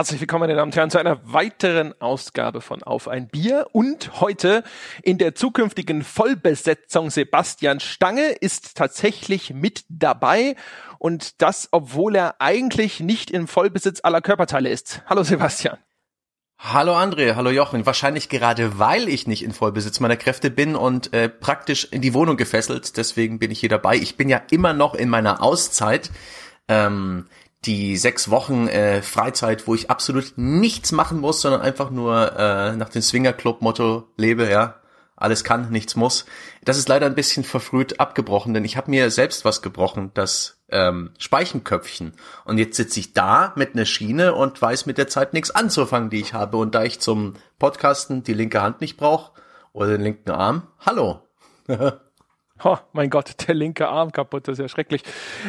Herzlich 0.00 0.20
willkommen, 0.22 0.40
meine 0.40 0.54
Damen 0.54 0.70
und 0.70 0.76
Herren, 0.76 0.88
zu 0.88 0.96
einer 0.96 1.20
weiteren 1.30 1.92
Ausgabe 2.00 2.62
von 2.62 2.82
Auf 2.82 3.06
ein 3.06 3.28
Bier. 3.28 3.66
Und 3.72 4.18
heute 4.22 4.64
in 5.02 5.18
der 5.18 5.34
zukünftigen 5.34 6.04
Vollbesetzung 6.04 7.10
Sebastian 7.10 7.80
Stange 7.80 8.30
ist 8.30 8.78
tatsächlich 8.78 9.52
mit 9.52 9.84
dabei. 9.90 10.56
Und 10.98 11.42
das, 11.42 11.68
obwohl 11.70 12.16
er 12.16 12.36
eigentlich 12.40 13.00
nicht 13.00 13.30
im 13.30 13.46
Vollbesitz 13.46 14.00
aller 14.02 14.22
Körperteile 14.22 14.70
ist. 14.70 15.02
Hallo 15.04 15.22
Sebastian. 15.22 15.76
Hallo 16.58 16.94
André, 16.94 17.34
hallo 17.34 17.50
Jochen. 17.50 17.84
Wahrscheinlich 17.84 18.30
gerade 18.30 18.78
weil 18.78 19.06
ich 19.06 19.26
nicht 19.26 19.44
in 19.44 19.52
Vollbesitz 19.52 20.00
meiner 20.00 20.16
Kräfte 20.16 20.50
bin 20.50 20.76
und 20.76 21.12
äh, 21.12 21.28
praktisch 21.28 21.84
in 21.90 22.00
die 22.00 22.14
Wohnung 22.14 22.38
gefesselt, 22.38 22.96
deswegen 22.96 23.38
bin 23.38 23.50
ich 23.50 23.60
hier 23.60 23.68
dabei. 23.68 23.96
Ich 23.96 24.16
bin 24.16 24.30
ja 24.30 24.40
immer 24.50 24.72
noch 24.72 24.94
in 24.94 25.10
meiner 25.10 25.42
Auszeit. 25.42 26.10
Ähm, 26.68 27.26
die 27.64 27.96
sechs 27.96 28.30
Wochen 28.30 28.68
äh, 28.68 29.02
Freizeit, 29.02 29.66
wo 29.66 29.74
ich 29.74 29.90
absolut 29.90 30.32
nichts 30.36 30.92
machen 30.92 31.20
muss, 31.20 31.42
sondern 31.42 31.60
einfach 31.60 31.90
nur 31.90 32.36
äh, 32.36 32.76
nach 32.76 32.88
dem 32.88 33.02
Swinger 33.02 33.32
Club 33.32 33.60
Motto 33.60 34.08
lebe, 34.16 34.48
ja. 34.48 34.76
Alles 35.16 35.44
kann, 35.44 35.70
nichts 35.70 35.96
muss. 35.96 36.24
Das 36.64 36.78
ist 36.78 36.88
leider 36.88 37.04
ein 37.04 37.14
bisschen 37.14 37.44
verfrüht 37.44 38.00
abgebrochen, 38.00 38.54
denn 38.54 38.64
ich 38.64 38.78
habe 38.78 38.90
mir 38.90 39.10
selbst 39.10 39.44
was 39.44 39.60
gebrochen, 39.60 40.12
das 40.14 40.62
ähm, 40.70 41.10
Speichenköpfchen. 41.18 42.14
Und 42.46 42.56
jetzt 42.56 42.78
sitze 42.78 43.00
ich 43.00 43.12
da 43.12 43.52
mit 43.54 43.74
einer 43.74 43.84
Schiene 43.84 44.34
und 44.34 44.62
weiß 44.62 44.86
mit 44.86 44.96
der 44.96 45.08
Zeit 45.08 45.34
nichts 45.34 45.50
anzufangen, 45.50 46.08
die 46.08 46.20
ich 46.20 46.32
habe. 46.32 46.56
Und 46.56 46.74
da 46.74 46.84
ich 46.84 47.00
zum 47.00 47.34
Podcasten 47.58 48.22
die 48.22 48.32
linke 48.32 48.62
Hand 48.62 48.80
nicht 48.80 48.96
brauche 48.96 49.32
oder 49.74 49.88
den 49.88 50.00
linken 50.00 50.30
Arm, 50.30 50.68
hallo. 50.78 51.20
Oh, 52.62 52.76
mein 52.92 53.08
Gott, 53.08 53.48
der 53.48 53.54
linke 53.54 53.88
Arm 53.88 54.12
kaputt, 54.12 54.46
das 54.46 54.54
ist 54.54 54.62
ja 54.62 54.68
schrecklich. 54.68 55.02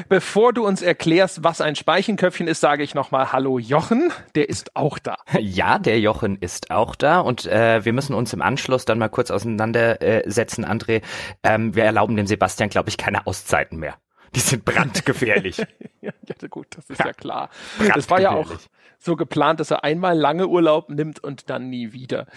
Bevor 0.08 0.54
du 0.54 0.66
uns 0.66 0.81
erklärst, 0.81 1.44
was 1.44 1.59
ein 1.59 1.76
Speichenköpfchen 1.76 2.48
ist, 2.48 2.62
sage 2.62 2.84
ich 2.84 2.95
nochmal 2.95 3.34
Hallo 3.34 3.59
Jochen, 3.59 4.14
der 4.36 4.48
ist 4.48 4.76
auch 4.76 4.98
da. 4.98 5.18
Ja, 5.40 5.80
der 5.80 6.00
Jochen 6.00 6.38
ist 6.38 6.72
auch 6.72 6.95
da 6.95 7.20
und 7.20 7.45
äh, 7.45 7.84
wir 7.84 7.92
müssen 7.92 8.14
uns 8.14 8.31
im 8.31 8.42
Anschluss 8.42 8.86
dann 8.86 9.00
mal 9.00 9.09
kurz 9.09 9.31
auseinandersetzen, 9.31 10.66
André. 10.66 11.02
Ähm, 11.44 11.76
wir 11.76 11.84
erlauben 11.84 12.16
dem 12.16 12.28
Sebastian, 12.28 12.70
glaube 12.70 12.90
ich, 12.90 12.98
keine 12.98 13.28
Auszeiten 13.28 13.78
mehr. 13.78 13.96
Die 14.34 14.40
sind 14.40 14.64
brandgefährlich. 14.64 15.58
ja, 16.02 16.12
gut, 16.50 16.68
das 16.72 16.90
ist 16.90 17.00
ja, 17.00 17.08
ja 17.08 17.14
klar. 17.14 17.50
Das 17.94 18.09
war 18.09 18.22
ja 18.22 18.31
auch 18.31 18.50
so 18.98 19.16
geplant, 19.16 19.59
dass 19.59 19.72
er 19.72 19.84
einmal 19.84 20.18
lange 20.18 20.48
Urlaub 20.48 20.90
nimmt 20.90 21.22
und 21.22 21.50
dann 21.50 21.70
nie 21.70 21.92
wieder. 21.92 22.28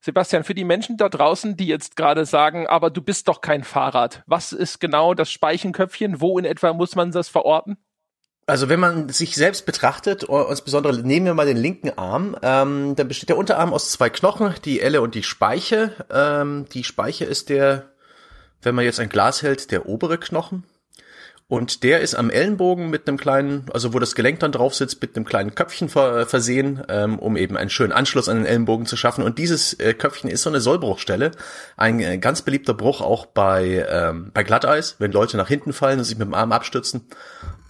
Sebastian, 0.00 0.44
für 0.44 0.54
die 0.54 0.64
Menschen 0.64 0.96
da 0.96 1.08
draußen, 1.08 1.56
die 1.56 1.66
jetzt 1.66 1.96
gerade 1.96 2.24
sagen, 2.24 2.66
aber 2.66 2.90
du 2.90 3.02
bist 3.02 3.28
doch 3.28 3.40
kein 3.40 3.64
Fahrrad, 3.64 4.22
was 4.26 4.52
ist 4.52 4.80
genau 4.80 5.14
das 5.14 5.30
Speichenköpfchen? 5.30 6.20
Wo 6.20 6.38
in 6.38 6.44
etwa 6.44 6.72
muss 6.72 6.94
man 6.94 7.10
das 7.10 7.28
verorten? 7.28 7.76
Also 8.48 8.68
wenn 8.68 8.78
man 8.78 9.08
sich 9.08 9.34
selbst 9.34 9.66
betrachtet, 9.66 10.22
insbesondere 10.22 10.96
nehmen 10.98 11.26
wir 11.26 11.34
mal 11.34 11.46
den 11.46 11.56
linken 11.56 11.98
Arm, 11.98 12.36
ähm, 12.42 12.94
dann 12.94 13.08
besteht 13.08 13.28
der 13.28 13.36
Unterarm 13.36 13.74
aus 13.74 13.90
zwei 13.90 14.08
Knochen, 14.08 14.54
die 14.64 14.80
Elle 14.80 15.00
und 15.00 15.16
die 15.16 15.24
Speiche. 15.24 15.92
Ähm, 16.10 16.66
die 16.72 16.84
Speiche 16.84 17.24
ist 17.24 17.48
der, 17.48 17.90
wenn 18.62 18.76
man 18.76 18.84
jetzt 18.84 19.00
ein 19.00 19.08
Glas 19.08 19.42
hält, 19.42 19.72
der 19.72 19.86
obere 19.86 20.18
Knochen. 20.18 20.62
Und 21.48 21.84
der 21.84 22.00
ist 22.00 22.16
am 22.16 22.28
Ellenbogen 22.28 22.90
mit 22.90 23.06
einem 23.06 23.18
kleinen, 23.18 23.66
also 23.72 23.94
wo 23.94 24.00
das 24.00 24.16
Gelenk 24.16 24.40
dann 24.40 24.50
drauf 24.50 24.74
sitzt, 24.74 25.00
mit 25.00 25.14
einem 25.14 25.24
kleinen 25.24 25.54
Köpfchen 25.54 25.88
ver 25.88 26.26
versehen, 26.26 26.82
ähm, 26.88 27.20
um 27.20 27.36
eben 27.36 27.56
einen 27.56 27.70
schönen 27.70 27.92
Anschluss 27.92 28.28
an 28.28 28.38
den 28.38 28.46
Ellenbogen 28.46 28.84
zu 28.84 28.96
schaffen. 28.96 29.22
Und 29.22 29.38
dieses 29.38 29.72
äh, 29.74 29.94
Köpfchen 29.94 30.28
ist 30.28 30.42
so 30.42 30.50
eine 30.50 30.60
Sollbruchstelle. 30.60 31.30
Ein 31.76 32.00
äh, 32.00 32.18
ganz 32.18 32.42
beliebter 32.42 32.74
Bruch 32.74 33.00
auch 33.00 33.26
bei, 33.26 33.86
ähm, 33.88 34.32
bei 34.34 34.42
Glatteis, 34.42 34.96
wenn 34.98 35.12
Leute 35.12 35.36
nach 35.36 35.46
hinten 35.46 35.72
fallen 35.72 36.00
und 36.00 36.04
sich 36.04 36.18
mit 36.18 36.26
dem 36.26 36.34
Arm 36.34 36.50
abstützen. 36.50 37.06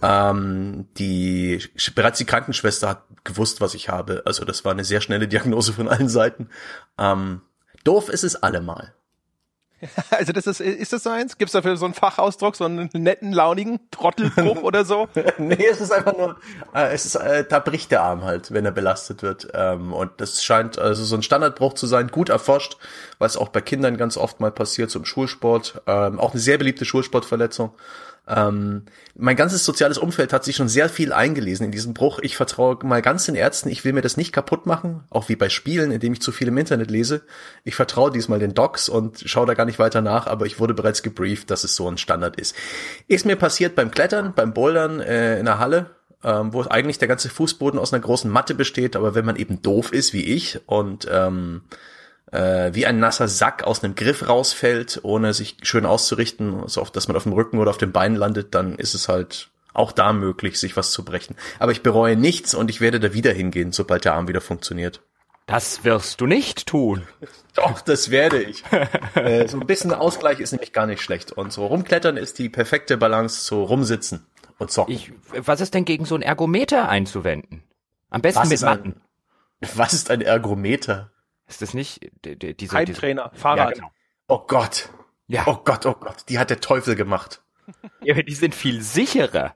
Ähm, 0.01 0.87
die 0.97 1.63
bereits 1.93 2.17
die 2.17 2.25
Krankenschwester 2.25 2.89
hat 2.89 3.03
gewusst, 3.23 3.61
was 3.61 3.75
ich 3.75 3.89
habe. 3.89 4.23
Also 4.25 4.43
das 4.43 4.65
war 4.65 4.71
eine 4.71 4.85
sehr 4.85 5.01
schnelle 5.01 5.27
Diagnose 5.27 5.71
von 5.73 5.87
allen 5.87 6.09
Seiten. 6.09 6.49
Ähm, 6.97 7.41
doof 7.83 8.09
ist 8.09 8.23
es 8.23 8.41
allemal. 8.41 8.95
Also 10.09 10.33
das 10.33 10.47
ist, 10.47 10.59
ist 10.61 10.93
das 10.93 11.03
so 11.03 11.09
eins? 11.09 11.37
Gibt 11.37 11.49
es 11.49 11.53
dafür 11.53 11.77
so 11.77 11.85
einen 11.85 11.93
Fachausdruck, 11.93 12.55
so 12.55 12.65
einen 12.65 12.89
netten, 12.93 13.31
launigen 13.31 13.79
Trottelbruch 13.91 14.61
oder 14.63 14.85
so? 14.85 15.07
nee, 15.37 15.65
es 15.69 15.81
ist 15.81 15.91
einfach 15.91 16.17
nur, 16.17 16.37
äh, 16.73 16.93
es 16.93 17.05
ist, 17.05 17.15
äh, 17.15 17.45
da 17.47 17.59
bricht 17.59 17.91
der 17.91 18.01
Arm 18.01 18.23
halt, 18.23 18.51
wenn 18.51 18.65
er 18.65 18.71
belastet 18.71 19.21
wird. 19.23 19.49
Ähm, 19.53 19.93
und 19.93 20.11
das 20.17 20.43
scheint 20.43 20.79
also 20.79 21.03
so 21.03 21.15
ein 21.15 21.23
Standardbruch 21.23 21.73
zu 21.73 21.87
sein, 21.87 22.07
gut 22.07 22.29
erforscht, 22.29 22.77
es 23.19 23.37
auch 23.37 23.49
bei 23.49 23.61
Kindern 23.61 23.97
ganz 23.97 24.17
oft 24.17 24.39
mal 24.39 24.51
passiert, 24.51 24.89
so 24.89 24.99
im 24.99 25.05
Schulsport. 25.05 25.81
Ähm, 25.85 26.19
auch 26.19 26.31
eine 26.31 26.39
sehr 26.39 26.57
beliebte 26.57 26.85
Schulsportverletzung. 26.85 27.71
Ähm, 28.27 28.83
mein 29.15 29.37
ganzes 29.37 29.63
soziales 29.63 29.97
Umfeld 29.97 30.33
hat 30.33 30.43
sich 30.43 30.55
schon 30.55 30.67
sehr 30.67 30.89
viel 30.89 31.13
eingelesen 31.13 31.65
in 31.65 31.71
diesem 31.71 31.93
Bruch. 31.93 32.19
Ich 32.21 32.35
vertraue 32.35 32.77
mal 32.83 33.01
ganz 33.01 33.25
den 33.25 33.35
Ärzten, 33.35 33.69
ich 33.69 33.85
will 33.85 33.93
mir 33.93 34.01
das 34.01 34.17
nicht 34.17 34.33
kaputt 34.33 34.65
machen, 34.65 35.03
auch 35.09 35.29
wie 35.29 35.37
bei 35.37 35.47
Spielen, 35.49 35.91
indem 35.91 36.13
ich 36.13 36.21
zu 36.21 36.31
viel 36.31 36.49
im 36.49 36.57
Internet 36.57 36.91
lese. 36.91 37.21
Ich 37.63 37.75
vertraue 37.75 38.11
diesmal 38.11 38.39
den 38.39 38.53
Docs 38.53 38.89
und 38.89 39.23
schaue 39.25 39.45
da 39.45 39.53
gar 39.53 39.65
nicht 39.65 39.79
weiter 39.79 40.01
nach, 40.01 40.27
aber 40.27 40.45
ich 40.45 40.59
wurde 40.59 40.73
bereits 40.73 41.03
gebrieft, 41.03 41.49
dass 41.51 41.63
es 41.63 41.75
so 41.75 41.89
ein 41.89 41.97
Standard 41.97 42.35
ist. 42.35 42.55
Ist 43.07 43.25
mir 43.25 43.37
passiert 43.37 43.75
beim 43.75 43.91
Klettern, 43.91 44.33
beim 44.35 44.53
Bouldern 44.53 44.99
äh, 44.99 45.39
in 45.39 45.45
der 45.45 45.59
Halle, 45.59 45.91
ähm, 46.23 46.51
wo 46.51 46.63
eigentlich 46.63 46.97
der 46.97 47.07
ganze 47.07 47.29
Fußboden 47.29 47.79
aus 47.79 47.93
einer 47.93 48.01
großen 48.01 48.29
Matte 48.29 48.55
besteht, 48.55 48.95
aber 48.97 49.15
wenn 49.15 49.25
man 49.25 49.37
eben 49.37 49.61
doof 49.61 49.93
ist 49.93 50.13
wie 50.13 50.23
ich 50.23 50.59
und 50.65 51.07
ähm, 51.09 51.61
äh, 52.31 52.71
wie 52.73 52.85
ein 52.85 52.99
nasser 52.99 53.27
Sack 53.27 53.63
aus 53.63 53.83
einem 53.83 53.95
Griff 53.95 54.27
rausfällt, 54.27 54.99
ohne 55.03 55.33
sich 55.33 55.57
schön 55.61 55.85
auszurichten, 55.85 56.67
so 56.67 56.81
oft, 56.81 56.95
dass 56.95 57.07
man 57.07 57.17
auf 57.17 57.23
dem 57.23 57.33
Rücken 57.33 57.59
oder 57.59 57.69
auf 57.69 57.77
dem 57.77 57.91
Bein 57.91 58.15
landet, 58.15 58.53
dann 58.55 58.75
ist 58.75 58.93
es 58.93 59.07
halt 59.07 59.49
auch 59.73 59.91
da 59.91 60.11
möglich, 60.11 60.59
sich 60.59 60.75
was 60.75 60.91
zu 60.91 61.05
brechen. 61.05 61.35
Aber 61.59 61.71
ich 61.71 61.83
bereue 61.83 62.15
nichts 62.15 62.53
und 62.55 62.69
ich 62.69 62.81
werde 62.81 62.99
da 62.99 63.13
wieder 63.13 63.31
hingehen, 63.31 63.71
sobald 63.71 64.05
der 64.05 64.15
Arm 64.15 64.27
wieder 64.27 64.41
funktioniert. 64.41 65.01
Das 65.45 65.85
wirst 65.85 66.19
du 66.19 66.25
nicht 66.25 66.67
tun. 66.67 67.03
Doch, 67.55 67.79
das 67.81 68.11
werde 68.11 68.41
ich. 68.41 68.63
äh, 69.15 69.47
so 69.47 69.57
ein 69.59 69.65
bisschen 69.65 69.93
Ausgleich 69.93 70.39
ist 70.39 70.51
nämlich 70.51 70.73
gar 70.73 70.85
nicht 70.87 71.01
schlecht. 71.01 71.31
Und 71.31 71.53
so 71.53 71.65
rumklettern 71.65 72.17
ist 72.17 72.37
die 72.37 72.49
perfekte 72.49 72.97
Balance 72.97 73.45
zu 73.45 73.63
rumsitzen 73.63 74.25
und 74.57 74.71
zocken. 74.71 74.93
Ich, 74.93 75.13
was 75.33 75.61
ist 75.61 75.73
denn 75.73 75.85
gegen 75.85 76.05
so 76.05 76.15
ein 76.15 76.21
Ergometer 76.21 76.89
einzuwenden? 76.89 77.63
Am 78.09 78.21
besten 78.21 78.41
was 78.41 78.49
mit 78.49 78.61
Matten. 78.61 79.01
Ein, 79.61 79.69
was 79.75 79.93
ist 79.93 80.11
ein 80.11 80.21
Ergometer? 80.21 81.11
Ist 81.47 81.61
das 81.61 81.73
nicht 81.73 82.11
die, 82.25 82.37
die, 82.37 82.55
diese 82.55 82.75
Heimtrainer, 82.75 83.31
Fahrrad? 83.33 83.69
Ja, 83.69 83.73
genau. 83.75 83.91
Oh 84.27 84.39
Gott. 84.45 84.89
Ja. 85.27 85.43
Oh 85.45 85.57
Gott, 85.63 85.85
oh 85.85 85.95
Gott, 85.99 86.25
die 86.29 86.39
hat 86.39 86.49
der 86.49 86.59
Teufel 86.59 86.95
gemacht. 86.95 87.41
Ja, 88.01 88.13
die 88.13 88.33
sind 88.33 88.55
viel 88.55 88.81
sicherer. 88.81 89.53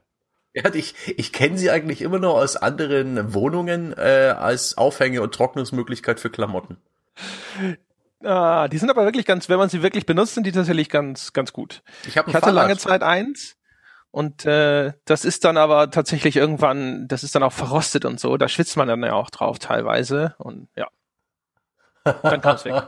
Ja, 0.52 0.74
ich, 0.74 0.94
ich 1.16 1.32
kenne 1.32 1.56
sie 1.56 1.70
eigentlich 1.70 2.02
immer 2.02 2.18
noch 2.18 2.34
aus 2.34 2.56
anderen 2.56 3.32
Wohnungen 3.32 3.94
äh, 3.96 4.34
als 4.36 4.76
Aufhänge 4.76 5.22
und 5.22 5.34
Trocknungsmöglichkeit 5.34 6.20
für 6.20 6.28
Klamotten. 6.28 6.76
Ah, 8.22 8.68
die 8.68 8.76
sind 8.76 8.90
aber 8.90 9.06
wirklich 9.06 9.24
ganz, 9.24 9.48
wenn 9.48 9.56
man 9.56 9.70
sie 9.70 9.82
wirklich 9.82 10.04
benutzt, 10.04 10.34
sind 10.34 10.46
die 10.46 10.52
tatsächlich 10.52 10.90
ganz, 10.90 11.32
ganz 11.32 11.54
gut. 11.54 11.82
Ich, 12.06 12.18
hab 12.18 12.28
ich 12.28 12.34
hatte 12.34 12.46
Fahrrad. 12.46 12.54
lange 12.54 12.76
Zeit 12.76 13.02
eins 13.02 13.56
und 14.10 14.44
äh, 14.44 14.92
das 15.06 15.24
ist 15.24 15.44
dann 15.44 15.56
aber 15.56 15.90
tatsächlich 15.90 16.36
irgendwann, 16.36 17.08
das 17.08 17.24
ist 17.24 17.34
dann 17.34 17.42
auch 17.42 17.52
verrostet 17.52 18.04
und 18.04 18.20
so. 18.20 18.36
Da 18.36 18.46
schwitzt 18.46 18.76
man 18.76 18.88
dann 18.88 19.02
ja 19.02 19.14
auch 19.14 19.30
drauf 19.30 19.58
teilweise 19.58 20.34
und 20.36 20.68
ja. 20.76 20.88
Dann 22.04 22.40
kommt's 22.40 22.64
weg. 22.64 22.82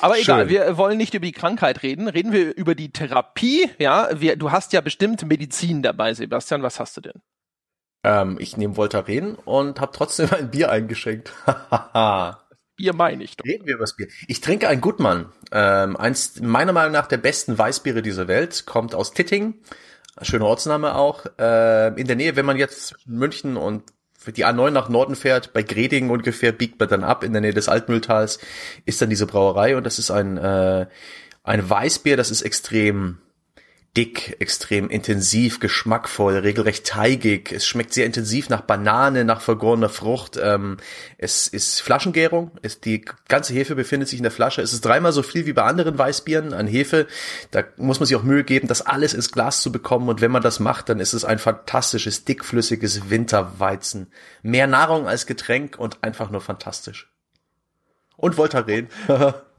Aber 0.00 0.18
egal, 0.18 0.40
Schön. 0.40 0.48
wir 0.48 0.76
wollen 0.76 0.98
nicht 0.98 1.14
über 1.14 1.24
die 1.24 1.32
Krankheit 1.32 1.82
reden. 1.82 2.08
Reden 2.08 2.32
wir 2.32 2.56
über 2.56 2.74
die 2.74 2.92
Therapie. 2.92 3.70
Ja, 3.78 4.08
wir, 4.12 4.36
du 4.36 4.52
hast 4.52 4.72
ja 4.72 4.80
bestimmt 4.80 5.26
Medizin 5.26 5.82
dabei, 5.82 6.12
Sebastian. 6.14 6.62
Was 6.62 6.80
hast 6.80 6.96
du 6.96 7.00
denn? 7.00 7.22
Ähm, 8.04 8.36
ich 8.38 8.56
nehme 8.56 8.76
Voltaren 8.76 9.36
und 9.36 9.80
habe 9.80 9.92
trotzdem 9.94 10.28
ein 10.38 10.50
Bier 10.50 10.70
eingeschenkt. 10.70 11.32
Bier 12.76 12.94
meine 12.94 13.24
ich 13.24 13.36
doch. 13.36 13.44
Reden 13.44 13.66
wir 13.66 13.74
über 13.74 13.84
das 13.84 13.96
Bier. 13.96 14.08
Ich 14.28 14.40
trinke 14.40 14.68
ein 14.68 14.80
Gutmann. 14.80 15.32
Ähm, 15.50 15.96
eins 15.96 16.40
meiner 16.40 16.72
Meinung 16.72 16.92
nach 16.92 17.06
der 17.06 17.16
besten 17.16 17.56
Weißbiere 17.56 18.02
dieser 18.02 18.28
Welt. 18.28 18.66
Kommt 18.66 18.94
aus 18.94 19.12
Titting. 19.12 19.54
Schöner 20.22 20.46
Ortsname 20.46 20.94
auch. 20.94 21.24
Äh, 21.38 21.98
in 22.00 22.06
der 22.06 22.16
Nähe, 22.16 22.36
wenn 22.36 22.46
man 22.46 22.58
jetzt 22.58 22.96
München 23.06 23.56
und 23.56 23.82
die 24.32 24.44
A9 24.44 24.70
nach 24.70 24.88
Norden 24.88 25.16
fährt, 25.16 25.52
bei 25.52 25.62
Gredingen 25.62 26.10
ungefähr, 26.10 26.52
biegt 26.52 26.78
man 26.80 26.88
dann 26.88 27.04
ab 27.04 27.24
in 27.24 27.32
der 27.32 27.42
Nähe 27.42 27.54
des 27.54 27.68
Altmühltals, 27.68 28.38
ist 28.84 29.00
dann 29.00 29.10
diese 29.10 29.26
Brauerei 29.26 29.76
und 29.76 29.84
das 29.84 29.98
ist 29.98 30.10
ein, 30.10 30.36
äh, 30.36 30.86
ein 31.42 31.68
Weißbier, 31.70 32.16
das 32.16 32.30
ist 32.30 32.42
extrem 32.42 33.18
dick, 33.96 34.36
extrem 34.40 34.90
intensiv, 34.90 35.58
geschmackvoll, 35.58 36.36
regelrecht 36.36 36.86
teigig. 36.86 37.50
Es 37.50 37.66
schmeckt 37.66 37.94
sehr 37.94 38.04
intensiv 38.04 38.50
nach 38.50 38.60
Banane, 38.60 39.24
nach 39.24 39.40
vergorener 39.40 39.88
Frucht. 39.88 40.38
Ähm, 40.40 40.76
es 41.16 41.48
ist 41.48 41.80
Flaschengärung. 41.80 42.50
Es, 42.60 42.80
die 42.80 43.04
ganze 43.28 43.54
Hefe 43.54 43.74
befindet 43.74 44.08
sich 44.08 44.18
in 44.18 44.22
der 44.22 44.32
Flasche. 44.32 44.60
Es 44.60 44.74
ist 44.74 44.84
dreimal 44.84 45.12
so 45.12 45.22
viel 45.22 45.46
wie 45.46 45.54
bei 45.54 45.62
anderen 45.62 45.96
Weißbieren 45.96 46.52
an 46.52 46.66
Hefe. 46.66 47.06
Da 47.52 47.64
muss 47.76 47.98
man 47.98 48.06
sich 48.06 48.16
auch 48.16 48.22
Mühe 48.22 48.44
geben, 48.44 48.68
das 48.68 48.82
alles 48.82 49.14
ins 49.14 49.32
Glas 49.32 49.62
zu 49.62 49.72
bekommen. 49.72 50.08
Und 50.08 50.20
wenn 50.20 50.30
man 50.30 50.42
das 50.42 50.60
macht, 50.60 50.90
dann 50.90 51.00
ist 51.00 51.14
es 51.14 51.24
ein 51.24 51.38
fantastisches, 51.38 52.24
dickflüssiges 52.24 53.08
Winterweizen. 53.08 54.08
Mehr 54.42 54.66
Nahrung 54.66 55.08
als 55.08 55.26
Getränk 55.26 55.78
und 55.78 56.02
einfach 56.04 56.30
nur 56.30 56.42
fantastisch. 56.42 57.10
Und 58.16 58.36
Voltaren. 58.36 58.88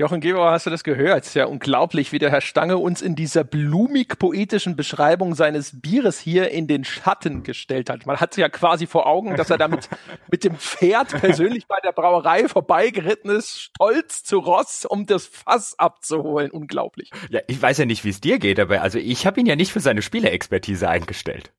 Jochen 0.00 0.22
Gebauer, 0.22 0.52
hast 0.52 0.64
du 0.64 0.70
das 0.70 0.82
gehört? 0.82 1.24
Es 1.24 1.28
ist 1.28 1.34
ja 1.34 1.44
unglaublich, 1.44 2.10
wie 2.10 2.18
der 2.18 2.30
Herr 2.30 2.40
Stange 2.40 2.78
uns 2.78 3.02
in 3.02 3.16
dieser 3.16 3.44
blumig-poetischen 3.44 4.74
Beschreibung 4.74 5.34
seines 5.34 5.78
Bieres 5.78 6.18
hier 6.18 6.50
in 6.50 6.66
den 6.66 6.84
Schatten 6.84 7.42
gestellt 7.42 7.90
hat. 7.90 8.06
Man 8.06 8.16
hat 8.16 8.34
ja 8.38 8.48
quasi 8.48 8.86
vor 8.86 9.06
Augen, 9.06 9.36
dass 9.36 9.50
er 9.50 9.58
damit 9.58 9.90
mit 10.30 10.42
dem 10.42 10.56
Pferd 10.56 11.20
persönlich 11.20 11.66
bei 11.66 11.76
der 11.84 11.92
Brauerei 11.92 12.48
vorbeigeritten 12.48 13.30
ist, 13.30 13.60
stolz 13.60 14.24
zu 14.24 14.38
Ross, 14.38 14.86
um 14.86 15.04
das 15.04 15.26
Fass 15.26 15.78
abzuholen. 15.78 16.50
Unglaublich. 16.50 17.10
Ja, 17.28 17.40
ich 17.46 17.60
weiß 17.60 17.76
ja 17.76 17.84
nicht, 17.84 18.02
wie 18.02 18.08
es 18.08 18.22
dir 18.22 18.38
geht, 18.38 18.58
aber 18.58 18.80
also 18.80 18.98
ich 18.98 19.26
habe 19.26 19.38
ihn 19.38 19.44
ja 19.44 19.54
nicht 19.54 19.70
für 19.70 19.80
seine 19.80 20.00
Spieleexpertise 20.00 20.88
eingestellt. 20.88 21.52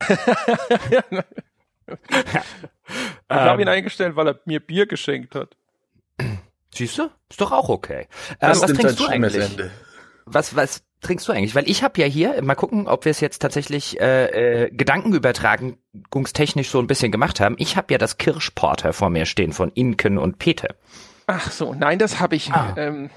ich 0.08 0.16
habe 3.28 3.60
ihn 3.60 3.66
ähm. 3.66 3.74
eingestellt, 3.74 4.14
weil 4.14 4.28
er 4.28 4.40
mir 4.44 4.60
Bier 4.60 4.86
geschenkt 4.86 5.34
hat. 5.34 5.56
Siehst 6.74 6.98
du? 6.98 7.10
Ist 7.30 7.40
doch 7.40 7.52
auch 7.52 7.68
okay. 7.68 8.06
Ähm, 8.40 8.50
was 8.50 8.60
trinkst 8.60 9.00
du 9.00 9.06
eigentlich? 9.06 9.48
Was, 10.26 10.54
was 10.54 10.82
trinkst 11.00 11.26
du 11.28 11.32
eigentlich? 11.32 11.54
Weil 11.54 11.68
ich 11.68 11.82
habe 11.82 12.00
ja 12.00 12.06
hier, 12.06 12.42
mal 12.42 12.54
gucken, 12.54 12.86
ob 12.86 13.04
wir 13.04 13.10
es 13.10 13.20
jetzt 13.20 13.40
tatsächlich 13.40 14.00
äh, 14.00 14.64
äh, 14.64 14.70
gedankenübertragungstechnisch 14.70 16.68
so 16.68 16.78
ein 16.78 16.86
bisschen 16.86 17.12
gemacht 17.12 17.40
haben. 17.40 17.56
Ich 17.58 17.76
habe 17.76 17.92
ja 17.92 17.98
das 17.98 18.18
Kirschporter 18.18 18.92
vor 18.92 19.10
mir 19.10 19.26
stehen 19.26 19.52
von 19.52 19.70
Inken 19.72 20.18
und 20.18 20.38
Peter. 20.38 20.74
Ach 21.26 21.50
so, 21.50 21.74
nein, 21.74 21.98
das 21.98 22.20
habe 22.20 22.36
ich. 22.36 22.52
Ah. 22.52 22.74
Ähm, 22.76 23.10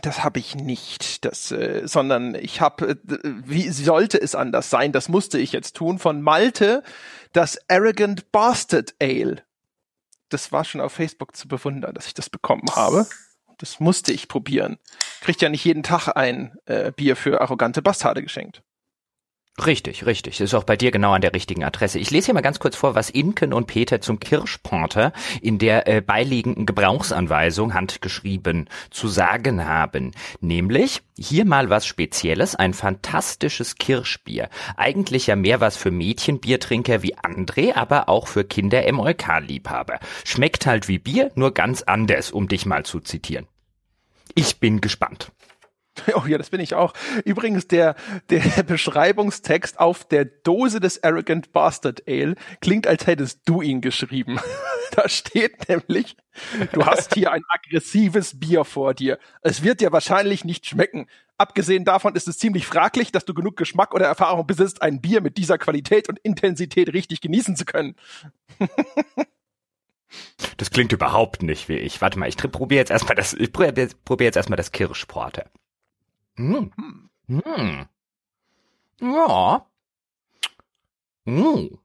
das 0.00 0.24
habe 0.24 0.38
ich 0.38 0.54
nicht, 0.54 1.24
das, 1.26 1.52
äh, 1.52 1.82
sondern 1.84 2.34
ich 2.34 2.62
habe, 2.62 2.92
äh, 2.92 2.96
wie 3.44 3.68
sollte 3.68 4.20
es 4.20 4.34
anders 4.34 4.70
sein? 4.70 4.90
Das 4.90 5.10
musste 5.10 5.38
ich 5.38 5.52
jetzt 5.52 5.76
tun 5.76 5.98
von 5.98 6.22
Malte, 6.22 6.82
das 7.34 7.58
Arrogant 7.68 8.32
Bastard 8.32 8.94
Ale 9.02 9.42
das 10.32 10.52
war 10.52 10.64
schon 10.64 10.80
auf 10.80 10.92
Facebook 10.92 11.36
zu 11.36 11.48
bewundern, 11.48 11.94
dass 11.94 12.06
ich 12.06 12.14
das 12.14 12.30
bekommen 12.30 12.68
habe. 12.74 13.06
Das 13.58 13.80
musste 13.80 14.12
ich 14.12 14.28
probieren. 14.28 14.78
Kriegt 15.20 15.42
ja 15.42 15.48
nicht 15.48 15.64
jeden 15.64 15.82
Tag 15.82 16.08
ein 16.08 16.56
äh, 16.66 16.90
Bier 16.90 17.16
für 17.16 17.40
arrogante 17.40 17.82
Bastarde 17.82 18.22
geschenkt. 18.22 18.62
Richtig, 19.58 20.06
richtig. 20.06 20.40
Ist 20.40 20.54
auch 20.54 20.64
bei 20.64 20.78
dir 20.78 20.90
genau 20.90 21.12
an 21.12 21.20
der 21.20 21.34
richtigen 21.34 21.62
Adresse. 21.62 21.98
Ich 21.98 22.10
lese 22.10 22.26
hier 22.26 22.34
mal 22.34 22.40
ganz 22.40 22.58
kurz 22.58 22.74
vor, 22.74 22.94
was 22.94 23.10
Inken 23.10 23.52
und 23.52 23.66
Peter 23.66 24.00
zum 24.00 24.18
Kirschporter 24.18 25.12
in 25.42 25.58
der 25.58 25.86
äh, 25.86 26.00
beiliegenden 26.00 26.64
Gebrauchsanweisung 26.64 27.74
handgeschrieben 27.74 28.70
zu 28.90 29.08
sagen 29.08 29.66
haben. 29.66 30.12
Nämlich, 30.40 31.02
hier 31.18 31.44
mal 31.44 31.68
was 31.68 31.84
Spezielles, 31.86 32.56
ein 32.56 32.72
fantastisches 32.72 33.74
Kirschbier. 33.74 34.48
Eigentlich 34.78 35.26
ja 35.26 35.36
mehr 35.36 35.60
was 35.60 35.76
für 35.76 35.90
Mädchenbiertrinker 35.90 37.02
wie 37.02 37.18
André, 37.18 37.74
aber 37.74 38.08
auch 38.08 38.28
für 38.28 38.44
Kinder 38.44 38.90
MOK-Liebhaber. 38.90 40.00
Schmeckt 40.24 40.64
halt 40.64 40.88
wie 40.88 40.98
Bier, 40.98 41.30
nur 41.34 41.52
ganz 41.52 41.82
anders, 41.82 42.30
um 42.30 42.48
dich 42.48 42.64
mal 42.64 42.86
zu 42.86 43.00
zitieren. 43.00 43.46
Ich 44.34 44.60
bin 44.60 44.80
gespannt. 44.80 45.30
Oh 46.14 46.26
ja, 46.26 46.38
das 46.38 46.50
bin 46.50 46.60
ich 46.60 46.74
auch. 46.74 46.92
Übrigens, 47.24 47.68
der, 47.68 47.94
der 48.30 48.40
Beschreibungstext 48.66 49.78
auf 49.78 50.04
der 50.04 50.24
Dose 50.24 50.80
des 50.80 51.02
Arrogant 51.02 51.52
Bastard 51.52 52.02
Ale 52.06 52.34
klingt, 52.60 52.86
als 52.86 53.06
hättest 53.06 53.40
du 53.44 53.62
ihn 53.62 53.80
geschrieben. 53.80 54.40
Da 54.94 55.08
steht 55.08 55.70
nämlich, 55.70 56.18
du 56.72 56.84
hast 56.84 57.14
hier 57.14 57.32
ein 57.32 57.40
aggressives 57.48 58.38
Bier 58.38 58.62
vor 58.62 58.92
dir. 58.92 59.18
Es 59.40 59.62
wird 59.62 59.80
dir 59.80 59.90
wahrscheinlich 59.90 60.44
nicht 60.44 60.66
schmecken. 60.66 61.06
Abgesehen 61.38 61.86
davon 61.86 62.14
ist 62.14 62.28
es 62.28 62.36
ziemlich 62.36 62.66
fraglich, 62.66 63.10
dass 63.10 63.24
du 63.24 63.32
genug 63.32 63.56
Geschmack 63.56 63.94
oder 63.94 64.04
Erfahrung 64.04 64.46
besitzt, 64.46 64.82
ein 64.82 65.00
Bier 65.00 65.22
mit 65.22 65.38
dieser 65.38 65.56
Qualität 65.56 66.10
und 66.10 66.18
Intensität 66.18 66.92
richtig 66.92 67.22
genießen 67.22 67.56
zu 67.56 67.64
können. 67.64 67.96
Das 70.58 70.70
klingt 70.70 70.92
überhaupt 70.92 71.42
nicht 71.42 71.70
wie 71.70 71.78
ich. 71.78 72.02
Warte 72.02 72.18
mal, 72.18 72.28
ich 72.28 72.36
probiere 72.36 72.80
jetzt 72.80 72.90
erstmal 72.90 73.14
das, 73.14 73.32
ich 73.32 73.50
probiere 73.50 73.88
probier 74.04 74.26
jetzt 74.26 74.36
erstmal 74.36 74.58
das 74.58 74.72
Kirschporte. 74.72 75.46
Hm. 76.36 76.72
Hm. 77.28 77.86
Ja. 79.00 79.66
Hm. 81.26 81.78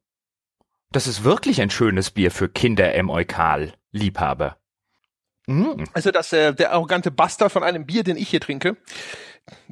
Das 0.92 1.08
ist 1.08 1.24
wirklich 1.24 1.62
ein 1.62 1.70
schönes 1.70 2.12
Bier 2.12 2.32
für 2.32 2.50
Kinder 2.50 2.94
im 2.96 3.10
Eukal, 3.10 3.74
Liebhaber. 3.92 4.58
Hm. 5.48 5.86
Also 5.94 6.12
das, 6.12 6.34
äh, 6.34 6.54
der 6.54 6.72
arrogante 6.72 7.12
Buster 7.12 7.50
von 7.50 7.64
einem 7.64 7.86
Bier, 7.86 8.04
den 8.04 8.18
ich 8.18 8.30
hier 8.30 8.42
trinke, 8.42 8.78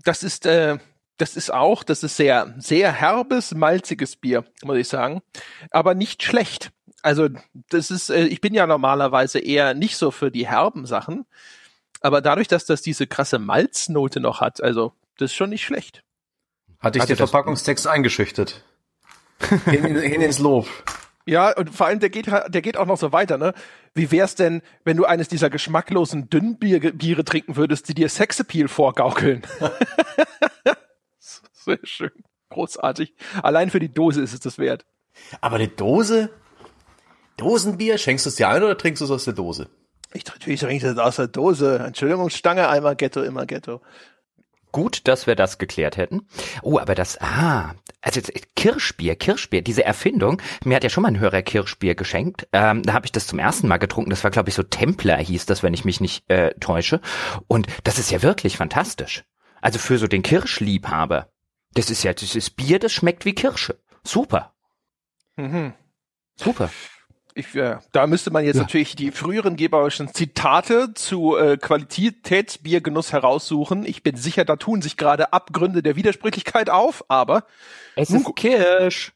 das 0.04 0.24
ist, 0.24 0.46
äh, 0.46 0.78
das 1.18 1.36
ist 1.36 1.54
auch, 1.54 1.84
das 1.84 2.04
ist 2.04 2.18
sehr, 2.18 2.54
sehr 2.58 2.92
herbes, 2.92 3.54
malziges 3.54 4.16
Bier, 4.16 4.46
muss 4.64 4.78
ich 4.78 4.88
sagen, 4.88 5.22
aber 5.72 5.96
nicht 5.96 6.24
schlecht. 6.24 6.72
Also 7.02 7.30
das 7.70 7.92
ist, 7.92 8.10
äh, 8.10 8.26
ich 8.26 8.42
bin 8.42 8.54
ja 8.54 8.68
normalerweise 8.68 9.40
eher 9.40 9.74
nicht 9.74 9.98
so 9.98 10.12
für 10.12 10.32
die 10.32 10.48
herben 10.48 10.86
Sachen, 10.86 11.26
aber 12.02 12.22
dadurch, 12.22 12.48
dass 12.48 12.66
das 12.66 12.82
diese 12.82 13.08
krasse 13.08 13.40
Malznote 13.40 14.20
noch 14.20 14.42
hat, 14.42 14.62
also 14.62 14.94
das 15.18 15.32
ist 15.32 15.36
schon 15.36 15.50
nicht 15.50 15.64
schlecht. 15.64 16.04
Hat 16.80 16.96
dich 16.96 17.06
der 17.06 17.18
Verpackungstext 17.18 17.88
eingeschüchtert? 17.88 18.64
hin, 19.66 19.84
hin 19.84 20.22
ins 20.22 20.40
Lob. 20.40 20.68
Ja, 21.26 21.56
und 21.58 21.72
vor 21.72 21.88
allem, 21.88 22.00
der 22.00 22.10
geht, 22.10 22.28
der 22.28 22.62
geht 22.62 22.78
auch 22.78 22.86
noch 22.86 22.98
so 22.98 23.12
weiter, 23.12 23.38
ne? 23.38 23.54
Wie 23.96 24.12
wär's 24.12 24.36
denn, 24.36 24.62
wenn 24.84 24.96
du 24.96 25.06
eines 25.06 25.28
dieser 25.28 25.50
geschmacklosen 25.50 26.30
Dünnbiere 26.30 27.26
trinken 27.26 27.56
würdest, 27.56 27.90
die 27.90 27.96
dir 27.96 28.10
Sexappeal 28.10 28.68
vorgaukeln? 28.68 29.42
Sehr 31.20 31.80
schön. 31.82 32.12
Großartig. 32.50 33.16
Allein 33.42 33.72
für 33.72 33.80
die 33.80 33.92
Dose 33.92 34.22
ist 34.22 34.34
es 34.34 34.40
das 34.40 34.60
wert. 34.60 34.86
Aber 35.42 35.56
eine 35.56 35.68
Dose? 35.68 36.30
Dosenbier? 37.38 37.98
Schenkst 37.98 38.28
du 38.28 38.30
es 38.30 38.36
dir 38.36 38.50
ein 38.50 38.62
oder 38.62 38.78
trinkst 38.78 39.02
du 39.02 39.06
es 39.06 39.12
aus 39.12 39.26
der 39.26 39.34
Dose? 39.34 39.70
Ich 40.16 40.60
trinke 40.60 40.94
das 40.94 40.98
aus 40.98 41.18
der 41.18 41.28
Dose. 41.28 41.80
Entschuldigung, 41.80 42.30
Stange, 42.30 42.70
einmal 42.70 42.96
Ghetto, 42.96 43.22
immer 43.22 43.46
Ghetto. 43.46 43.82
Gut, 44.72 45.08
dass 45.08 45.28
wir 45.28 45.36
das 45.36 45.58
geklärt 45.58 45.98
hätten. 45.98 46.28
Oh, 46.62 46.80
aber 46.80 46.96
das, 46.96 47.20
ah, 47.22 47.76
also 48.02 48.22
Kirschbier, 48.56 49.16
Kirschbier, 49.16 49.62
diese 49.62 49.86
Erfindung, 49.86 50.42
mir 50.64 50.76
hat 50.76 50.84
ja 50.84 50.90
schon 50.90 51.04
mal 51.04 51.10
ein 51.10 51.20
Hörer 51.20 51.42
Kirschbier 51.42 51.96
geschenkt. 51.96 52.48
Ähm, 52.52 52.84
da 52.84 52.94
habe 52.94 53.06
ich 53.06 53.12
das 53.12 53.28
zum 53.28 53.40
ersten 53.40 53.68
Mal 53.68 53.78
getrunken. 53.78 54.10
Das 54.10 54.24
war, 54.24 54.32
glaube 54.32 54.50
ich, 54.50 54.56
so 54.56 54.64
Templer 54.64 55.18
hieß 55.18 55.46
das, 55.46 55.64
wenn 55.64 55.74
ich 55.74 55.86
mich 55.86 56.02
nicht 56.02 56.30
äh, 56.30 56.54
täusche. 56.60 57.00
Und 57.48 57.68
das 57.84 58.00
ist 58.00 58.12
ja 58.12 58.22
wirklich 58.22 58.58
fantastisch. 58.58 59.24
Also 59.62 59.80
für 59.80 59.98
so 59.98 60.08
den 60.08 60.24
Kirschliebhaber. 60.24 61.30
Das 61.74 61.90
ist 61.90 62.04
ja, 62.04 62.14
das 62.14 62.36
ist 62.36 62.52
Bier, 62.52 62.80
das 62.80 62.94
schmeckt 62.94 63.26
wie 63.26 63.36
Kirsche. 63.36 63.80
Super. 64.04 64.54
Mhm. 65.38 65.74
Super 66.36 66.70
ich, 67.36 67.54
äh, 67.56 67.78
da 67.92 68.08
müsste 68.08 68.32
man 68.32 68.46
jetzt 68.46 68.56
ja. 68.56 68.62
natürlich 68.62 68.96
die 68.96 69.12
früheren 69.12 69.58
geberischen 69.58 70.14
Zitate 70.14 70.94
zu 70.94 71.38
äh, 71.38 71.58
Qualitätsbiergenuss 71.58 73.12
heraussuchen. 73.12 73.86
Ich 73.86 74.04
bin 74.04 74.16
sicher, 74.16 74.46
da 74.46 74.56
tun 74.56 74.82
sich 74.82 74.96
gerade 74.96 75.34
Abgründe 75.34 75.84
der 75.84 75.98
Widersprüchlichkeit 75.98 76.70
auf, 76.70 77.04
aber 77.10 77.44
es 77.96 78.10
ist 78.10 78.36
Kirsch. 78.36 79.12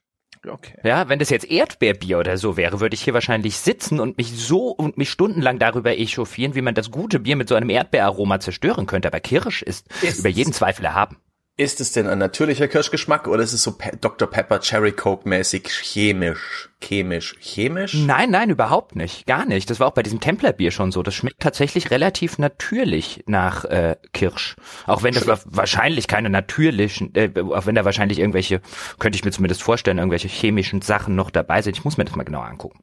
Okay. 0.48 0.78
Ja, 0.84 1.10
wenn 1.10 1.20
das 1.20 1.30
jetzt 1.30 1.50
Erdbeerbier 1.50 2.20
oder 2.20 2.38
so 2.38 2.56
wäre, 2.56 2.80
würde 2.80 2.94
ich 2.94 3.02
hier 3.02 3.14
wahrscheinlich 3.14 3.58
sitzen 3.58 4.00
und 4.00 4.18
mich 4.18 4.32
so 4.38 4.68
und 4.68 4.98
mich 4.98 5.10
stundenlang 5.10 5.60
darüber 5.60 5.98
echauffieren, 5.98 6.56
wie 6.56 6.62
man 6.62 6.76
das 6.76 6.92
gute 6.92 7.20
Bier 7.20 7.36
mit 7.36 7.50
so 7.50 7.56
einem 7.56 7.70
Erdbeeraroma 7.70 8.40
zerstören 8.40 8.86
könnte. 8.86 9.10
Aber 9.10 9.20
Kirsch 9.20 9.62
ist, 9.62 9.88
ist 10.02 10.20
über 10.20 10.30
jeden 10.30 10.54
Zweifel 10.54 10.86
erhaben. 10.86 11.18
Ist 11.60 11.82
es 11.82 11.92
denn 11.92 12.08
ein 12.08 12.20
natürlicher 12.20 12.70
Kirschgeschmack 12.70 13.28
oder 13.28 13.44
ist 13.44 13.52
es 13.52 13.64
so 13.64 13.74
Pe 13.74 13.92
Dr. 14.00 14.30
Pepper 14.30 14.62
Cherry 14.62 14.94
Coke 14.94 15.28
mäßig 15.28 15.68
chemisch? 15.68 16.70
Chemisch? 16.80 17.36
Chemisch? 17.42 17.96
Nein, 17.96 18.32
nein, 18.32 18.50
überhaupt 18.50 18.96
nicht. 18.96 19.26
Gar 19.26 19.46
nicht. 19.46 19.70
Das 19.70 19.82
war 19.82 19.88
auch 19.88 19.94
bei 19.94 20.02
diesem 20.02 20.22
Templerbier 20.22 20.72
schon 20.72 20.94
so. 20.94 21.04
Das 21.04 21.16
schmeckt 21.16 21.42
tatsächlich 21.42 21.92
relativ 21.92 22.38
natürlich 22.38 23.26
nach 23.26 23.66
äh, 23.66 23.98
Kirsch. 24.14 24.56
Auch 24.88 25.04
wenn 25.04 25.14
das 25.14 25.28
wahrscheinlich 25.28 26.08
keine 26.08 26.30
natürlichen, 26.30 27.14
äh, 27.14 27.30
auch 27.38 27.66
wenn 27.66 27.76
da 27.76 27.84
wahrscheinlich 27.84 28.20
irgendwelche, 28.20 28.62
könnte 28.98 29.18
ich 29.18 29.26
mir 29.26 29.32
zumindest 29.32 29.62
vorstellen, 29.62 29.98
irgendwelche 29.98 30.30
chemischen 30.30 30.82
Sachen 30.82 31.16
noch 31.16 31.30
dabei 31.30 31.62
sind. 31.62 31.78
Ich 31.78 31.84
muss 31.84 31.98
mir 31.98 32.06
das 32.06 32.16
mal 32.16 32.24
genau 32.24 32.40
angucken. 32.40 32.80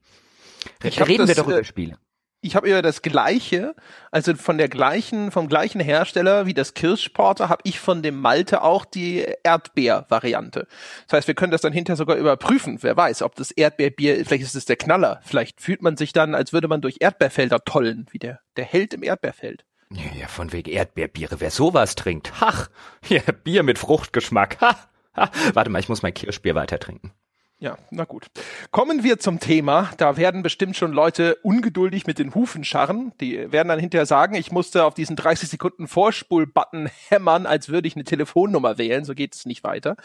Reden 0.84 1.20
das, 1.20 1.28
wir 1.28 1.34
doch 1.34 1.46
über 1.46 1.60
äh, 1.60 1.64
Spiele 1.64 1.96
ich 2.40 2.54
habe 2.54 2.68
ja 2.68 2.82
das 2.82 3.02
gleiche, 3.02 3.74
also 4.10 4.34
von 4.34 4.58
der 4.58 4.68
gleichen, 4.68 5.30
vom 5.30 5.48
gleichen 5.48 5.80
Hersteller 5.80 6.46
wie 6.46 6.54
das 6.54 6.74
Kirschporter, 6.74 7.48
habe 7.48 7.62
ich 7.64 7.80
von 7.80 8.02
dem 8.02 8.20
Malte 8.20 8.62
auch 8.62 8.84
die 8.84 9.26
Erdbeer-Variante. 9.42 10.66
Das 11.08 11.18
heißt, 11.18 11.28
wir 11.28 11.34
können 11.34 11.50
das 11.50 11.60
dann 11.60 11.72
hinterher 11.72 11.96
sogar 11.96 12.16
überprüfen. 12.16 12.78
Wer 12.82 12.96
weiß, 12.96 13.22
ob 13.22 13.34
das 13.34 13.50
Erdbeerbier, 13.50 14.24
vielleicht 14.24 14.44
ist 14.44 14.54
es 14.54 14.64
der 14.64 14.76
Knaller. 14.76 15.20
Vielleicht 15.24 15.60
fühlt 15.60 15.82
man 15.82 15.96
sich 15.96 16.12
dann, 16.12 16.34
als 16.34 16.52
würde 16.52 16.68
man 16.68 16.80
durch 16.80 16.98
Erdbeerfelder 17.00 17.64
tollen, 17.64 18.06
wie 18.10 18.18
der, 18.18 18.40
der 18.56 18.64
Held 18.64 18.94
im 18.94 19.02
Erdbeerfeld. 19.02 19.64
Ja, 19.90 20.26
von 20.28 20.52
wegen 20.52 20.70
Erdbeerbiere. 20.70 21.40
Wer 21.40 21.50
sowas 21.50 21.94
trinkt, 21.94 22.32
ach, 22.40 22.68
ja, 23.08 23.22
Bier 23.44 23.62
mit 23.62 23.78
Fruchtgeschmack, 23.78 24.60
ha, 24.60 24.76
ha. 25.14 25.30
Warte 25.54 25.70
mal, 25.70 25.78
ich 25.78 25.88
muss 25.88 26.02
mein 26.02 26.14
Kirschbier 26.14 26.54
weiter 26.54 26.78
trinken. 26.78 27.12
Ja, 27.58 27.78
na 27.90 28.04
gut. 28.04 28.26
Kommen 28.70 29.02
wir 29.02 29.18
zum 29.18 29.40
Thema. 29.40 29.90
Da 29.96 30.18
werden 30.18 30.42
bestimmt 30.42 30.76
schon 30.76 30.92
Leute 30.92 31.36
ungeduldig 31.36 32.06
mit 32.06 32.18
den 32.18 32.34
Hufen 32.34 32.64
scharren. 32.64 33.12
Die 33.18 33.50
werden 33.50 33.68
dann 33.68 33.78
hinterher 33.78 34.04
sagen, 34.04 34.34
ich 34.34 34.52
musste 34.52 34.84
auf 34.84 34.92
diesen 34.92 35.16
30 35.16 35.48
Sekunden 35.48 35.88
Vorspul-Button 35.88 36.90
hämmern, 37.08 37.46
als 37.46 37.70
würde 37.70 37.88
ich 37.88 37.96
eine 37.96 38.04
Telefonnummer 38.04 38.76
wählen. 38.76 39.06
So 39.06 39.14
geht 39.14 39.34
es 39.34 39.46
nicht 39.46 39.64
weiter. 39.64 39.96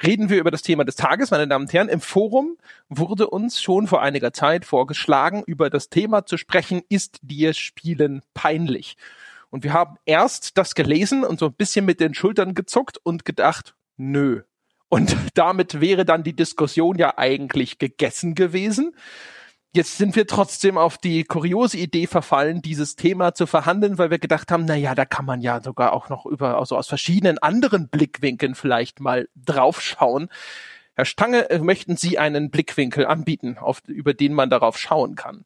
Reden 0.00 0.30
wir 0.30 0.38
über 0.38 0.52
das 0.52 0.62
Thema 0.62 0.84
des 0.84 0.94
Tages, 0.94 1.32
meine 1.32 1.48
Damen 1.48 1.64
und 1.64 1.72
Herren. 1.72 1.88
Im 1.88 2.00
Forum 2.00 2.56
wurde 2.88 3.28
uns 3.30 3.60
schon 3.60 3.88
vor 3.88 4.00
einiger 4.00 4.32
Zeit 4.32 4.64
vorgeschlagen, 4.64 5.42
über 5.44 5.70
das 5.70 5.88
Thema 5.88 6.24
zu 6.24 6.36
sprechen, 6.36 6.82
ist 6.88 7.18
dir 7.22 7.52
Spielen 7.52 8.22
peinlich? 8.32 8.96
Und 9.50 9.64
wir 9.64 9.72
haben 9.72 9.96
erst 10.04 10.56
das 10.56 10.76
gelesen 10.76 11.24
und 11.24 11.40
so 11.40 11.46
ein 11.46 11.54
bisschen 11.54 11.84
mit 11.84 11.98
den 11.98 12.14
Schultern 12.14 12.54
gezuckt 12.54 12.98
und 13.02 13.24
gedacht, 13.24 13.74
nö. 13.96 14.42
Und 14.88 15.16
damit 15.34 15.80
wäre 15.80 16.04
dann 16.04 16.22
die 16.22 16.36
Diskussion 16.36 16.96
ja 16.98 17.18
eigentlich 17.18 17.78
gegessen 17.78 18.34
gewesen. 18.34 18.94
Jetzt 19.74 19.98
sind 19.98 20.16
wir 20.16 20.26
trotzdem 20.26 20.78
auf 20.78 20.96
die 20.96 21.24
kuriose 21.24 21.76
Idee 21.76 22.06
verfallen, 22.06 22.62
dieses 22.62 22.96
Thema 22.96 23.34
zu 23.34 23.46
verhandeln, 23.46 23.98
weil 23.98 24.10
wir 24.10 24.18
gedacht 24.18 24.50
haben, 24.50 24.64
na 24.64 24.74
ja, 24.74 24.94
da 24.94 25.04
kann 25.04 25.26
man 25.26 25.42
ja 25.42 25.60
sogar 25.60 25.92
auch 25.92 26.08
noch 26.08 26.24
über, 26.24 26.58
also 26.58 26.78
aus 26.78 26.88
verschiedenen 26.88 27.36
anderen 27.38 27.88
Blickwinkeln 27.88 28.54
vielleicht 28.54 29.00
mal 29.00 29.28
draufschauen. 29.34 30.30
Herr 30.94 31.04
Stange, 31.04 31.50
äh, 31.50 31.58
möchten 31.58 31.98
Sie 31.98 32.18
einen 32.18 32.50
Blickwinkel 32.50 33.04
anbieten, 33.04 33.58
auf, 33.58 33.82
über 33.86 34.14
den 34.14 34.32
man 34.32 34.48
darauf 34.48 34.78
schauen 34.78 35.14
kann? 35.14 35.44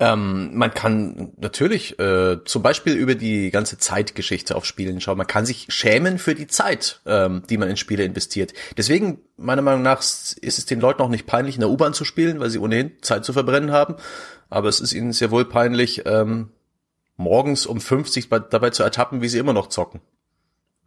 Ähm, 0.00 0.56
man 0.56 0.72
kann 0.74 1.32
natürlich 1.38 1.98
äh, 1.98 2.38
zum 2.44 2.62
Beispiel 2.62 2.94
über 2.94 3.16
die 3.16 3.50
ganze 3.50 3.78
Zeitgeschichte 3.78 4.54
auf 4.54 4.64
Spielen 4.64 5.00
schauen. 5.00 5.18
Man 5.18 5.26
kann 5.26 5.44
sich 5.44 5.66
schämen 5.70 6.18
für 6.18 6.36
die 6.36 6.46
Zeit, 6.46 7.00
ähm, 7.04 7.42
die 7.50 7.56
man 7.56 7.68
in 7.68 7.76
Spiele 7.76 8.04
investiert. 8.04 8.52
Deswegen, 8.76 9.18
meiner 9.36 9.62
Meinung 9.62 9.82
nach, 9.82 9.98
ist 9.98 10.38
es 10.40 10.66
den 10.66 10.80
Leuten 10.80 11.02
auch 11.02 11.08
nicht 11.08 11.26
peinlich, 11.26 11.56
in 11.56 11.62
der 11.62 11.70
U-Bahn 11.70 11.94
zu 11.94 12.04
spielen, 12.04 12.38
weil 12.38 12.50
sie 12.50 12.60
ohnehin 12.60 12.92
Zeit 13.02 13.24
zu 13.24 13.32
verbrennen 13.32 13.72
haben. 13.72 13.96
Aber 14.50 14.68
es 14.68 14.80
ist 14.80 14.92
ihnen 14.92 15.12
sehr 15.12 15.32
wohl 15.32 15.44
peinlich, 15.44 16.04
ähm, 16.06 16.50
morgens 17.16 17.66
um 17.66 17.80
50 17.80 18.28
dabei 18.28 18.70
zu 18.70 18.84
ertappen, 18.84 19.20
wie 19.20 19.28
sie 19.28 19.38
immer 19.38 19.52
noch 19.52 19.66
zocken. 19.66 20.00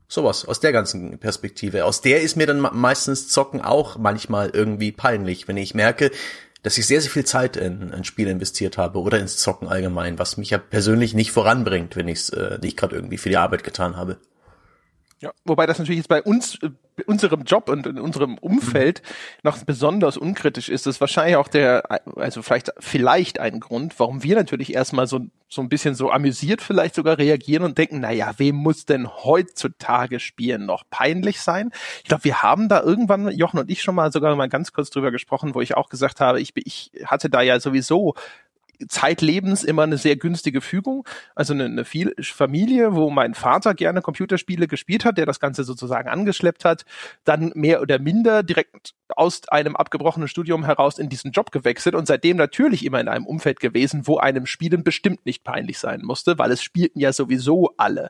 Sowas, 0.07 0.45
aus 0.45 0.59
der 0.59 0.71
ganzen 0.71 1.19
Perspektive. 1.19 1.85
Aus 1.85 2.01
der 2.01 2.21
ist 2.21 2.35
mir 2.37 2.47
dann 2.47 2.59
meistens 2.59 3.27
Zocken 3.27 3.61
auch 3.61 3.97
manchmal 3.97 4.49
irgendwie 4.49 4.91
peinlich, 4.91 5.47
wenn 5.47 5.57
ich 5.57 5.73
merke, 5.73 6.11
dass 6.63 6.77
ich 6.77 6.85
sehr, 6.85 7.01
sehr 7.01 7.11
viel 7.11 7.25
Zeit 7.25 7.57
in 7.57 7.91
ein 7.91 8.03
Spiel 8.03 8.27
investiert 8.27 8.77
habe 8.77 8.99
oder 8.99 9.19
ins 9.19 9.37
Zocken 9.37 9.67
allgemein, 9.67 10.19
was 10.19 10.37
mich 10.37 10.51
ja 10.51 10.57
persönlich 10.57 11.13
nicht 11.13 11.31
voranbringt, 11.31 11.95
wenn 11.95 12.07
ich 12.07 12.19
es 12.19 12.29
äh, 12.29 12.59
nicht 12.61 12.77
gerade 12.77 12.95
irgendwie 12.95 13.17
für 13.17 13.29
die 13.29 13.37
Arbeit 13.37 13.63
getan 13.63 13.95
habe. 13.95 14.17
Ja, 15.21 15.33
wobei 15.45 15.67
das 15.67 15.77
natürlich 15.77 15.99
jetzt 15.99 16.07
bei 16.07 16.23
uns, 16.23 16.57
äh, 16.63 16.71
unserem 17.05 17.43
Job 17.43 17.69
und 17.69 17.85
in 17.85 17.99
unserem 17.99 18.39
Umfeld 18.39 19.03
noch 19.43 19.63
besonders 19.63 20.17
unkritisch 20.17 20.67
ist. 20.67 20.87
Das 20.87 20.95
ist 20.95 21.01
wahrscheinlich 21.01 21.35
auch 21.35 21.47
der, 21.47 21.83
also 22.15 22.41
vielleicht, 22.41 22.71
vielleicht 22.79 23.39
ein 23.39 23.59
Grund, 23.59 23.99
warum 23.99 24.23
wir 24.23 24.35
natürlich 24.35 24.73
erstmal 24.73 25.05
so, 25.05 25.21
so 25.47 25.61
ein 25.61 25.69
bisschen 25.69 25.93
so 25.93 26.11
amüsiert 26.11 26.63
vielleicht 26.63 26.95
sogar 26.95 27.19
reagieren 27.19 27.63
und 27.63 27.77
denken, 27.77 27.99
na 27.99 28.11
ja, 28.11 28.33
wem 28.37 28.55
muss 28.55 28.85
denn 28.85 29.07
heutzutage 29.07 30.19
Spielen 30.19 30.65
noch 30.65 30.85
peinlich 30.89 31.39
sein? 31.39 31.69
Ich 31.97 32.05
glaube, 32.05 32.23
wir 32.23 32.41
haben 32.41 32.67
da 32.67 32.81
irgendwann, 32.81 33.29
Jochen 33.29 33.59
und 33.59 33.69
ich 33.69 33.83
schon 33.83 33.93
mal 33.93 34.11
sogar 34.11 34.35
mal 34.35 34.49
ganz 34.49 34.73
kurz 34.73 34.89
drüber 34.89 35.11
gesprochen, 35.11 35.53
wo 35.53 35.61
ich 35.61 35.77
auch 35.77 35.89
gesagt 35.89 36.19
habe, 36.19 36.41
ich, 36.41 36.53
ich 36.55 36.91
hatte 37.05 37.29
da 37.29 37.41
ja 37.41 37.59
sowieso 37.59 38.15
zeitlebens 38.87 39.63
immer 39.63 39.83
eine 39.83 39.97
sehr 39.97 40.15
günstige 40.15 40.61
Fügung. 40.61 41.07
Also 41.35 41.53
eine, 41.53 41.65
eine 41.65 41.85
viel 41.85 42.13
Familie, 42.21 42.95
wo 42.95 43.09
mein 43.09 43.33
Vater 43.33 43.73
gerne 43.73 44.01
Computerspiele 44.01 44.67
gespielt 44.67 45.05
hat, 45.05 45.17
der 45.17 45.25
das 45.25 45.39
Ganze 45.39 45.63
sozusagen 45.63 46.09
angeschleppt 46.09 46.65
hat, 46.65 46.85
dann 47.23 47.51
mehr 47.55 47.81
oder 47.81 47.99
minder 47.99 48.43
direkt 48.43 48.93
aus 49.09 49.47
einem 49.49 49.75
abgebrochenen 49.75 50.27
Studium 50.27 50.63
heraus 50.63 50.97
in 50.97 51.09
diesen 51.09 51.31
Job 51.31 51.51
gewechselt 51.51 51.95
und 51.95 52.07
seitdem 52.07 52.37
natürlich 52.37 52.85
immer 52.85 52.99
in 52.99 53.07
einem 53.07 53.25
Umfeld 53.25 53.59
gewesen, 53.59 54.07
wo 54.07 54.17
einem 54.17 54.45
Spielen 54.45 54.83
bestimmt 54.83 55.25
nicht 55.25 55.43
peinlich 55.43 55.79
sein 55.79 56.01
musste, 56.03 56.37
weil 56.37 56.51
es 56.51 56.63
spielten 56.63 56.99
ja 56.99 57.13
sowieso 57.13 57.73
alle. 57.77 58.09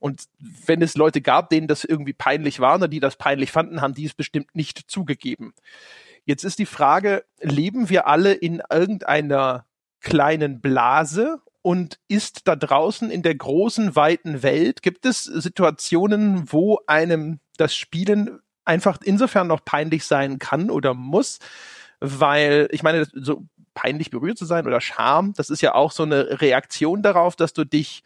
Und 0.00 0.24
wenn 0.66 0.82
es 0.82 0.96
Leute 0.96 1.22
gab, 1.22 1.48
denen 1.48 1.66
das 1.66 1.84
irgendwie 1.84 2.12
peinlich 2.12 2.60
war 2.60 2.74
oder 2.74 2.88
die 2.88 3.00
das 3.00 3.16
peinlich 3.16 3.50
fanden, 3.50 3.80
haben 3.80 3.94
die 3.94 4.04
es 4.04 4.14
bestimmt 4.14 4.54
nicht 4.54 4.90
zugegeben. 4.90 5.54
Jetzt 6.26 6.44
ist 6.44 6.58
die 6.58 6.66
Frage, 6.66 7.24
leben 7.40 7.90
wir 7.90 8.06
alle 8.06 8.32
in 8.32 8.62
irgendeiner 8.70 9.66
kleinen 10.04 10.60
Blase 10.60 11.40
und 11.62 11.98
ist 12.08 12.46
da 12.46 12.54
draußen 12.54 13.10
in 13.10 13.22
der 13.22 13.34
großen, 13.34 13.96
weiten 13.96 14.42
Welt, 14.42 14.82
gibt 14.82 15.06
es 15.06 15.24
Situationen, 15.24 16.52
wo 16.52 16.78
einem 16.86 17.40
das 17.56 17.74
Spielen 17.74 18.38
einfach 18.64 18.98
insofern 19.02 19.46
noch 19.46 19.64
peinlich 19.64 20.04
sein 20.04 20.38
kann 20.38 20.70
oder 20.70 20.94
muss, 20.94 21.38
weil 22.00 22.68
ich 22.70 22.82
meine, 22.82 23.06
so 23.12 23.44
peinlich 23.72 24.10
berührt 24.10 24.38
zu 24.38 24.44
sein 24.44 24.66
oder 24.66 24.80
Scham, 24.80 25.32
das 25.36 25.50
ist 25.50 25.62
ja 25.62 25.74
auch 25.74 25.90
so 25.90 26.02
eine 26.02 26.40
Reaktion 26.40 27.02
darauf, 27.02 27.34
dass 27.34 27.52
du 27.52 27.64
dich 27.64 28.04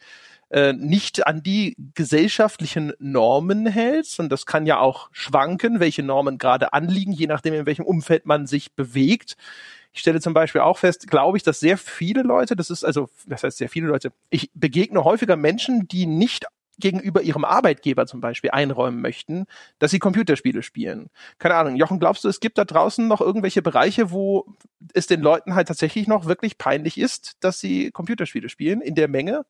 äh, 0.49 0.73
nicht 0.73 1.27
an 1.27 1.43
die 1.43 1.75
gesellschaftlichen 1.93 2.93
Normen 2.97 3.67
hältst. 3.67 4.19
Und 4.19 4.29
das 4.29 4.45
kann 4.47 4.65
ja 4.65 4.79
auch 4.79 5.09
schwanken, 5.11 5.79
welche 5.79 6.01
Normen 6.01 6.39
gerade 6.39 6.73
anliegen, 6.73 7.11
je 7.11 7.27
nachdem, 7.27 7.53
in 7.53 7.65
welchem 7.67 7.85
Umfeld 7.85 8.25
man 8.25 8.47
sich 8.47 8.73
bewegt. 8.73 9.37
Ich 9.91 10.01
stelle 10.01 10.21
zum 10.21 10.33
Beispiel 10.33 10.61
auch 10.61 10.77
fest, 10.77 11.07
glaube 11.07 11.37
ich, 11.37 11.43
dass 11.43 11.59
sehr 11.59 11.77
viele 11.77 12.21
Leute, 12.21 12.55
das 12.55 12.69
ist 12.69 12.83
also, 12.83 13.09
das 13.25 13.43
heißt 13.43 13.57
sehr 13.57 13.69
viele 13.69 13.87
Leute, 13.87 14.11
ich 14.29 14.51
begegne 14.53 15.03
häufiger 15.03 15.35
Menschen, 15.35 15.87
die 15.87 16.05
nicht 16.05 16.45
gegenüber 16.79 17.21
ihrem 17.21 17.45
Arbeitgeber 17.45 18.05
zum 18.05 18.21
Beispiel 18.21 18.51
einräumen 18.51 19.01
möchten, 19.01 19.45
dass 19.79 19.91
sie 19.91 19.99
Computerspiele 19.99 20.63
spielen. 20.63 21.09
Keine 21.37 21.55
Ahnung. 21.55 21.75
Jochen, 21.75 21.99
glaubst 21.99 22.23
du, 22.23 22.29
es 22.29 22.39
gibt 22.39 22.57
da 22.57 22.65
draußen 22.65 23.07
noch 23.07 23.21
irgendwelche 23.21 23.61
Bereiche, 23.61 24.11
wo 24.11 24.45
es 24.93 25.07
den 25.07 25.21
Leuten 25.21 25.55
halt 25.55 25.67
tatsächlich 25.67 26.07
noch 26.07 26.25
wirklich 26.25 26.57
peinlich 26.57 26.97
ist, 26.97 27.33
dass 27.41 27.59
sie 27.59 27.91
Computerspiele 27.91 28.49
spielen 28.49 28.81
in 28.81 28.95
der 28.95 29.07
Menge? 29.09 29.45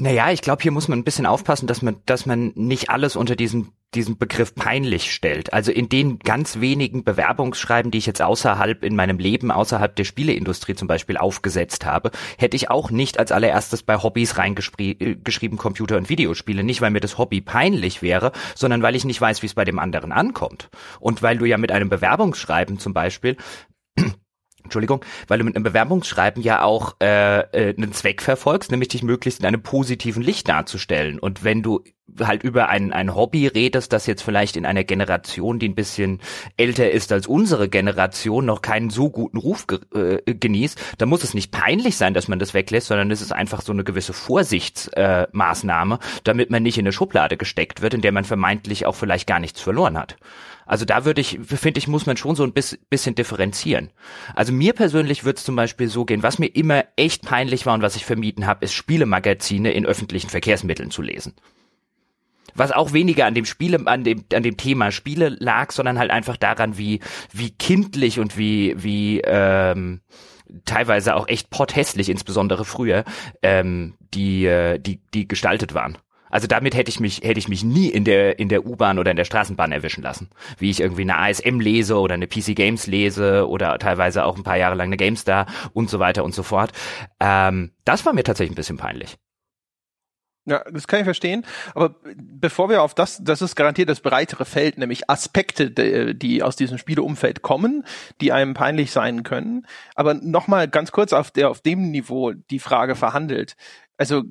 Naja, 0.00 0.30
ich 0.30 0.40
glaube, 0.40 0.62
hier 0.62 0.72
muss 0.72 0.88
man 0.88 0.98
ein 0.98 1.04
bisschen 1.04 1.26
aufpassen, 1.26 1.66
dass 1.66 1.82
man, 1.82 1.96
dass 2.06 2.24
man 2.24 2.52
nicht 2.54 2.88
alles 2.88 3.16
unter 3.16 3.36
diesen, 3.36 3.72
diesen 3.94 4.16
Begriff 4.16 4.54
peinlich 4.54 5.12
stellt. 5.12 5.52
Also 5.52 5.72
in 5.72 5.90
den 5.90 6.18
ganz 6.20 6.58
wenigen 6.58 7.04
Bewerbungsschreiben, 7.04 7.90
die 7.90 7.98
ich 7.98 8.06
jetzt 8.06 8.22
außerhalb 8.22 8.82
in 8.82 8.96
meinem 8.96 9.18
Leben, 9.18 9.50
außerhalb 9.50 9.94
der 9.94 10.04
Spieleindustrie 10.04 10.74
zum 10.74 10.88
Beispiel 10.88 11.18
aufgesetzt 11.18 11.84
habe, 11.84 12.12
hätte 12.38 12.56
ich 12.56 12.70
auch 12.70 12.90
nicht 12.90 13.18
als 13.18 13.30
allererstes 13.30 13.82
bei 13.82 14.02
Hobbys 14.02 14.38
reingeschrieben 14.38 15.18
äh, 15.26 15.60
Computer- 15.60 15.98
und 15.98 16.08
Videospiele. 16.08 16.64
Nicht, 16.64 16.80
weil 16.80 16.92
mir 16.92 17.00
das 17.00 17.18
Hobby 17.18 17.42
peinlich 17.42 18.00
wäre, 18.00 18.32
sondern 18.54 18.80
weil 18.80 18.96
ich 18.96 19.04
nicht 19.04 19.20
weiß, 19.20 19.42
wie 19.42 19.46
es 19.48 19.54
bei 19.54 19.66
dem 19.66 19.78
anderen 19.78 20.12
ankommt. 20.12 20.70
Und 20.98 21.22
weil 21.22 21.36
du 21.36 21.44
ja 21.44 21.58
mit 21.58 21.72
einem 21.72 21.90
Bewerbungsschreiben 21.90 22.78
zum 22.78 22.94
Beispiel 22.94 23.36
Entschuldigung, 24.70 25.04
weil 25.26 25.38
du 25.38 25.44
mit 25.44 25.56
einem 25.56 25.64
Bewerbungsschreiben 25.64 26.42
ja 26.42 26.62
auch 26.62 26.94
äh, 27.02 27.40
äh, 27.40 27.74
einen 27.76 27.92
Zweck 27.92 28.22
verfolgst, 28.22 28.70
nämlich 28.70 28.88
dich 28.88 29.02
möglichst 29.02 29.40
in 29.40 29.46
einem 29.46 29.62
positiven 29.62 30.22
Licht 30.22 30.48
darzustellen. 30.48 31.18
Und 31.18 31.42
wenn 31.42 31.62
du 31.62 31.82
halt 32.20 32.42
über 32.42 32.68
ein, 32.68 32.92
ein 32.92 33.14
Hobby 33.14 33.46
redest, 33.46 33.92
das 33.92 34.06
jetzt 34.06 34.22
vielleicht 34.22 34.56
in 34.56 34.66
einer 34.66 34.84
Generation, 34.84 35.58
die 35.58 35.68
ein 35.68 35.74
bisschen 35.74 36.20
älter 36.56 36.90
ist 36.90 37.12
als 37.12 37.26
unsere 37.26 37.68
Generation, 37.68 38.46
noch 38.46 38.62
keinen 38.62 38.90
so 38.90 39.10
guten 39.10 39.38
Ruf 39.38 39.66
ge 39.66 39.80
äh, 39.94 40.34
genießt, 40.34 40.78
dann 40.98 41.08
muss 41.08 41.24
es 41.24 41.34
nicht 41.34 41.52
peinlich 41.52 41.96
sein, 41.96 42.14
dass 42.14 42.28
man 42.28 42.38
das 42.38 42.54
weglässt, 42.54 42.88
sondern 42.88 43.10
es 43.10 43.22
ist 43.22 43.32
einfach 43.32 43.62
so 43.62 43.72
eine 43.72 43.84
gewisse 43.84 44.12
Vorsichtsmaßnahme, 44.12 45.94
äh, 45.96 46.20
damit 46.24 46.50
man 46.50 46.62
nicht 46.62 46.78
in 46.78 46.84
eine 46.84 46.92
Schublade 46.92 47.36
gesteckt 47.36 47.82
wird, 47.82 47.94
in 47.94 48.02
der 48.02 48.12
man 48.12 48.24
vermeintlich 48.24 48.86
auch 48.86 48.94
vielleicht 48.94 49.26
gar 49.26 49.40
nichts 49.40 49.60
verloren 49.60 49.98
hat. 49.98 50.16
Also 50.70 50.84
da 50.84 51.04
würde 51.04 51.20
ich, 51.20 51.40
finde 51.42 51.78
ich, 51.78 51.88
muss 51.88 52.06
man 52.06 52.16
schon 52.16 52.36
so 52.36 52.44
ein 52.44 52.52
bisschen 52.52 53.16
differenzieren. 53.16 53.90
Also 54.36 54.52
mir 54.52 54.72
persönlich 54.72 55.24
wird 55.24 55.38
es 55.38 55.44
zum 55.44 55.56
Beispiel 55.56 55.88
so 55.88 56.04
gehen, 56.04 56.22
was 56.22 56.38
mir 56.38 56.46
immer 56.46 56.84
echt 56.94 57.22
peinlich 57.22 57.66
war 57.66 57.74
und 57.74 57.82
was 57.82 57.96
ich 57.96 58.04
vermieden 58.04 58.46
habe, 58.46 58.64
ist 58.64 58.72
Spielemagazine 58.72 59.72
in 59.72 59.84
öffentlichen 59.84 60.30
Verkehrsmitteln 60.30 60.92
zu 60.92 61.02
lesen 61.02 61.34
was 62.52 62.72
auch 62.72 62.92
weniger 62.92 63.26
an 63.26 63.34
dem 63.34 63.44
Spiele, 63.44 63.80
an 63.86 64.02
dem, 64.02 64.24
an 64.34 64.42
dem 64.42 64.56
Thema 64.56 64.90
Spiele 64.90 65.28
lag, 65.28 65.70
sondern 65.70 66.00
halt 66.00 66.10
einfach 66.10 66.36
daran, 66.36 66.76
wie, 66.76 66.98
wie 67.32 67.52
kindlich 67.52 68.18
und 68.18 68.36
wie, 68.36 68.74
wie, 68.76 69.20
ähm, 69.20 70.00
teilweise 70.64 71.14
auch 71.14 71.28
echt 71.28 71.50
potthässlich, 71.50 72.08
insbesondere 72.08 72.64
früher, 72.64 73.04
ähm, 73.40 73.94
die, 74.12 74.46
äh, 74.46 74.80
die, 74.80 75.00
die 75.14 75.28
gestaltet 75.28 75.74
waren. 75.74 75.96
Also 76.30 76.46
damit 76.46 76.74
hätte 76.74 76.88
ich 76.88 77.00
mich, 77.00 77.20
hätte 77.22 77.38
ich 77.38 77.48
mich 77.48 77.62
nie 77.64 77.88
in 77.88 78.04
der, 78.04 78.38
in 78.38 78.48
der 78.48 78.64
U-Bahn 78.64 78.98
oder 78.98 79.10
in 79.10 79.16
der 79.16 79.24
Straßenbahn 79.24 79.72
erwischen 79.72 80.02
lassen. 80.02 80.30
Wie 80.58 80.70
ich 80.70 80.80
irgendwie 80.80 81.02
eine 81.02 81.18
ASM 81.18 81.60
lese 81.60 81.98
oder 81.98 82.14
eine 82.14 82.26
PC 82.26 82.54
Games 82.54 82.86
lese 82.86 83.48
oder 83.48 83.78
teilweise 83.78 84.24
auch 84.24 84.36
ein 84.36 84.44
paar 84.44 84.56
Jahre 84.56 84.74
lang 84.74 84.88
eine 84.88 84.96
GameStar 84.96 85.46
und 85.72 85.90
so 85.90 85.98
weiter 85.98 86.24
und 86.24 86.34
so 86.34 86.42
fort. 86.42 86.72
Ähm, 87.18 87.72
das 87.84 88.06
war 88.06 88.12
mir 88.12 88.24
tatsächlich 88.24 88.52
ein 88.52 88.56
bisschen 88.56 88.76
peinlich. 88.76 89.16
Ja, 90.46 90.64
das 90.70 90.88
kann 90.88 91.00
ich 91.00 91.04
verstehen. 91.04 91.44
Aber 91.74 91.94
bevor 92.16 92.70
wir 92.70 92.82
auf 92.82 92.94
das, 92.94 93.22
das 93.22 93.42
ist 93.42 93.56
garantiert 93.56 93.90
das 93.90 94.00
breitere 94.00 94.44
Feld, 94.44 94.78
nämlich 94.78 95.10
Aspekte, 95.10 95.70
die 96.14 96.42
aus 96.42 96.56
diesem 96.56 96.78
Spieleumfeld 96.78 97.42
kommen, 97.42 97.84
die 98.20 98.32
einem 98.32 98.54
peinlich 98.54 98.90
sein 98.90 99.22
können. 99.22 99.66
Aber 99.94 100.14
nochmal 100.14 100.66
ganz 100.66 100.92
kurz 100.92 101.12
auf 101.12 101.30
der, 101.30 101.50
auf 101.50 101.60
dem 101.60 101.90
Niveau 101.90 102.32
die 102.32 102.58
Frage 102.58 102.96
verhandelt. 102.96 103.54
Also 103.98 104.22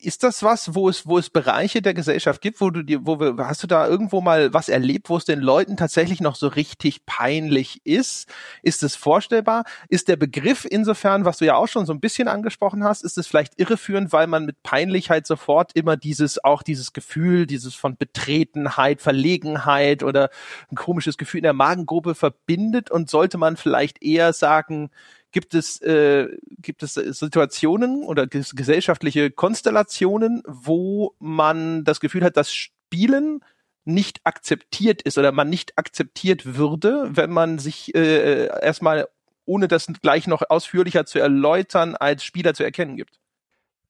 ist 0.00 0.22
das 0.22 0.42
was, 0.42 0.74
wo 0.74 0.88
es, 0.88 1.06
wo 1.06 1.18
es 1.18 1.30
Bereiche 1.30 1.82
der 1.82 1.94
Gesellschaft 1.94 2.40
gibt, 2.40 2.60
wo 2.60 2.70
du 2.70 2.82
dir, 2.82 3.06
wo 3.06 3.18
wir, 3.18 3.36
hast 3.38 3.62
du 3.62 3.66
da 3.66 3.86
irgendwo 3.86 4.20
mal 4.20 4.52
was 4.52 4.68
erlebt, 4.68 5.08
wo 5.08 5.16
es 5.16 5.24
den 5.24 5.40
Leuten 5.40 5.76
tatsächlich 5.76 6.20
noch 6.20 6.36
so 6.36 6.48
richtig 6.48 7.06
peinlich 7.06 7.80
ist? 7.84 8.28
Ist 8.62 8.82
es 8.82 8.96
vorstellbar? 8.96 9.64
Ist 9.88 10.08
der 10.08 10.16
Begriff 10.16 10.66
insofern, 10.68 11.24
was 11.24 11.38
du 11.38 11.46
ja 11.46 11.56
auch 11.56 11.68
schon 11.68 11.86
so 11.86 11.92
ein 11.92 12.00
bisschen 12.00 12.28
angesprochen 12.28 12.84
hast, 12.84 13.04
ist 13.04 13.18
es 13.18 13.26
vielleicht 13.26 13.58
irreführend, 13.58 14.12
weil 14.12 14.26
man 14.26 14.44
mit 14.44 14.62
Peinlichkeit 14.62 15.26
sofort 15.26 15.72
immer 15.74 15.96
dieses, 15.96 16.42
auch 16.44 16.62
dieses 16.62 16.92
Gefühl, 16.92 17.46
dieses 17.46 17.74
von 17.74 17.96
Betretenheit, 17.96 19.00
Verlegenheit 19.00 20.02
oder 20.02 20.30
ein 20.70 20.76
komisches 20.76 21.16
Gefühl 21.16 21.38
in 21.38 21.44
der 21.44 21.52
Magengruppe 21.52 22.14
verbindet 22.14 22.90
und 22.90 23.08
sollte 23.08 23.38
man 23.38 23.56
vielleicht 23.56 24.02
eher 24.02 24.32
sagen, 24.32 24.90
gibt 25.36 25.52
es, 25.52 25.82
äh, 25.82 26.28
gibt 26.62 26.82
es 26.82 26.94
Situationen 26.94 28.04
oder 28.04 28.26
gesellschaftliche 28.26 29.30
Konstellationen, 29.30 30.42
wo 30.46 31.14
man 31.18 31.84
das 31.84 32.00
Gefühl 32.00 32.24
hat, 32.24 32.38
dass 32.38 32.54
Spielen 32.54 33.44
nicht 33.84 34.20
akzeptiert 34.24 35.02
ist 35.02 35.18
oder 35.18 35.32
man 35.32 35.50
nicht 35.50 35.76
akzeptiert 35.76 36.56
würde, 36.56 37.10
wenn 37.10 37.30
man 37.30 37.58
sich 37.58 37.94
äh, 37.94 38.46
erstmal, 38.46 39.08
ohne 39.44 39.68
das 39.68 39.88
gleich 40.00 40.26
noch 40.26 40.40
ausführlicher 40.48 41.04
zu 41.04 41.18
erläutern, 41.18 41.96
als 41.96 42.24
Spieler 42.24 42.54
zu 42.54 42.64
erkennen 42.64 42.96
gibt. 42.96 43.20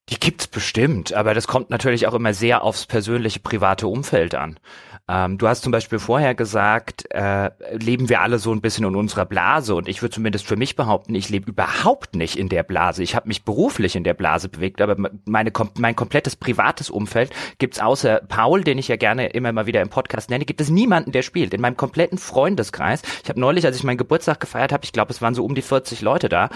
Die 0.08 0.20
gibt's 0.20 0.46
bestimmt, 0.46 1.12
aber 1.14 1.34
das 1.34 1.48
kommt 1.48 1.70
natürlich 1.70 2.06
auch 2.06 2.14
immer 2.14 2.32
sehr 2.32 2.62
aufs 2.62 2.86
persönliche 2.86 3.40
private 3.40 3.88
Umfeld 3.88 4.36
an. 4.36 4.60
Ähm, 5.08 5.38
du 5.38 5.46
hast 5.46 5.62
zum 5.62 5.70
Beispiel 5.70 6.00
vorher 6.00 6.34
gesagt, 6.34 7.04
äh, 7.10 7.50
leben 7.72 8.08
wir 8.08 8.20
alle 8.20 8.38
so 8.38 8.52
ein 8.52 8.60
bisschen 8.60 8.84
in 8.84 8.96
unserer 8.96 9.24
Blase 9.24 9.74
und 9.76 9.88
ich 9.88 10.02
würde 10.02 10.14
zumindest 10.14 10.46
für 10.46 10.56
mich 10.56 10.74
behaupten, 10.74 11.14
ich 11.14 11.28
lebe 11.28 11.50
überhaupt 11.50 12.16
nicht 12.16 12.36
in 12.36 12.48
der 12.48 12.64
Blase. 12.64 13.04
Ich 13.04 13.14
habe 13.14 13.28
mich 13.28 13.44
beruflich 13.44 13.94
in 13.94 14.02
der 14.02 14.14
Blase 14.14 14.48
bewegt, 14.48 14.80
aber 14.80 15.10
meine, 15.24 15.52
mein 15.78 15.94
komplettes 15.94 16.34
privates 16.34 16.90
Umfeld 16.90 17.30
gibt's 17.58 17.78
außer 17.78 18.20
Paul, 18.28 18.64
den 18.64 18.78
ich 18.78 18.88
ja 18.88 18.96
gerne 18.96 19.28
immer 19.28 19.52
mal 19.52 19.66
wieder 19.66 19.80
im 19.80 19.90
Podcast 19.90 20.28
nenne, 20.28 20.44
gibt 20.44 20.60
es 20.60 20.70
niemanden, 20.70 21.12
der 21.12 21.22
spielt. 21.22 21.54
In 21.54 21.60
meinem 21.60 21.76
kompletten 21.76 22.18
Freundeskreis. 22.18 23.02
Ich 23.22 23.28
habe 23.28 23.38
neulich, 23.38 23.64
als 23.64 23.76
ich 23.76 23.84
meinen 23.84 23.98
Geburtstag 23.98 24.40
gefeiert 24.40 24.72
habe, 24.72 24.84
ich 24.84 24.92
glaube, 24.92 25.12
es 25.12 25.22
waren 25.22 25.34
so 25.34 25.44
um 25.44 25.54
die 25.54 25.62
40 25.62 26.00
Leute 26.00 26.28
da, 26.28 26.48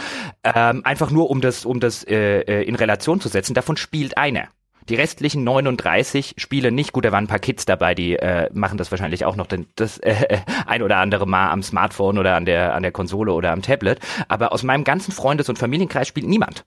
ähm, 0.42 0.84
einfach 0.84 1.12
nur 1.12 1.30
um 1.30 1.40
das, 1.40 1.64
um 1.64 1.78
das 1.78 2.02
äh, 2.04 2.40
äh, 2.40 2.62
in 2.64 2.74
Relation 2.74 3.20
zu 3.20 3.28
setzen. 3.28 3.39
Davon 3.48 3.76
spielt 3.76 4.16
einer. 4.16 4.48
Die 4.88 4.94
restlichen 4.94 5.44
39 5.44 6.34
spielen 6.38 6.74
nicht. 6.74 6.92
Gut, 6.92 7.04
da 7.04 7.12
waren 7.12 7.24
ein 7.24 7.28
paar 7.28 7.38
Kids 7.38 7.64
dabei, 7.64 7.94
die 7.94 8.16
äh, 8.16 8.50
machen 8.52 8.78
das 8.78 8.90
wahrscheinlich 8.90 9.24
auch 9.24 9.36
noch 9.36 9.46
den, 9.46 9.66
das 9.76 9.98
äh, 9.98 10.38
ein 10.66 10.82
oder 10.82 10.96
andere 10.96 11.26
Mal 11.26 11.50
am 11.50 11.62
Smartphone 11.62 12.18
oder 12.18 12.34
an 12.34 12.44
der, 12.44 12.74
an 12.74 12.82
der 12.82 12.92
Konsole 12.92 13.32
oder 13.32 13.52
am 13.52 13.62
Tablet. 13.62 14.00
Aber 14.28 14.52
aus 14.52 14.62
meinem 14.62 14.84
ganzen 14.84 15.12
Freundes- 15.12 15.48
und 15.48 15.58
Familienkreis 15.58 16.08
spielt 16.08 16.26
niemand. 16.26 16.64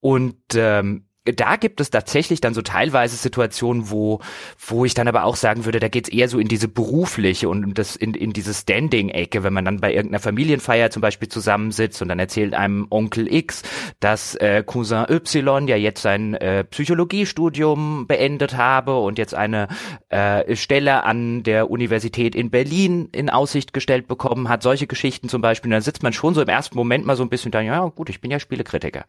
Und 0.00 0.36
ähm, 0.54 1.06
da 1.24 1.54
gibt 1.56 1.80
es 1.80 1.90
tatsächlich 1.90 2.40
dann 2.40 2.52
so 2.52 2.62
teilweise 2.62 3.16
Situationen, 3.16 3.90
wo, 3.90 4.20
wo 4.58 4.84
ich 4.84 4.94
dann 4.94 5.06
aber 5.06 5.24
auch 5.24 5.36
sagen 5.36 5.64
würde, 5.64 5.78
da 5.78 5.88
geht's 5.88 6.08
eher 6.08 6.28
so 6.28 6.40
in 6.40 6.48
diese 6.48 6.66
berufliche 6.66 7.48
und 7.48 7.78
das 7.78 7.94
in, 7.94 8.14
in 8.14 8.32
diese 8.32 8.52
Standing-Ecke, 8.52 9.44
wenn 9.44 9.52
man 9.52 9.64
dann 9.64 9.78
bei 9.78 9.92
irgendeiner 9.92 10.20
Familienfeier 10.20 10.90
zum 10.90 11.00
Beispiel 11.00 11.28
zusammensitzt 11.28 12.02
und 12.02 12.08
dann 12.08 12.18
erzählt 12.18 12.54
einem 12.54 12.88
Onkel 12.90 13.32
X, 13.32 13.62
dass 14.00 14.34
äh, 14.36 14.64
Cousin 14.66 15.06
Y 15.08 15.68
ja 15.68 15.76
jetzt 15.76 16.02
sein 16.02 16.34
äh, 16.34 16.64
Psychologiestudium 16.64 18.08
beendet 18.08 18.56
habe 18.56 18.98
und 18.98 19.16
jetzt 19.16 19.34
eine 19.34 19.68
äh, 20.08 20.56
Stelle 20.56 21.04
an 21.04 21.44
der 21.44 21.70
Universität 21.70 22.34
in 22.34 22.50
Berlin 22.50 23.08
in 23.12 23.30
Aussicht 23.30 23.72
gestellt 23.72 24.08
bekommen 24.08 24.48
hat, 24.48 24.64
solche 24.64 24.88
Geschichten 24.88 25.28
zum 25.28 25.40
Beispiel, 25.40 25.68
und 25.68 25.74
dann 25.74 25.82
sitzt 25.82 26.02
man 26.02 26.12
schon 26.12 26.34
so 26.34 26.42
im 26.42 26.48
ersten 26.48 26.76
Moment 26.76 27.06
mal 27.06 27.14
so 27.14 27.22
ein 27.22 27.28
bisschen 27.28 27.52
da, 27.52 27.60
ja 27.60 27.84
gut, 27.86 28.10
ich 28.10 28.20
bin 28.20 28.32
ja 28.32 28.40
Spielekritiker. 28.40 29.04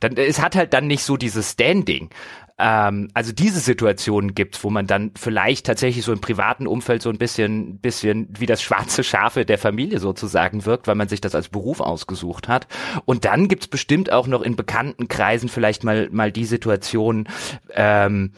Dann, 0.00 0.16
es 0.18 0.42
hat 0.42 0.56
halt 0.56 0.74
dann 0.74 0.86
nicht 0.86 1.04
so 1.04 1.16
dieses 1.16 1.53
Standing. 1.54 2.10
Ähm, 2.56 3.08
also 3.14 3.32
diese 3.32 3.58
Situationen 3.58 4.34
gibt's, 4.34 4.62
wo 4.62 4.70
man 4.70 4.86
dann 4.86 5.10
vielleicht 5.16 5.66
tatsächlich 5.66 6.04
so 6.04 6.12
im 6.12 6.20
privaten 6.20 6.66
Umfeld 6.68 7.02
so 7.02 7.10
ein 7.10 7.18
bisschen, 7.18 7.78
bisschen 7.78 8.28
wie 8.38 8.46
das 8.46 8.62
schwarze 8.62 9.02
Schafe 9.02 9.44
der 9.44 9.58
Familie 9.58 9.98
sozusagen 9.98 10.64
wirkt, 10.64 10.86
weil 10.86 10.94
man 10.94 11.08
sich 11.08 11.20
das 11.20 11.34
als 11.34 11.48
Beruf 11.48 11.80
ausgesucht 11.80 12.46
hat. 12.46 12.68
Und 13.06 13.24
dann 13.24 13.48
gibt's 13.48 13.66
bestimmt 13.66 14.12
auch 14.12 14.28
noch 14.28 14.42
in 14.42 14.54
bekannten 14.54 15.08
Kreisen 15.08 15.48
vielleicht 15.48 15.82
mal, 15.82 16.08
mal 16.12 16.30
die 16.30 16.44
Situation, 16.44 17.26
ähm, 17.74 18.32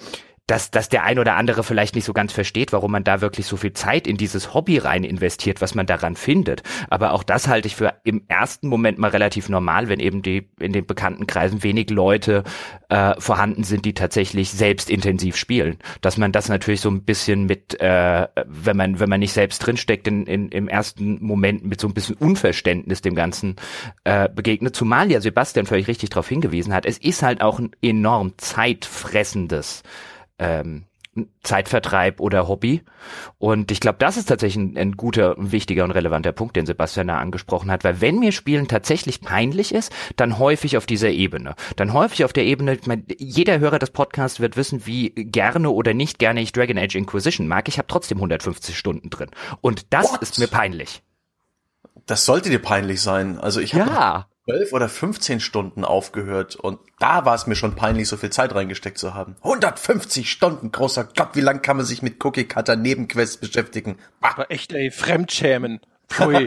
dass, 0.46 0.70
dass 0.70 0.88
der 0.88 1.02
ein 1.04 1.18
oder 1.18 1.34
andere 1.34 1.64
vielleicht 1.64 1.96
nicht 1.96 2.04
so 2.04 2.12
ganz 2.12 2.32
versteht, 2.32 2.72
warum 2.72 2.92
man 2.92 3.02
da 3.02 3.20
wirklich 3.20 3.46
so 3.46 3.56
viel 3.56 3.72
Zeit 3.72 4.06
in 4.06 4.16
dieses 4.16 4.54
Hobby 4.54 4.78
rein 4.78 5.02
investiert, 5.02 5.60
was 5.60 5.74
man 5.74 5.86
daran 5.86 6.14
findet. 6.14 6.62
Aber 6.88 7.12
auch 7.12 7.24
das 7.24 7.48
halte 7.48 7.66
ich 7.66 7.74
für 7.74 7.94
im 8.04 8.22
ersten 8.28 8.68
Moment 8.68 8.98
mal 8.98 9.10
relativ 9.10 9.48
normal, 9.48 9.88
wenn 9.88 9.98
eben 9.98 10.22
die 10.22 10.48
in 10.60 10.72
den 10.72 10.86
bekannten 10.86 11.26
Kreisen 11.26 11.64
wenig 11.64 11.90
Leute 11.90 12.44
äh, 12.88 13.14
vorhanden 13.18 13.64
sind, 13.64 13.84
die 13.84 13.94
tatsächlich 13.94 14.50
selbst 14.50 14.88
intensiv 14.88 15.36
spielen. 15.36 15.78
Dass 16.00 16.16
man 16.16 16.30
das 16.30 16.48
natürlich 16.48 16.80
so 16.80 16.90
ein 16.90 17.02
bisschen 17.02 17.46
mit, 17.46 17.80
äh, 17.80 18.28
wenn 18.46 18.76
man 18.76 19.00
wenn 19.00 19.08
man 19.08 19.20
nicht 19.20 19.32
selbst 19.32 19.58
drinsteckt, 19.58 20.06
in, 20.06 20.26
in, 20.26 20.48
im 20.50 20.68
ersten 20.68 21.24
Moment 21.24 21.64
mit 21.64 21.80
so 21.80 21.88
ein 21.88 21.94
bisschen 21.94 22.14
Unverständnis 22.16 23.02
dem 23.02 23.16
Ganzen 23.16 23.56
äh, 24.04 24.28
begegnet. 24.28 24.76
Zumal 24.76 25.10
ja 25.10 25.20
Sebastian 25.20 25.66
völlig 25.66 25.88
richtig 25.88 26.10
darauf 26.10 26.28
hingewiesen 26.28 26.72
hat, 26.72 26.86
es 26.86 26.98
ist 26.98 27.24
halt 27.24 27.40
auch 27.40 27.58
ein 27.58 27.72
enorm 27.82 28.34
zeitfressendes 28.36 29.82
ähm, 30.38 30.86
Zeitvertreib 31.42 32.20
oder 32.20 32.48
Hobby. 32.48 32.82
Und 33.38 33.70
ich 33.70 33.80
glaube, 33.80 33.98
das 33.98 34.16
ist 34.16 34.26
tatsächlich 34.26 34.62
ein, 34.62 34.76
ein, 34.76 34.92
guter, 34.92 35.34
wichtiger 35.38 35.84
und 35.84 35.90
relevanter 35.90 36.32
Punkt, 36.32 36.56
den 36.56 36.66
Sebastian 36.66 37.08
da 37.08 37.18
angesprochen 37.18 37.70
hat, 37.70 37.84
weil 37.84 38.00
wenn 38.00 38.18
mir 38.18 38.32
Spielen 38.32 38.68
tatsächlich 38.68 39.20
peinlich 39.20 39.74
ist, 39.74 39.92
dann 40.16 40.38
häufig 40.38 40.76
auf 40.76 40.86
dieser 40.86 41.10
Ebene. 41.10 41.54
Dann 41.76 41.92
häufig 41.92 42.24
auf 42.24 42.32
der 42.32 42.44
Ebene, 42.44 42.74
ich 42.74 42.86
mein, 42.86 43.06
jeder 43.18 43.58
Hörer 43.58 43.78
des 43.78 43.90
Podcasts 43.90 44.40
wird 44.40 44.56
wissen, 44.56 44.86
wie 44.86 45.10
gerne 45.10 45.70
oder 45.70 45.94
nicht 45.94 46.18
gerne 46.18 46.40
ich 46.40 46.52
Dragon 46.52 46.78
Age 46.78 46.96
Inquisition 46.96 47.48
mag. 47.48 47.68
Ich 47.68 47.78
habe 47.78 47.88
trotzdem 47.88 48.18
150 48.18 48.76
Stunden 48.76 49.10
drin. 49.10 49.30
Und 49.60 49.92
das 49.92 50.12
What? 50.12 50.22
ist 50.22 50.38
mir 50.38 50.48
peinlich. 50.48 51.02
Das 52.06 52.24
sollte 52.24 52.50
dir 52.50 52.60
peinlich 52.60 53.00
sein. 53.00 53.38
Also 53.38 53.60
ich 53.60 53.74
habe 53.74 53.90
ja. 53.90 54.26
12 54.48 54.72
oder 54.72 54.88
15 54.88 55.40
Stunden 55.40 55.84
aufgehört 55.84 56.56
und 56.56 56.78
da 56.98 57.24
war 57.24 57.34
es 57.34 57.46
mir 57.46 57.56
schon 57.56 57.74
peinlich, 57.74 58.08
so 58.08 58.16
viel 58.16 58.30
Zeit 58.30 58.54
reingesteckt 58.54 58.96
zu 58.96 59.14
haben. 59.14 59.36
150 59.42 60.30
Stunden, 60.30 60.70
großer 60.70 61.08
Gott, 61.16 61.30
wie 61.34 61.40
lang 61.40 61.62
kann 61.62 61.76
man 61.76 61.86
sich 61.86 62.02
mit 62.02 62.24
Cookie 62.24 62.44
Cutter 62.44 62.76
Nebenquests 62.76 63.38
beschäftigen? 63.38 63.98
Aber 64.20 64.50
echt, 64.50 64.72
ey, 64.72 64.90
Fremdschämen. 64.90 65.80
Pfui. 66.08 66.46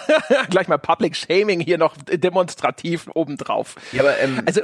Gleich 0.50 0.68
mal 0.68 0.78
Public 0.78 1.16
Shaming 1.16 1.60
hier 1.60 1.78
noch 1.78 1.96
demonstrativ 1.96 3.08
obendrauf. 3.14 3.76
Ja, 3.92 4.02
aber 4.02 4.18
ähm, 4.18 4.42
also 4.44 4.60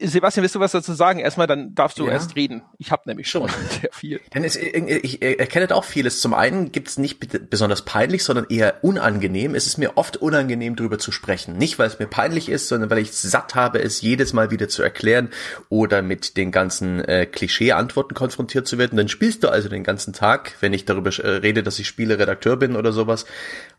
Sebastian, 0.00 0.42
willst 0.42 0.54
du 0.54 0.60
was 0.60 0.72
dazu 0.72 0.92
sagen? 0.92 1.20
Erstmal, 1.20 1.46
dann 1.46 1.74
darfst 1.74 1.98
du 1.98 2.06
ja. 2.06 2.12
erst 2.12 2.36
reden. 2.36 2.62
Ich 2.78 2.90
habe 2.90 3.02
nämlich 3.06 3.28
schon 3.28 3.48
sehr 3.80 3.90
viel. 3.92 4.20
Denn 4.34 4.44
es, 4.44 4.56
ich 4.56 5.22
erkenne 5.22 5.74
auch 5.74 5.84
vieles. 5.84 6.20
Zum 6.20 6.34
einen 6.34 6.72
gibt 6.72 6.88
es 6.88 6.98
nicht 6.98 7.50
besonders 7.50 7.82
peinlich, 7.82 8.24
sondern 8.24 8.46
eher 8.48 8.82
unangenehm. 8.82 9.54
Es 9.54 9.66
ist 9.66 9.78
mir 9.78 9.96
oft 9.96 10.16
unangenehm, 10.16 10.76
darüber 10.76 10.98
zu 10.98 11.12
sprechen. 11.12 11.56
Nicht, 11.56 11.78
weil 11.78 11.86
es 11.86 11.98
mir 11.98 12.06
peinlich 12.06 12.48
ist, 12.48 12.68
sondern 12.68 12.90
weil 12.90 12.98
ich 12.98 13.10
es 13.10 13.22
satt 13.22 13.54
habe, 13.54 13.80
es 13.82 14.00
jedes 14.00 14.32
Mal 14.32 14.50
wieder 14.50 14.68
zu 14.68 14.82
erklären 14.82 15.30
oder 15.68 16.02
mit 16.02 16.36
den 16.36 16.50
ganzen 16.52 17.04
äh, 17.04 17.26
Klischee-Antworten 17.26 18.14
konfrontiert 18.14 18.66
zu 18.66 18.78
werden. 18.78 18.96
Dann 18.96 19.08
spielst 19.08 19.44
du 19.44 19.48
also 19.48 19.68
den 19.68 19.84
ganzen 19.84 20.12
Tag, 20.12 20.56
wenn 20.60 20.72
ich 20.72 20.84
darüber 20.84 21.10
äh, 21.10 21.28
rede, 21.36 21.62
dass 21.62 21.78
ich 21.78 21.88
Spieleredakteur 21.88 22.56
bin 22.56 22.76
oder 22.76 22.92
sowas. 22.92 23.26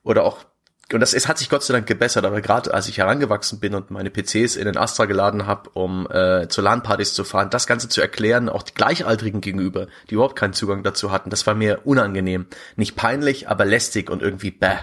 Oder 0.03 0.23
auch 0.23 0.45
und 0.93 0.99
das 0.99 1.13
es 1.13 1.27
hat 1.27 1.39
sich 1.39 1.49
Gott 1.49 1.63
sei 1.63 1.73
Dank 1.73 1.87
gebessert, 1.87 2.25
aber 2.25 2.41
gerade 2.41 2.73
als 2.73 2.87
ich 2.87 2.99
herangewachsen 2.99 3.59
bin 3.59 3.73
und 3.73 3.89
meine 3.89 4.11
PCs 4.11 4.55
in 4.55 4.65
den 4.65 4.77
Astra 4.77 5.05
geladen 5.05 5.47
habe, 5.47 5.69
um 5.73 6.07
äh, 6.11 6.47
zu 6.47 6.61
LAN-Partys 6.61 7.13
zu 7.13 7.23
fahren, 7.23 7.49
das 7.49 7.65
Ganze 7.65 7.89
zu 7.89 8.01
erklären, 8.01 8.49
auch 8.49 8.61
die 8.61 8.73
Gleichaltrigen 8.75 9.41
gegenüber, 9.41 9.87
die 10.09 10.13
überhaupt 10.13 10.35
keinen 10.35 10.53
Zugang 10.53 10.83
dazu 10.83 11.11
hatten, 11.11 11.31
das 11.31 11.47
war 11.47 11.55
mir 11.55 11.81
unangenehm. 11.85 12.45
Nicht 12.75 12.95
peinlich, 12.95 13.49
aber 13.49 13.65
lästig 13.65 14.11
und 14.11 14.21
irgendwie 14.21 14.51
bäh. 14.51 14.77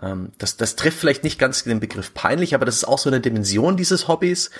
Ähm, 0.00 0.30
das, 0.38 0.56
das 0.56 0.76
trifft 0.76 0.98
vielleicht 0.98 1.24
nicht 1.24 1.38
ganz 1.38 1.64
den 1.64 1.80
Begriff 1.80 2.14
peinlich, 2.14 2.54
aber 2.54 2.64
das 2.64 2.76
ist 2.76 2.84
auch 2.84 2.98
so 2.98 3.10
eine 3.10 3.20
Dimension 3.20 3.76
dieses 3.76 4.06
Hobbys, 4.06 4.50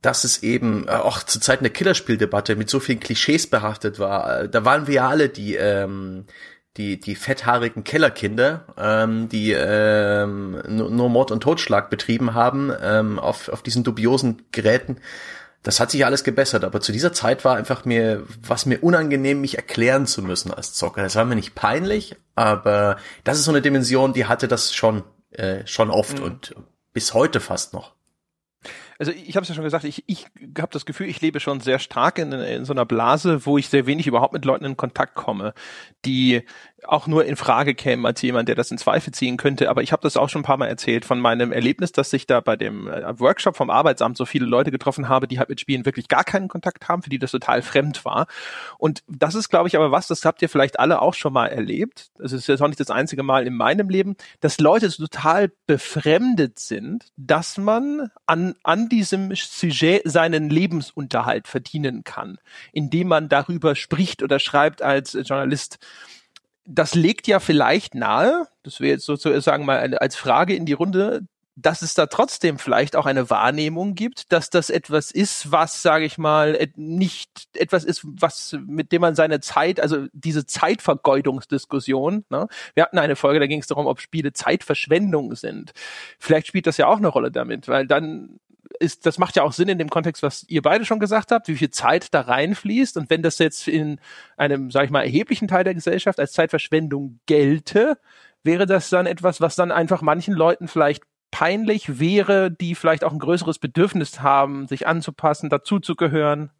dass 0.00 0.22
es 0.22 0.42
eben 0.42 0.86
äh, 0.86 0.92
auch 0.92 1.22
zur 1.22 1.40
Zeit 1.40 1.60
einer 1.60 1.70
Killerspieldebatte 1.70 2.56
mit 2.56 2.70
so 2.70 2.78
vielen 2.78 3.00
Klischees 3.00 3.48
behaftet 3.48 3.98
war. 3.98 4.42
Äh, 4.42 4.48
da 4.48 4.64
waren 4.64 4.86
wir 4.86 4.94
ja 4.94 5.08
alle 5.08 5.28
die 5.28 5.56
ähm, 5.56 6.26
die, 6.78 6.98
die 6.98 7.16
fetthaarigen 7.16 7.84
Kellerkinder, 7.84 8.64
ähm, 8.78 9.28
die 9.28 9.52
ähm, 9.52 10.62
nur 10.68 11.10
Mord 11.10 11.30
und 11.30 11.42
Totschlag 11.42 11.90
betrieben 11.90 12.32
haben 12.34 12.72
ähm, 12.80 13.18
auf, 13.18 13.48
auf 13.48 13.62
diesen 13.62 13.84
dubiosen 13.84 14.42
Geräten. 14.52 14.98
Das 15.62 15.80
hat 15.80 15.90
sich 15.90 16.06
alles 16.06 16.22
gebessert, 16.22 16.64
aber 16.64 16.80
zu 16.80 16.92
dieser 16.92 17.12
Zeit 17.12 17.44
war 17.44 17.56
einfach 17.56 17.84
mir, 17.84 18.22
was 18.46 18.64
mir 18.64 18.82
unangenehm, 18.82 19.40
mich 19.40 19.56
erklären 19.56 20.06
zu 20.06 20.22
müssen 20.22 20.54
als 20.54 20.72
Zocker. 20.72 21.02
Das 21.02 21.16
war 21.16 21.24
mir 21.24 21.34
nicht 21.34 21.56
peinlich, 21.56 22.16
aber 22.36 22.96
das 23.24 23.38
ist 23.38 23.44
so 23.44 23.50
eine 23.50 23.60
Dimension, 23.60 24.12
die 24.12 24.26
hatte 24.26 24.46
das 24.46 24.72
schon, 24.72 25.02
äh, 25.32 25.66
schon 25.66 25.90
oft 25.90 26.20
mhm. 26.20 26.24
und 26.24 26.54
bis 26.92 27.12
heute 27.12 27.40
fast 27.40 27.74
noch 27.74 27.97
also 28.98 29.12
ich 29.12 29.36
habe 29.36 29.42
es 29.42 29.48
ja 29.48 29.54
schon 29.54 29.64
gesagt, 29.64 29.84
ich, 29.84 30.02
ich 30.06 30.26
habe 30.58 30.72
das 30.72 30.84
Gefühl, 30.84 31.08
ich 31.08 31.20
lebe 31.20 31.38
schon 31.38 31.60
sehr 31.60 31.78
stark 31.78 32.18
in, 32.18 32.32
in 32.32 32.64
so 32.64 32.72
einer 32.72 32.84
Blase, 32.84 33.46
wo 33.46 33.56
ich 33.56 33.68
sehr 33.68 33.86
wenig 33.86 34.06
überhaupt 34.06 34.32
mit 34.32 34.44
Leuten 34.44 34.64
in 34.64 34.76
Kontakt 34.76 35.14
komme, 35.14 35.54
die 36.04 36.42
auch 36.84 37.06
nur 37.06 37.24
in 37.24 37.36
Frage 37.36 37.74
kämen 37.74 38.06
als 38.06 38.22
jemand, 38.22 38.48
der 38.48 38.54
das 38.54 38.70
in 38.70 38.78
Zweifel 38.78 39.12
ziehen 39.12 39.36
könnte. 39.36 39.68
Aber 39.68 39.82
ich 39.82 39.92
habe 39.92 40.02
das 40.02 40.16
auch 40.16 40.28
schon 40.28 40.40
ein 40.40 40.44
paar 40.44 40.56
Mal 40.56 40.68
erzählt 40.68 41.04
von 41.04 41.18
meinem 41.18 41.52
Erlebnis, 41.52 41.92
dass 41.92 42.12
ich 42.12 42.26
da 42.26 42.40
bei 42.40 42.56
dem 42.56 42.88
äh, 42.88 43.18
Workshop 43.18 43.56
vom 43.56 43.70
Arbeitsamt 43.70 44.16
so 44.16 44.24
viele 44.24 44.46
Leute 44.46 44.70
getroffen 44.70 45.08
habe, 45.08 45.26
die 45.26 45.38
halt 45.38 45.48
mit 45.48 45.60
Spielen 45.60 45.84
wirklich 45.84 46.08
gar 46.08 46.24
keinen 46.24 46.48
Kontakt 46.48 46.88
haben, 46.88 47.02
für 47.02 47.10
die 47.10 47.18
das 47.18 47.32
total 47.32 47.62
fremd 47.62 48.04
war. 48.04 48.26
Und 48.78 49.02
das 49.08 49.34
ist, 49.34 49.48
glaube 49.48 49.68
ich, 49.68 49.76
aber 49.76 49.90
was, 49.90 50.06
das 50.06 50.24
habt 50.24 50.40
ihr 50.40 50.48
vielleicht 50.48 50.78
alle 50.78 51.02
auch 51.02 51.14
schon 51.14 51.32
mal 51.32 51.46
erlebt. 51.46 52.10
Das 52.18 52.32
ist 52.32 52.46
jetzt 52.46 52.62
auch 52.62 52.68
nicht 52.68 52.80
das 52.80 52.90
einzige 52.90 53.22
Mal 53.22 53.46
in 53.46 53.54
meinem 53.54 53.88
Leben, 53.88 54.16
dass 54.40 54.60
Leute 54.60 54.88
total 54.88 55.50
befremdet 55.66 56.58
sind, 56.58 57.06
dass 57.16 57.58
man 57.58 58.10
an, 58.26 58.54
an 58.62 58.88
diesem 58.88 59.34
Sujet 59.34 60.02
seinen 60.04 60.48
Lebensunterhalt 60.48 61.48
verdienen 61.48 62.04
kann, 62.04 62.38
indem 62.72 63.08
man 63.08 63.28
darüber 63.28 63.74
spricht 63.74 64.22
oder 64.22 64.38
schreibt 64.38 64.82
als 64.82 65.12
Journalist 65.24 65.78
das 66.68 66.94
legt 66.94 67.26
ja 67.26 67.40
vielleicht 67.40 67.94
nahe, 67.94 68.46
das 68.62 68.80
wäre 68.80 68.92
jetzt 68.92 69.06
sozusagen 69.06 69.64
mal 69.64 69.96
als 69.96 70.16
Frage 70.16 70.54
in 70.54 70.66
die 70.66 70.74
Runde, 70.74 71.22
dass 71.56 71.82
es 71.82 71.94
da 71.94 72.06
trotzdem 72.06 72.58
vielleicht 72.58 72.94
auch 72.94 73.06
eine 73.06 73.30
Wahrnehmung 73.30 73.94
gibt, 73.94 74.30
dass 74.32 74.48
das 74.50 74.70
etwas 74.70 75.10
ist, 75.10 75.50
was, 75.50 75.82
sage 75.82 76.04
ich 76.04 76.18
mal, 76.18 76.56
nicht 76.76 77.48
etwas 77.54 77.84
ist, 77.84 78.02
was 78.04 78.56
mit 78.64 78.92
dem 78.92 79.00
man 79.00 79.16
seine 79.16 79.40
Zeit, 79.40 79.80
also 79.80 80.06
diese 80.12 80.46
Zeitvergeudungsdiskussion, 80.46 82.26
ne? 82.28 82.46
wir 82.74 82.82
hatten 82.84 82.98
eine 82.98 83.16
Folge, 83.16 83.40
da 83.40 83.46
ging 83.46 83.60
es 83.60 83.66
darum, 83.66 83.86
ob 83.86 84.00
Spiele 84.00 84.32
Zeitverschwendung 84.32 85.34
sind. 85.34 85.72
Vielleicht 86.18 86.46
spielt 86.46 86.66
das 86.68 86.76
ja 86.76 86.86
auch 86.86 86.98
eine 86.98 87.08
Rolle 87.08 87.32
damit, 87.32 87.66
weil 87.66 87.86
dann 87.86 88.38
ist, 88.80 89.06
das 89.06 89.18
macht 89.18 89.36
ja 89.36 89.42
auch 89.42 89.52
Sinn 89.52 89.68
in 89.68 89.78
dem 89.78 89.90
Kontext, 89.90 90.22
was 90.22 90.44
ihr 90.48 90.62
beide 90.62 90.84
schon 90.84 91.00
gesagt 91.00 91.32
habt, 91.32 91.48
wie 91.48 91.56
viel 91.56 91.70
Zeit 91.70 92.12
da 92.12 92.22
reinfließt. 92.22 92.96
Und 92.96 93.10
wenn 93.10 93.22
das 93.22 93.38
jetzt 93.38 93.68
in 93.68 94.00
einem, 94.36 94.70
sag 94.70 94.84
ich 94.84 94.90
mal, 94.90 95.02
erheblichen 95.02 95.48
Teil 95.48 95.64
der 95.64 95.74
Gesellschaft 95.74 96.20
als 96.20 96.32
Zeitverschwendung 96.32 97.20
gelte, 97.26 97.98
wäre 98.42 98.66
das 98.66 98.90
dann 98.90 99.06
etwas, 99.06 99.40
was 99.40 99.56
dann 99.56 99.72
einfach 99.72 100.02
manchen 100.02 100.34
Leuten 100.34 100.68
vielleicht 100.68 101.04
peinlich 101.30 101.98
wäre, 101.98 102.50
die 102.50 102.74
vielleicht 102.74 103.04
auch 103.04 103.12
ein 103.12 103.18
größeres 103.18 103.58
Bedürfnis 103.58 104.20
haben, 104.20 104.66
sich 104.66 104.86
anzupassen, 104.86 105.50
dazuzugehören? 105.50 106.50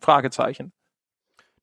Fragezeichen. 0.00 0.72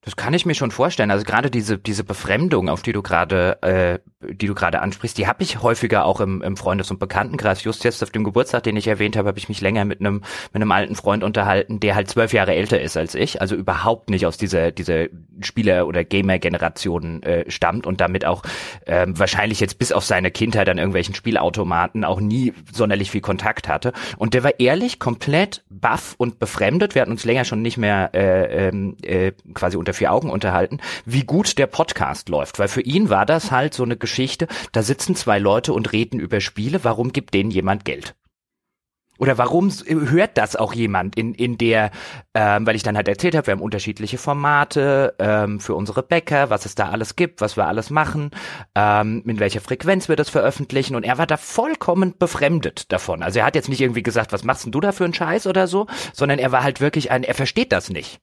Das 0.04 0.16
kann 0.16 0.34
ich 0.34 0.44
mir 0.44 0.54
schon 0.54 0.70
vorstellen. 0.70 1.10
Also 1.10 1.24
gerade 1.24 1.50
diese 1.50 1.78
diese 1.78 2.04
Befremdung, 2.04 2.68
auf 2.68 2.82
die 2.82 2.92
du 2.92 3.02
gerade 3.02 3.62
äh, 3.62 3.98
die 4.34 4.46
du 4.46 4.54
gerade 4.54 4.80
ansprichst, 4.80 5.16
die 5.16 5.26
habe 5.26 5.42
ich 5.42 5.62
häufiger 5.62 6.04
auch 6.04 6.20
im, 6.20 6.42
im 6.42 6.56
Freundes- 6.56 6.90
und 6.90 6.98
Bekanntenkreis. 6.98 7.64
Just 7.64 7.84
jetzt 7.84 8.02
auf 8.02 8.10
dem 8.10 8.24
Geburtstag, 8.24 8.64
den 8.64 8.76
ich 8.76 8.86
erwähnt 8.86 9.16
habe, 9.16 9.28
habe 9.28 9.38
ich 9.38 9.48
mich 9.48 9.62
länger 9.62 9.84
mit 9.86 10.00
einem 10.00 10.22
mit 10.52 10.56
einem 10.56 10.72
alten 10.72 10.94
Freund 10.94 11.24
unterhalten, 11.24 11.80
der 11.80 11.94
halt 11.94 12.08
zwölf 12.08 12.34
Jahre 12.34 12.54
älter 12.54 12.80
ist 12.80 12.96
als 12.96 13.14
ich, 13.14 13.40
also 13.40 13.56
überhaupt 13.56 14.10
nicht 14.10 14.26
aus 14.26 14.36
dieser 14.36 14.72
dieser 14.72 15.06
Spieler- 15.40 15.86
oder 15.86 16.04
Gamer-Generation 16.04 17.22
äh, 17.22 17.50
stammt 17.50 17.86
und 17.86 18.00
damit 18.00 18.26
auch 18.26 18.42
ähm, 18.86 19.18
wahrscheinlich 19.18 19.60
jetzt 19.60 19.78
bis 19.78 19.90
auf 19.90 20.04
seine 20.04 20.30
Kindheit 20.30 20.68
an 20.68 20.76
irgendwelchen 20.76 21.14
Spielautomaten 21.14 22.04
auch 22.04 22.20
nie 22.20 22.52
sonderlich 22.72 23.10
viel 23.10 23.22
Kontakt 23.22 23.68
hatte. 23.68 23.92
Und 24.18 24.34
der 24.34 24.44
war 24.44 24.60
ehrlich 24.60 24.98
komplett 24.98 25.64
baff 25.70 26.14
und 26.18 26.38
befremdet. 26.38 26.94
Wir 26.94 27.02
hatten 27.02 27.12
uns 27.12 27.24
länger 27.24 27.44
schon 27.44 27.62
nicht 27.62 27.78
mehr 27.78 28.10
äh, 28.12 28.68
ähm, 28.68 28.96
äh, 29.02 29.32
quasi 29.54 29.76
unter 29.76 29.93
vier 29.94 30.12
Augen 30.12 30.30
unterhalten, 30.30 30.80
wie 31.04 31.24
gut 31.24 31.58
der 31.58 31.66
Podcast 31.66 32.28
läuft. 32.28 32.58
Weil 32.58 32.68
für 32.68 32.82
ihn 32.82 33.08
war 33.08 33.26
das 33.26 33.50
halt 33.50 33.74
so 33.74 33.82
eine 33.82 33.96
Geschichte, 33.96 34.46
da 34.72 34.82
sitzen 34.82 35.16
zwei 35.16 35.38
Leute 35.38 35.72
und 35.72 35.92
reden 35.92 36.20
über 36.20 36.40
Spiele, 36.40 36.84
warum 36.84 37.12
gibt 37.12 37.34
denen 37.34 37.50
jemand 37.50 37.84
Geld? 37.84 38.14
Oder 39.18 39.38
warum 39.38 39.70
hört 39.86 40.36
das 40.36 40.56
auch 40.56 40.74
jemand 40.74 41.16
in, 41.16 41.34
in 41.34 41.56
der, 41.56 41.92
ähm, 42.34 42.66
weil 42.66 42.74
ich 42.74 42.82
dann 42.82 42.96
halt 42.96 43.06
erzählt 43.06 43.36
habe, 43.36 43.46
wir 43.46 43.52
haben 43.52 43.62
unterschiedliche 43.62 44.18
Formate 44.18 45.14
ähm, 45.20 45.60
für 45.60 45.74
unsere 45.74 46.02
Bäcker, 46.02 46.50
was 46.50 46.66
es 46.66 46.74
da 46.74 46.88
alles 46.88 47.14
gibt, 47.14 47.40
was 47.40 47.56
wir 47.56 47.66
alles 47.66 47.90
machen, 47.90 48.32
ähm, 48.74 49.22
in 49.24 49.38
welcher 49.38 49.60
Frequenz 49.60 50.08
wir 50.08 50.16
das 50.16 50.30
veröffentlichen 50.30 50.96
und 50.96 51.04
er 51.04 51.16
war 51.16 51.28
da 51.28 51.36
vollkommen 51.36 52.14
befremdet 52.18 52.90
davon. 52.90 53.22
Also 53.22 53.38
er 53.38 53.46
hat 53.46 53.54
jetzt 53.54 53.68
nicht 53.68 53.80
irgendwie 53.80 54.02
gesagt, 54.02 54.32
was 54.32 54.42
machst 54.42 54.64
denn 54.64 54.72
du 54.72 54.80
da 54.80 54.90
für 54.90 55.04
einen 55.04 55.14
Scheiß 55.14 55.46
oder 55.46 55.68
so, 55.68 55.86
sondern 56.12 56.40
er 56.40 56.50
war 56.50 56.64
halt 56.64 56.80
wirklich 56.80 57.12
ein, 57.12 57.22
er 57.22 57.34
versteht 57.34 57.70
das 57.70 57.90
nicht. 57.90 58.20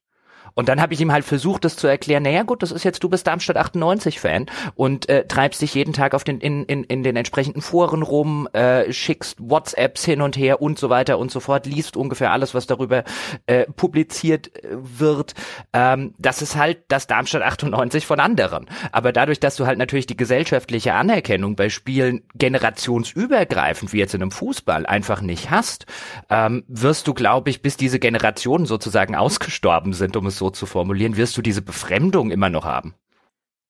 Und 0.55 0.69
dann 0.69 0.81
habe 0.81 0.93
ich 0.93 1.01
ihm 1.01 1.11
halt 1.11 1.25
versucht, 1.25 1.65
das 1.65 1.75
zu 1.75 1.87
erklären, 1.87 2.23
naja 2.23 2.43
gut, 2.43 2.63
das 2.63 2.71
ist 2.71 2.83
jetzt, 2.83 3.03
du 3.03 3.09
bist 3.09 3.27
Darmstadt 3.27 3.57
98-Fan 3.57 4.47
und 4.75 5.09
äh, 5.09 5.25
treibst 5.27 5.61
dich 5.61 5.73
jeden 5.73 5.93
Tag 5.93 6.13
auf 6.13 6.23
den, 6.23 6.39
in, 6.39 6.65
in, 6.65 6.83
in 6.83 7.03
den 7.03 7.15
entsprechenden 7.15 7.61
Foren 7.61 8.01
rum, 8.01 8.47
äh, 8.53 8.91
schickst 8.91 9.37
WhatsApps 9.39 10.05
hin 10.05 10.21
und 10.21 10.37
her 10.37 10.61
und 10.61 10.77
so 10.79 10.89
weiter 10.89 11.17
und 11.17 11.31
so 11.31 11.39
fort, 11.39 11.65
liest 11.65 11.95
ungefähr 11.97 12.31
alles, 12.31 12.53
was 12.53 12.67
darüber 12.67 13.03
äh, 13.45 13.65
publiziert 13.65 14.55
äh, 14.63 14.69
wird. 14.71 15.33
Ähm, 15.73 16.13
das 16.17 16.41
ist 16.41 16.55
halt 16.55 16.79
das 16.89 17.07
Darmstadt 17.07 17.43
98 17.43 18.05
von 18.05 18.19
anderen. 18.19 18.67
Aber 18.91 19.11
dadurch, 19.11 19.39
dass 19.39 19.55
du 19.55 19.65
halt 19.65 19.77
natürlich 19.77 20.07
die 20.07 20.17
gesellschaftliche 20.17 20.93
Anerkennung 20.93 21.55
bei 21.55 21.69
Spielen 21.69 22.23
generationsübergreifend, 22.35 23.93
wie 23.93 23.99
jetzt 23.99 24.13
in 24.13 24.21
einem 24.21 24.31
Fußball, 24.31 24.85
einfach 24.85 25.21
nicht 25.21 25.51
hast, 25.51 25.85
ähm, 26.29 26.63
wirst 26.67 27.07
du, 27.07 27.13
glaube 27.13 27.49
ich, 27.49 27.61
bis 27.61 27.77
diese 27.77 27.99
Generationen 27.99 28.65
sozusagen 28.65 29.15
ausgestorben 29.15 29.93
sind, 29.93 30.15
um 30.17 30.25
es 30.25 30.40
so 30.41 30.49
zu 30.49 30.65
formulieren, 30.65 31.17
wirst 31.17 31.37
du 31.37 31.43
diese 31.43 31.61
Befremdung 31.61 32.31
immer 32.31 32.49
noch 32.49 32.65
haben 32.65 32.95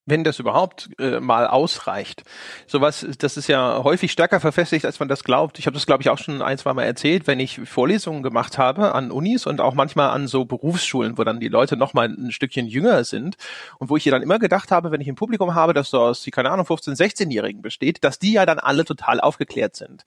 wenn 0.08 0.24
das 0.24 0.40
überhaupt 0.40 0.90
äh, 1.00 1.20
mal 1.20 1.46
ausreicht. 1.46 2.24
Sowas, 2.66 3.06
das 3.20 3.38
ist 3.38 3.48
ja 3.48 3.84
häufig 3.84 4.12
stärker 4.12 4.40
verfestigt, 4.40 4.84
als 4.84 5.00
man 5.00 5.08
das 5.08 5.24
glaubt. 5.24 5.60
Ich 5.60 5.68
habe 5.68 5.76
das, 5.76 5.86
glaube 5.86 6.02
ich, 6.02 6.10
auch 6.10 6.18
schon 6.18 6.42
ein, 6.42 6.58
zwei 6.58 6.74
Mal 6.74 6.86
erzählt, 6.86 7.28
wenn 7.28 7.40
ich 7.40 7.62
Vorlesungen 7.66 8.24
gemacht 8.24 8.58
habe 8.58 8.96
an 8.96 9.12
Unis 9.12 9.46
und 9.46 9.62
auch 9.62 9.76
manchmal 9.76 10.10
an 10.10 10.28
so 10.28 10.44
Berufsschulen, 10.44 11.20
wo 11.20 11.24
dann 11.24 11.40
die 11.40 11.50
Leute 11.50 11.78
noch 11.78 11.94
mal 11.94 12.10
ein 12.10 12.32
Stückchen 12.32 12.66
jünger 12.66 13.04
sind 13.04 13.38
und 13.78 13.90
wo 13.90 13.96
ich 13.96 14.04
dann 14.04 14.24
immer 14.24 14.40
gedacht 14.40 14.72
habe, 14.72 14.92
wenn 14.92 15.02
ich 15.02 15.08
ein 15.08 15.16
Publikum 15.16 15.54
habe, 15.54 15.74
das 15.74 15.92
so 15.92 16.00
aus, 16.00 16.24
die, 16.24 16.32
keine 16.32 16.50
Ahnung, 16.50 16.66
15-, 16.66 16.98
16-Jährigen 16.98 17.62
besteht, 17.62 18.04
dass 18.04 18.18
die 18.18 18.34
ja 18.34 18.48
dann 18.48 18.58
alle 18.58 18.86
total 18.86 19.22
aufgeklärt 19.22 19.76
sind 19.76 20.04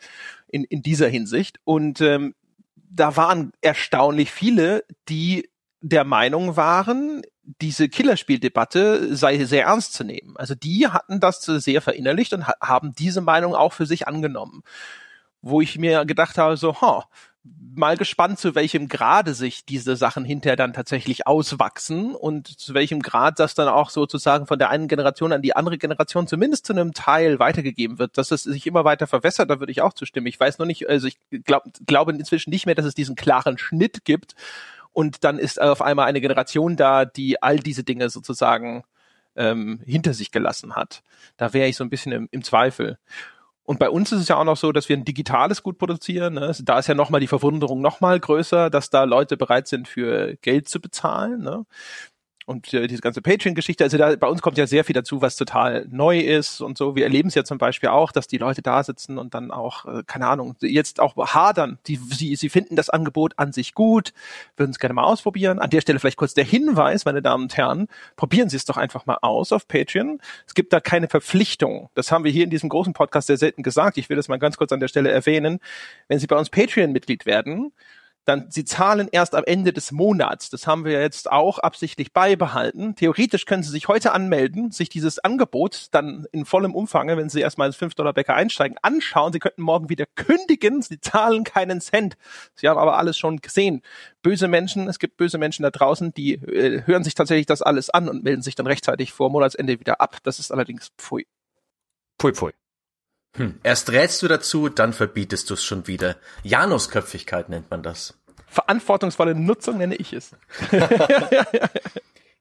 in, 0.48 0.64
in 0.64 0.82
dieser 0.82 1.08
Hinsicht. 1.08 1.60
Und 1.62 2.00
ähm, 2.00 2.34
da 2.90 3.16
waren 3.16 3.52
erstaunlich 3.60 4.30
viele, 4.30 4.84
die 5.08 5.48
der 5.84 6.04
Meinung 6.04 6.56
waren, 6.56 7.22
diese 7.60 7.90
Killerspieldebatte 7.90 9.14
sei 9.14 9.44
sehr 9.44 9.64
ernst 9.64 9.92
zu 9.92 10.02
nehmen. 10.02 10.34
Also 10.36 10.54
die 10.54 10.88
hatten 10.88 11.20
das 11.20 11.42
sehr 11.42 11.82
verinnerlicht 11.82 12.32
und 12.32 12.46
ha 12.46 12.54
haben 12.60 12.94
diese 12.94 13.20
Meinung 13.20 13.54
auch 13.54 13.74
für 13.74 13.84
sich 13.84 14.08
angenommen. 14.08 14.62
Wo 15.42 15.60
ich 15.60 15.78
mir 15.78 16.06
gedacht 16.06 16.38
habe, 16.38 16.56
so, 16.56 16.80
ha, 16.80 17.04
mal 17.74 17.98
gespannt, 17.98 18.38
zu 18.38 18.54
welchem 18.54 18.88
Grade 18.88 19.34
sich 19.34 19.66
diese 19.66 19.96
Sachen 19.96 20.24
hinterher 20.24 20.56
dann 20.56 20.72
tatsächlich 20.72 21.26
auswachsen 21.26 22.14
und 22.14 22.48
zu 22.48 22.72
welchem 22.72 23.00
Grad 23.02 23.38
das 23.38 23.54
dann 23.54 23.68
auch 23.68 23.90
sozusagen 23.90 24.46
von 24.46 24.58
der 24.58 24.70
einen 24.70 24.88
Generation 24.88 25.34
an 25.34 25.42
die 25.42 25.54
andere 25.54 25.76
Generation 25.76 26.26
zumindest 26.26 26.64
zu 26.64 26.72
einem 26.72 26.94
Teil 26.94 27.38
weitergegeben 27.40 27.98
wird. 27.98 28.16
Dass 28.16 28.30
es 28.30 28.44
sich 28.44 28.66
immer 28.66 28.86
weiter 28.86 29.06
verwässert, 29.06 29.50
da 29.50 29.60
würde 29.60 29.72
ich 29.72 29.82
auch 29.82 29.92
zustimmen. 29.92 30.28
Ich 30.28 30.40
weiß 30.40 30.58
noch 30.58 30.66
nicht, 30.66 30.88
also 30.88 31.06
ich 31.06 31.18
glaub, 31.44 31.64
glaube 31.84 32.12
inzwischen 32.12 32.48
nicht 32.48 32.64
mehr, 32.64 32.74
dass 32.74 32.86
es 32.86 32.94
diesen 32.94 33.16
klaren 33.16 33.58
Schnitt 33.58 34.06
gibt, 34.06 34.34
und 34.94 35.24
dann 35.24 35.38
ist 35.38 35.60
auf 35.60 35.82
einmal 35.82 36.06
eine 36.06 36.22
Generation 36.22 36.76
da, 36.76 37.04
die 37.04 37.42
all 37.42 37.58
diese 37.58 37.84
Dinge 37.84 38.08
sozusagen 38.08 38.84
ähm, 39.36 39.80
hinter 39.84 40.14
sich 40.14 40.30
gelassen 40.30 40.76
hat. 40.76 41.02
Da 41.36 41.52
wäre 41.52 41.68
ich 41.68 41.76
so 41.76 41.84
ein 41.84 41.90
bisschen 41.90 42.12
im, 42.12 42.28
im 42.30 42.42
Zweifel. 42.42 42.98
Und 43.64 43.78
bei 43.78 43.90
uns 43.90 44.12
ist 44.12 44.20
es 44.20 44.28
ja 44.28 44.36
auch 44.36 44.44
noch 44.44 44.56
so, 44.56 44.72
dass 44.72 44.88
wir 44.88 44.96
ein 44.96 45.04
digitales 45.04 45.62
Gut 45.62 45.78
produzieren. 45.78 46.34
Ne? 46.34 46.54
Da 46.62 46.78
ist 46.78 46.86
ja 46.86 46.94
nochmal 46.94 47.20
die 47.20 47.26
Verwunderung 47.26 47.80
nochmal 47.80 48.20
größer, 48.20 48.70
dass 48.70 48.90
da 48.90 49.04
Leute 49.04 49.36
bereit 49.36 49.66
sind, 49.66 49.88
für 49.88 50.36
Geld 50.42 50.68
zu 50.68 50.80
bezahlen. 50.80 51.42
Ne? 51.42 51.64
Und 52.46 52.72
diese 52.72 53.00
ganze 53.00 53.22
Patreon-Geschichte, 53.22 53.84
also 53.84 53.96
da, 53.96 54.16
bei 54.16 54.26
uns 54.26 54.42
kommt 54.42 54.58
ja 54.58 54.66
sehr 54.66 54.84
viel 54.84 54.92
dazu, 54.92 55.22
was 55.22 55.36
total 55.36 55.86
neu 55.90 56.18
ist 56.18 56.60
und 56.60 56.76
so. 56.76 56.94
Wir 56.94 57.04
erleben 57.04 57.28
es 57.28 57.34
ja 57.34 57.44
zum 57.44 57.56
Beispiel 57.56 57.88
auch, 57.88 58.12
dass 58.12 58.26
die 58.26 58.36
Leute 58.36 58.60
da 58.60 58.82
sitzen 58.84 59.16
und 59.16 59.34
dann 59.34 59.50
auch, 59.50 59.86
äh, 59.86 60.02
keine 60.06 60.26
Ahnung, 60.26 60.54
jetzt 60.60 61.00
auch 61.00 61.16
hadern. 61.16 61.78
Die, 61.86 61.96
sie, 61.96 62.36
sie 62.36 62.50
finden 62.50 62.76
das 62.76 62.90
Angebot 62.90 63.32
an 63.38 63.52
sich 63.52 63.72
gut, 63.72 64.12
würden 64.56 64.72
es 64.72 64.78
gerne 64.78 64.92
mal 64.92 65.04
ausprobieren. 65.04 65.58
An 65.58 65.70
der 65.70 65.80
Stelle 65.80 65.98
vielleicht 65.98 66.18
kurz 66.18 66.34
der 66.34 66.44
Hinweis, 66.44 67.06
meine 67.06 67.22
Damen 67.22 67.44
und 67.44 67.56
Herren, 67.56 67.88
probieren 68.16 68.50
Sie 68.50 68.56
es 68.56 68.66
doch 68.66 68.76
einfach 68.76 69.06
mal 69.06 69.18
aus 69.22 69.50
auf 69.50 69.66
Patreon. 69.66 70.20
Es 70.46 70.52
gibt 70.52 70.72
da 70.74 70.80
keine 70.80 71.08
Verpflichtung. 71.08 71.88
Das 71.94 72.12
haben 72.12 72.24
wir 72.24 72.30
hier 72.30 72.44
in 72.44 72.50
diesem 72.50 72.68
großen 72.68 72.92
Podcast 72.92 73.28
sehr 73.28 73.38
selten 73.38 73.62
gesagt. 73.62 73.96
Ich 73.96 74.10
will 74.10 74.16
das 74.16 74.28
mal 74.28 74.38
ganz 74.38 74.58
kurz 74.58 74.70
an 74.72 74.80
der 74.80 74.88
Stelle 74.88 75.10
erwähnen. 75.10 75.60
Wenn 76.08 76.18
Sie 76.18 76.26
bei 76.26 76.36
uns 76.36 76.50
Patreon-Mitglied 76.50 77.24
werden, 77.24 77.72
dann 78.24 78.50
sie 78.50 78.64
zahlen 78.64 79.08
erst 79.10 79.34
am 79.34 79.44
Ende 79.44 79.72
des 79.72 79.92
Monats. 79.92 80.50
Das 80.50 80.66
haben 80.66 80.84
wir 80.84 81.00
jetzt 81.00 81.30
auch 81.30 81.58
absichtlich 81.58 82.12
beibehalten. 82.12 82.94
Theoretisch 82.96 83.44
können 83.44 83.62
Sie 83.62 83.70
sich 83.70 83.88
heute 83.88 84.12
anmelden, 84.12 84.70
sich 84.70 84.88
dieses 84.88 85.18
Angebot 85.18 85.88
dann 85.92 86.26
in 86.32 86.44
vollem 86.44 86.74
Umfang, 86.74 87.08
wenn 87.08 87.28
Sie 87.28 87.40
erstmal 87.40 87.68
ins 87.68 87.76
5-Dollar-Bäcker 87.76 88.34
einsteigen, 88.34 88.78
anschauen. 88.82 89.32
Sie 89.32 89.38
könnten 89.38 89.62
morgen 89.62 89.88
wieder 89.88 90.06
kündigen. 90.14 90.82
Sie 90.82 91.00
zahlen 91.00 91.44
keinen 91.44 91.80
Cent. 91.80 92.16
Sie 92.54 92.68
haben 92.68 92.78
aber 92.78 92.96
alles 92.96 93.18
schon 93.18 93.38
gesehen. 93.38 93.82
Böse 94.22 94.48
Menschen, 94.48 94.88
es 94.88 94.98
gibt 94.98 95.16
böse 95.16 95.38
Menschen 95.38 95.62
da 95.62 95.70
draußen, 95.70 96.14
die 96.14 96.34
äh, 96.34 96.82
hören 96.86 97.04
sich 97.04 97.14
tatsächlich 97.14 97.46
das 97.46 97.62
alles 97.62 97.90
an 97.90 98.08
und 98.08 98.24
melden 98.24 98.42
sich 98.42 98.54
dann 98.54 98.66
rechtzeitig 98.66 99.12
vor 99.12 99.30
Monatsende 99.30 99.80
wieder 99.80 100.00
ab. 100.00 100.18
Das 100.22 100.38
ist 100.38 100.50
allerdings 100.50 100.90
pfui. 100.98 101.26
Pfui, 102.18 102.32
pfui. 102.32 102.52
Hm. 103.36 103.58
Erst 103.62 103.90
rätst 103.90 104.22
du 104.22 104.28
dazu, 104.28 104.68
dann 104.68 104.92
verbietest 104.92 105.50
du 105.50 105.54
es 105.54 105.64
schon 105.64 105.86
wieder. 105.86 106.16
Janusköpfigkeit 106.42 107.48
nennt 107.48 107.70
man 107.70 107.82
das. 107.82 108.14
Verantwortungsvolle 108.46 109.34
Nutzung 109.34 109.78
nenne 109.78 109.96
ich 109.96 110.12
es. 110.12 110.30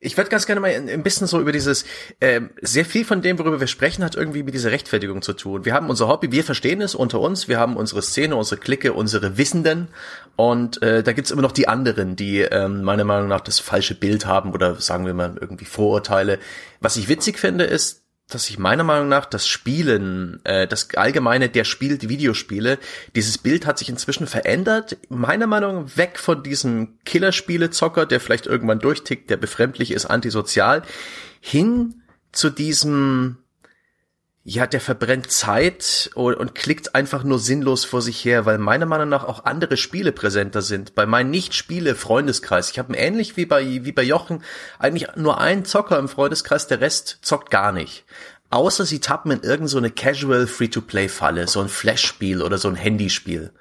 Ich 0.06 0.18
würde 0.18 0.30
ganz 0.30 0.46
gerne 0.46 0.60
mal 0.60 0.70
ein 0.70 1.02
bisschen 1.02 1.28
so 1.28 1.40
über 1.40 1.54
dieses, 1.54 1.86
äh, 2.20 2.42
sehr 2.62 2.84
viel 2.84 3.06
von 3.06 3.22
dem, 3.22 3.40
worüber 3.40 3.62
wir 3.62 3.68
sprechen, 3.68 4.04
hat 4.04 4.16
irgendwie 4.16 4.44
mit 4.44 4.54
dieser 4.54 4.70
Rechtfertigung 4.70 5.22
zu 5.22 5.32
tun. 5.32 5.64
Wir 5.64 5.74
haben 5.74 5.90
unser 5.90 6.10
Hobby, 6.10 6.30
wir 6.30 6.44
verstehen 6.44 6.82
es 6.82 6.94
unter 6.94 7.22
uns, 7.22 7.48
wir 7.48 7.58
haben 7.58 7.78
unsere 7.78 8.02
Szene, 8.02 8.36
unsere 8.36 8.60
Clique, 8.60 8.92
unsere 8.92 9.38
Wissenden 9.38 9.88
und 10.36 10.82
äh, 10.82 11.04
da 11.04 11.14
gibt's 11.14 11.32
immer 11.32 11.42
noch 11.42 11.54
die 11.54 11.70
anderen, 11.70 12.18
die 12.18 12.42
ähm, 12.42 12.84
meiner 12.84 13.06
Meinung 13.06 13.30
nach 13.30 13.40
das 13.40 13.60
falsche 13.60 13.96
Bild 13.96 14.26
haben 14.26 14.52
oder 14.52 14.76
sagen 14.76 15.06
wir 15.06 15.14
mal 15.14 15.38
irgendwie 15.40 15.64
Vorurteile. 15.64 16.38
Was 16.82 16.98
ich 16.98 17.08
witzig 17.08 17.40
finde, 17.40 17.64
ist, 17.64 18.03
dass 18.34 18.46
sich 18.46 18.58
meiner 18.58 18.84
Meinung 18.84 19.10
nach 19.10 19.26
das 19.26 19.48
Spielen, 19.48 20.40
äh, 20.44 20.68
das 20.68 20.90
allgemeine, 20.96 21.50
der 21.50 21.64
spielt 21.64 22.10
Videospiele, 22.10 22.80
dieses 23.16 23.38
Bild 23.38 23.66
hat 23.66 23.78
sich 23.78 23.90
inzwischen 23.90 24.28
verändert. 24.28 24.98
Meiner 25.10 25.48
Meinung 25.48 25.84
nach 25.84 25.98
weg 25.98 26.20
von 26.20 26.44
diesem 26.44 27.00
Killerspiele-Zocker, 27.06 28.06
der 28.06 28.20
vielleicht 28.20 28.46
irgendwann 28.46 28.80
durchtickt, 28.80 29.30
der 29.30 29.38
befremdlich 29.38 29.92
ist, 29.92 30.06
antisozial, 30.06 30.84
hin 31.40 32.02
zu 32.32 32.50
diesem 32.50 33.38
ja, 34.46 34.68
der 34.68 34.82
verbrennt 34.82 35.32
Zeit 35.32 36.12
und, 36.16 36.36
und, 36.36 36.54
klickt 36.54 36.96
einfach 36.96 37.24
nur 37.24 37.40
sinnlos 37.40 37.86
vor 37.86 38.02
sich 38.02 38.26
her, 38.26 38.46
weil 38.46 38.58
meiner 38.58 38.86
Meinung 38.86 39.08
nach 39.08 39.24
auch 39.24 39.46
andere 39.46 39.78
Spiele 39.78 40.12
präsenter 40.12 40.62
sind. 40.62 40.96
Bei 40.96 41.06
meinen 41.06 41.32
Nicht-Spiele-Freundeskreis. 41.32 42.70
Ich 42.72 42.78
habe 42.78 42.94
ähnlich 42.96 43.38
wie 43.38 43.46
bei, 43.46 43.64
wie 43.86 43.92
bei 43.94 44.04
Jochen 44.04 44.44
eigentlich 44.80 45.16
nur 45.16 45.40
einen 45.40 45.64
Zocker 45.64 45.98
im 45.98 46.10
Freundeskreis, 46.10 46.68
der 46.68 46.82
Rest 46.82 47.20
zockt 47.22 47.52
gar 47.52 47.72
nicht. 47.72 48.04
Außer 48.50 48.86
sie 48.86 49.00
tappen 49.00 49.32
in 49.32 49.44
irgendeine 49.44 49.88
so 49.88 49.94
Casual 49.96 50.46
Free-to-Play-Falle, 50.46 51.48
so 51.48 51.62
ein 51.62 51.70
Flash-Spiel 51.70 52.42
oder 52.42 52.58
so 52.58 52.68
ein 52.68 52.76
Handyspiel. 52.76 53.52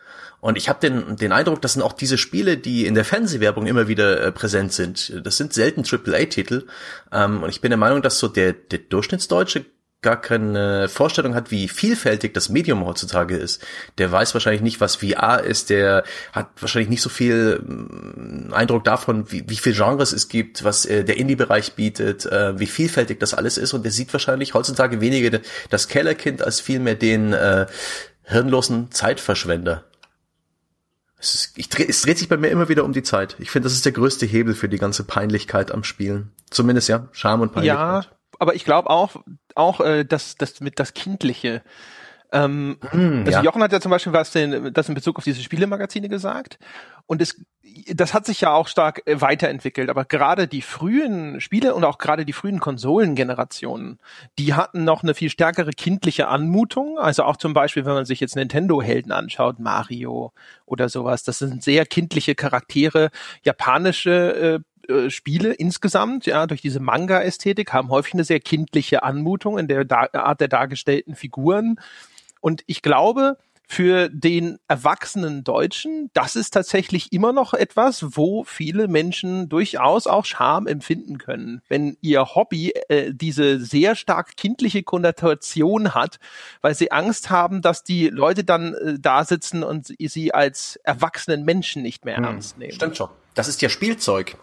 Und 0.40 0.58
ich 0.58 0.68
habe 0.68 0.80
den, 0.80 1.14
den 1.14 1.30
Eindruck, 1.30 1.62
das 1.62 1.74
sind 1.74 1.82
auch 1.82 1.92
diese 1.92 2.18
Spiele, 2.18 2.56
die 2.56 2.86
in 2.86 2.96
der 2.96 3.04
Fernsehwerbung 3.04 3.68
immer 3.68 3.86
wieder 3.86 4.20
äh, 4.20 4.32
präsent 4.32 4.72
sind. 4.72 5.24
Das 5.24 5.36
sind 5.36 5.52
selten 5.52 5.84
AAA-Titel. 5.84 6.66
Ähm, 7.12 7.44
und 7.44 7.50
ich 7.50 7.60
bin 7.60 7.70
der 7.70 7.78
Meinung, 7.78 8.02
dass 8.02 8.18
so 8.18 8.26
der, 8.26 8.52
der 8.52 8.80
Durchschnittsdeutsche 8.80 9.64
gar 10.02 10.20
keine 10.20 10.88
Vorstellung 10.88 11.34
hat, 11.34 11.52
wie 11.52 11.68
vielfältig 11.68 12.34
das 12.34 12.48
Medium 12.48 12.84
heutzutage 12.84 13.36
ist. 13.36 13.64
Der 13.98 14.10
weiß 14.10 14.34
wahrscheinlich 14.34 14.60
nicht, 14.62 14.80
was 14.80 14.96
VR 14.96 15.42
ist, 15.44 15.70
der 15.70 16.02
hat 16.32 16.48
wahrscheinlich 16.60 16.90
nicht 16.90 17.02
so 17.02 17.08
viel 17.08 17.60
mm, 17.60 18.52
Eindruck 18.52 18.82
davon, 18.82 19.30
wie, 19.30 19.48
wie 19.48 19.56
viel 19.56 19.72
Genres 19.72 20.12
es 20.12 20.28
gibt, 20.28 20.64
was 20.64 20.84
äh, 20.86 21.04
der 21.04 21.18
Indie-Bereich 21.18 21.74
bietet, 21.74 22.26
äh, 22.26 22.58
wie 22.58 22.66
vielfältig 22.66 23.20
das 23.20 23.32
alles 23.32 23.56
ist 23.58 23.72
und 23.72 23.84
der 23.84 23.92
sieht 23.92 24.12
wahrscheinlich 24.12 24.54
heutzutage 24.54 25.00
weniger 25.00 25.40
das 25.70 25.86
Kellerkind 25.86 26.42
als 26.42 26.60
vielmehr 26.60 26.96
den 26.96 27.32
äh, 27.32 27.66
hirnlosen 28.24 28.90
Zeitverschwender. 28.90 29.84
Es, 31.16 31.36
ist, 31.36 31.52
ich, 31.56 31.68
es 31.88 32.02
dreht 32.02 32.18
sich 32.18 32.28
bei 32.28 32.36
mir 32.36 32.48
immer 32.48 32.68
wieder 32.68 32.84
um 32.84 32.92
die 32.92 33.04
Zeit. 33.04 33.36
Ich 33.38 33.52
finde, 33.52 33.66
das 33.66 33.74
ist 33.74 33.84
der 33.84 33.92
größte 33.92 34.26
Hebel 34.26 34.54
für 34.54 34.68
die 34.68 34.78
ganze 34.78 35.04
Peinlichkeit 35.04 35.70
am 35.70 35.84
Spielen. 35.84 36.32
Zumindest 36.50 36.88
ja, 36.88 37.08
Charme 37.12 37.42
und 37.42 37.52
Peinlichkeit. 37.52 38.04
Ja, 38.04 38.21
aber 38.42 38.56
ich 38.56 38.64
glaube 38.64 38.90
auch, 38.90 39.14
auch 39.54 39.80
äh, 39.80 40.04
dass 40.04 40.34
das 40.34 40.60
mit 40.60 40.80
das 40.80 40.94
Kindliche. 40.94 41.62
Ähm, 42.32 42.78
mm, 42.92 43.20
also 43.20 43.30
ja. 43.30 43.42
Jochen 43.42 43.62
hat 43.62 43.70
ja 43.72 43.80
zum 43.80 43.90
Beispiel 43.90 44.12
was 44.12 44.32
denn, 44.32 44.74
das 44.74 44.88
in 44.88 44.96
Bezug 44.96 45.16
auf 45.16 45.22
diese 45.22 45.40
Spielemagazine 45.40 46.08
gesagt. 46.08 46.58
Und 47.06 47.22
es, 47.22 47.40
das 47.86 48.14
hat 48.14 48.26
sich 48.26 48.40
ja 48.40 48.52
auch 48.52 48.66
stark 48.66 49.02
äh, 49.06 49.20
weiterentwickelt. 49.20 49.90
Aber 49.90 50.04
gerade 50.04 50.48
die 50.48 50.60
frühen 50.60 51.40
Spiele 51.40 51.72
und 51.72 51.84
auch 51.84 51.98
gerade 51.98 52.24
die 52.24 52.32
frühen 52.32 52.58
Konsolengenerationen, 52.58 54.00
die 54.40 54.54
hatten 54.54 54.82
noch 54.82 55.04
eine 55.04 55.14
viel 55.14 55.30
stärkere 55.30 55.70
kindliche 55.70 56.26
Anmutung. 56.26 56.98
Also 56.98 57.22
auch 57.22 57.36
zum 57.36 57.54
Beispiel, 57.54 57.84
wenn 57.84 57.94
man 57.94 58.06
sich 58.06 58.18
jetzt 58.18 58.34
Nintendo-Helden 58.34 59.12
anschaut, 59.12 59.60
Mario 59.60 60.32
oder 60.66 60.88
sowas. 60.88 61.22
Das 61.22 61.38
sind 61.38 61.62
sehr 61.62 61.86
kindliche 61.86 62.34
Charaktere, 62.34 63.10
japanische 63.44 64.34
äh, 64.34 64.60
äh, 64.88 65.10
Spiele 65.10 65.52
insgesamt, 65.52 66.26
ja, 66.26 66.46
durch 66.46 66.60
diese 66.60 66.80
Manga-Ästhetik, 66.80 67.72
haben 67.72 67.90
häufig 67.90 68.14
eine 68.14 68.24
sehr 68.24 68.40
kindliche 68.40 69.02
Anmutung 69.02 69.58
in 69.58 69.68
der 69.68 69.84
da 69.84 70.08
Art 70.12 70.40
der 70.40 70.48
dargestellten 70.48 71.14
Figuren. 71.14 71.80
Und 72.40 72.62
ich 72.66 72.82
glaube, 72.82 73.38
für 73.72 74.10
den 74.10 74.58
erwachsenen 74.68 75.44
Deutschen, 75.44 76.10
das 76.12 76.36
ist 76.36 76.50
tatsächlich 76.50 77.10
immer 77.12 77.32
noch 77.32 77.54
etwas, 77.54 78.18
wo 78.18 78.44
viele 78.44 78.86
Menschen 78.86 79.48
durchaus 79.48 80.06
auch 80.06 80.26
Scham 80.26 80.66
empfinden 80.66 81.16
können, 81.16 81.62
wenn 81.68 81.96
ihr 82.02 82.34
Hobby 82.34 82.72
äh, 82.88 83.14
diese 83.14 83.60
sehr 83.60 83.96
stark 83.96 84.36
kindliche 84.36 84.82
Konnotation 84.82 85.94
hat, 85.94 86.18
weil 86.60 86.74
sie 86.74 86.92
Angst 86.92 87.30
haben, 87.30 87.62
dass 87.62 87.82
die 87.82 88.08
Leute 88.08 88.44
dann 88.44 88.74
äh, 88.74 88.98
da 89.00 89.24
sitzen 89.24 89.62
und 89.62 89.94
sie 89.98 90.34
als 90.34 90.76
erwachsenen 90.84 91.44
Menschen 91.44 91.80
nicht 91.80 92.04
mehr 92.04 92.18
hm, 92.18 92.24
ernst 92.24 92.58
nehmen. 92.58 92.72
Stimmt 92.72 92.98
schon 92.98 93.08
das 93.34 93.48
ist 93.48 93.62
ja 93.62 93.68
Spielzeug. 93.68 94.36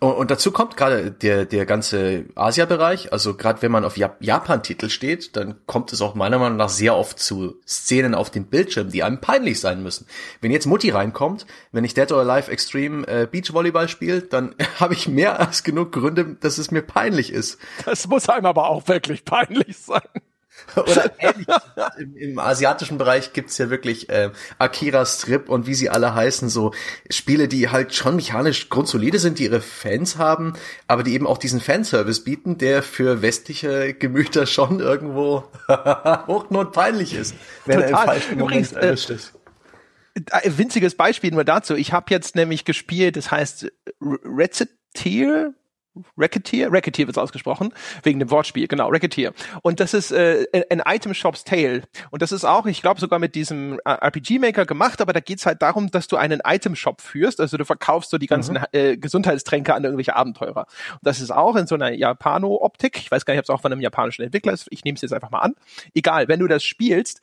Und, 0.00 0.12
und 0.12 0.30
dazu 0.30 0.50
kommt 0.50 0.76
gerade 0.76 1.10
der, 1.10 1.44
der 1.44 1.66
ganze 1.66 2.26
Asia-Bereich. 2.34 3.12
Also 3.12 3.34
gerade 3.34 3.62
wenn 3.62 3.70
man 3.70 3.84
auf 3.84 3.96
Jap 3.96 4.16
Japan-Titel 4.20 4.88
steht, 4.88 5.36
dann 5.36 5.54
kommt 5.66 5.92
es 5.92 6.00
auch 6.02 6.14
meiner 6.14 6.38
Meinung 6.38 6.56
nach 6.58 6.68
sehr 6.68 6.96
oft 6.96 7.18
zu 7.18 7.60
Szenen 7.66 8.14
auf 8.14 8.30
dem 8.30 8.46
Bildschirm, 8.46 8.90
die 8.90 9.02
einem 9.02 9.20
peinlich 9.20 9.60
sein 9.60 9.82
müssen. 9.82 10.06
Wenn 10.40 10.50
jetzt 10.50 10.66
Mutti 10.66 10.90
reinkommt, 10.90 11.46
wenn 11.70 11.84
ich 11.84 11.94
Dead 11.94 12.10
or 12.10 12.20
Alive 12.20 12.50
Extreme 12.50 13.06
äh, 13.06 13.28
Beachvolleyball 13.30 13.88
spiele, 13.88 14.22
dann 14.22 14.54
habe 14.80 14.94
ich 14.94 15.08
mehr 15.08 15.38
als 15.40 15.62
genug 15.62 15.92
Gründe, 15.92 16.36
dass 16.40 16.58
es 16.58 16.70
mir 16.70 16.82
peinlich 16.82 17.32
ist. 17.32 17.58
Das 17.84 18.08
muss 18.08 18.28
einem 18.28 18.46
aber 18.46 18.68
auch 18.68 18.88
wirklich 18.88 19.24
peinlich 19.24 19.76
sein. 19.76 20.00
Oder 20.76 21.12
ähnlich. 21.18 21.46
Im, 21.98 22.16
Im, 22.16 22.38
asiatischen 22.38 22.98
Bereich 22.98 23.32
gibt's 23.32 23.58
ja 23.58 23.70
wirklich 23.70 24.08
äh, 24.08 24.30
Akira 24.58 25.04
Strip 25.04 25.48
und 25.48 25.66
wie 25.66 25.74
sie 25.74 25.90
alle 25.90 26.14
heißen, 26.14 26.48
so 26.48 26.72
Spiele, 27.10 27.48
die 27.48 27.68
halt 27.68 27.94
schon 27.94 28.16
mechanisch 28.16 28.68
grundsolide 28.68 29.18
sind, 29.18 29.38
die 29.38 29.44
ihre 29.44 29.60
Fans 29.60 30.18
haben, 30.18 30.54
aber 30.86 31.02
die 31.02 31.14
eben 31.14 31.26
auch 31.26 31.38
diesen 31.38 31.60
Fanservice 31.60 32.24
bieten, 32.24 32.58
der 32.58 32.82
für 32.82 33.22
westliche 33.22 33.94
Gemüter 33.94 34.46
schon 34.46 34.80
irgendwo 34.80 35.44
hochnot 35.68 36.72
peinlich 36.72 37.14
ist, 37.14 37.34
wenn 37.66 37.80
Total. 37.80 37.92
er 37.92 38.00
im 38.00 38.06
falschen 38.06 38.38
Übrigens, 38.38 38.70
Moment 38.72 38.86
erwischt 38.86 39.10
ist. 39.10 39.32
Äh, 40.14 40.50
winziges 40.56 40.94
Beispiel 40.94 41.30
nur 41.30 41.44
dazu. 41.44 41.74
Ich 41.74 41.92
habe 41.92 42.06
jetzt 42.10 42.36
nämlich 42.36 42.64
gespielt, 42.64 43.16
das 43.16 43.30
heißt 43.30 43.72
Reciteer, 44.00 45.54
Racketeer, 46.16 46.72
Racketeer 46.72 47.06
wird 47.06 47.18
ausgesprochen, 47.18 47.72
wegen 48.02 48.18
dem 48.18 48.30
Wortspiel, 48.30 48.66
genau, 48.66 48.88
Racketeer. 48.88 49.32
Und 49.62 49.80
das 49.80 49.94
ist 49.94 50.10
äh, 50.10 50.46
ein 50.70 50.82
Item 50.86 51.14
Shop's 51.14 51.44
Tale. 51.44 51.82
Und 52.10 52.22
das 52.22 52.32
ist 52.32 52.44
auch, 52.44 52.66
ich 52.66 52.80
glaube, 52.80 53.00
sogar 53.00 53.18
mit 53.18 53.34
diesem 53.34 53.78
äh, 53.84 53.90
RPG-Maker 53.90 54.64
gemacht, 54.64 55.00
aber 55.00 55.12
da 55.12 55.20
geht's 55.20 55.44
halt 55.44 55.60
darum, 55.60 55.90
dass 55.90 56.08
du 56.08 56.16
einen 56.16 56.40
Item 56.44 56.76
Shop 56.76 57.00
führst, 57.00 57.40
also 57.40 57.56
du 57.56 57.64
verkaufst 57.64 58.10
so 58.10 58.18
die 58.18 58.26
ganzen 58.26 58.54
mhm. 58.54 58.64
äh, 58.72 58.96
Gesundheitstränke 58.96 59.74
an 59.74 59.84
irgendwelche 59.84 60.16
Abenteurer. 60.16 60.66
Und 60.92 61.00
das 61.02 61.20
ist 61.20 61.30
auch 61.30 61.56
in 61.56 61.66
so 61.66 61.74
einer 61.74 61.92
Japano-Optik, 61.92 62.98
ich 62.98 63.10
weiß 63.10 63.24
gar 63.26 63.34
nicht, 63.34 63.40
ob 63.40 63.44
es 63.44 63.50
auch 63.50 63.60
von 63.60 63.72
einem 63.72 63.80
japanischen 63.80 64.22
Entwickler 64.22 64.52
ist, 64.52 64.68
ich 64.70 64.84
nehme 64.84 64.96
es 64.96 65.02
jetzt 65.02 65.12
einfach 65.12 65.30
mal 65.30 65.40
an. 65.40 65.54
Egal, 65.94 66.28
wenn 66.28 66.40
du 66.40 66.48
das 66.48 66.64
spielst, 66.64 67.20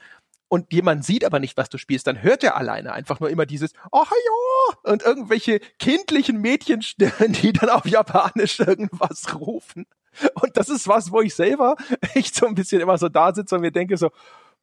und 0.50 0.74
jemand 0.74 1.06
sieht 1.06 1.24
aber 1.24 1.40
nicht, 1.40 1.56
was 1.58 1.70
du 1.70 1.78
spielst, 1.78 2.08
dann 2.08 2.22
hört 2.22 2.44
er 2.44 2.58
alleine 2.58 2.92
einfach 2.92 3.20
nur 3.20 3.30
immer 3.30 3.46
dieses 3.46 3.72
Oh 3.92 4.04
ja 4.04 4.92
und 4.92 5.04
irgendwelche 5.04 5.60
kindlichen 5.78 6.42
Mädchenstimmen, 6.42 7.34
die 7.42 7.54
dann 7.54 7.70
auf 7.70 7.86
Japanisch 7.86 8.60
irgendwas 8.60 9.36
rufen. 9.36 9.86
Und 10.34 10.58
das 10.58 10.70
ist 10.70 10.88
was, 10.88 11.12
wo 11.12 11.22
ich 11.22 11.36
selber 11.36 11.76
echt 12.16 12.36
so 12.36 12.48
ein 12.48 12.56
bisschen 12.56 12.82
immer 12.82 12.98
so 12.98 13.10
da 13.10 13.34
sitze 13.34 13.56
und 13.56 13.62
mir 13.62 13.72
denke 13.72 13.96
so, 13.96 14.12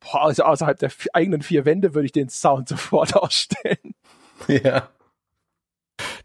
boah, 0.01 0.25
also 0.25 0.43
außerhalb 0.43 0.79
der 0.79 0.91
eigenen 1.13 1.43
vier 1.43 1.65
Wände 1.65 1.95
würde 1.95 2.07
ich 2.07 2.13
den 2.13 2.29
Sound 2.29 2.69
sofort 2.69 3.15
ausstellen. 3.15 3.95
Ja. 4.49 4.89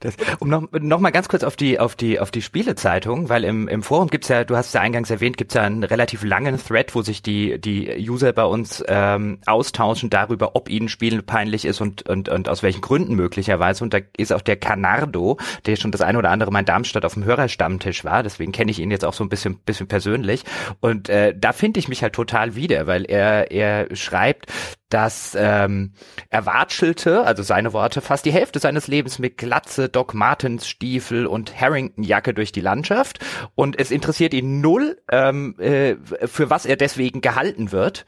Das, 0.01 0.15
um 0.39 0.49
noch, 0.49 0.63
noch 0.71 0.99
mal 0.99 1.11
ganz 1.11 1.29
kurz 1.29 1.43
auf 1.43 1.55
die 1.55 1.79
auf 1.79 1.95
die 1.95 2.19
auf 2.19 2.31
die 2.31 2.41
Spielezeitung, 2.41 3.29
weil 3.29 3.43
im, 3.43 3.67
im 3.67 3.83
Forum 3.83 4.09
gibt's 4.09 4.27
ja, 4.27 4.43
du 4.43 4.57
hast 4.57 4.67
es 4.67 4.73
ja 4.73 4.81
eingangs 4.81 5.11
erwähnt, 5.11 5.37
gibt's 5.37 5.53
ja 5.53 5.61
einen 5.61 5.83
relativ 5.83 6.23
langen 6.23 6.57
Thread, 6.57 6.93
wo 6.95 7.03
sich 7.03 7.21
die 7.21 7.61
die 7.61 8.09
User 8.09 8.33
bei 8.33 8.43
uns 8.43 8.83
ähm, 8.87 9.39
austauschen 9.45 10.09
darüber, 10.09 10.55
ob 10.55 10.69
ihnen 10.69 10.89
Spielen 10.89 11.23
peinlich 11.23 11.65
ist 11.65 11.81
und 11.81 12.09
und 12.09 12.29
und 12.29 12.49
aus 12.49 12.63
welchen 12.63 12.81
Gründen 12.81 13.15
möglicherweise. 13.15 13.83
Und 13.83 13.93
da 13.93 13.99
ist 14.17 14.33
auch 14.33 14.41
der 14.41 14.57
Canardo, 14.57 15.37
der 15.67 15.75
schon 15.75 15.91
das 15.91 16.01
eine 16.01 16.17
oder 16.17 16.31
andere 16.31 16.51
Mal 16.51 16.59
in 16.59 16.65
Darmstadt 16.65 17.05
auf 17.05 17.13
dem 17.13 17.23
Hörerstammtisch 17.23 18.03
war, 18.03 18.23
deswegen 18.23 18.51
kenne 18.51 18.71
ich 18.71 18.79
ihn 18.79 18.89
jetzt 18.89 19.05
auch 19.05 19.13
so 19.13 19.23
ein 19.23 19.29
bisschen 19.29 19.59
bisschen 19.59 19.87
persönlich. 19.87 20.43
Und 20.79 21.09
äh, 21.09 21.35
da 21.37 21.53
finde 21.53 21.79
ich 21.79 21.87
mich 21.87 22.01
halt 22.01 22.13
total 22.13 22.55
wieder, 22.55 22.87
weil 22.87 23.05
er 23.05 23.51
er 23.51 23.95
schreibt, 23.95 24.51
dass 24.93 25.36
ähm, 25.39 25.93
er 26.30 26.45
watschelte, 26.45 27.23
also 27.23 27.43
seine 27.43 27.73
Worte, 27.73 28.01
fast 28.01 28.25
die 28.25 28.32
Hälfte 28.32 28.60
seines 28.60 28.88
Lebens 28.88 29.19
mit 29.19 29.38
Glatze, 29.38 29.89
Doc 29.89 30.13
Martens 30.13 30.67
Stiefel 30.67 31.25
und 31.25 31.60
Harrington-Jacke 31.60 32.34
durch 32.34 32.51
die 32.51 32.62
Landschaft 32.62 33.19
und 33.56 33.80
es 33.80 33.89
interessiert 33.89 34.34
ihn 34.34 34.62
null, 34.62 35.01
ähm, 35.12 35.60
äh, 35.60 35.95
für 36.25 36.49
was 36.49 36.65
er 36.65 36.75
deswegen 36.75 37.21
gehalten 37.21 37.71
wird. 37.71 38.06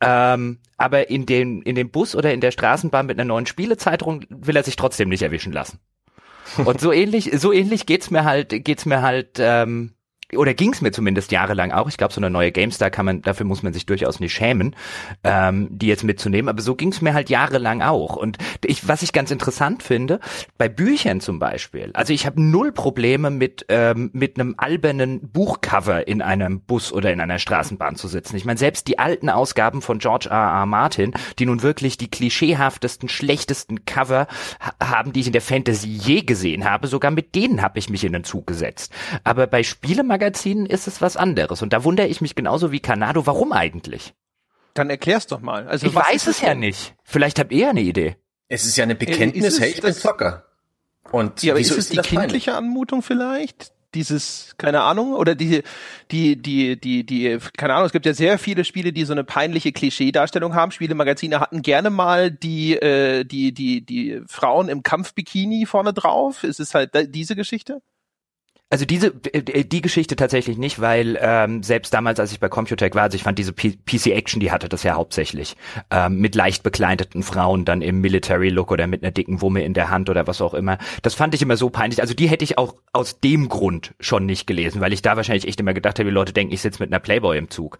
Ähm, 0.00 0.58
aber 0.78 1.10
in 1.10 1.26
den, 1.26 1.62
in 1.62 1.76
dem 1.76 1.90
Bus 1.90 2.16
oder 2.16 2.32
in 2.32 2.40
der 2.40 2.50
Straßenbahn 2.50 3.06
mit 3.06 3.18
einer 3.18 3.26
neuen 3.26 3.46
Spielezeitung 3.46 4.24
will 4.28 4.56
er 4.56 4.64
sich 4.64 4.74
trotzdem 4.74 5.08
nicht 5.08 5.22
erwischen 5.22 5.52
lassen. 5.52 5.78
Und 6.64 6.80
so 6.80 6.92
ähnlich, 6.92 7.30
so 7.36 7.52
ähnlich 7.52 7.86
geht's 7.86 8.10
mir 8.10 8.24
halt, 8.24 8.64
geht's 8.64 8.84
mir 8.84 9.02
halt 9.02 9.38
ähm, 9.38 9.94
oder 10.36 10.54
ging 10.54 10.72
es 10.72 10.80
mir 10.80 10.92
zumindest 10.92 11.32
jahrelang 11.32 11.72
auch. 11.72 11.88
Ich 11.88 11.96
glaube, 11.96 12.12
so 12.12 12.20
eine 12.20 12.30
neue 12.30 12.52
GameStar 12.52 12.90
kann 12.90 13.04
man, 13.04 13.22
dafür 13.22 13.46
muss 13.46 13.62
man 13.62 13.72
sich 13.72 13.86
durchaus 13.86 14.20
nicht 14.20 14.32
schämen, 14.32 14.74
ähm, 15.24 15.68
die 15.70 15.86
jetzt 15.86 16.04
mitzunehmen. 16.04 16.48
Aber 16.48 16.62
so 16.62 16.74
ging 16.74 16.90
es 16.90 17.02
mir 17.02 17.14
halt 17.14 17.30
jahrelang 17.30 17.82
auch. 17.82 18.16
Und 18.16 18.38
ich, 18.64 18.88
was 18.88 19.02
ich 19.02 19.12
ganz 19.12 19.30
interessant 19.30 19.82
finde, 19.82 20.20
bei 20.58 20.68
Büchern 20.68 21.20
zum 21.20 21.38
Beispiel, 21.38 21.90
also 21.94 22.12
ich 22.12 22.26
habe 22.26 22.42
null 22.42 22.72
Probleme 22.72 23.30
mit 23.30 23.66
ähm, 23.68 24.10
mit 24.12 24.38
einem 24.38 24.54
albernen 24.56 25.20
Buchcover 25.30 26.08
in 26.08 26.22
einem 26.22 26.60
Bus 26.60 26.92
oder 26.92 27.12
in 27.12 27.20
einer 27.20 27.38
Straßenbahn 27.38 27.96
zu 27.96 28.08
sitzen. 28.08 28.36
Ich 28.36 28.44
meine, 28.44 28.58
selbst 28.58 28.88
die 28.88 28.98
alten 28.98 29.28
Ausgaben 29.28 29.82
von 29.82 29.98
George 29.98 30.28
R. 30.30 30.36
R. 30.36 30.66
Martin, 30.66 31.12
die 31.38 31.46
nun 31.46 31.62
wirklich 31.62 31.98
die 31.98 32.10
klischeehaftesten, 32.10 33.08
schlechtesten 33.08 33.84
Cover 33.84 34.26
haben, 34.82 35.12
die 35.12 35.20
ich 35.20 35.26
in 35.26 35.32
der 35.32 35.42
Fantasy 35.42 35.88
je 35.88 36.22
gesehen 36.22 36.64
habe, 36.64 36.86
sogar 36.86 37.10
mit 37.10 37.34
denen 37.34 37.62
habe 37.62 37.78
ich 37.78 37.90
mich 37.90 38.04
in 38.04 38.12
den 38.12 38.24
Zug 38.24 38.46
gesetzt. 38.46 38.92
Aber 39.24 39.46
bei 39.46 39.62
Spielemagazinen 39.62 40.21
Magazinen 40.22 40.66
ist 40.66 40.86
es 40.86 41.00
was 41.00 41.16
anderes. 41.16 41.62
Und 41.62 41.72
da 41.72 41.82
wundere 41.82 42.06
ich 42.06 42.20
mich 42.20 42.36
genauso 42.36 42.70
wie 42.70 42.78
Kanado, 42.78 43.26
warum 43.26 43.52
eigentlich? 43.52 44.14
Dann 44.72 44.88
erklär's 44.88 45.26
doch 45.26 45.40
mal. 45.40 45.66
Also 45.66 45.88
ich 45.88 45.94
weiß 45.94 46.28
es 46.28 46.40
ja 46.40 46.54
nicht. 46.54 46.94
Vielleicht 47.02 47.40
habt 47.40 47.50
ihr 47.50 47.70
eine 47.70 47.80
Idee. 47.80 48.16
Es 48.48 48.64
ist 48.64 48.76
ja 48.76 48.84
eine 48.84 48.94
Bekenntnis, 48.94 49.60
hey, 49.60 49.70
ich 49.70 49.82
bin 49.82 49.92
Zocker. 49.92 50.44
Und 51.10 51.42
ja, 51.42 51.54
aber 51.54 51.60
ist 51.60 51.76
es 51.76 51.88
die 51.88 51.96
kindliche 51.96 52.16
peinlich? 52.16 52.52
Anmutung 52.52 53.02
vielleicht? 53.02 53.72
dieses, 53.94 54.54
keine 54.56 54.80
Ahnung, 54.80 55.12
oder 55.12 55.34
die, 55.34 55.62
die, 56.10 56.40
die, 56.40 56.80
die, 56.80 57.04
die, 57.04 57.38
keine 57.58 57.74
Ahnung, 57.74 57.84
es 57.84 57.92
gibt 57.92 58.06
ja 58.06 58.14
sehr 58.14 58.38
viele 58.38 58.64
Spiele, 58.64 58.90
die 58.90 59.04
so 59.04 59.12
eine 59.12 59.22
peinliche 59.22 59.70
Klischee-Darstellung 59.70 60.54
haben. 60.54 60.72
Spielemagazine 60.72 61.40
hatten 61.40 61.60
gerne 61.60 61.90
mal 61.90 62.30
die, 62.30 62.74
äh, 62.76 63.24
die, 63.24 63.52
die, 63.52 63.84
die 63.84 64.22
Frauen 64.26 64.70
im 64.70 64.82
Kampfbikini 64.82 65.66
vorne 65.66 65.92
drauf. 65.92 66.42
Ist 66.42 66.58
es 66.58 66.74
halt 66.74 66.92
diese 67.14 67.36
Geschichte? 67.36 67.82
Also 68.72 68.86
diese 68.86 69.08
äh, 69.34 69.64
die 69.66 69.82
Geschichte 69.82 70.16
tatsächlich 70.16 70.56
nicht, 70.56 70.80
weil 70.80 71.18
ähm, 71.20 71.62
selbst 71.62 71.92
damals, 71.92 72.18
als 72.18 72.32
ich 72.32 72.40
bei 72.40 72.48
Computec 72.48 72.94
war, 72.94 73.02
also 73.02 73.16
ich 73.16 73.22
fand 73.22 73.38
diese 73.38 73.52
PC 73.52 74.06
Action, 74.06 74.40
die 74.40 74.50
hatte 74.50 74.70
das 74.70 74.82
ja 74.82 74.94
hauptsächlich 74.94 75.56
ähm, 75.90 76.20
mit 76.20 76.34
leicht 76.34 76.62
bekleideten 76.62 77.22
Frauen 77.22 77.66
dann 77.66 77.82
im 77.82 78.00
Military 78.00 78.48
Look 78.48 78.70
oder 78.70 78.86
mit 78.86 79.02
einer 79.02 79.10
dicken 79.10 79.42
Wumme 79.42 79.62
in 79.62 79.74
der 79.74 79.90
Hand 79.90 80.08
oder 80.08 80.26
was 80.26 80.40
auch 80.40 80.54
immer. 80.54 80.78
Das 81.02 81.12
fand 81.12 81.34
ich 81.34 81.42
immer 81.42 81.58
so 81.58 81.68
peinlich. 81.68 82.00
Also 82.00 82.14
die 82.14 82.28
hätte 82.28 82.44
ich 82.44 82.56
auch 82.56 82.74
aus 82.94 83.20
dem 83.20 83.50
Grund 83.50 83.92
schon 84.00 84.24
nicht 84.24 84.46
gelesen, 84.46 84.80
weil 84.80 84.94
ich 84.94 85.02
da 85.02 85.16
wahrscheinlich 85.16 85.46
echt 85.46 85.60
immer 85.60 85.74
gedacht 85.74 85.98
habe, 85.98 86.08
die 86.08 86.14
Leute 86.14 86.32
denken, 86.32 86.54
ich 86.54 86.62
sitze 86.62 86.82
mit 86.82 86.90
einer 86.90 87.00
Playboy 87.00 87.36
im 87.36 87.50
Zug. 87.50 87.76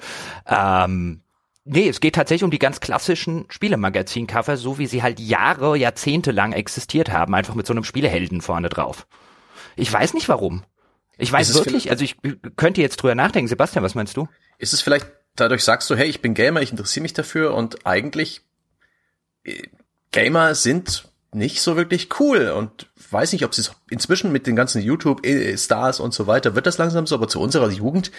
Ähm, 0.47 1.23
Nee, 1.65 1.89
es 1.89 2.01
geht 2.01 2.17
tatsächlich 2.17 2.43
um 2.43 2.51
die 2.51 2.59
ganz 2.59 2.81
klassischen 2.81 3.45
Spielemagazin-Cover, 3.49 4.57
so 4.57 4.79
wie 4.79 4.87
sie 4.87 5.05
halt 5.05 5.21
Jahre, 5.21 5.77
Jahrzehnte 5.79 6.33
lang 6.33 6.53
existiert 6.53 7.13
haben, 7.13 7.35
einfach 7.37 7.55
mit 7.55 7.69
so 7.69 7.73
einem 7.73 7.85
Spielehelden 7.85 8.41
vorne 8.41 8.69
drauf. 8.69 9.07
Ich 9.77 9.91
weiß 9.93 10.15
nicht 10.15 10.29
warum. 10.29 10.65
Ich 11.23 11.33
weiß 11.33 11.55
wirklich, 11.55 11.91
also 11.91 12.05
ich 12.05 12.17
könnte 12.57 12.81
jetzt 12.81 12.97
drüber 12.97 13.15
nachdenken. 13.15 13.49
Sebastian, 13.49 13.85
was 13.85 13.95
meinst 13.95 14.17
du? 14.17 14.29
Ist 14.59 14.73
es 14.73 14.81
vielleicht 14.81 15.07
dadurch 15.37 15.65
sagst 15.65 15.89
du, 15.91 15.97
hey, 15.97 16.09
ich 16.09 16.21
bin 16.21 16.35
Gamer, 16.35 16.63
ich 16.63 16.71
interessiere 16.71 17.03
mich 17.03 17.15
dafür 17.15 17.55
und 17.55 17.87
eigentlich 17.87 18.43
äh, 19.45 19.63
Gamer 20.11 20.55
sind 20.55 21.09
nicht 21.35 21.63
so 21.63 21.77
wirklich 21.77 22.21
cool 22.21 22.51
und 22.51 22.91
weiß 23.11 23.33
nicht, 23.33 23.45
ob 23.45 23.55
sie 23.55 23.63
es 23.63 23.73
inzwischen 23.89 24.33
mit 24.33 24.47
den 24.47 24.57
ganzen 24.57 24.83
YouTube-Stars 24.83 26.01
und 26.01 26.13
so 26.13 26.27
weiter 26.27 26.55
wird 26.55 26.67
das 26.67 26.77
langsam 26.77 27.07
so, 27.07 27.15
aber 27.15 27.29
zu 27.29 27.41
unserer 27.41 27.71
Jugend 27.71 28.13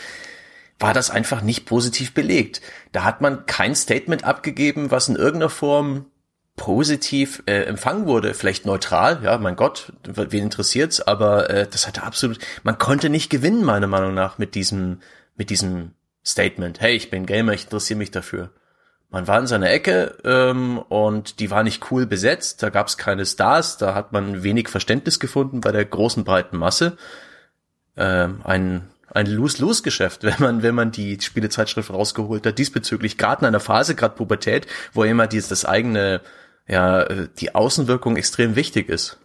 war 0.80 0.96
das 0.96 1.12
einfach 1.12 1.42
nicht 1.44 1.66
positiv 1.66 2.16
belegt. 2.16 2.62
Da 2.92 3.04
hat 3.04 3.22
man 3.22 3.46
kein 3.46 3.76
Statement 3.76 4.24
abgegeben, 4.24 4.90
was 4.90 5.10
in 5.10 5.16
irgendeiner 5.16 5.52
Form 5.52 6.08
positiv 6.56 7.42
äh, 7.46 7.64
empfangen 7.64 8.06
wurde, 8.06 8.34
vielleicht 8.34 8.66
neutral, 8.66 9.22
ja, 9.24 9.38
mein 9.38 9.56
Gott, 9.56 9.92
wen 10.04 10.44
interessiert's, 10.44 11.02
aber 11.02 11.50
äh, 11.50 11.68
das 11.68 11.88
hatte 11.88 12.04
absolut, 12.04 12.40
man 12.64 12.78
konnte 12.78 13.10
nicht 13.10 13.30
gewinnen, 13.30 13.64
meiner 13.64 13.88
Meinung 13.88 14.14
nach, 14.14 14.38
mit 14.38 14.56
diesem, 14.56 15.00
mit 15.36 15.50
diesem 15.50 15.92
Statement. 16.24 16.80
Hey, 16.80 16.96
ich 16.96 17.10
bin 17.10 17.26
Gamer, 17.26 17.54
ich 17.54 17.64
interessiere 17.64 17.98
mich 17.98 18.12
dafür. 18.12 18.52
Man 19.10 19.28
war 19.28 19.40
in 19.40 19.48
seiner 19.48 19.70
Ecke 19.70 20.18
ähm, 20.24 20.78
und 20.78 21.40
die 21.40 21.52
war 21.52 21.64
nicht 21.64 21.92
cool 21.92 22.06
besetzt, 22.06 22.64
da 22.64 22.70
gab's 22.70 22.98
keine 22.98 23.26
Stars, 23.26 23.78
da 23.78 23.94
hat 23.96 24.12
man 24.12 24.44
wenig 24.44 24.70
Verständnis 24.70 25.20
gefunden 25.20 25.62
bei 25.62 25.72
der 25.72 25.86
großen 25.86 26.24
breiten 26.24 26.58
Masse. 26.58 26.98
Ähm, 27.96 28.42
ein 28.44 28.90
ein 29.14 29.28
Lose-Lose-Geschäft, 29.28 30.24
wenn 30.24 30.40
man, 30.40 30.64
wenn 30.64 30.76
man 30.76 30.92
die 30.92 31.20
Spielezeitschrift 31.22 31.92
rausgeholt 31.92 32.46
hat, 32.46 32.58
diesbezüglich, 32.58 33.18
gerade 33.18 33.42
in 33.42 33.48
einer 33.48 33.60
Phase, 33.60 33.96
gerade 33.96 34.16
Pubertät, 34.16 34.68
wo 34.92 35.04
immer 35.04 35.28
dieses 35.28 35.66
eigene 35.66 36.22
ja 36.68 37.02
äh, 37.04 37.30
die 37.38 37.56
Außenwirkung 37.56 38.18
extrem 38.18 38.56
wichtig 38.56 38.90
ist. 38.90 39.20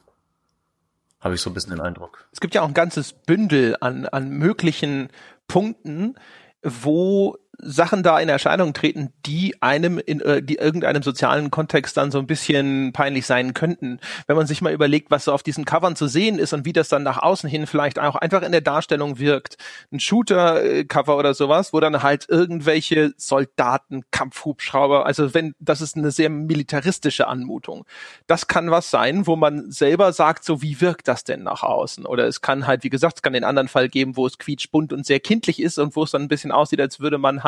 Habe 1.21 1.35
ich 1.35 1.41
so 1.41 1.51
ein 1.51 1.55
bisschen 1.55 1.73
den 1.73 1.81
Eindruck. 1.81 2.29
Es 2.33 2.41
gibt 2.41 2.55
ja 2.55 2.63
auch 2.63 2.69
ein 2.69 2.75
ganzes 2.75 3.13
Bündel 3.13 3.77
an, 3.81 4.07
an 4.07 4.31
möglichen 4.31 5.09
Punkten, 5.49 6.15
wo 6.63 7.37
Sachen 7.61 8.05
da 8.05 8.21
in 8.21 8.29
Erscheinung 8.29 8.73
treten, 8.73 9.13
die 9.27 9.61
einem 9.61 9.99
in 9.99 10.21
äh, 10.21 10.43
die 10.43 10.57
irgendeinem 10.57 11.03
sozialen 11.03 11.51
Kontext 11.51 11.97
dann 11.97 12.13
so 12.13 12.19
ein 12.21 12.27
bisschen 12.27 12.93
peinlich 12.93 13.27
sein 13.27 13.53
könnten. 13.53 13.99
Wenn 14.29 14.37
man 14.37 14.47
sich 14.47 14.63
mal 14.63 14.73
überlegt, 14.73 15.11
was 15.11 15.25
so 15.25 15.33
auf 15.33 15.43
diesen 15.43 15.65
Covern 15.65 15.97
zu 15.97 16.07
sehen 16.07 16.39
ist 16.39 16.53
und 16.53 16.65
wie 16.65 16.73
das 16.73 16.89
dann 16.89 17.03
nach 17.03 17.19
außen 17.19 17.51
hin 17.51 17.67
vielleicht 17.67 17.99
auch 17.99 18.15
einfach 18.15 18.43
in 18.43 18.53
der 18.53 18.61
Darstellung 18.61 19.19
wirkt. 19.19 19.57
Ein 19.93 19.99
Shooter-Cover 19.99 21.17
oder 21.17 21.35
sowas, 21.35 21.73
wo 21.73 21.81
dann 21.81 22.03
halt 22.03 22.27
irgendwelche 22.29 23.13
Soldaten, 23.17 24.05
Kampfhubschrauber, 24.13 25.05
also 25.05 25.35
wenn, 25.35 25.55
das 25.59 25.81
ist 25.81 25.97
eine 25.97 26.13
sehr 26.13 26.31
militaristische 26.31 27.27
Anmutung. 27.27 27.85
Das 28.29 28.47
kann 28.47 28.71
was 28.71 28.91
sein, 28.91 29.27
wo 29.27 29.35
man 29.35 29.71
selber 29.73 30.13
sagt, 30.13 30.45
so 30.45 30.63
wie 30.63 30.81
wirkt 30.81 31.09
das 31.09 31.25
denn 31.25 31.43
nach 31.43 31.65
außen? 31.65 32.07
Oder 32.07 32.29
es 32.29 32.41
kann 32.41 32.69
halt, 32.69 32.85
wie 32.85 32.91
gesagt, 32.91 33.17
es 33.17 33.23
kann 33.23 33.33
den 33.33 33.45
anderen 33.45 33.69
Fall 33.69 33.89
geben, 33.89 34.17
wo 34.17 34.27
es 34.27 34.39
quietschbunt 34.39 34.93
und 34.93 35.05
sehr 35.05 35.19
kindlich 35.19 35.61
ist 35.61 35.79
und 35.79 35.97
wo 35.97 36.05
es 36.05 36.13
dann 36.13 36.23
ein 36.23 36.29
bisschen 36.29 36.53
aussieht, 36.53 36.81
als 36.81 37.01
würde 37.01 37.19
man 37.19 37.43
halt 37.43 37.48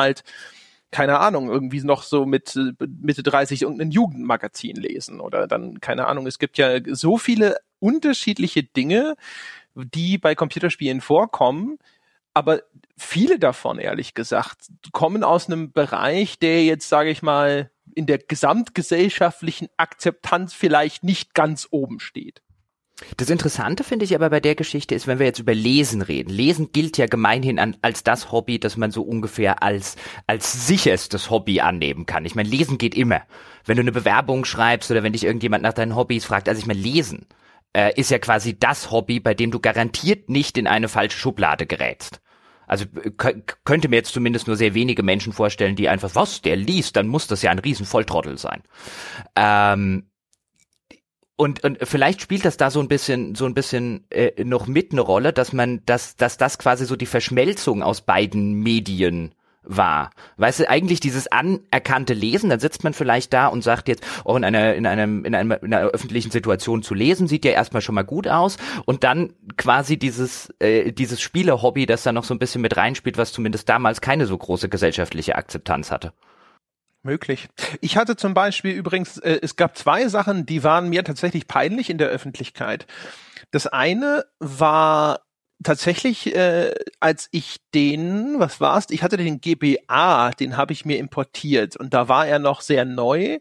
keine 0.91 1.19
Ahnung, 1.19 1.49
irgendwie 1.49 1.81
noch 1.81 2.03
so 2.03 2.25
mit 2.25 2.59
Mitte 2.79 3.23
30 3.23 3.61
irgendein 3.61 3.91
Jugendmagazin 3.91 4.75
lesen 4.75 5.21
oder 5.21 5.47
dann, 5.47 5.79
keine 5.79 6.07
Ahnung, 6.07 6.27
es 6.27 6.37
gibt 6.37 6.57
ja 6.57 6.79
so 6.85 7.17
viele 7.17 7.57
unterschiedliche 7.79 8.63
Dinge, 8.63 9.15
die 9.73 10.17
bei 10.17 10.35
Computerspielen 10.35 10.99
vorkommen, 10.99 11.79
aber 12.33 12.61
viele 12.97 13.39
davon, 13.39 13.79
ehrlich 13.79 14.13
gesagt, 14.13 14.67
kommen 14.91 15.23
aus 15.23 15.47
einem 15.47 15.71
Bereich, 15.71 16.39
der 16.39 16.63
jetzt, 16.65 16.89
sage 16.89 17.09
ich 17.09 17.21
mal, 17.21 17.71
in 17.95 18.05
der 18.05 18.19
gesamtgesellschaftlichen 18.19 19.69
Akzeptanz 19.77 20.53
vielleicht 20.53 21.03
nicht 21.03 21.33
ganz 21.33 21.67
oben 21.71 21.99
steht. 21.99 22.41
Das 23.17 23.29
Interessante 23.29 23.83
finde 23.83 24.05
ich 24.05 24.15
aber 24.15 24.29
bei 24.29 24.39
der 24.39 24.55
Geschichte 24.55 24.95
ist, 24.95 25.07
wenn 25.07 25.19
wir 25.19 25.25
jetzt 25.25 25.39
über 25.39 25.53
Lesen 25.53 26.01
reden. 26.01 26.29
Lesen 26.29 26.71
gilt 26.71 26.97
ja 26.97 27.07
gemeinhin 27.07 27.59
an, 27.59 27.75
als 27.81 28.03
das 28.03 28.31
Hobby, 28.31 28.59
das 28.59 28.77
man 28.77 28.91
so 28.91 29.01
ungefähr 29.01 29.63
als, 29.63 29.95
als 30.27 30.67
sicherstes 30.67 31.29
Hobby 31.29 31.61
annehmen 31.61 32.05
kann. 32.05 32.25
Ich 32.25 32.35
meine, 32.35 32.49
Lesen 32.49 32.77
geht 32.77 32.95
immer. 32.95 33.21
Wenn 33.65 33.77
du 33.77 33.81
eine 33.81 33.91
Bewerbung 33.91 34.45
schreibst 34.45 34.91
oder 34.91 35.03
wenn 35.03 35.13
dich 35.13 35.23
irgendjemand 35.23 35.63
nach 35.63 35.73
deinen 35.73 35.95
Hobbys 35.95 36.25
fragt, 36.25 36.49
also 36.49 36.59
ich 36.59 36.67
meine, 36.67 36.79
Lesen 36.79 37.25
äh, 37.73 37.93
ist 37.99 38.11
ja 38.11 38.19
quasi 38.19 38.57
das 38.57 38.91
Hobby, 38.91 39.19
bei 39.19 39.33
dem 39.33 39.51
du 39.51 39.59
garantiert 39.59 40.29
nicht 40.29 40.57
in 40.57 40.67
eine 40.67 40.87
falsche 40.87 41.17
Schublade 41.17 41.65
gerätst. 41.65 42.21
Also 42.67 42.85
könnte 43.65 43.89
mir 43.89 43.97
jetzt 43.97 44.13
zumindest 44.13 44.47
nur 44.47 44.55
sehr 44.55 44.73
wenige 44.73 45.03
Menschen 45.03 45.33
vorstellen, 45.33 45.75
die 45.75 45.89
einfach, 45.89 46.15
was, 46.15 46.41
der 46.41 46.55
liest, 46.55 46.95
dann 46.95 47.09
muss 47.09 47.27
das 47.27 47.41
ja 47.41 47.51
ein 47.51 47.59
Riesenvolltrottel 47.59 48.37
sein. 48.37 48.63
Ähm, 49.35 50.05
und, 51.41 51.63
und 51.63 51.79
vielleicht 51.81 52.21
spielt 52.21 52.45
das 52.45 52.55
da 52.55 52.69
so 52.69 52.79
ein 52.79 52.87
bisschen 52.87 53.33
so 53.33 53.47
ein 53.47 53.55
bisschen 53.55 54.05
äh, 54.11 54.43
noch 54.43 54.67
mit 54.67 54.91
eine 54.91 55.01
Rolle, 55.01 55.33
dass 55.33 55.53
man 55.53 55.81
dass 55.87 56.15
dass 56.15 56.37
das 56.37 56.59
quasi 56.59 56.85
so 56.85 56.95
die 56.95 57.07
Verschmelzung 57.07 57.81
aus 57.81 58.01
beiden 58.01 58.61
Medien 58.61 59.33
war. 59.63 60.11
Weißt 60.37 60.59
du, 60.59 60.69
eigentlich 60.69 60.99
dieses 60.99 61.31
anerkannte 61.31 62.13
Lesen, 62.13 62.51
dann 62.51 62.59
sitzt 62.59 62.83
man 62.83 62.93
vielleicht 62.93 63.33
da 63.33 63.47
und 63.47 63.63
sagt 63.63 63.87
jetzt, 63.87 64.03
oh, 64.23 64.35
in 64.35 64.43
einer, 64.43 64.75
in 64.75 64.85
einem, 64.85 65.25
in, 65.25 65.33
einem, 65.33 65.51
in 65.51 65.73
einer 65.73 65.87
öffentlichen 65.87 66.31
Situation 66.31 66.83
zu 66.83 66.93
lesen, 66.93 67.27
sieht 67.27 67.45
ja 67.45 67.51
erstmal 67.51 67.81
schon 67.81 67.95
mal 67.95 68.01
gut 68.03 68.27
aus. 68.27 68.57
Und 68.85 69.03
dann 69.03 69.33
quasi 69.57 69.97
dieses, 69.97 70.51
äh, 70.59 70.91
dieses 70.91 71.21
Spielehobby, 71.21 71.85
das 71.85 72.03
da 72.03 72.11
noch 72.11 72.23
so 72.23 72.33
ein 72.33 72.39
bisschen 72.39 72.61
mit 72.61 72.75
reinspielt, 72.75 73.17
was 73.17 73.33
zumindest 73.33 73.69
damals 73.69 74.01
keine 74.01 74.25
so 74.25 74.35
große 74.37 74.67
gesellschaftliche 74.67 75.35
Akzeptanz 75.35 75.91
hatte. 75.91 76.13
Möglich. 77.03 77.49
Ich 77.81 77.97
hatte 77.97 78.15
zum 78.15 78.35
Beispiel 78.35 78.73
übrigens, 78.73 79.17
äh, 79.17 79.39
es 79.41 79.55
gab 79.55 79.75
zwei 79.75 80.07
Sachen, 80.07 80.45
die 80.45 80.63
waren 80.63 80.89
mir 80.89 81.03
tatsächlich 81.03 81.47
peinlich 81.47 81.89
in 81.89 81.97
der 81.97 82.09
Öffentlichkeit. 82.09 82.85
Das 83.49 83.65
eine 83.65 84.25
war 84.39 85.21
tatsächlich, 85.63 86.35
äh, 86.35 86.73
als 86.99 87.27
ich 87.31 87.57
den, 87.73 88.39
was 88.39 88.61
war's? 88.61 88.85
Ich 88.89 89.01
hatte 89.01 89.17
den 89.17 89.41
GBA, 89.41 90.31
den 90.31 90.57
habe 90.57 90.73
ich 90.73 90.85
mir 90.85 90.99
importiert 90.99 91.75
und 91.75 91.93
da 91.93 92.07
war 92.07 92.27
er 92.27 92.39
noch 92.39 92.61
sehr 92.61 92.85
neu 92.85 93.39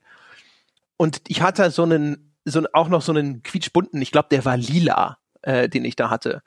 und 0.97 1.21
ich 1.29 1.43
hatte 1.43 1.71
so 1.71 1.83
einen, 1.83 2.35
so 2.45 2.63
auch 2.73 2.89
noch 2.89 3.03
so 3.03 3.13
einen 3.13 3.43
quietschbunten, 3.43 4.01
ich 4.01 4.11
glaube, 4.13 4.29
der 4.31 4.45
war 4.45 4.57
lila, 4.57 5.19
äh, 5.43 5.69
den 5.69 5.85
ich 5.85 5.97
da 5.97 6.11
hatte. 6.11 6.43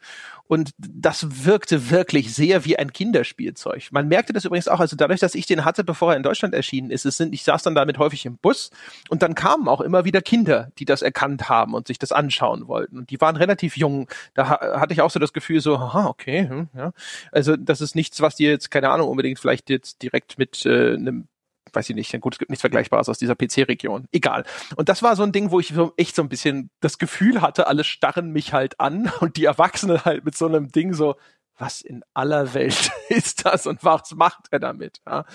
Und 0.47 0.71
das 0.77 1.45
wirkte 1.45 1.89
wirklich 1.89 2.33
sehr 2.33 2.65
wie 2.65 2.77
ein 2.77 2.91
Kinderspielzeug. 2.91 3.89
Man 3.91 4.07
merkte 4.07 4.33
das 4.33 4.45
übrigens 4.45 4.67
auch, 4.67 4.79
also 4.79 4.95
dadurch, 4.95 5.19
dass 5.19 5.35
ich 5.35 5.45
den 5.45 5.63
hatte, 5.63 5.83
bevor 5.83 6.11
er 6.11 6.17
in 6.17 6.23
Deutschland 6.23 6.53
erschienen 6.53 6.91
ist, 6.91 7.05
es 7.05 7.17
sind, 7.17 7.33
ich 7.33 7.43
saß 7.43 7.63
dann 7.63 7.75
damit 7.75 7.97
häufig 7.97 8.25
im 8.25 8.37
Bus 8.37 8.69
und 9.09 9.21
dann 9.23 9.35
kamen 9.35 9.67
auch 9.67 9.81
immer 9.81 10.05
wieder 10.05 10.21
Kinder, 10.21 10.71
die 10.77 10.85
das 10.85 11.01
erkannt 11.01 11.49
haben 11.49 11.73
und 11.73 11.87
sich 11.87 11.97
das 11.97 12.11
anschauen 12.11 12.67
wollten. 12.67 12.97
Und 12.97 13.09
die 13.09 13.21
waren 13.21 13.37
relativ 13.37 13.77
jung. 13.77 14.09
Da 14.33 14.49
hatte 14.49 14.93
ich 14.93 15.01
auch 15.01 15.11
so 15.11 15.19
das 15.19 15.33
Gefühl, 15.33 15.61
so, 15.61 15.77
aha, 15.77 16.07
okay, 16.07 16.47
hm, 16.47 16.69
ja. 16.75 16.91
Also 17.31 17.55
das 17.55 17.81
ist 17.81 17.95
nichts, 17.95 18.21
was 18.21 18.35
dir 18.35 18.49
jetzt, 18.49 18.69
keine 18.69 18.89
Ahnung, 18.89 19.09
unbedingt 19.09 19.39
vielleicht 19.39 19.69
jetzt 19.69 20.01
direkt 20.01 20.37
mit 20.37 20.65
äh, 20.65 20.95
einem 20.95 21.27
weiß 21.75 21.89
ich 21.89 21.95
nicht, 21.95 22.19
gut, 22.21 22.35
es 22.35 22.39
gibt 22.39 22.49
nichts 22.49 22.61
Vergleichbares 22.61 23.09
aus 23.09 23.17
dieser 23.17 23.35
PC-Region. 23.35 24.07
Egal. 24.11 24.45
Und 24.75 24.89
das 24.89 25.03
war 25.03 25.15
so 25.15 25.23
ein 25.23 25.31
Ding, 25.31 25.51
wo 25.51 25.59
ich 25.59 25.69
so 25.69 25.93
echt 25.97 26.15
so 26.15 26.21
ein 26.21 26.29
bisschen 26.29 26.69
das 26.79 26.97
Gefühl 26.97 27.41
hatte, 27.41 27.67
alle 27.67 27.83
starren 27.83 28.31
mich 28.31 28.53
halt 28.53 28.79
an 28.79 29.11
und 29.19 29.37
die 29.37 29.45
Erwachsenen 29.45 30.03
halt 30.05 30.25
mit 30.25 30.35
so 30.35 30.45
einem 30.47 30.71
Ding 30.71 30.93
so, 30.93 31.15
was 31.57 31.81
in 31.81 32.03
aller 32.13 32.53
Welt 32.53 32.91
ist 33.09 33.45
das 33.45 33.67
und 33.67 33.83
was 33.83 34.11
macht 34.15 34.47
er 34.51 34.59
damit? 34.59 35.01
Ja? 35.05 35.25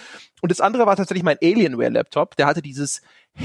Und 0.41 0.51
das 0.51 0.61
andere 0.61 0.87
war 0.87 0.97
tatsächlich 0.97 1.25
mein 1.25 1.39
Alienware-Laptop. 1.43 2.37
Der 2.37 2.47
hatte 2.47 2.62
dieses 2.62 3.03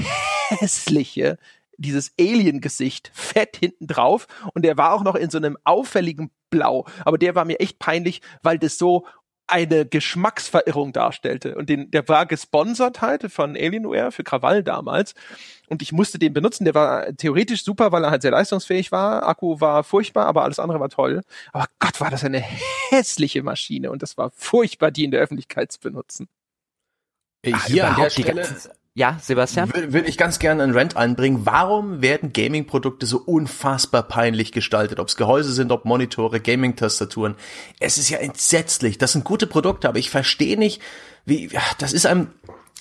hässliche, 0.48 1.38
dieses 1.76 2.12
Alien-Gesicht 2.18 3.10
fett 3.14 3.56
hinten 3.56 3.86
drauf 3.86 4.26
und 4.54 4.64
der 4.64 4.76
war 4.76 4.92
auch 4.92 5.02
noch 5.02 5.14
in 5.14 5.30
so 5.30 5.38
einem 5.38 5.56
auffälligen 5.64 6.30
Blau. 6.50 6.86
Aber 7.04 7.18
der 7.18 7.34
war 7.34 7.44
mir 7.44 7.60
echt 7.60 7.78
peinlich, 7.78 8.22
weil 8.42 8.58
das 8.58 8.78
so 8.78 9.06
eine 9.46 9.86
Geschmacksverirrung 9.86 10.92
darstellte. 10.92 11.54
Und 11.56 11.68
den, 11.68 11.90
der 11.90 12.08
war 12.08 12.26
gesponsert 12.26 13.00
halt 13.00 13.30
von 13.30 13.56
Alienware 13.56 14.12
für 14.12 14.24
Krawall 14.24 14.62
damals. 14.62 15.14
Und 15.68 15.82
ich 15.82 15.92
musste 15.92 16.18
den 16.18 16.32
benutzen. 16.32 16.64
Der 16.64 16.74
war 16.74 17.14
theoretisch 17.16 17.64
super, 17.64 17.92
weil 17.92 18.04
er 18.04 18.10
halt 18.10 18.22
sehr 18.22 18.30
leistungsfähig 18.30 18.92
war. 18.92 19.26
Akku 19.26 19.60
war 19.60 19.84
furchtbar, 19.84 20.26
aber 20.26 20.44
alles 20.44 20.58
andere 20.58 20.80
war 20.80 20.88
toll. 20.88 21.22
Aber 21.52 21.66
Gott, 21.78 22.00
war 22.00 22.10
das 22.10 22.24
eine 22.24 22.40
hässliche 22.90 23.42
Maschine. 23.42 23.90
Und 23.90 24.02
das 24.02 24.16
war 24.16 24.30
furchtbar, 24.30 24.90
die 24.90 25.04
in 25.04 25.10
der 25.10 25.20
Öffentlichkeit 25.20 25.72
zu 25.72 25.80
benutzen. 25.80 26.28
Hier 27.66 27.88
an 27.88 27.96
der 27.96 28.10
Stelle 28.10 28.48
ja, 28.96 29.18
Sebastian? 29.20 29.74
Würde 29.74 29.92
würd 29.92 30.08
ich 30.08 30.16
ganz 30.16 30.38
gerne 30.38 30.62
einen 30.62 30.76
Rant 30.76 30.96
einbringen. 30.96 31.40
Warum 31.44 32.00
werden 32.00 32.32
Gaming-Produkte 32.32 33.06
so 33.06 33.18
unfassbar 33.18 34.04
peinlich 34.04 34.52
gestaltet? 34.52 35.00
Ob 35.00 35.08
es 35.08 35.16
Gehäuse 35.16 35.52
sind, 35.52 35.72
ob 35.72 35.84
Monitore, 35.84 36.40
Gaming-Tastaturen. 36.40 37.34
Es 37.80 37.98
ist 37.98 38.08
ja 38.08 38.18
entsetzlich. 38.18 38.96
Das 38.96 39.10
sind 39.10 39.24
gute 39.24 39.48
Produkte, 39.48 39.88
aber 39.88 39.98
ich 39.98 40.10
verstehe 40.10 40.56
nicht, 40.56 40.80
wie, 41.26 41.50
das 41.78 41.92
ist 41.92 42.06
einem, 42.06 42.28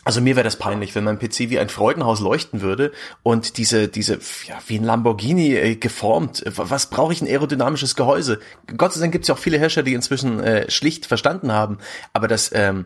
also 0.06 0.22
mir 0.22 0.36
wäre 0.36 0.44
das 0.44 0.58
peinlich, 0.58 0.94
wenn 0.94 1.04
mein 1.04 1.18
PC 1.18 1.50
wie 1.50 1.58
ein 1.58 1.70
Freudenhaus 1.70 2.20
leuchten 2.20 2.62
würde 2.62 2.92
und 3.24 3.58
diese, 3.58 3.88
diese, 3.88 4.20
ja, 4.48 4.60
wie 4.68 4.78
ein 4.78 4.84
Lamborghini 4.84 5.56
äh, 5.56 5.76
geformt. 5.78 6.44
Was 6.46 6.92
brauche 6.92 7.14
ich 7.14 7.24
ein 7.24 7.28
aerodynamisches 7.28 7.96
Gehäuse? 7.96 8.40
Gott 8.78 8.94
sei 8.94 9.00
Dank 9.00 9.14
gibt 9.14 9.24
es 9.24 9.30
ja 9.30 9.36
auch 9.36 9.40
viele 9.40 9.58
Hersteller, 9.58 9.86
die 9.86 9.94
inzwischen 9.96 10.40
äh, 10.42 10.70
schlicht 10.70 11.08
verstanden 11.08 11.54
haben. 11.54 11.80
Aber 12.12 12.28
das, 12.28 12.52
ähm, 12.54 12.86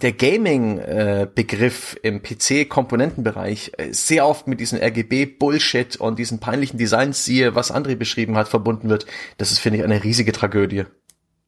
der 0.00 0.12
Gaming-Begriff 0.12 1.96
im 2.02 2.22
PC-Komponentenbereich 2.22 3.72
äh, 3.76 3.92
sehr 3.92 4.26
oft 4.26 4.48
mit 4.48 4.60
diesem 4.60 4.80
RGB-Bullshit 4.80 5.96
und 5.96 6.18
diesen 6.18 6.40
peinlichen 6.40 6.78
Designs, 6.78 7.24
siehe, 7.24 7.54
was 7.54 7.72
André 7.72 7.94
beschrieben 7.94 8.36
hat, 8.36 8.48
verbunden 8.48 8.88
wird. 8.88 9.06
Das 9.38 9.52
ist, 9.52 9.58
finde 9.58 9.78
ich, 9.78 9.84
eine 9.84 10.02
riesige 10.02 10.32
Tragödie. 10.32 10.84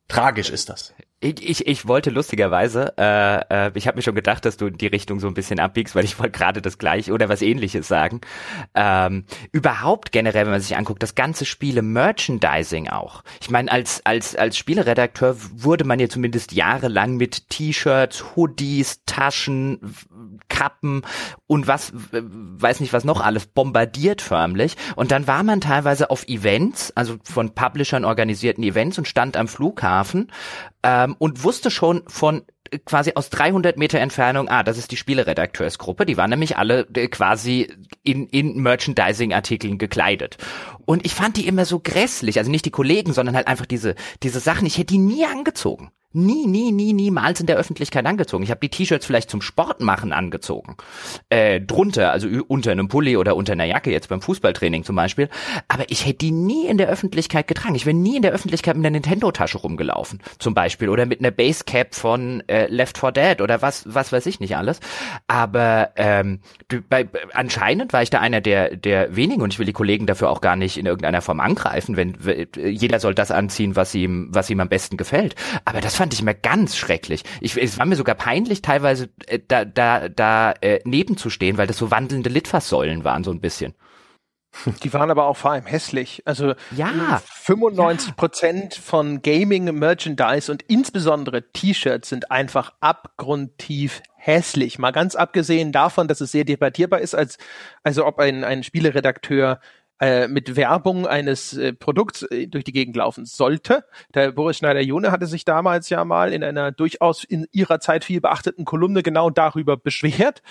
Tragisch 0.09 0.51
ist 0.51 0.69
das. 0.69 0.95
Ich, 1.25 1.49
ich, 1.49 1.67
ich 1.67 1.89
wollte 1.89 2.11
lustigerweise, 2.11 2.93
äh, 2.99 3.69
äh, 3.69 3.71
ich 3.75 3.87
habe 3.87 3.97
mir 3.97 4.03
schon 4.03 4.15
gedacht, 4.15 4.45
dass 4.45 4.59
du 4.59 4.67
in 4.67 4.77
die 4.77 4.89
Richtung 4.89 5.21
so 5.21 5.27
ein 5.27 5.33
bisschen 5.33 5.59
abbiegst, 5.59 5.95
weil 5.95 6.05
ich 6.05 6.19
wollte 6.19 6.33
gerade 6.33 6.61
das 6.61 6.77
gleiche 6.77 7.13
oder 7.13 7.31
was 7.31 7.41
ähnliches 7.41 7.89
sagen. 7.89 8.21
Ähm, 8.75 9.25
überhaupt 9.51 10.13
generell, 10.13 10.45
wenn 10.45 10.53
man 10.53 10.61
sich 10.61 10.77
anguckt, 10.77 11.03
das 11.03 11.15
ganze 11.15 11.47
Spiele 11.47 11.81
Merchandising 11.81 12.91
auch. 12.91 13.25
Ich 13.41 13.49
meine, 13.49 13.73
als, 13.73 14.05
als, 14.05 14.37
als 14.37 14.59
Spieleredakteur 14.59 15.35
wurde 15.55 15.85
man 15.85 15.99
ja 15.99 16.11
zumindest 16.11 16.53
jahrelang 16.53 17.17
mit 17.17 17.49
T-Shirts, 17.49 18.37
Hoodies, 18.37 19.01
Taschen, 19.07 19.81
Kappen 20.49 21.03
und 21.47 21.67
was, 21.67 21.93
weiß 21.95 22.81
nicht 22.81 22.93
was 22.93 23.05
noch 23.05 23.21
alles, 23.21 23.47
bombardiert 23.47 24.23
förmlich. 24.23 24.77
Und 24.97 25.11
dann 25.11 25.27
war 25.27 25.43
man 25.43 25.61
teilweise 25.61 26.11
auf 26.11 26.29
Events, 26.29 26.93
also 26.97 27.17
von 27.23 27.55
Publishern 27.55 28.05
organisierten 28.05 28.65
Events 28.65 28.99
und 28.99 29.09
stand 29.09 29.37
am 29.37 29.49
Flughafen 29.49 30.31
ähm, 30.83 31.17
und 31.19 31.45
wusste 31.45 31.71
schon 31.71 32.03
von 32.07 32.43
äh, 32.71 32.79
quasi 32.79 33.13
aus 33.15 33.31
300 33.31 33.77
Meter 33.77 33.99
Entfernung, 33.99 34.49
ah, 34.49 34.63
das 34.63 34.79
ist 34.79 34.91
die 34.91 34.97
Spieleredakteursgruppe, 34.97 36.07
die 36.07 36.17
waren 36.17 36.31
nämlich 36.31 36.57
alle 36.57 36.87
äh, 36.95 37.09
quasi 37.09 37.73
in, 38.03 38.27
in 38.29 38.61
Merchandising-Artikeln 38.63 39.79
gekleidet. 39.79 40.37
Und 40.85 41.05
ich 41.07 41.15
fand 41.15 41.37
die 41.37 41.47
immer 41.47 41.65
so 41.65 41.81
grässlich, 41.81 42.39
also 42.39 42.51
nicht 42.51 42.67
die 42.67 42.71
Kollegen, 42.71 43.13
sondern 43.13 43.35
halt 43.35 43.49
einfach 43.49 43.67
diese, 43.67 43.95
diese 44.23 44.41
Sachen, 44.41 44.67
ich 44.67 44.77
hätte 44.77 44.95
die 44.95 44.99
nie 44.99 45.25
angezogen 45.25 45.91
nie, 46.15 46.47
nie, 46.47 46.73
nie, 46.73 46.93
niemals 46.93 47.41
in 47.41 47.47
der 47.47 47.57
Öffentlichkeit 47.57 48.07
angezogen. 48.07 48.45
Ich 48.45 48.51
habe 48.51 48.61
die 48.61 48.69
T-Shirts 48.69 49.05
vielleicht 49.05 49.31
zum 49.31 49.43
Sport 49.43 49.81
machen 49.81 50.13
angezogen. 50.13 50.77
Äh, 51.29 51.61
drunter, 51.61 52.13
also 52.13 52.29
unter 52.47 52.71
einem 52.71 52.89
Pulli 52.89 53.17
oder 53.17 53.37
unter 53.37 53.53
einer 53.53 53.65
Jacke, 53.65 53.91
jetzt 53.91 54.09
beim 54.09 54.21
Fußballtraining 54.21 54.85
zum 54.85 54.97
Beispiel. 54.97 55.29
Aber 55.69 55.85
ich 55.89 56.07
hätte 56.07 56.19
die 56.19 56.31
nie 56.31 56.67
in 56.67 56.79
der 56.79 56.89
Öffentlichkeit 56.89 57.49
getragen. 57.49 57.75
Ich 57.75 57.85
wäre 57.85 57.97
nie 57.97 58.17
in 58.17 58.23
der 58.23 58.33
Öffentlichkeit 58.33 58.77
mit 58.77 58.87
einer 58.87 58.93
Nintendo-Tasche 58.93 59.59
rumgelaufen, 59.59 60.21
zum 60.39 60.55
Beispiel. 60.55 60.89
Oder 60.89 61.07
mit 61.07 61.19
einer 61.19 61.33
Basecap 61.33 61.95
von 61.95 62.43
äh, 62.49 62.67
Left 62.67 62.99
4 62.99 63.13
Dead 63.13 63.41
oder 63.41 63.61
was, 63.61 63.83
was 63.93 64.13
weiß 64.13 64.27
ich 64.27 64.39
nicht 64.39 64.57
alles. 64.57 64.81
Aber 65.27 65.91
ähm, 65.97 66.41
bei, 66.89 67.09
anscheinend 67.33 67.93
war 67.93 68.03
ich 68.03 68.11
da 68.11 68.21
einer 68.21 68.41
der, 68.41 68.77
der 68.77 69.17
wenigen 69.17 69.43
und 69.43 69.53
ich 69.53 69.59
will 69.59 69.67
die 69.67 69.73
Kollegen 69.73 70.07
dafür 70.07 70.31
auch 70.31 70.41
gar 70.41 70.55
nicht 70.55 70.77
in 70.77 70.87
irgendeiner 70.87 71.23
Form 71.23 71.41
angreifen, 71.41 71.97
wenn 71.97 72.17
jeder 72.57 73.01
soll 73.01 73.15
das 73.15 73.31
anziehen, 73.31 73.75
was 73.75 73.95
ihm, 73.95 74.29
was 74.31 74.49
ihm 74.51 74.61
am 74.61 74.69
besten 74.69 74.97
gefällt. 74.97 75.35
Aber 75.65 75.81
das 75.81 75.97
fand 76.05 76.13
ich 76.13 76.21
mir 76.21 76.35
ganz 76.35 76.77
schrecklich. 76.77 77.25
Ich, 77.41 77.57
es 77.57 77.79
war 77.79 77.87
mir 77.87 77.97
sogar 77.97 78.15
peinlich, 78.15 78.61
teilweise 78.61 79.09
äh, 79.27 79.39
da, 79.49 79.65
da, 79.65 80.11
da 80.11 80.53
äh, 80.61 80.81
nebenzustehen, 80.85 81.57
weil 81.57 81.67
das 81.67 81.79
so 81.79 81.91
wandelnde 81.91 82.29
Litfaßsäulen 82.29 83.05
waren, 83.05 83.25
so 83.25 83.31
ein 83.31 83.41
bisschen. 83.41 83.73
Die 84.83 84.93
waren 84.93 85.11
aber 85.11 85.25
auch 85.25 85.39
vor 85.39 85.53
allem 85.53 85.65
hässlich. 85.65 86.21
Also 86.27 86.53
ja, 86.77 87.23
95 87.25 88.17
Prozent 88.17 88.77
ja. 88.77 88.83
von 88.83 89.23
Gaming 89.23 89.65
Merchandise 89.79 90.53
und 90.53 90.61
insbesondere 90.65 91.51
T-Shirts 91.53 92.11
sind 92.11 92.31
einfach 92.31 92.75
abgrundtief 92.81 94.03
hässlich. 94.17 94.79
Mal 94.79 94.91
ganz 94.91 95.15
abgesehen 95.15 95.73
davon, 95.73 96.07
dass 96.07 96.21
es 96.21 96.33
sehr 96.33 96.45
debattierbar 96.45 97.01
ist, 97.01 97.15
als 97.15 97.39
also 97.83 98.05
ob 98.05 98.19
ein, 98.19 98.45
ein 98.45 98.63
Spieleredakteur 98.63 99.59
äh, 100.05 100.29
mit 100.29 100.55
Werbung 100.55 101.07
eines 101.07 101.57
äh, 101.57 101.73
Produkts 101.73 102.25
äh, 102.25 102.47
durch 102.47 102.65
die 102.65 102.73
Gegend 102.73 102.95
laufen 102.95 103.25
sollte. 103.25 103.85
Der 104.15 104.33
Boris 104.33 104.59
Schneider-Jone 104.59 105.11
hatte 105.11 105.27
sich 105.27 105.47
damals 105.47 105.89
ja 105.89 106.05
mal 106.05 106.35
in 106.35 106.45
einer 106.45 106.73
durchaus 106.73 107.25
in 107.25 107.47
ihrer 107.53 107.81
Zeit 107.81 108.05
viel 108.05 108.21
beachteten 108.21 108.67
Kolumne 108.67 109.03
genau 109.03 109.31
darüber 109.31 109.79
beschwert. 109.79 110.43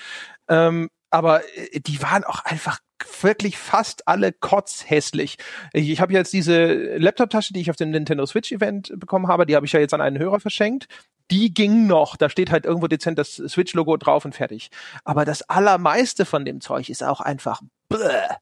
Ähm, 0.47 0.89
aber 1.11 1.41
äh, 1.55 1.79
die 1.81 2.01
waren 2.01 2.23
auch 2.23 2.43
einfach 2.45 2.79
wirklich 3.21 3.59
fast 3.59 4.07
alle 4.07 4.31
kotzhässlich. 4.31 5.37
Ich, 5.71 5.87
ich 5.91 6.01
habe 6.01 6.13
jetzt 6.13 6.33
diese 6.33 6.97
Laptop-Tasche, 6.97 7.53
die 7.53 7.61
ich 7.61 7.69
auf 7.69 7.75
dem 7.75 7.91
Nintendo 7.91 8.25
Switch 8.25 8.51
Event 8.51 8.91
bekommen 8.97 9.27
habe, 9.27 9.45
die 9.45 9.55
habe 9.55 9.67
ich 9.67 9.73
ja 9.73 9.79
jetzt 9.79 9.93
an 9.93 10.01
einen 10.01 10.17
Hörer 10.17 10.39
verschenkt. 10.39 10.87
Die 11.29 11.53
ging 11.53 11.85
noch, 11.85 12.17
da 12.17 12.27
steht 12.27 12.49
halt 12.49 12.65
irgendwo 12.65 12.87
dezent 12.87 13.19
das 13.19 13.35
Switch-Logo 13.35 13.97
drauf 13.97 14.25
und 14.25 14.33
fertig. 14.33 14.71
Aber 15.03 15.25
das 15.25 15.47
allermeiste 15.47 16.25
von 16.25 16.43
dem 16.43 16.59
Zeug 16.59 16.89
ist 16.89 17.03
auch 17.03 17.21
einfach 17.21 17.61
bläh. 17.87 18.37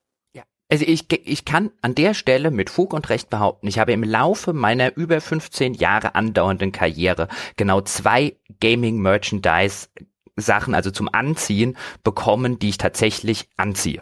Also 0.72 0.86
ich, 0.88 1.06
ich 1.26 1.44
kann 1.44 1.72
an 1.82 1.96
der 1.96 2.14
Stelle 2.14 2.50
mit 2.50 2.70
Fug 2.70 2.94
und 2.94 3.10
Recht 3.10 3.30
behaupten, 3.30 3.68
ich 3.68 3.78
habe 3.78 3.92
im 3.92 4.04
Laufe 4.04 4.54
meiner 4.54 4.96
über 4.96 5.20
15 5.20 5.74
Jahre 5.74 6.16
andauernden 6.16 6.72
Karriere 6.72 7.28
genau 7.58 7.82
zwei 7.82 8.38
Gaming 8.62 9.00
Merchandise 9.00 9.90
Sachen, 10.38 10.74
also 10.74 10.90
zum 10.90 11.10
Anziehen, 11.14 11.76
bekommen, 12.06 12.58
die 12.58 12.70
ich 12.70 12.78
tatsächlich 12.78 13.50
anziehe. 13.58 14.02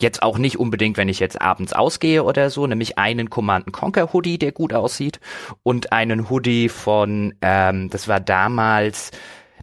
Jetzt 0.00 0.22
auch 0.22 0.38
nicht 0.38 0.58
unbedingt, 0.58 0.96
wenn 0.96 1.10
ich 1.10 1.20
jetzt 1.20 1.42
abends 1.42 1.74
ausgehe 1.74 2.24
oder 2.24 2.48
so, 2.48 2.66
nämlich 2.66 2.96
einen 2.96 3.28
Command 3.28 3.70
Conquer 3.70 4.14
Hoodie, 4.14 4.38
der 4.38 4.52
gut 4.52 4.72
aussieht, 4.72 5.20
und 5.62 5.92
einen 5.92 6.30
Hoodie 6.30 6.70
von, 6.70 7.34
ähm, 7.42 7.90
das 7.90 8.08
war 8.08 8.20
damals 8.20 9.10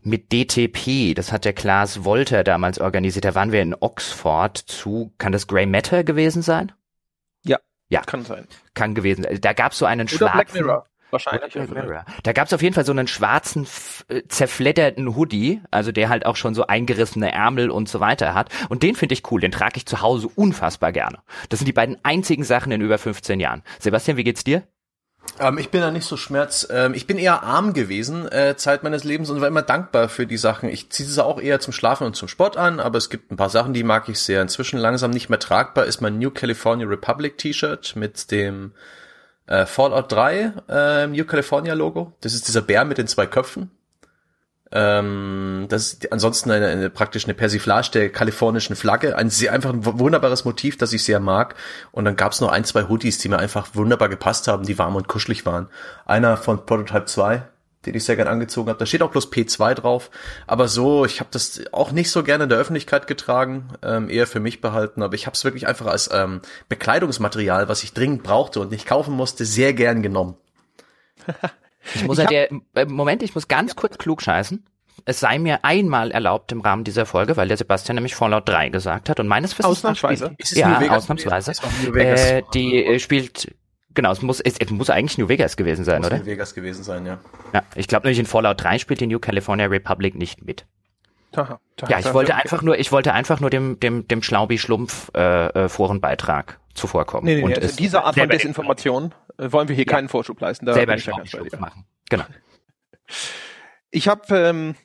mit 0.04 0.32
DTP, 0.32 1.14
das 1.16 1.32
hat 1.32 1.46
der 1.46 1.54
Klaas 1.54 2.04
Wolter 2.04 2.44
damals 2.44 2.80
organisiert, 2.80 3.26
da 3.26 3.36
waren 3.36 3.52
wir 3.52 3.62
in 3.62 3.76
Oxford 3.80 4.58
zu, 4.58 5.14
kann 5.18 5.32
das 5.32 5.48
Grey 5.48 5.66
Matter 5.66 6.04
gewesen 6.04 6.42
sein? 6.42 6.72
Ja, 7.44 7.60
ja. 7.90 8.02
kann 8.02 8.26
sein. 8.26 8.48
Kann 8.74 8.96
gewesen 8.96 9.24
sein. 9.24 9.40
Da 9.42 9.54
gab 9.54 9.74
es 9.74 9.78
so 9.78 9.86
einen 9.86 10.08
Oder 10.08 10.18
schwarzen... 10.18 10.38
Black 10.38 10.54
Mirror. 10.54 10.86
Wahrscheinlich. 11.12 11.54
Da 12.24 12.32
gab 12.32 12.48
es 12.48 12.54
auf 12.54 12.62
jeden 12.62 12.74
Fall 12.74 12.86
so 12.86 12.94
einen 12.94 13.08
schwarzen, 13.08 13.68
äh, 14.08 14.22
zerfledderten 14.28 15.16
Hoodie, 15.16 15.62
also 15.70 15.92
der 15.92 16.08
halt 16.08 16.26
auch 16.26 16.38
schon 16.38 16.56
so 16.56 16.68
eingerissene 16.68 17.32
Ärmel 17.32 17.70
und 17.70 17.90
so 17.90 18.00
weiter 18.00 18.34
hat. 18.34 18.50
Und 18.70 18.82
den 18.82 18.96
finde 18.96 19.14
ich 19.14 19.30
cool, 19.30 19.42
den 19.42 19.52
trage 19.52 19.76
ich 19.76 19.86
zu 19.86 20.02
Hause 20.02 20.30
unfassbar 20.34 20.94
gerne. 20.94 21.20
Das 21.50 21.60
sind 21.60 21.68
die 21.68 21.74
beiden 21.74 21.98
einzigen 22.04 22.46
Sachen 22.46 22.72
in 22.72 22.80
über 22.80 22.98
15 22.98 23.42
Jahren. 23.42 23.62
Sebastian, 23.80 24.16
wie 24.18 24.24
geht's 24.24 24.46
dir? 24.46 24.64
Ähm, 25.42 25.58
ich 25.58 25.72
bin 25.72 25.82
da 25.82 25.90
nicht 25.90 26.06
so 26.06 26.18
schmerz. 26.18 26.68
Ähm, 26.70 26.94
ich 26.94 27.08
bin 27.08 27.18
eher 27.18 27.42
arm 27.44 27.74
gewesen, 27.74 28.32
äh, 28.32 28.56
Zeit 28.56 28.84
meines 28.84 29.04
Lebens 29.04 29.30
und 29.30 29.42
war 29.42 29.48
immer 29.48 29.64
dankbar 29.64 30.08
für 30.08 30.28
die 30.28 30.38
Sachen. 30.38 30.70
Ich 30.70 30.92
ziehe 30.92 31.10
es 31.10 31.18
auch 31.18 31.42
eher 31.42 31.60
zum 31.60 31.74
Schlafen 31.74 32.06
und 32.06 32.16
zum 32.16 32.28
Sport 32.28 32.58
an, 32.58 32.80
aber 32.80 33.00
es 33.00 33.10
gibt 33.10 33.32
ein 33.32 33.38
paar 33.38 33.50
Sachen, 33.50 33.74
die 33.74 33.84
mag 33.84 34.08
ich 34.08 34.20
sehr. 34.20 34.42
Inzwischen 34.42 34.78
langsam 34.78 35.10
nicht 35.12 35.30
mehr 35.30 35.40
tragbar 35.40 35.86
ist 35.86 36.00
mein 36.00 36.20
New 36.20 36.30
California 36.30 36.88
Republic 36.88 37.40
T-Shirt 37.40 37.96
mit 37.96 38.30
dem 38.32 38.74
äh, 39.48 39.66
Fallout 39.66 40.12
3 40.12 40.54
äh, 40.70 41.08
New 41.08 41.26
California 41.26 41.74
Logo. 41.74 42.14
Das 42.22 42.36
ist 42.36 42.48
dieser 42.48 42.62
Bär 42.62 42.86
mit 42.86 43.00
den 43.00 43.08
zwei 43.08 43.26
Köpfen. 43.26 43.72
Ähm, 44.74 45.66
das 45.70 45.94
ist 45.94 46.12
ansonsten 46.12 46.50
eine, 46.52 46.68
eine 46.68 46.90
praktisch 46.90 47.26
eine 47.26 47.34
Persiflage 47.34 47.92
der 47.92 48.10
kalifornischen 48.10 48.76
Flagge. 48.76 49.18
Ein 49.18 49.30
sehr 49.30 49.52
einfach 49.52 49.72
ein 49.72 49.86
wunderbares 49.86 50.46
Motiv, 50.46 50.78
das 50.78 50.94
ich 50.94 51.04
sehr 51.04 51.20
mag. 51.20 51.56
Und 51.92 52.06
dann 52.06 52.16
gab 52.16 52.32
es 52.32 52.42
noch 52.42 52.52
ein, 52.52 52.64
zwei 52.64 52.84
Hoodies, 52.84 53.18
die 53.18 53.30
mir 53.30 53.40
einfach 53.40 53.70
wunderbar 53.74 54.10
gepasst 54.10 54.48
haben, 54.48 54.66
die 54.66 54.78
warm 54.78 54.96
und 54.96 55.08
kuschelig 55.08 55.46
waren. 55.46 55.68
Einer 56.06 56.38
von 56.38 56.66
Prototype 56.66 57.06
2, 57.06 57.44
den 57.86 57.96
ich 57.96 58.06
sehr 58.06 58.16
gern 58.16 58.30
angezogen 58.30 58.70
habe. 58.70 58.80
Da 58.80 58.86
steht 58.86 59.02
auch 59.02 59.12
bloß 59.12 59.32
P2 59.32 59.74
drauf. 59.74 60.10
Aber 60.48 60.70
so, 60.70 61.04
ich 61.04 61.20
habe 61.20 61.30
das 61.34 61.62
auch 61.74 61.92
nicht 61.92 62.10
so 62.10 62.24
gerne 62.24 62.46
in 62.46 62.50
der 62.50 62.60
Öffentlichkeit 62.60 63.08
getragen, 63.08 63.74
ähm, 63.84 64.10
eher 64.10 64.28
für 64.28 64.40
mich 64.40 64.62
behalten. 64.62 65.04
Aber 65.04 65.16
ich 65.16 65.26
habe 65.26 65.36
es 65.36 65.44
wirklich 65.44 65.68
einfach 65.68 65.88
als 65.88 66.10
ähm, 66.14 66.42
Bekleidungsmaterial, 66.70 67.68
was 67.68 67.84
ich 67.84 67.94
dringend 67.94 68.24
brauchte 68.24 68.62
und 68.62 68.72
nicht 68.72 68.88
kaufen 68.88 69.14
musste, 69.16 69.44
sehr 69.44 69.74
gern 69.74 70.02
genommen. 70.02 70.38
Ich 71.96 72.06
muss 72.06 72.18
ich 72.18 72.24
ja 72.24 72.30
der, 72.30 72.52
äh, 72.76 72.86
Moment, 72.86 73.24
ich 73.24 73.36
muss 73.36 73.48
ganz 73.48 73.76
kurz 73.76 73.98
klug 73.98 74.22
scheißen. 74.22 74.66
Es 75.06 75.20
sei 75.20 75.40
mir 75.40 75.64
einmal 75.64 76.12
erlaubt 76.12 76.52
im 76.52 76.62
Rahmen 76.62 76.84
dieser 76.84 77.06
Folge, 77.06 77.38
weil 77.38 77.48
der 77.48 77.58
Sebastian 77.58 77.96
nämlich 77.96 78.14
Fallout 78.14 78.48
3 78.48 78.70
gesagt 78.70 79.10
hat 79.10 79.20
und 79.20 79.28
meines 79.28 79.58
Wissens 79.58 79.78
ausnahmsweise. 79.78 80.36
Spielt, 80.44 80.58
ja, 80.58 80.80
ausnahmsweise. 80.92 81.54
Äh, 81.96 82.44
die 82.54 82.86
äh, 82.86 83.00
spielt 83.00 83.56
Genau, 83.94 84.12
es 84.12 84.22
muss, 84.22 84.40
es, 84.40 84.58
es 84.58 84.70
muss 84.70 84.90
eigentlich 84.90 85.18
New 85.18 85.28
Vegas 85.28 85.58
gewesen 85.58 85.84
sein, 85.84 86.00
muss 86.00 86.08
oder? 86.08 86.20
New 86.20 86.26
Vegas 86.26 86.54
gewesen 86.54 86.84
sein, 86.84 87.06
ja. 87.06 87.20
Ja, 87.54 87.64
ich 87.76 87.88
glaube 87.88 88.06
nämlich 88.06 88.20
in 88.20 88.26
Fallout 88.26 88.64
3 88.64 88.80
spielt 88.80 89.02
die 89.02 89.08
New 89.08 89.20
California 89.20 89.66
Republic 89.66 90.16
nicht 90.16 90.46
mit. 90.46 90.66
Ja, 91.90 92.00
ich 92.00 92.14
wollte 92.14 92.36
einfach 92.36 92.62
nur, 92.62 92.78
ich 92.80 92.92
wollte 92.92 93.14
einfach 93.14 93.40
nur 93.40 93.50
dem, 93.50 93.80
dem, 93.80 94.08
dem 94.08 94.22
Schlaubi-Schlumpf 94.22 95.12
äh, 95.14 95.48
äh, 95.48 95.70
Forenbeitrag 95.70 96.60
zuvorkommen. 96.74 97.26
Nee, 97.26 97.42
nee, 97.42 97.48
nee, 97.48 97.56
also 97.56 97.76
diese 97.76 98.04
Art 98.04 98.18
von 98.18 98.30
Desinformation 98.30 99.14
äh, 99.38 99.52
wollen 99.52 99.68
wir 99.68 99.76
hier 99.76 99.86
ja. 99.86 99.92
keinen 99.92 100.10
Vorschub 100.10 100.40
leisten. 100.40 100.66
Da 100.66 100.74
selber 100.74 100.98
Schlaubi-Schlumpf 100.98 101.60
machen. 101.60 101.86
Genau. 102.10 102.26
Ich 103.94 104.08
habe 104.08 104.34
ähm, 104.34 104.76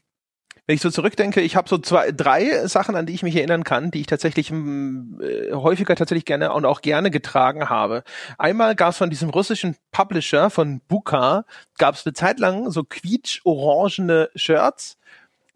wenn 0.66 0.74
ich 0.74 0.82
so 0.82 0.90
zurückdenke, 0.90 1.40
ich 1.40 1.54
habe 1.54 1.68
so 1.68 1.78
zwei, 1.78 2.10
drei 2.10 2.66
Sachen, 2.66 2.96
an 2.96 3.06
die 3.06 3.14
ich 3.14 3.22
mich 3.22 3.36
erinnern 3.36 3.62
kann, 3.62 3.92
die 3.92 4.00
ich 4.00 4.08
tatsächlich 4.08 4.50
äh, 4.50 5.52
häufiger 5.52 5.94
tatsächlich 5.94 6.24
gerne 6.24 6.52
und 6.52 6.64
auch 6.64 6.80
gerne 6.80 7.12
getragen 7.12 7.68
habe. 7.68 8.02
Einmal 8.36 8.74
gab 8.74 8.90
es 8.90 8.98
von 8.98 9.08
diesem 9.08 9.30
russischen 9.30 9.76
Publisher 9.92 10.50
von 10.50 10.80
Buka, 10.88 11.44
gab 11.78 11.94
es 11.94 12.04
eine 12.04 12.14
Zeit 12.14 12.40
lang 12.40 12.70
so 12.72 12.82
quietsch-orangene 12.82 14.30
Shirts. 14.34 14.98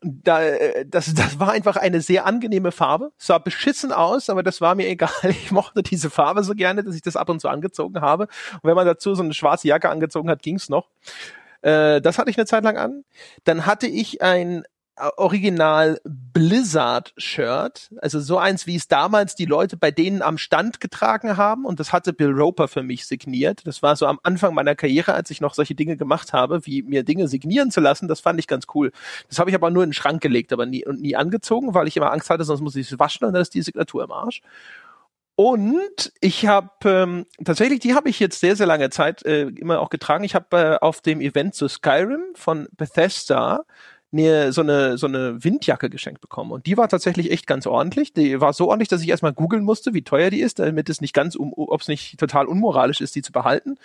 Da, 0.03 0.43
äh, 0.43 0.87
das, 0.87 1.13
das 1.15 1.39
war 1.39 1.51
einfach 1.51 1.77
eine 1.77 2.01
sehr 2.01 2.27
angenehme 2.27 2.73
Farbe. 2.73 3.13
Sah 3.19 3.39
beschissen 3.39 3.93
aus, 3.93 4.31
aber 4.31 4.43
das 4.43 4.61
war 4.61 4.75
mir 4.75 4.89
egal. 4.89 5.11
Ich 5.29 5.51
mochte 5.51 5.83
diese 5.83 6.11
Farbe 6.11 6.43
so 6.43 6.55
gerne, 6.55 6.83
dass 6.83 6.95
ich 6.95 7.03
das 7.03 7.17
ab 7.17 7.29
und 7.29 7.41
zu 7.41 7.49
angezogen 7.49 8.01
habe. 8.01 8.25
Und 8.55 8.65
wenn 8.65 8.75
man 8.75 8.87
dazu 8.87 9.15
so 9.15 9.23
eine 9.23 9.35
schwarze 9.35 9.69
Jacke 9.69 9.91
angezogen 9.91 10.31
hat, 10.31 10.43
ging's 10.43 10.69
noch. 10.69 10.89
Äh, 11.63 12.01
das 12.01 12.19
hatte 12.19 12.31
ich 12.31 12.39
eine 12.39 12.47
Zeit 12.47 12.65
lang 12.65 12.79
an. 12.79 13.05
Dann 13.45 13.67
hatte 13.67 13.87
ich 13.87 14.23
ein 14.23 14.65
Original 15.17 16.01
Blizzard 16.05 17.13
Shirt, 17.17 17.91
also 18.01 18.21
so 18.21 18.39
eins, 18.39 18.67
wie 18.67 18.77
es 18.77 18.89
damals 18.89 19.35
die 19.35 19.45
Leute 19.45 19.77
bei 19.77 19.91
denen 19.91 20.23
am 20.23 20.39
Stand 20.39 20.81
getragen 20.81 21.37
haben 21.37 21.65
und 21.65 21.81
das 21.81 21.93
hatte 21.93 22.13
Bill 22.13 22.31
Roper 22.31 22.69
für 22.69 22.83
mich 22.83 23.07
signiert. 23.07 23.67
Das 23.67 23.83
war 23.83 23.97
so 23.97 24.07
am 24.07 24.21
Anfang 24.23 24.55
meiner 24.55 24.75
Karriere, 24.75 25.15
als 25.15 25.31
ich 25.31 25.41
noch 25.41 25.55
solche 25.55 25.75
Dinge 25.75 25.97
gemacht 25.97 26.33
habe, 26.33 26.65
wie 26.67 26.83
mir 26.83 27.03
Dinge 27.03 27.29
signieren 27.29 27.71
zu 27.71 27.81
lassen, 27.81 28.09
das 28.09 28.21
fand 28.21 28.39
ich 28.39 28.47
ganz 28.47 28.67
cool. 28.75 28.93
Das 29.29 29.39
habe 29.39 29.51
ich 29.51 29.57
aber 29.57 29.71
nur 29.71 29.83
in 29.83 29.91
den 29.91 29.95
Schrank 29.95 30.21
gelegt, 30.21 30.53
aber 30.53 30.67
nie 30.67 30.87
und 30.87 31.01
nie 31.01 31.17
angezogen, 31.17 31.75
weil 31.75 31.89
ich 31.89 31.97
immer 31.97 32.13
Angst 32.13 32.31
hatte, 32.31 32.45
sonst 32.45 32.61
muss 32.61 32.77
ich 32.77 32.91
es 32.91 32.99
waschen 32.99 33.27
und 33.27 33.33
dann 33.33 33.43
ist 33.43 33.55
die 33.55 33.63
Signatur 33.63 34.05
im 34.05 34.13
Arsch. 34.13 34.43
Und 35.43 36.13
ich 36.21 36.47
habe 36.47 36.69
ähm, 36.85 37.25
tatsächlich, 37.43 37.81
die 37.81 37.95
habe 37.95 38.11
ich 38.11 38.21
jetzt 38.21 38.41
sehr, 38.41 38.57
sehr 38.57 38.67
lange 38.67 38.91
Zeit 38.91 39.25
äh, 39.25 39.45
immer 39.45 39.81
auch 39.81 39.89
getragen. 39.89 40.23
Ich 40.23 40.35
habe 40.35 40.57
äh, 40.59 40.85
auf 40.85 41.01
dem 41.01 41.23
Event 41.23 41.55
zu 41.55 41.67
Skyrim 41.67 42.21
von 42.35 42.69
Bethesda 42.77 43.65
eine, 44.13 44.53
so 44.53 44.61
eine 44.61 44.99
so 44.99 45.07
eine 45.07 45.43
Windjacke 45.43 45.91
geschenkt 45.91 46.21
bekommen 46.21 46.51
und 46.51 46.67
die 46.67 46.77
war 46.77 46.89
tatsächlich 46.89 47.31
echt 47.31 47.47
ganz 47.47 47.67
ordentlich. 47.67 48.13
Die 48.13 48.41
war 48.41 48.53
so 48.53 48.69
ordentlich, 48.69 48.89
dass 48.89 49.03
ich 49.03 49.09
erstmal 49.09 49.33
googeln 49.33 49.65
musste, 49.65 49.95
wie 49.95 50.03
teuer 50.03 50.31
die 50.31 50.41
ist, 50.41 50.59
damit 50.59 50.89
es 50.89 51.01
nicht 51.01 51.15
ganz 51.15 51.37
um, 51.37 51.53
ob 51.55 51.81
es 51.81 51.89
nicht 51.89 52.19
total 52.19 52.47
unmoralisch 52.47 53.01
ist, 53.01 53.15
die 53.15 53.23
zu 53.23 53.33
behalten. 53.33 53.77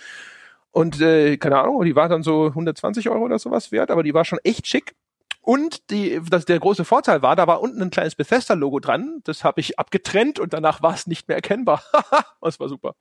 Und 0.72 1.00
äh, 1.00 1.38
keine 1.38 1.60
Ahnung, 1.60 1.84
die 1.86 1.96
war 1.96 2.10
dann 2.10 2.24
so 2.24 2.48
120 2.48 3.10
Euro 3.10 3.24
oder 3.24 3.40
sowas 3.40 3.72
wert, 3.72 3.92
aber 3.92 4.04
die 4.04 4.14
war 4.14 4.26
schon 4.26 4.40
echt 4.44 4.68
schick. 4.68 4.96
Und 5.42 5.92
die, 5.92 6.20
das, 6.30 6.46
der 6.46 6.60
große 6.60 6.86
Vorteil 6.86 7.22
war, 7.22 7.36
da 7.36 7.46
war 7.46 7.62
unten 7.62 7.82
ein 7.82 7.92
kleines 7.92 8.16
Bethesda-Logo 8.16 8.80
dran. 8.80 9.22
Das 9.26 9.44
habe 9.44 9.62
ich 9.62 9.78
abgetrennt 9.78 10.40
und 10.40 10.54
danach 10.54 10.82
war 10.82 10.96
es 10.96 11.06
nicht 11.06 11.28
mehr 11.28 11.38
erkennbar. 11.38 11.84
das 12.42 12.60
war 12.60 12.68
super. 12.68 12.96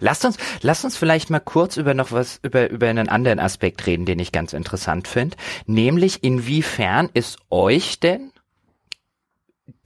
Lasst 0.00 0.24
uns, 0.24 0.36
lasst 0.62 0.84
uns 0.84 0.96
vielleicht 0.96 1.30
mal 1.30 1.40
kurz 1.40 1.76
über 1.76 1.94
noch 1.94 2.12
was, 2.12 2.40
über, 2.42 2.70
über 2.70 2.88
einen 2.88 3.08
anderen 3.08 3.38
Aspekt 3.38 3.86
reden, 3.86 4.06
den 4.06 4.18
ich 4.18 4.32
ganz 4.32 4.52
interessant 4.52 5.08
finde. 5.08 5.36
Nämlich, 5.66 6.22
inwiefern 6.22 7.10
ist 7.12 7.38
euch 7.50 8.00
denn 8.00 8.32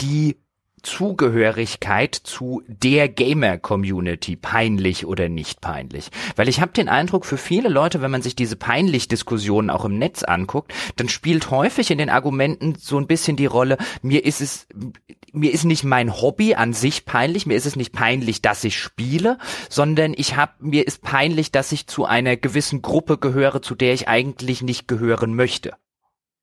die 0.01 0.37
Zugehörigkeit 0.83 2.15
zu 2.15 2.63
der 2.67 3.09
Gamer-Community 3.09 4.37
peinlich 4.37 5.07
oder 5.07 5.29
nicht 5.29 5.61
peinlich? 5.61 6.11
Weil 6.37 6.49
ich 6.49 6.61
habe 6.61 6.73
den 6.73 6.89
Eindruck, 6.89 7.27
für 7.27 7.37
viele 7.37 7.69
Leute, 7.69 8.03
wenn 8.03 8.11
man 8.11 8.23
sich 8.23 8.37
diese 8.37 8.57
peinlich 8.57 9.09
Diskussionen 9.09 9.71
auch 9.71 9.85
im 9.85 9.99
Netz 9.99 10.23
anguckt, 10.23 10.73
dann 10.97 11.09
spielt 11.09 11.51
häufig 11.51 11.91
in 11.91 11.99
den 11.99 12.11
Argumenten 12.11 12.75
so 12.77 12.99
ein 12.99 13.07
bisschen 13.07 13.37
die 13.37 13.47
Rolle, 13.47 13.79
mir 14.03 14.25
ist 14.25 14.41
es, 14.41 14.67
mir 15.33 15.53
ist 15.53 15.65
nicht 15.65 15.85
mein 15.85 16.21
Hobby 16.21 16.55
an 16.55 16.73
sich 16.73 17.05
peinlich, 17.05 17.47
mir 17.47 17.57
ist 17.57 17.67
es 17.67 17.77
nicht 17.77 17.93
peinlich, 17.93 18.43
dass 18.43 18.65
ich 18.65 18.79
spiele, 18.79 19.39
sondern 19.69 20.15
ich 20.17 20.37
habe, 20.37 20.53
mir 20.61 20.87
ist 20.87 21.03
peinlich, 21.03 21.53
dass 21.53 21.73
ich 21.73 21.87
zu 21.87 22.05
einer 22.05 22.37
gewissen 22.37 22.83
Gruppe 22.83 23.19
gehöre, 23.19 23.63
zu 23.63 23.75
der 23.75 23.95
ich 23.95 24.09
eigentlich 24.09 24.63
nicht 24.63 24.89
gehören 24.89 25.35
möchte. 25.35 25.75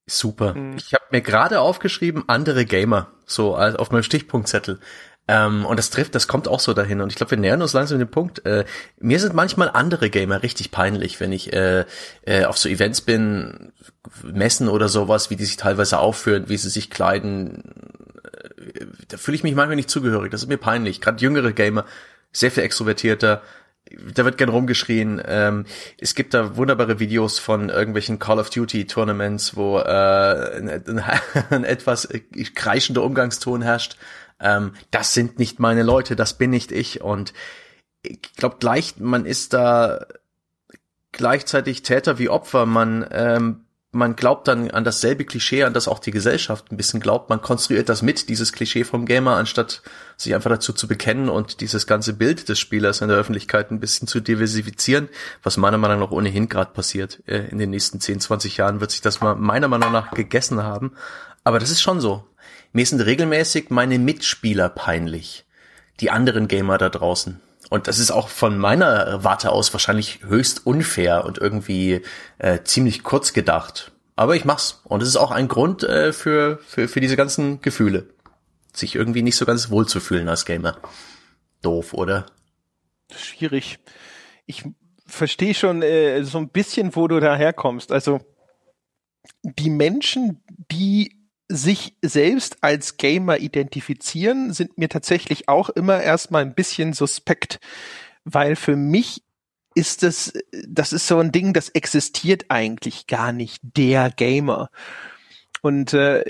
Super. 0.07 0.53
Mhm. 0.53 0.77
Ich 0.77 0.93
habe 0.93 1.03
mir 1.11 1.21
gerade 1.21 1.59
aufgeschrieben, 1.59 2.23
andere 2.27 2.65
Gamer, 2.65 3.11
so 3.25 3.55
auf 3.57 3.91
meinem 3.91 4.03
Stichpunktzettel. 4.03 4.79
Ähm, 5.27 5.65
und 5.65 5.77
das 5.77 5.89
trifft, 5.89 6.15
das 6.15 6.27
kommt 6.27 6.47
auch 6.47 6.61
so 6.61 6.73
dahin. 6.73 7.01
Und 7.01 7.11
ich 7.11 7.17
glaube, 7.17 7.31
wir 7.31 7.37
nähern 7.37 7.61
uns 7.61 7.73
langsam 7.73 7.99
den 7.99 8.09
Punkt. 8.09 8.45
Äh, 8.45 8.63
mir 8.99 9.19
sind 9.19 9.33
manchmal 9.33 9.69
andere 9.69 10.09
Gamer 10.09 10.41
richtig 10.41 10.71
peinlich, 10.71 11.19
wenn 11.19 11.33
ich 11.33 11.51
äh, 11.51 11.83
äh, 12.25 12.45
auf 12.45 12.57
so 12.57 12.69
Events 12.69 13.01
bin, 13.01 13.73
Messen 14.23 14.69
oder 14.69 14.87
sowas, 14.87 15.29
wie 15.29 15.35
die 15.35 15.45
sich 15.45 15.57
teilweise 15.57 15.99
aufführen, 15.99 16.45
wie 16.47 16.57
sie 16.57 16.69
sich 16.69 16.89
kleiden. 16.89 17.63
Äh, 18.23 18.85
da 19.09 19.17
fühle 19.17 19.35
ich 19.35 19.43
mich 19.43 19.55
manchmal 19.55 19.75
nicht 19.75 19.89
zugehörig. 19.89 20.31
Das 20.31 20.43
ist 20.43 20.49
mir 20.49 20.57
peinlich. 20.57 21.01
Gerade 21.01 21.21
jüngere 21.21 21.51
Gamer, 21.51 21.83
sehr 22.31 22.51
viel 22.51 22.63
extrovertierter, 22.63 23.41
da 24.13 24.25
wird 24.25 24.37
gern 24.37 24.49
rumgeschrien. 24.49 25.21
Ähm, 25.25 25.65
es 25.99 26.15
gibt 26.15 26.33
da 26.33 26.55
wunderbare 26.57 26.99
Videos 26.99 27.39
von 27.39 27.69
irgendwelchen 27.69 28.19
Call 28.19 28.39
of 28.39 28.49
Duty 28.49 28.85
Tournaments, 28.85 29.55
wo 29.55 29.79
äh, 29.79 30.57
ein, 30.57 30.69
ein, 31.49 31.63
etwas 31.63 32.07
kreischender 32.55 33.03
Umgangston 33.03 33.61
herrscht. 33.61 33.97
Ähm, 34.39 34.73
das 34.91 35.13
sind 35.13 35.39
nicht 35.39 35.59
meine 35.59 35.83
Leute, 35.83 36.15
das 36.15 36.37
bin 36.37 36.49
nicht 36.49 36.71
ich. 36.71 37.01
Und 37.01 37.33
ich 38.03 38.21
glaube 38.35 38.57
gleich, 38.59 38.95
man 38.97 39.25
ist 39.25 39.53
da 39.53 40.05
gleichzeitig 41.11 41.81
Täter 41.83 42.19
wie 42.19 42.29
Opfer. 42.29 42.65
Man 42.65 43.05
ähm, 43.11 43.66
man 43.97 44.15
glaubt 44.15 44.47
dann 44.47 44.71
an 44.71 44.83
dasselbe 44.83 45.25
Klischee, 45.25 45.63
an 45.63 45.73
das 45.73 45.87
auch 45.87 45.99
die 45.99 46.11
Gesellschaft 46.11 46.71
ein 46.71 46.77
bisschen 46.77 46.99
glaubt. 46.99 47.29
Man 47.29 47.41
konstruiert 47.41 47.89
das 47.89 48.01
mit, 48.01 48.29
dieses 48.29 48.53
Klischee 48.53 48.83
vom 48.83 49.05
Gamer, 49.05 49.35
anstatt 49.35 49.81
sich 50.15 50.35
einfach 50.35 50.51
dazu 50.51 50.71
zu 50.71 50.87
bekennen 50.87 51.29
und 51.29 51.61
dieses 51.61 51.87
ganze 51.87 52.13
Bild 52.13 52.47
des 52.47 52.59
Spielers 52.59 53.01
in 53.01 53.09
der 53.09 53.17
Öffentlichkeit 53.17 53.71
ein 53.71 53.79
bisschen 53.79 54.07
zu 54.07 54.19
diversifizieren, 54.19 55.09
was 55.43 55.57
meiner 55.57 55.77
Meinung 55.77 55.99
nach 55.99 56.11
ohnehin 56.11 56.47
gerade 56.47 56.71
passiert. 56.71 57.21
Äh, 57.25 57.47
in 57.49 57.57
den 57.57 57.71
nächsten 57.71 57.99
10, 57.99 58.19
20 58.19 58.57
Jahren 58.57 58.79
wird 58.79 58.91
sich 58.91 59.01
das 59.01 59.19
meiner 59.19 59.67
Meinung 59.67 59.91
nach 59.91 60.11
gegessen 60.11 60.61
haben. 60.63 60.93
Aber 61.43 61.59
das 61.59 61.71
ist 61.71 61.81
schon 61.81 61.99
so. 61.99 62.23
Mir 62.73 62.85
sind 62.85 63.01
regelmäßig 63.01 63.69
meine 63.71 63.97
Mitspieler 63.97 64.69
peinlich. 64.69 65.45
Die 65.99 66.11
anderen 66.11 66.47
Gamer 66.47 66.77
da 66.77 66.89
draußen. 66.89 67.41
Und 67.69 67.87
das 67.87 67.99
ist 67.99 68.11
auch 68.11 68.29
von 68.29 68.57
meiner 68.57 69.23
Warte 69.23 69.51
aus 69.51 69.73
wahrscheinlich 69.73 70.21
höchst 70.23 70.65
unfair 70.65 71.25
und 71.25 71.37
irgendwie 71.37 72.01
äh, 72.37 72.59
ziemlich 72.63 73.03
kurz 73.03 73.33
gedacht. 73.33 73.91
Aber 74.15 74.35
ich 74.35 74.45
mach's. 74.45 74.81
Und 74.85 75.03
es 75.03 75.09
ist 75.09 75.17
auch 75.17 75.31
ein 75.31 75.47
Grund 75.47 75.83
äh, 75.83 76.13
für, 76.13 76.59
für, 76.65 76.87
für 76.87 77.01
diese 77.01 77.17
ganzen 77.17 77.61
Gefühle. 77.61 78.07
Sich 78.73 78.95
irgendwie 78.95 79.21
nicht 79.21 79.35
so 79.35 79.45
ganz 79.45 79.69
wohl 79.69 79.87
zu 79.87 79.99
fühlen 79.99 80.29
als 80.29 80.45
Gamer. 80.45 80.77
Doof, 81.61 81.93
oder? 81.93 82.25
Schwierig. 83.11 83.79
Ich 84.45 84.63
verstehe 85.05 85.53
schon 85.53 85.81
äh, 85.81 86.23
so 86.23 86.37
ein 86.37 86.49
bisschen, 86.49 86.95
wo 86.95 87.07
du 87.07 87.19
daherkommst. 87.19 87.91
Also 87.91 88.21
die 89.43 89.69
Menschen, 89.69 90.43
die 90.71 91.17
sich 91.49 91.95
selbst 92.01 92.57
als 92.61 92.97
Gamer 92.97 93.39
identifizieren, 93.39 94.53
sind 94.53 94.77
mir 94.77 94.89
tatsächlich 94.89 95.47
auch 95.47 95.69
immer 95.69 96.01
erstmal 96.01 96.41
ein 96.43 96.55
bisschen 96.55 96.93
suspekt, 96.93 97.59
weil 98.25 98.55
für 98.55 98.75
mich 98.75 99.23
ist 99.75 100.03
das, 100.03 100.33
das 100.67 100.91
ist 100.91 101.07
so 101.07 101.19
ein 101.19 101.31
Ding, 101.31 101.53
das 101.53 101.69
existiert 101.69 102.45
eigentlich 102.49 103.07
gar 103.07 103.31
nicht, 103.31 103.61
der 103.61 104.09
Gamer. 104.09 104.69
Und 105.61 105.93
äh, 105.93 106.23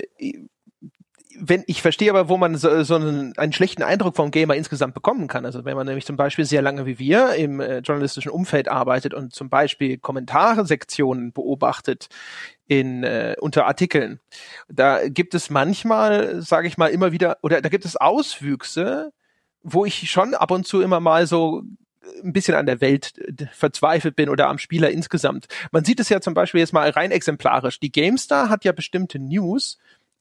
wenn 1.40 1.64
ich 1.66 1.82
verstehe 1.82 2.10
aber, 2.10 2.28
wo 2.28 2.36
man 2.36 2.56
so, 2.56 2.82
so 2.82 2.96
einen, 2.96 3.36
einen 3.38 3.52
schlechten 3.52 3.82
Eindruck 3.82 4.16
vom 4.16 4.30
Gamer 4.30 4.54
insgesamt 4.56 4.94
bekommen 4.94 5.28
kann. 5.28 5.46
Also 5.46 5.64
wenn 5.64 5.76
man 5.76 5.86
nämlich 5.86 6.04
zum 6.04 6.16
Beispiel 6.16 6.44
sehr 6.44 6.62
lange 6.62 6.86
wie 6.86 6.98
wir 6.98 7.34
im 7.34 7.60
äh, 7.60 7.78
journalistischen 7.78 8.32
Umfeld 8.32 8.68
arbeitet 8.68 9.14
und 9.14 9.32
zum 9.32 9.48
Beispiel 9.48 9.98
Kommentare-Sektionen 9.98 11.32
beobachtet 11.32 12.08
in 12.68 13.02
äh, 13.02 13.34
unter 13.40 13.66
Artikeln, 13.66 14.20
da 14.68 15.08
gibt 15.08 15.34
es 15.34 15.50
manchmal, 15.50 16.42
sage 16.42 16.68
ich 16.68 16.76
mal, 16.76 16.88
immer 16.90 17.12
wieder 17.12 17.38
oder 17.42 17.60
da 17.62 17.68
gibt 17.70 17.84
es 17.84 17.96
Auswüchse, 17.96 19.12
wo 19.62 19.84
ich 19.84 20.10
schon 20.10 20.34
ab 20.34 20.50
und 20.50 20.66
zu 20.66 20.82
immer 20.82 21.00
mal 21.00 21.26
so 21.26 21.62
ein 22.22 22.32
bisschen 22.32 22.54
an 22.54 22.66
der 22.66 22.80
Welt 22.80 23.14
äh, 23.18 23.46
verzweifelt 23.52 24.16
bin 24.16 24.28
oder 24.28 24.48
am 24.48 24.58
Spieler 24.58 24.90
insgesamt. 24.90 25.48
Man 25.72 25.84
sieht 25.84 25.98
es 25.98 26.10
ja 26.10 26.20
zum 26.20 26.34
Beispiel 26.34 26.60
jetzt 26.60 26.72
mal 26.72 26.90
rein 26.90 27.10
exemplarisch. 27.10 27.80
Die 27.80 27.92
GameStar 27.92 28.50
hat 28.50 28.64
ja 28.64 28.72
bestimmte 28.72 29.18
News, 29.18 29.78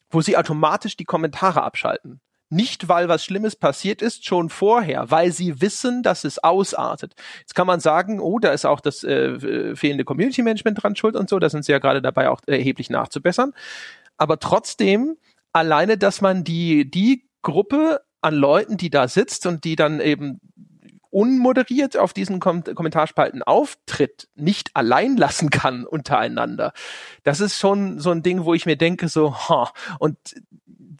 wo 0.09 0.21
sie 0.21 0.37
automatisch 0.37 0.95
die 0.95 1.05
Kommentare 1.05 1.63
abschalten. 1.63 2.21
Nicht, 2.49 2.87
weil 2.87 3.09
was 3.09 3.25
Schlimmes 3.25 3.57
passiert 3.57 4.01
ist, 4.01 4.25
schon 4.25 4.49
vorher, 4.49 5.11
weil 5.11 5.33
sie 5.33 5.59
wissen, 5.61 6.01
dass 6.01 6.23
es 6.23 6.41
ausartet. 6.41 7.13
Jetzt 7.39 7.55
kann 7.55 7.67
man 7.67 7.81
sagen, 7.81 8.21
oh, 8.21 8.39
da 8.39 8.51
ist 8.51 8.65
auch 8.65 8.79
das 8.79 9.03
äh, 9.03 9.75
fehlende 9.75 10.05
Community 10.05 10.43
Management 10.43 10.81
dran 10.81 10.95
schuld 10.95 11.17
und 11.17 11.29
so, 11.29 11.39
da 11.39 11.49
sind 11.49 11.65
sie 11.65 11.73
ja 11.73 11.79
gerade 11.79 12.01
dabei, 12.01 12.29
auch 12.29 12.39
erheblich 12.47 12.89
nachzubessern. 12.89 13.53
Aber 14.15 14.39
trotzdem, 14.39 15.17
alleine, 15.51 15.97
dass 15.97 16.21
man 16.21 16.45
die, 16.45 16.89
die 16.89 17.27
Gruppe 17.41 18.01
an 18.21 18.35
Leuten, 18.35 18.77
die 18.77 18.89
da 18.89 19.07
sitzt 19.07 19.45
und 19.45 19.63
die 19.63 19.75
dann 19.75 19.99
eben 19.99 20.39
unmoderiert 21.17 21.97
auf 21.97 22.13
diesen 22.13 22.39
Kom 22.39 22.63
Kommentarspalten 22.63 23.41
auftritt, 23.41 24.27
nicht 24.35 24.69
allein 24.75 25.17
lassen 25.17 25.49
kann 25.49 25.83
untereinander. 25.83 26.73
Das 27.23 27.39
ist 27.39 27.57
schon 27.57 27.99
so 27.99 28.11
ein 28.11 28.21
Ding, 28.21 28.45
wo 28.45 28.53
ich 28.53 28.67
mir 28.67 28.75
denke, 28.77 29.09
so, 29.09 29.35
ha, 29.35 29.73
und 29.97 30.15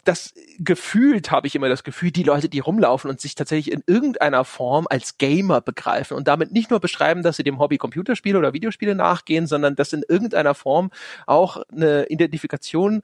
das 0.02 0.34
gefühlt 0.58 1.30
habe 1.30 1.46
ich 1.46 1.54
immer 1.54 1.68
das 1.68 1.84
Gefühl, 1.84 2.10
die 2.10 2.24
Leute, 2.24 2.48
die 2.48 2.58
rumlaufen 2.58 3.08
und 3.08 3.20
sich 3.20 3.36
tatsächlich 3.36 3.72
in 3.72 3.84
irgendeiner 3.86 4.44
Form 4.44 4.88
als 4.90 5.18
Gamer 5.18 5.60
begreifen 5.60 6.16
und 6.16 6.26
damit 6.26 6.50
nicht 6.50 6.70
nur 6.70 6.80
beschreiben, 6.80 7.22
dass 7.22 7.36
sie 7.36 7.44
dem 7.44 7.60
Hobby 7.60 7.78
Computerspiele 7.78 8.38
oder 8.38 8.52
Videospiele 8.52 8.96
nachgehen, 8.96 9.46
sondern 9.46 9.76
dass 9.76 9.92
in 9.92 10.02
irgendeiner 10.08 10.56
Form 10.56 10.90
auch 11.26 11.62
eine 11.70 12.06
Identifikation 12.06 13.02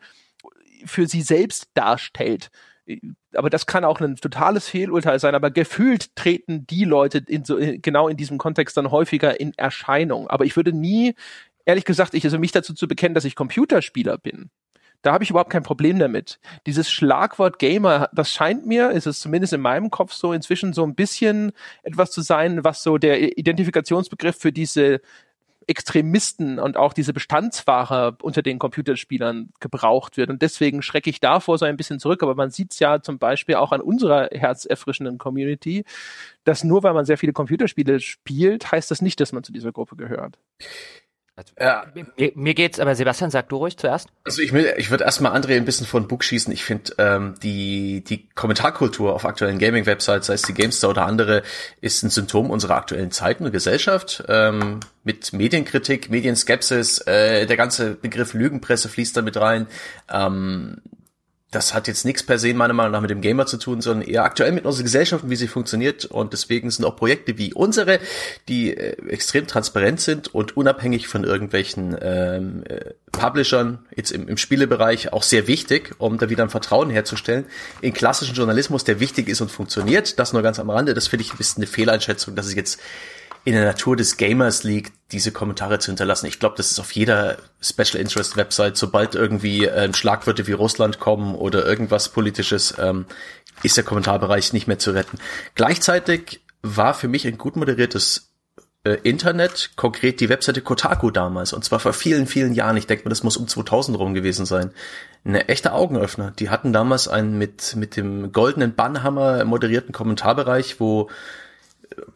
für 0.84 1.06
sie 1.06 1.22
selbst 1.22 1.68
darstellt. 1.74 2.50
Aber 3.34 3.50
das 3.50 3.66
kann 3.66 3.84
auch 3.84 4.00
ein 4.00 4.16
totales 4.16 4.68
Fehlurteil 4.68 5.18
sein, 5.18 5.34
aber 5.34 5.50
gefühlt 5.50 6.14
treten 6.16 6.66
die 6.66 6.84
Leute 6.84 7.18
in 7.26 7.44
so, 7.44 7.58
genau 7.58 8.08
in 8.08 8.16
diesem 8.16 8.38
Kontext 8.38 8.76
dann 8.76 8.90
häufiger 8.90 9.40
in 9.40 9.52
Erscheinung. 9.56 10.28
Aber 10.28 10.44
ich 10.44 10.56
würde 10.56 10.72
nie, 10.72 11.14
ehrlich 11.64 11.84
gesagt, 11.84 12.14
ich 12.14 12.24
also 12.24 12.38
mich 12.38 12.52
dazu 12.52 12.74
zu 12.74 12.86
bekennen, 12.88 13.14
dass 13.14 13.24
ich 13.24 13.36
Computerspieler 13.36 14.18
bin 14.18 14.50
da 15.04 15.12
habe 15.12 15.22
ich 15.22 15.30
überhaupt 15.30 15.50
kein 15.50 15.62
Problem 15.62 15.98
damit. 15.98 16.40
Dieses 16.66 16.90
Schlagwort 16.90 17.58
Gamer, 17.58 18.08
das 18.14 18.32
scheint 18.32 18.66
mir, 18.66 18.90
ist 18.90 19.06
es 19.06 19.20
zumindest 19.20 19.52
in 19.52 19.60
meinem 19.60 19.90
Kopf 19.90 20.14
so 20.14 20.32
inzwischen 20.32 20.72
so 20.72 20.82
ein 20.82 20.94
bisschen 20.94 21.52
etwas 21.82 22.10
zu 22.10 22.22
sein, 22.22 22.64
was 22.64 22.82
so 22.82 22.96
der 22.96 23.38
Identifikationsbegriff 23.38 24.36
für 24.36 24.50
diese 24.50 25.02
Extremisten 25.66 26.58
und 26.58 26.76
auch 26.76 26.92
diese 26.92 27.12
Bestandsware 27.12 28.16
unter 28.22 28.42
den 28.42 28.58
Computerspielern 28.58 29.50
gebraucht 29.60 30.16
wird. 30.16 30.30
Und 30.30 30.42
deswegen 30.42 30.82
schrecke 30.82 31.10
ich 31.10 31.20
davor 31.20 31.58
so 31.58 31.64
ein 31.64 31.76
bisschen 31.76 32.00
zurück. 32.00 32.22
Aber 32.22 32.34
man 32.34 32.50
sieht 32.50 32.72
es 32.72 32.78
ja 32.78 33.00
zum 33.00 33.18
Beispiel 33.18 33.56
auch 33.56 33.72
an 33.72 33.80
unserer 33.80 34.28
herzerfrischenden 34.32 35.18
Community, 35.18 35.84
dass 36.44 36.64
nur 36.64 36.82
weil 36.82 36.94
man 36.94 37.04
sehr 37.04 37.18
viele 37.18 37.32
Computerspiele 37.32 38.00
spielt, 38.00 38.70
heißt 38.70 38.90
das 38.90 39.02
nicht, 39.02 39.20
dass 39.20 39.32
man 39.32 39.44
zu 39.44 39.52
dieser 39.52 39.72
Gruppe 39.72 39.96
gehört. 39.96 40.38
Also, 41.36 41.52
ja. 41.58 41.84
mir, 41.94 42.32
mir, 42.36 42.54
geht's, 42.54 42.78
aber 42.78 42.94
Sebastian, 42.94 43.30
sag 43.30 43.48
du 43.48 43.56
ruhig 43.56 43.76
zuerst. 43.76 44.08
Also 44.22 44.40
ich 44.40 44.52
will, 44.52 44.72
ich 44.76 44.90
würde 44.90 45.02
erstmal 45.02 45.32
André 45.36 45.56
ein 45.56 45.64
bisschen 45.64 45.86
von 45.86 46.06
Bug 46.06 46.22
schießen. 46.22 46.52
Ich 46.52 46.62
finde 46.62 46.92
ähm, 46.98 47.34
die 47.42 48.04
die 48.04 48.28
Kommentarkultur 48.36 49.12
auf 49.12 49.24
aktuellen 49.24 49.58
Gaming-Websites, 49.58 50.26
sei 50.26 50.34
es 50.34 50.42
die 50.42 50.54
Gamestar 50.54 50.90
oder 50.90 51.06
andere, 51.06 51.42
ist 51.80 52.04
ein 52.04 52.10
Symptom 52.10 52.50
unserer 52.50 52.76
aktuellen 52.76 53.10
Zeiten 53.10 53.44
und 53.44 53.50
Gesellschaft. 53.50 54.22
Ähm, 54.28 54.78
mit 55.02 55.32
Medienkritik, 55.32 56.08
Medienskepsis, 56.08 57.00
äh, 57.08 57.46
der 57.46 57.56
ganze 57.56 57.94
Begriff 57.96 58.32
Lügenpresse 58.32 58.88
fließt 58.88 59.16
da 59.16 59.22
mit 59.22 59.36
rein. 59.36 59.66
Ähm, 60.08 60.82
das 61.54 61.74
hat 61.74 61.88
jetzt 61.88 62.04
nichts 62.04 62.22
per 62.22 62.38
se 62.38 62.52
meiner 62.54 62.74
Meinung 62.74 62.92
nach 62.92 63.00
mit 63.00 63.10
dem 63.10 63.20
Gamer 63.20 63.46
zu 63.46 63.56
tun, 63.56 63.80
sondern 63.80 64.08
eher 64.08 64.24
aktuell 64.24 64.52
mit 64.52 64.64
unserer 64.64 64.82
Gesellschaft 64.82 65.24
wie 65.28 65.36
sie 65.36 65.48
funktioniert. 65.48 66.04
Und 66.04 66.32
deswegen 66.32 66.70
sind 66.70 66.84
auch 66.84 66.96
Projekte 66.96 67.38
wie 67.38 67.54
unsere, 67.54 68.00
die 68.48 68.76
äh, 68.76 68.96
extrem 69.08 69.46
transparent 69.46 70.00
sind 70.00 70.34
und 70.34 70.56
unabhängig 70.56 71.08
von 71.08 71.24
irgendwelchen 71.24 71.96
ähm, 72.00 72.64
äh, 72.68 72.94
Publishern, 73.12 73.78
jetzt 73.94 74.10
im, 74.10 74.28
im 74.28 74.36
Spielebereich, 74.36 75.12
auch 75.12 75.22
sehr 75.22 75.46
wichtig, 75.46 75.94
um 75.98 76.18
da 76.18 76.28
wieder 76.28 76.42
ein 76.42 76.50
Vertrauen 76.50 76.90
herzustellen. 76.90 77.44
In 77.80 77.92
klassischen 77.92 78.34
Journalismus, 78.34 78.84
der 78.84 78.98
wichtig 78.98 79.28
ist 79.28 79.40
und 79.40 79.50
funktioniert, 79.50 80.18
das 80.18 80.32
nur 80.32 80.42
ganz 80.42 80.58
am 80.58 80.70
Rande, 80.70 80.94
das 80.94 81.08
finde 81.08 81.24
ich 81.24 81.32
ein 81.32 81.38
bisschen 81.38 81.62
eine 81.62 81.70
Fehleinschätzung, 81.70 82.34
dass 82.34 82.46
es 82.46 82.54
jetzt 82.54 82.80
in 83.44 83.52
der 83.52 83.64
Natur 83.64 83.94
des 83.94 84.16
Gamers 84.16 84.64
liegt, 84.64 84.92
diese 85.12 85.30
Kommentare 85.30 85.78
zu 85.78 85.90
hinterlassen. 85.90 86.26
Ich 86.26 86.40
glaube, 86.40 86.56
das 86.56 86.70
ist 86.70 86.80
auf 86.80 86.92
jeder 86.92 87.36
Special 87.60 88.00
Interest 88.00 88.36
Website, 88.36 88.76
sobald 88.76 89.14
irgendwie 89.14 89.66
ähm, 89.66 89.92
Schlagwörter 89.92 90.46
wie 90.46 90.52
Russland 90.52 90.98
kommen 90.98 91.34
oder 91.34 91.66
irgendwas 91.66 92.08
politisches, 92.08 92.74
ähm, 92.78 93.04
ist 93.62 93.76
der 93.76 93.84
Kommentarbereich 93.84 94.52
nicht 94.52 94.66
mehr 94.66 94.78
zu 94.78 94.92
retten. 94.92 95.18
Gleichzeitig 95.54 96.40
war 96.62 96.94
für 96.94 97.08
mich 97.08 97.26
ein 97.26 97.36
gut 97.36 97.56
moderiertes 97.56 98.32
äh, 98.84 98.96
Internet, 99.02 99.72
konkret 99.76 100.20
die 100.20 100.30
Webseite 100.30 100.62
Kotaku 100.62 101.10
damals, 101.10 101.52
und 101.52 101.64
zwar 101.64 101.80
vor 101.80 101.92
vielen, 101.92 102.26
vielen 102.26 102.54
Jahren, 102.54 102.78
ich 102.78 102.86
denke 102.86 103.04
mal, 103.04 103.10
das 103.10 103.22
muss 103.22 103.36
um 103.36 103.46
2000 103.46 103.98
rum 103.98 104.14
gewesen 104.14 104.46
sein, 104.46 104.72
eine 105.24 105.48
echte 105.48 105.72
Augenöffner. 105.72 106.30
Die 106.32 106.48
hatten 106.50 106.72
damals 106.72 107.08
einen 107.08 107.36
mit, 107.36 107.76
mit 107.76 107.96
dem 107.96 108.32
goldenen 108.32 108.74
Bannhammer 108.74 109.44
moderierten 109.44 109.92
Kommentarbereich, 109.92 110.80
wo 110.80 111.10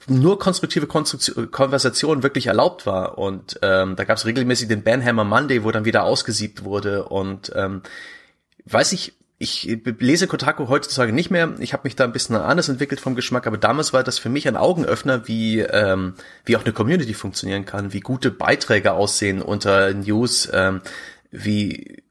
nur 0.06 0.38
konstruktive 0.38 0.86
Konversation 0.86 2.22
wirklich 2.22 2.46
erlaubt 2.46 2.86
war. 2.86 3.18
Und 3.18 3.58
ähm, 3.62 3.96
da 3.96 4.04
gab 4.04 4.16
es 4.16 4.26
regelmäßig 4.26 4.68
den 4.68 4.82
Banhammer 4.82 5.24
Monday, 5.24 5.64
wo 5.64 5.70
dann 5.70 5.84
wieder 5.84 6.04
ausgesiebt 6.04 6.64
wurde. 6.64 7.04
Und 7.04 7.52
ähm, 7.54 7.82
weiß 8.64 8.92
ich, 8.92 9.14
ich 9.40 9.78
lese 10.00 10.26
Kotaku 10.26 10.68
heutzutage 10.68 11.12
nicht 11.12 11.30
mehr. 11.30 11.54
Ich 11.60 11.72
habe 11.72 11.82
mich 11.84 11.94
da 11.94 12.04
ein 12.04 12.12
bisschen 12.12 12.34
anders 12.34 12.68
entwickelt 12.68 13.00
vom 13.00 13.14
Geschmack, 13.14 13.46
aber 13.46 13.56
damals 13.56 13.92
war 13.92 14.02
das 14.02 14.18
für 14.18 14.28
mich 14.28 14.48
ein 14.48 14.56
Augenöffner, 14.56 15.28
wie 15.28 15.60
ähm, 15.60 16.14
wie 16.44 16.56
auch 16.56 16.64
eine 16.64 16.72
Community 16.72 17.14
funktionieren 17.14 17.64
kann, 17.64 17.92
wie 17.92 18.00
gute 18.00 18.32
Beiträge 18.32 18.92
aussehen 18.92 19.40
unter 19.40 19.94
News, 19.94 20.48
ähm, 20.52 20.80
wie 21.30 22.02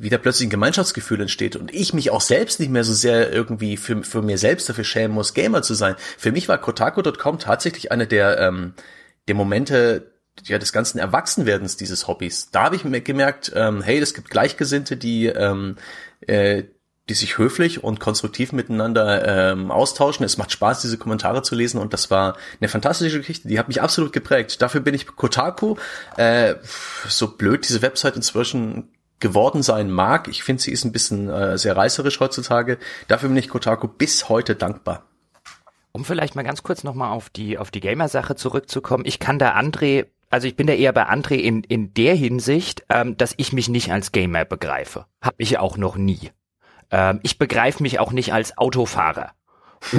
wieder 0.00 0.18
plötzlich 0.18 0.48
ein 0.48 0.50
Gemeinschaftsgefühl 0.50 1.20
entsteht 1.20 1.56
und 1.56 1.72
ich 1.74 1.92
mich 1.92 2.10
auch 2.10 2.20
selbst 2.20 2.60
nicht 2.60 2.70
mehr 2.70 2.84
so 2.84 2.92
sehr 2.92 3.32
irgendwie 3.32 3.76
für, 3.76 4.02
für 4.02 4.22
mir 4.22 4.38
selbst 4.38 4.68
dafür 4.68 4.84
schämen 4.84 5.14
muss, 5.14 5.34
Gamer 5.34 5.62
zu 5.62 5.74
sein. 5.74 5.96
Für 6.18 6.32
mich 6.32 6.48
war 6.48 6.58
Kotaku.com 6.58 7.38
tatsächlich 7.38 7.92
eine 7.92 8.06
der, 8.06 8.38
ähm, 8.40 8.74
der 9.28 9.34
Momente 9.34 10.10
ja, 10.44 10.58
des 10.58 10.72
ganzen 10.72 10.98
Erwachsenwerdens 10.98 11.76
dieses 11.76 12.08
Hobbys. 12.08 12.50
Da 12.50 12.64
habe 12.64 12.76
ich 12.76 12.84
mir 12.84 13.00
gemerkt, 13.00 13.52
ähm, 13.54 13.82
hey, 13.82 13.98
es 13.98 14.14
gibt 14.14 14.30
Gleichgesinnte, 14.30 14.96
die, 14.96 15.26
ähm, 15.26 15.76
äh, 16.20 16.64
die 17.08 17.14
sich 17.14 17.38
höflich 17.38 17.84
und 17.84 18.00
konstruktiv 18.00 18.52
miteinander 18.52 19.52
ähm, 19.52 19.70
austauschen. 19.70 20.26
Es 20.26 20.38
macht 20.38 20.50
Spaß, 20.50 20.82
diese 20.82 20.98
Kommentare 20.98 21.42
zu 21.42 21.54
lesen 21.54 21.80
und 21.80 21.92
das 21.92 22.10
war 22.10 22.36
eine 22.60 22.68
fantastische 22.68 23.18
Geschichte. 23.18 23.48
Die 23.48 23.58
hat 23.58 23.68
mich 23.68 23.80
absolut 23.80 24.12
geprägt. 24.12 24.60
Dafür 24.60 24.80
bin 24.80 24.94
ich 24.94 25.06
Kotaku, 25.06 25.76
äh, 26.16 26.56
so 27.08 27.28
blöd 27.28 27.66
diese 27.68 27.82
Website 27.82 28.16
inzwischen 28.16 28.88
geworden 29.20 29.62
sein 29.62 29.90
mag. 29.90 30.28
Ich 30.28 30.42
finde, 30.42 30.62
sie 30.62 30.72
ist 30.72 30.84
ein 30.84 30.92
bisschen 30.92 31.28
äh, 31.28 31.58
sehr 31.58 31.76
reißerisch 31.76 32.20
heutzutage. 32.20 32.78
Dafür 33.08 33.28
bin 33.28 33.38
ich 33.38 33.48
Kotaku 33.48 33.88
bis 33.88 34.28
heute 34.28 34.54
dankbar. 34.54 35.04
Um 35.92 36.04
vielleicht 36.04 36.34
mal 36.34 36.42
ganz 36.42 36.62
kurz 36.62 36.84
nochmal 36.84 37.12
auf 37.12 37.30
die, 37.30 37.56
auf 37.56 37.70
die 37.70 37.80
Gamer-Sache 37.80 38.36
zurückzukommen. 38.36 39.04
Ich 39.06 39.18
kann 39.18 39.38
da 39.38 39.56
André, 39.56 40.06
also 40.28 40.46
ich 40.46 40.56
bin 40.56 40.66
da 40.66 40.74
eher 40.74 40.92
bei 40.92 41.08
André 41.08 41.36
in, 41.36 41.62
in 41.64 41.94
der 41.94 42.14
Hinsicht, 42.14 42.84
ähm, 42.90 43.16
dass 43.16 43.34
ich 43.38 43.52
mich 43.52 43.68
nicht 43.68 43.90
als 43.90 44.12
Gamer 44.12 44.44
begreife. 44.44 45.06
Hab 45.22 45.34
ich 45.38 45.58
auch 45.58 45.78
noch 45.78 45.96
nie. 45.96 46.30
Ähm, 46.90 47.20
ich 47.22 47.38
begreife 47.38 47.82
mich 47.82 47.98
auch 47.98 48.12
nicht 48.12 48.34
als 48.34 48.58
Autofahrer 48.58 49.32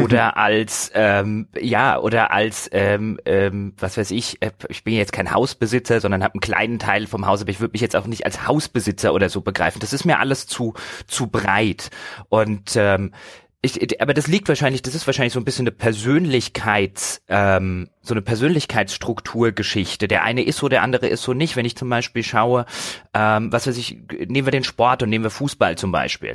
oder 0.02 0.38
als 0.38 0.92
ähm, 0.94 1.48
ja 1.60 2.00
oder 2.00 2.32
als 2.32 2.70
ähm, 2.72 3.20
ähm, 3.26 3.74
was 3.80 3.98
weiß 3.98 4.12
ich 4.12 4.42
äh, 4.42 4.52
ich 4.70 4.84
bin 4.84 4.94
jetzt 4.94 5.14
kein 5.14 5.32
Hausbesitzer 5.32 6.00
sondern 6.00 6.24
habe 6.24 6.36
einen 6.36 6.42
kleinen 6.42 6.80
Teil 6.80 7.08
vom 7.08 7.26
Haus 7.26 7.42
aber 7.42 7.52
ich 7.52 7.60
würde 7.60 7.74
mich 7.74 7.82
jetzt 7.82 7.96
auch 7.96 8.08
nicht 8.08 8.26
als 8.26 8.48
Hausbesitzer 8.48 9.14
oder 9.14 9.30
so 9.30 9.42
begreifen. 9.42 9.80
Das 9.80 9.94
ist 9.94 10.06
mir 10.06 10.20
alles 10.20 10.48
zu 10.48 10.74
zu 11.08 11.28
breit. 11.28 11.90
Und 12.30 12.76
ähm, 12.76 13.14
ich, 13.62 14.02
aber 14.02 14.14
das 14.14 14.28
liegt 14.28 14.48
wahrscheinlich, 14.50 14.84
das 14.84 14.94
ist 14.94 15.08
wahrscheinlich 15.08 15.34
so 15.34 15.40
ein 15.40 15.46
bisschen 15.46 15.64
eine 15.64 15.72
Persönlichkeits, 15.72 17.24
ähm, 17.28 17.90
so 18.04 18.14
eine 18.14 18.22
Persönlichkeitsstrukturgeschichte. 18.22 20.08
Der 20.08 20.24
eine 20.24 20.44
ist 20.44 20.58
so, 20.58 20.70
der 20.70 20.84
andere 20.84 21.08
ist 21.08 21.24
so 21.24 21.34
nicht. 21.34 21.56
Wenn 21.56 21.66
ich 21.66 21.76
zum 21.76 21.90
Beispiel 21.90 22.24
schaue, 22.24 22.68
ähm, 23.16 23.52
was 23.52 23.66
weiß 23.66 23.76
ich, 23.78 23.98
nehmen 24.28 24.46
wir 24.46 24.52
den 24.52 24.64
Sport 24.64 25.02
und 25.02 25.10
nehmen 25.10 25.26
wir 25.26 25.32
Fußball 25.32 25.76
zum 25.76 25.92
Beispiel. 25.92 26.34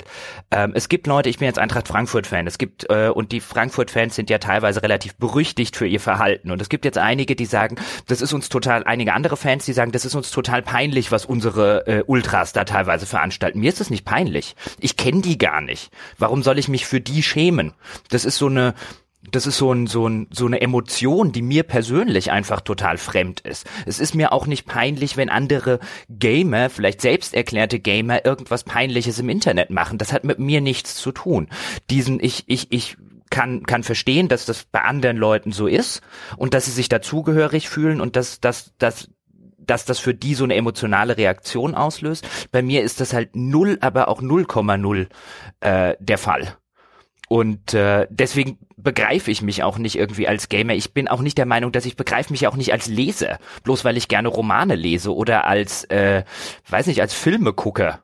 Ähm, 0.50 0.72
es 0.74 0.88
gibt 0.88 1.06
Leute, 1.06 1.28
ich 1.28 1.38
bin 1.38 1.46
jetzt 1.46 1.60
Eintracht 1.60 1.86
Frankfurt-Fan, 1.86 2.48
es 2.48 2.58
gibt, 2.58 2.90
äh, 2.90 3.08
und 3.08 3.30
die 3.30 3.40
Frankfurt-Fans 3.40 4.16
sind 4.16 4.28
ja 4.28 4.38
teilweise 4.38 4.82
relativ 4.82 5.14
berüchtigt 5.14 5.76
für 5.76 5.86
ihr 5.86 6.00
Verhalten. 6.00 6.50
Und 6.50 6.60
es 6.60 6.68
gibt 6.68 6.84
jetzt 6.84 6.98
einige, 6.98 7.36
die 7.36 7.46
sagen, 7.46 7.76
das 8.08 8.20
ist 8.20 8.32
uns 8.32 8.48
total, 8.48 8.82
einige 8.84 9.14
andere 9.14 9.36
Fans, 9.36 9.64
die 9.64 9.72
sagen, 9.72 9.92
das 9.92 10.04
ist 10.04 10.16
uns 10.16 10.32
total 10.32 10.60
peinlich, 10.60 11.12
was 11.12 11.24
unsere 11.24 11.86
äh, 11.86 12.02
Ultras 12.04 12.52
da 12.52 12.64
teilweise 12.64 13.06
veranstalten. 13.06 13.60
Mir 13.60 13.68
ist 13.68 13.80
das 13.80 13.90
nicht 13.90 14.04
peinlich. 14.04 14.56
Ich 14.80 14.96
kenne 14.96 15.22
die 15.22 15.38
gar 15.38 15.60
nicht. 15.60 15.92
Warum 16.18 16.42
soll 16.42 16.58
ich 16.58 16.68
mich 16.68 16.84
für 16.84 17.00
die 17.00 17.11
schämen. 17.20 17.74
Das 18.08 18.24
ist 18.24 18.38
so 18.38 18.46
eine, 18.46 18.74
das 19.30 19.46
ist 19.46 19.58
so, 19.58 19.72
ein, 19.72 19.86
so, 19.86 20.08
ein, 20.08 20.26
so 20.32 20.46
eine 20.46 20.60
Emotion, 20.60 21.30
die 21.30 21.42
mir 21.42 21.62
persönlich 21.62 22.32
einfach 22.32 22.60
total 22.60 22.98
fremd 22.98 23.40
ist. 23.40 23.66
Es 23.86 24.00
ist 24.00 24.14
mir 24.14 24.32
auch 24.32 24.46
nicht 24.46 24.66
peinlich, 24.66 25.16
wenn 25.16 25.28
andere 25.28 25.78
Gamer, 26.08 26.70
vielleicht 26.70 27.00
selbst 27.00 27.34
erklärte 27.34 27.78
Gamer, 27.78 28.24
irgendwas 28.24 28.64
Peinliches 28.64 29.18
im 29.20 29.28
Internet 29.28 29.70
machen. 29.70 29.98
Das 29.98 30.12
hat 30.12 30.24
mit 30.24 30.40
mir 30.40 30.60
nichts 30.60 30.96
zu 30.96 31.12
tun. 31.12 31.48
Diesen, 31.88 32.18
ich, 32.18 32.44
ich, 32.48 32.72
ich 32.72 32.96
kann, 33.30 33.62
kann 33.62 33.84
verstehen, 33.84 34.28
dass 34.28 34.44
das 34.44 34.64
bei 34.64 34.82
anderen 34.82 35.16
Leuten 35.16 35.52
so 35.52 35.68
ist 35.68 36.02
und 36.36 36.52
dass 36.52 36.64
sie 36.64 36.72
sich 36.72 36.88
dazugehörig 36.88 37.68
fühlen 37.68 38.00
und 38.00 38.16
dass, 38.16 38.40
dass, 38.40 38.72
dass, 38.78 39.08
dass 39.56 39.84
das 39.84 40.00
für 40.00 40.14
die 40.14 40.34
so 40.34 40.42
eine 40.44 40.56
emotionale 40.56 41.16
Reaktion 41.16 41.76
auslöst. 41.76 42.26
Bei 42.50 42.60
mir 42.60 42.82
ist 42.82 43.00
das 43.00 43.12
halt 43.12 43.36
null, 43.36 43.78
aber 43.80 44.08
auch 44.08 44.20
0,0 44.20 45.06
äh, 45.60 45.96
der 46.00 46.18
Fall. 46.18 46.56
Und 47.32 47.72
äh, 47.72 48.06
deswegen 48.10 48.58
begreife 48.76 49.30
ich 49.30 49.40
mich 49.40 49.62
auch 49.62 49.78
nicht 49.78 49.96
irgendwie 49.96 50.28
als 50.28 50.50
Gamer. 50.50 50.74
Ich 50.74 50.92
bin 50.92 51.08
auch 51.08 51.22
nicht 51.22 51.38
der 51.38 51.46
Meinung, 51.46 51.72
dass 51.72 51.86
ich 51.86 51.96
begreife 51.96 52.30
mich 52.30 52.46
auch 52.46 52.56
nicht 52.56 52.74
als 52.74 52.88
Leser, 52.88 53.38
bloß 53.62 53.86
weil 53.86 53.96
ich 53.96 54.08
gerne 54.08 54.28
Romane 54.28 54.74
lese 54.74 55.14
oder 55.14 55.46
als, 55.46 55.84
äh, 55.84 56.24
weiß 56.68 56.88
nicht, 56.88 57.00
als 57.00 57.14
Filme 57.14 57.54
gucke 57.54 58.00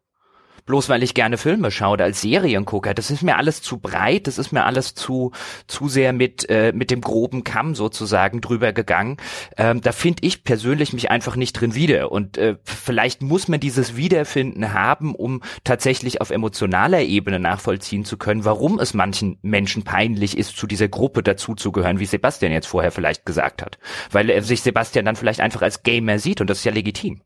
bloß 0.69 0.89
weil 0.89 1.03
ich 1.03 1.15
gerne 1.15 1.39
Filme 1.39 1.71
schaue 1.71 1.95
oder 1.95 2.05
als 2.05 2.21
Seriengucker. 2.21 2.95
Das 2.95 3.11
ist 3.11 3.23
mir 3.23 3.37
alles 3.37 3.63
zu 3.63 3.79
breit, 3.79 4.27
das 4.27 4.39
ist 4.39 4.53
mir 4.53 4.65
alles 4.65 4.95
zu 4.95 5.33
zu 5.67 5.89
sehr 5.89 6.13
mit 6.13 6.49
äh, 6.49 6.73
mit 6.73 6.91
dem 6.91 7.01
groben 7.01 7.43
Kamm 7.43 7.75
sozusagen 7.75 8.41
drüber 8.41 8.73
gegangen. 8.73 9.17
Ähm, 9.57 9.81
da 9.81 9.93
finde 9.93 10.27
ich 10.27 10.45
persönlich 10.45 10.93
mich 10.93 11.11
einfach 11.11 11.35
nicht 11.37 11.55
drin 11.55 11.75
wieder 11.75 12.13
und 12.13 12.39
äh, 12.39 12.57
vielleicht 12.63 13.23
muss 13.23 13.49
man 13.49 13.61
dieses 13.61 13.97
Wiederfinden 13.97 14.73
haben, 14.73 15.15
um 15.15 15.43
tatsächlich 15.65 16.21
auf 16.21 16.31
emotionaler 16.31 17.01
Ebene 17.01 17.41
nachvollziehen 17.41 18.05
zu 18.05 18.19
können, 18.19 18.45
warum 18.45 18.79
es 18.79 18.95
manchen 18.95 19.39
Menschen 19.43 19.83
peinlich 19.83 20.37
ist, 20.37 20.57
zu 20.57 20.67
dieser 20.67 20.89
Gruppe 20.89 21.23
dazuzugehören, 21.23 21.99
wie 21.99 22.07
Sebastian 22.07 22.53
jetzt 22.53 22.69
vorher 22.69 22.93
vielleicht 22.93 23.25
gesagt 23.25 23.63
hat, 23.63 23.79
weil 24.13 24.29
er 24.29 24.43
sich 24.43 24.61
Sebastian 24.61 25.07
dann 25.07 25.17
vielleicht 25.17 25.41
einfach 25.41 25.63
als 25.63 25.83
Gamer 25.83 26.19
sieht 26.19 26.43
und 26.43 26.51
das 26.51 26.59
ist 26.59 26.65
ja 26.65 26.73
legitim. 26.73 27.23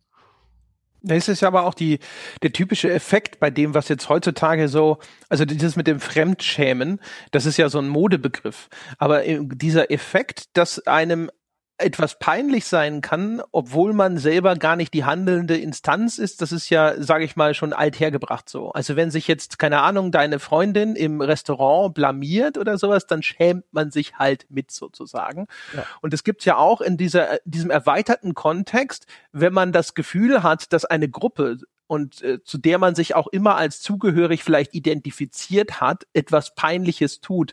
Das 1.03 1.29
ist 1.29 1.41
ja 1.43 1.49
aber 1.49 1.65
auch 1.65 1.75
die, 1.75 1.99
der 2.43 2.53
typische 2.53 2.91
Effekt 2.91 3.41
bei 3.41 3.51
dem, 3.51 3.75
was 3.75 3.89
jetzt 3.89 4.09
heutzutage 4.09 4.69
so, 4.69 4.99
also 5.29 5.45
dieses 5.45 5.77
mit 5.77 5.87
dem 5.87 6.01
Fremdschämen, 6.01 7.01
das 7.31 7.47
ist 7.47 7.57
ja 7.57 7.69
so 7.69 7.79
ein 7.79 7.89
Modebegriff. 7.89 8.69
Aber 8.99 9.23
dieser 9.23 9.91
Effekt, 9.91 10.57
dass 10.57 10.87
einem 10.87 11.31
etwas 11.83 12.19
peinlich 12.19 12.67
sein 12.67 13.01
kann, 13.01 13.43
obwohl 13.53 13.93
man 13.93 14.19
selber 14.19 14.57
gar 14.57 14.77
nicht 14.77 14.95
die 14.95 15.05
handelnde 15.05 15.57
Instanz 15.57 16.19
ist, 16.19 16.43
das 16.43 16.53
ist 16.53 16.71
ja, 16.71 17.01
sage 17.03 17.25
ich 17.25 17.37
mal, 17.37 17.55
schon 17.55 17.73
althergebracht 17.73 18.49
so. 18.49 18.73
Also 18.73 18.97
wenn 18.97 19.11
sich 19.11 19.29
jetzt, 19.29 19.59
keine 19.59 19.81
Ahnung, 19.83 20.13
deine 20.13 20.39
Freundin 20.39 20.97
im 20.97 21.21
Restaurant 21.21 21.95
blamiert 21.95 22.59
oder 22.59 22.79
sowas, 22.79 23.07
dann 23.07 23.23
schämt 23.23 23.65
man 23.73 23.91
sich 23.91 24.15
halt 24.15 24.47
mit 24.49 24.71
sozusagen. 24.71 25.47
Ja. 25.77 25.85
Und 26.01 26.15
es 26.15 26.25
gibt 26.25 26.45
ja 26.45 26.57
auch 26.57 26.81
in 26.81 26.97
dieser, 26.97 27.39
diesem 27.45 27.71
erweiterten 27.71 28.35
Kontext, 28.35 29.07
wenn 29.33 29.53
man 29.53 29.73
das 29.73 29.95
Gefühl 29.95 30.43
hat, 30.43 30.73
dass 30.73 30.85
eine 30.85 31.09
Gruppe 31.09 31.59
und 31.87 32.23
äh, 32.23 32.43
zu 32.43 32.57
der 32.57 32.79
man 32.79 32.95
sich 32.95 33.15
auch 33.15 33.27
immer 33.27 33.57
als 33.57 33.83
zugehörig 33.83 34.45
vielleicht 34.45 34.75
identifiziert 34.75 35.81
hat, 35.81 36.07
etwas 36.15 36.55
Peinliches 36.55 37.21
tut. 37.21 37.53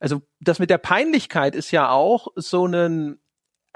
Also 0.00 0.22
das 0.40 0.58
mit 0.58 0.70
der 0.70 0.78
Peinlichkeit 0.78 1.54
ist 1.54 1.70
ja 1.70 1.90
auch 1.90 2.28
so 2.36 2.66
ein 2.66 3.18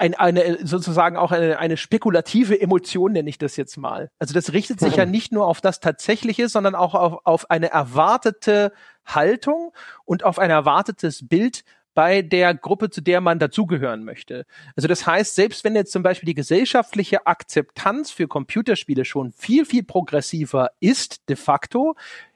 ein, 0.03 0.15
eine 0.15 0.67
sozusagen 0.67 1.15
auch 1.15 1.31
eine, 1.31 1.59
eine 1.59 1.77
spekulative 1.77 2.59
Emotion, 2.59 3.13
nenne 3.13 3.29
ich 3.29 3.37
das 3.37 3.55
jetzt 3.55 3.77
mal. 3.77 4.09
Also 4.19 4.33
das 4.33 4.51
richtet 4.51 4.81
sich 4.81 4.97
ja 4.97 5.05
nicht 5.05 5.31
nur 5.31 5.47
auf 5.47 5.61
das 5.61 5.79
Tatsächliche, 5.79 6.49
sondern 6.49 6.75
auch 6.75 6.93
auf, 6.93 7.21
auf 7.23 7.49
eine 7.49 7.71
erwartete 7.71 8.73
Haltung 9.05 9.71
und 10.03 10.25
auf 10.25 10.39
ein 10.39 10.49
erwartetes 10.49 11.25
Bild 11.25 11.63
bei 11.93 12.21
der 12.21 12.53
Gruppe, 12.53 12.89
zu 12.89 12.99
der 12.99 13.21
man 13.21 13.39
dazugehören 13.39 14.03
möchte. 14.03 14.45
Also 14.75 14.89
das 14.89 15.07
heißt, 15.07 15.35
selbst 15.35 15.63
wenn 15.63 15.75
jetzt 15.75 15.93
zum 15.93 16.03
Beispiel 16.03 16.27
die 16.27 16.33
gesellschaftliche 16.33 17.25
Akzeptanz 17.25 18.11
für 18.11 18.27
Computerspiele 18.27 19.05
schon 19.05 19.31
viel, 19.31 19.65
viel 19.65 19.83
progressiver 19.83 20.71
ist, 20.81 21.29
de 21.29 21.37
facto, 21.37 21.95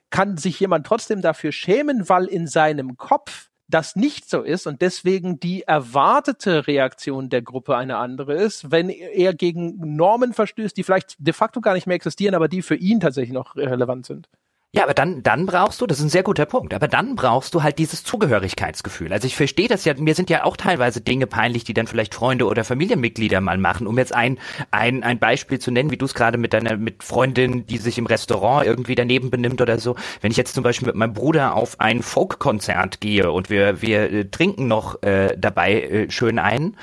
kann 0.10 0.38
sich 0.38 0.58
jemand 0.62 0.88
trotzdem 0.88 1.22
dafür 1.22 1.52
schämen, 1.52 2.08
weil 2.08 2.26
in 2.26 2.48
seinem 2.48 2.96
Kopf 2.96 3.47
das 3.68 3.96
nicht 3.96 4.30
so 4.30 4.42
ist 4.42 4.66
und 4.66 4.82
deswegen 4.82 5.40
die 5.40 5.64
erwartete 5.64 6.68
Reaktion 6.68 7.30
der 7.30 7.42
Gruppe 7.42 7.76
eine 7.76 7.98
andere 7.98 8.34
ist, 8.34 8.72
wenn 8.72 8.90
er 8.90 9.34
gegen 9.34 9.96
Normen 9.96 10.34
verstößt, 10.34 10.76
die 10.78 10.84
vielleicht 10.84 11.16
de 11.20 11.34
facto 11.34 11.60
gar 11.60 11.74
nicht 11.74 11.88
mehr 11.88 11.96
existieren, 11.96 12.36
aber 12.36 12.48
die 12.48 12.62
für 12.62 12.76
ihn 12.76 13.00
tatsächlich 13.00 13.34
noch 13.34 13.56
relevant 13.56 14.06
sind. 14.06 14.30
Ja, 14.78 14.84
aber 14.84 14.94
dann, 14.94 15.24
dann 15.24 15.48
brauchst 15.48 15.82
du, 15.82 15.88
das 15.88 15.98
ist 15.98 16.04
ein 16.04 16.10
sehr 16.10 16.22
guter 16.22 16.46
Punkt, 16.46 16.72
aber 16.72 16.88
dann 16.88 17.16
brauchst 17.16 17.56
du 17.56 17.64
halt 17.64 17.80
dieses 17.80 18.04
Zugehörigkeitsgefühl. 18.04 19.12
Also 19.12 19.26
ich 19.26 19.36
verstehe 19.36 19.68
das 19.68 19.86
ja, 19.86 19.96
mir 19.96 20.14
sind 20.14 20.30
ja 20.30 20.44
auch 20.44 20.56
teilweise 20.56 21.02
Dinge 21.02 21.26
peinlich, 21.26 21.64
die 21.64 21.74
dann 21.74 21.88
vielleicht 21.88 22.14
Freunde 22.14 22.46
oder 22.46 22.64
Familienmitglieder 22.64 23.42
mal 23.42 23.58
machen. 23.58 23.88
Um 23.88 23.98
jetzt 23.98 24.14
ein, 24.14 24.38
ein, 24.70 25.02
ein 25.02 25.18
Beispiel 25.18 25.58
zu 25.58 25.72
nennen, 25.72 25.90
wie 25.90 25.98
du 25.98 26.06
es 26.06 26.14
gerade 26.14 26.38
mit 26.38 26.54
deiner, 26.54 26.78
mit 26.78 27.02
Freundin, 27.02 27.66
die 27.66 27.80
sich 27.80 27.98
im 27.98 28.06
Restaurant 28.06 28.68
irgendwie 28.68 28.94
daneben 28.94 29.32
benimmt 29.32 29.62
oder 29.62 29.80
so. 29.80 29.96
Wenn 30.22 30.30
ich 30.30 30.38
jetzt 30.38 30.54
zum 30.54 30.64
Beispiel 30.64 30.86
mit 30.86 30.96
meinem 30.96 31.14
Bruder 31.14 31.56
auf 31.56 31.80
ein 31.80 32.04
Folk-Konzert 32.04 33.02
gehe 33.02 33.32
und 33.32 33.50
wir, 33.50 33.82
wir 33.82 34.12
äh, 34.12 34.26
trinken 34.26 34.68
noch 34.68 35.02
äh, 35.02 35.36
dabei 35.36 35.82
äh, 35.82 36.12
schön 36.12 36.38
ein, 36.38 36.78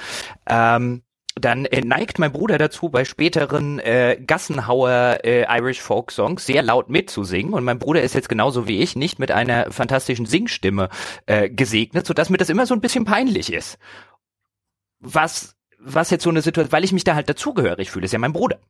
ähm, 0.48 1.02
dann 1.34 1.64
äh, 1.64 1.80
neigt 1.80 2.18
mein 2.18 2.32
Bruder 2.32 2.58
dazu, 2.58 2.88
bei 2.88 3.04
späteren 3.04 3.80
äh, 3.80 4.20
Gassenhauer 4.24 5.18
äh, 5.24 5.44
Irish 5.58 5.80
Folk 5.80 6.12
Songs 6.12 6.46
sehr 6.46 6.62
laut 6.62 6.88
mitzusingen. 6.88 7.54
Und 7.54 7.64
mein 7.64 7.78
Bruder 7.78 8.02
ist 8.02 8.14
jetzt 8.14 8.28
genauso 8.28 8.68
wie 8.68 8.80
ich 8.80 8.94
nicht 8.94 9.18
mit 9.18 9.32
einer 9.32 9.72
fantastischen 9.72 10.26
Singstimme 10.26 10.88
äh, 11.26 11.50
gesegnet, 11.50 12.06
sodass 12.06 12.30
mir 12.30 12.38
das 12.38 12.50
immer 12.50 12.66
so 12.66 12.74
ein 12.74 12.80
bisschen 12.80 13.04
peinlich 13.04 13.52
ist. 13.52 13.78
Was, 15.00 15.56
was 15.78 16.10
jetzt 16.10 16.22
so 16.22 16.30
eine 16.30 16.40
Situation, 16.40 16.72
weil 16.72 16.84
ich 16.84 16.92
mich 16.92 17.04
da 17.04 17.14
halt 17.14 17.28
dazugehörig 17.28 17.90
fühle, 17.90 18.04
ist 18.04 18.12
ja 18.12 18.18
mein 18.18 18.32
Bruder 18.32 18.60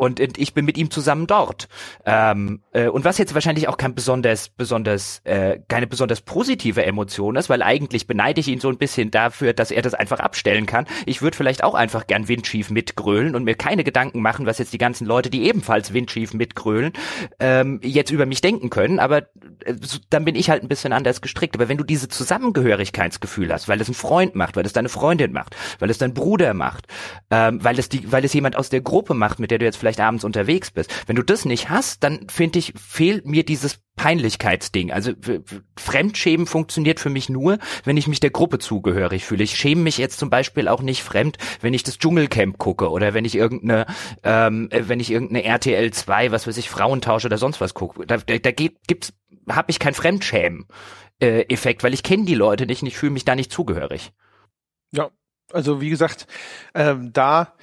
und, 0.00 0.18
und 0.18 0.38
ich 0.38 0.54
bin 0.54 0.64
mit 0.64 0.78
ihm 0.78 0.90
zusammen 0.90 1.26
dort. 1.26 1.68
Ähm, 2.06 2.62
äh, 2.72 2.88
und 2.88 3.04
was 3.04 3.18
jetzt 3.18 3.34
wahrscheinlich 3.34 3.68
auch 3.68 3.76
kein 3.76 3.94
besonders, 3.94 4.48
besonders, 4.48 5.20
äh, 5.24 5.58
keine 5.68 5.86
besonders 5.86 6.22
positive 6.22 6.82
Emotion 6.82 7.36
ist, 7.36 7.50
weil 7.50 7.62
eigentlich 7.62 8.06
beneide 8.06 8.40
ich 8.40 8.48
ihn 8.48 8.60
so 8.60 8.70
ein 8.70 8.78
bisschen 8.78 9.10
dafür, 9.10 9.52
dass 9.52 9.70
er 9.70 9.82
das 9.82 9.92
einfach 9.92 10.18
abstellen 10.18 10.64
kann. 10.64 10.86
Ich 11.04 11.20
würde 11.20 11.36
vielleicht 11.36 11.62
auch 11.62 11.74
einfach 11.74 12.06
gern 12.06 12.28
Windschief 12.28 12.70
mitgrölen 12.70 13.34
und 13.34 13.44
mir 13.44 13.56
keine 13.56 13.84
Gedanken 13.84 14.22
machen, 14.22 14.46
was 14.46 14.56
jetzt 14.56 14.72
die 14.72 14.78
ganzen 14.78 15.06
Leute, 15.06 15.28
die 15.28 15.46
ebenfalls 15.46 15.92
Windschief 15.92 16.32
mitgrölen, 16.32 16.94
ähm, 17.38 17.78
jetzt 17.82 18.10
über 18.10 18.24
mich 18.24 18.40
denken 18.40 18.70
können. 18.70 19.00
Aber 19.00 19.18
äh, 19.66 19.74
dann 20.08 20.24
bin 20.24 20.34
ich 20.34 20.48
halt 20.48 20.62
ein 20.62 20.68
bisschen 20.68 20.94
anders 20.94 21.20
gestrickt. 21.20 21.56
Aber 21.56 21.68
wenn 21.68 21.76
du 21.76 21.84
diese 21.84 22.08
Zusammengehörigkeitsgefühl 22.08 23.52
hast, 23.52 23.68
weil 23.68 23.82
es 23.82 23.88
ein 23.88 23.94
Freund 23.94 24.34
macht, 24.34 24.56
weil 24.56 24.64
es 24.64 24.72
deine 24.72 24.88
Freundin 24.88 25.32
macht, 25.32 25.56
weil 25.78 25.90
es 25.90 25.98
dein 25.98 26.14
Bruder 26.14 26.54
macht, 26.54 26.86
ähm, 27.30 27.62
weil 27.62 27.78
es 27.78 27.90
die, 27.90 28.10
weil 28.10 28.24
es 28.24 28.32
jemand 28.32 28.56
aus 28.56 28.70
der 28.70 28.80
Gruppe 28.80 29.12
macht, 29.12 29.40
mit 29.40 29.50
der 29.50 29.58
du 29.58 29.66
jetzt 29.66 29.76
vielleicht 29.76 29.89
abends 29.98 30.24
unterwegs 30.24 30.70
bist. 30.70 30.92
Wenn 31.08 31.16
du 31.16 31.22
das 31.22 31.44
nicht 31.44 31.70
hast, 31.70 32.04
dann 32.04 32.28
finde 32.28 32.58
ich, 32.58 32.74
fehlt 32.76 33.26
mir 33.26 33.44
dieses 33.44 33.80
Peinlichkeitsding. 33.96 34.92
Also 34.92 35.12
Fremdschämen 35.76 36.46
funktioniert 36.46 37.00
für 37.00 37.10
mich 37.10 37.28
nur, 37.28 37.58
wenn 37.84 37.96
ich 37.96 38.06
mich 38.06 38.20
der 38.20 38.30
Gruppe 38.30 38.58
zugehörig 38.58 39.24
fühle. 39.24 39.44
Ich 39.44 39.56
schäme 39.56 39.82
mich 39.82 39.98
jetzt 39.98 40.18
zum 40.18 40.30
Beispiel 40.30 40.68
auch 40.68 40.80
nicht 40.80 41.02
fremd, 41.02 41.38
wenn 41.60 41.74
ich 41.74 41.82
das 41.82 41.98
Dschungelcamp 41.98 42.58
gucke 42.58 42.90
oder 42.90 43.12
wenn 43.12 43.24
ich 43.24 43.34
irgendeine, 43.34 43.86
ähm, 44.22 44.68
wenn 44.70 45.00
ich 45.00 45.10
irgendeine 45.10 45.44
RTL 45.44 45.90
2, 45.90 46.30
was 46.30 46.46
weiß 46.46 46.56
ich, 46.56 46.70
Frauentausch 46.70 47.24
oder 47.24 47.38
sonst 47.38 47.60
was 47.60 47.74
gucke. 47.74 48.06
Da, 48.06 48.18
da, 48.18 48.38
da 48.38 48.50
gibt's, 48.52 49.12
habe 49.48 49.70
ich 49.70 49.78
kein 49.78 49.94
Fremdschämen. 49.94 50.66
Äh, 51.20 51.44
weil 51.82 51.92
ich 51.92 52.02
kenne 52.02 52.24
die 52.24 52.34
Leute 52.34 52.64
nicht 52.64 52.80
und 52.82 52.88
ich 52.88 52.96
fühle 52.96 53.12
mich 53.12 53.26
da 53.26 53.34
nicht 53.34 53.52
zugehörig. 53.52 54.12
Ja, 54.92 55.10
also 55.52 55.80
wie 55.80 55.90
gesagt, 55.90 56.26
ähm, 56.74 57.12
da 57.12 57.54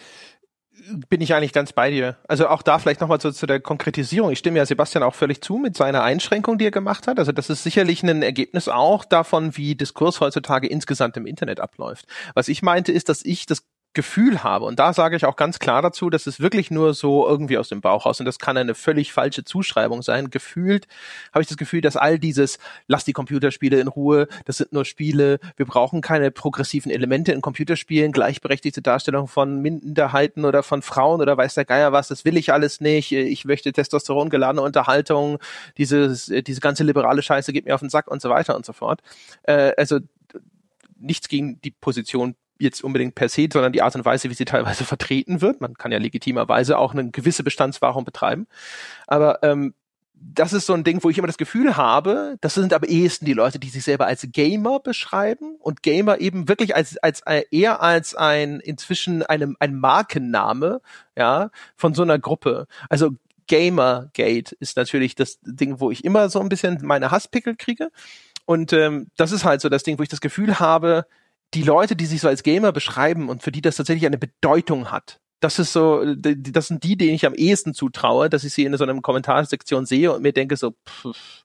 bin 1.10 1.22
ich 1.22 1.34
eigentlich 1.34 1.54
ganz 1.54 1.74
bei 1.74 1.90
dir. 1.90 2.18
Also 2.28 2.48
auch 2.48 2.62
da 2.62 2.80
vielleicht 2.80 3.02
nochmal 3.02 3.20
zu, 3.20 3.32
zu 3.32 3.46
der 3.46 3.60
Konkretisierung. 3.60 4.32
Ich 4.32 4.40
stimme 4.40 4.58
ja 4.58 4.66
Sebastian 4.66 5.04
auch 5.04 5.16
völlig 5.16 5.42
zu 5.42 5.58
mit 5.58 5.76
seiner 5.76 6.04
Einschränkung, 6.04 6.58
die 6.58 6.66
er 6.66 6.72
gemacht 6.72 7.08
hat. 7.08 7.20
Also 7.20 7.32
das 7.32 7.50
ist 7.50 7.64
sicherlich 7.64 8.04
ein 8.04 8.22
Ergebnis 8.22 8.68
auch 8.68 9.06
davon, 9.06 9.58
wie 9.58 9.76
Diskurs 9.76 10.20
heutzutage 10.20 10.68
insgesamt 10.68 11.18
im 11.18 11.26
Internet 11.26 11.60
abläuft. 11.60 12.06
Was 12.34 12.48
ich 12.48 12.62
meinte, 12.62 12.92
ist, 12.92 13.10
dass 13.10 13.24
ich 13.24 13.46
das 13.46 13.64
Gefühl 13.94 14.44
habe, 14.44 14.66
und 14.66 14.78
da 14.78 14.94
sage 14.94 15.16
ich 15.16 15.26
auch 15.26 15.36
ganz 15.36 15.58
klar 15.60 15.82
dazu, 15.82 16.10
dass 16.10 16.28
es 16.28 16.40
wirklich 16.40 16.70
nur 16.70 16.94
so 16.94 17.28
irgendwie 17.28 17.58
aus 17.58 17.70
dem 17.70 17.82
Bauch 17.82 18.06
raus, 18.06 18.20
und 18.20 18.26
das 18.26 18.38
kann 18.38 18.56
eine 18.56 18.76
völlig 18.76 19.12
falsche 19.12 19.44
Zuschreibung 19.44 20.04
sein, 20.04 20.30
gefühlt 20.30 20.88
habe 21.34 21.42
ich 21.42 21.48
das 21.48 21.58
Gefühl, 21.58 21.82
dass 21.82 21.98
all 21.98 22.20
dieses, 22.20 22.60
lass 22.88 23.06
die 23.06 23.14
Computerspiele 23.14 23.80
in 23.80 23.88
Ruhe, 23.88 24.28
das 24.46 24.58
sind 24.58 24.72
nur 24.72 24.86
Spiele, 24.86 25.40
wir 25.56 25.66
brauchen 25.66 26.02
keine 26.02 26.30
progressiven 26.30 26.92
Elemente 26.92 27.32
in 27.32 27.42
Computerspielen, 27.42 28.12
gleichberechtigte 28.12 28.82
Darstellung 28.82 29.28
von 29.28 29.62
Minderheiten 29.62 30.46
oder 30.46 30.62
von 30.62 30.82
Frauen 30.82 31.22
oder 31.22 31.36
weiß 31.36 31.56
der 31.56 31.66
Geier 31.66 31.92
was, 31.92 32.08
das 32.08 32.24
will 32.24 32.38
ich 32.38 32.54
alles 32.54 32.82
nicht, 32.82 33.12
ich 33.12 33.46
möchte 33.46 33.72
Testosteron 33.72 34.30
geladene 34.30 34.62
Unterhaltung, 34.62 35.40
dieses, 35.78 36.28
diese 36.28 36.62
ganze 36.62 36.84
liberale 36.84 37.22
Scheiße 37.22 37.52
geht 37.52 37.66
mir 37.66 37.74
auf 37.74 37.82
den 37.82 37.90
Sack 37.90 38.08
und 38.08 38.22
so 38.22 38.30
weiter 38.30 38.56
und 38.56 38.66
so 38.66 38.74
fort. 38.74 39.02
Äh, 39.44 39.72
also 39.78 40.00
nichts 41.00 41.28
gegen 41.28 41.62
die 41.62 41.72
Position 41.72 42.36
jetzt 42.60 42.84
unbedingt 42.84 43.16
per 43.16 43.30
se, 43.30 43.48
sondern 43.52 43.74
die 43.74 43.82
Art 43.82 43.96
und 43.96 44.06
Weise, 44.06 44.30
wie 44.30 44.34
sie 44.34 44.46
teilweise 44.46 44.84
vertreten 44.86 45.42
wird. 45.42 45.62
Man 45.62 45.76
kann 45.76 45.92
ja 45.92 45.98
legitimerweise 45.98 46.78
auch 46.78 46.94
eine 46.94 47.10
gewisse 47.12 47.44
Bestandswahrung 47.44 48.06
betreiben. 48.06 48.48
Aber 49.08 49.44
ähm, 49.44 49.74
das 50.20 50.54
ist 50.54 50.66
so 50.66 50.74
ein 50.74 50.84
Ding, 50.84 51.04
wo 51.04 51.10
ich 51.10 51.18
immer 51.18 51.28
das 51.28 51.38
Gefühl 51.38 51.78
habe, 51.78 52.38
das 52.42 52.56
sind 52.56 52.74
aber 52.74 52.88
ehesten 52.88 53.26
die 53.26 53.34
Leute, 53.34 53.60
die 53.60 53.70
sich 53.70 53.84
selber 53.84 54.08
als 54.08 54.28
Gamer 54.32 54.80
beschreiben 54.80 55.56
und 55.60 55.84
Gamer 55.84 56.20
eben 56.20 56.48
wirklich 56.48 56.76
als, 56.76 56.98
als 56.98 57.22
äh, 57.22 57.44
eher 57.52 57.82
als 57.82 58.16
ein 58.16 58.60
inzwischen 58.60 59.24
einem 59.24 59.56
ein 59.60 59.76
Markenname, 59.76 60.82
ja, 61.16 61.52
von 61.76 61.94
so 61.94 62.02
einer 62.02 62.20
Gruppe. 62.20 62.68
Also 62.90 63.12
Gamergate 63.48 64.56
ist 64.60 64.78
natürlich 64.78 65.16
das 65.16 65.40
Ding, 65.42 65.80
wo 65.80 65.92
ich 65.92 66.04
immer 66.04 66.30
so 66.30 66.40
ein 66.40 66.50
bisschen 66.50 66.80
meine 66.84 67.12
Hasspickel 67.12 67.56
kriege. 67.56 67.90
Und 68.46 68.74
ähm, 68.74 69.08
das 69.18 69.32
ist 69.32 69.46
halt 69.46 69.62
so 69.62 69.70
das 69.70 69.84
Ding, 69.84 69.98
wo 70.00 70.04
ich 70.04 70.10
das 70.10 70.22
Gefühl 70.22 70.60
habe, 70.60 71.06
die 71.54 71.64
Leute, 71.64 71.96
die 71.96 72.06
sich 72.06 72.22
so 72.22 72.28
als 72.28 72.44
Gamer 72.44 72.72
beschreiben 72.72 73.30
und 73.30 73.44
für 73.44 73.52
die 73.52 73.62
das 73.62 73.78
tatsächlich 73.78 74.06
eine 74.06 74.18
Bedeutung 74.18 74.92
hat, 74.92 75.20
das 75.40 75.60
ist 75.60 75.72
so, 75.72 76.04
das 76.16 76.68
sind 76.68 76.84
die, 76.84 76.98
denen 76.98 77.14
ich 77.14 77.26
am 77.26 77.36
ehesten 77.36 77.74
zutraue, 77.74 78.30
dass 78.30 78.44
ich 78.44 78.54
sie 78.54 78.66
in 78.66 78.76
so 78.76 78.84
einer 78.84 79.00
Kommentarsektion 79.02 79.86
sehe 79.86 80.12
und 80.12 80.24
mir 80.24 80.34
denke 80.34 80.58
so, 80.58 80.74
pff. 80.88 81.44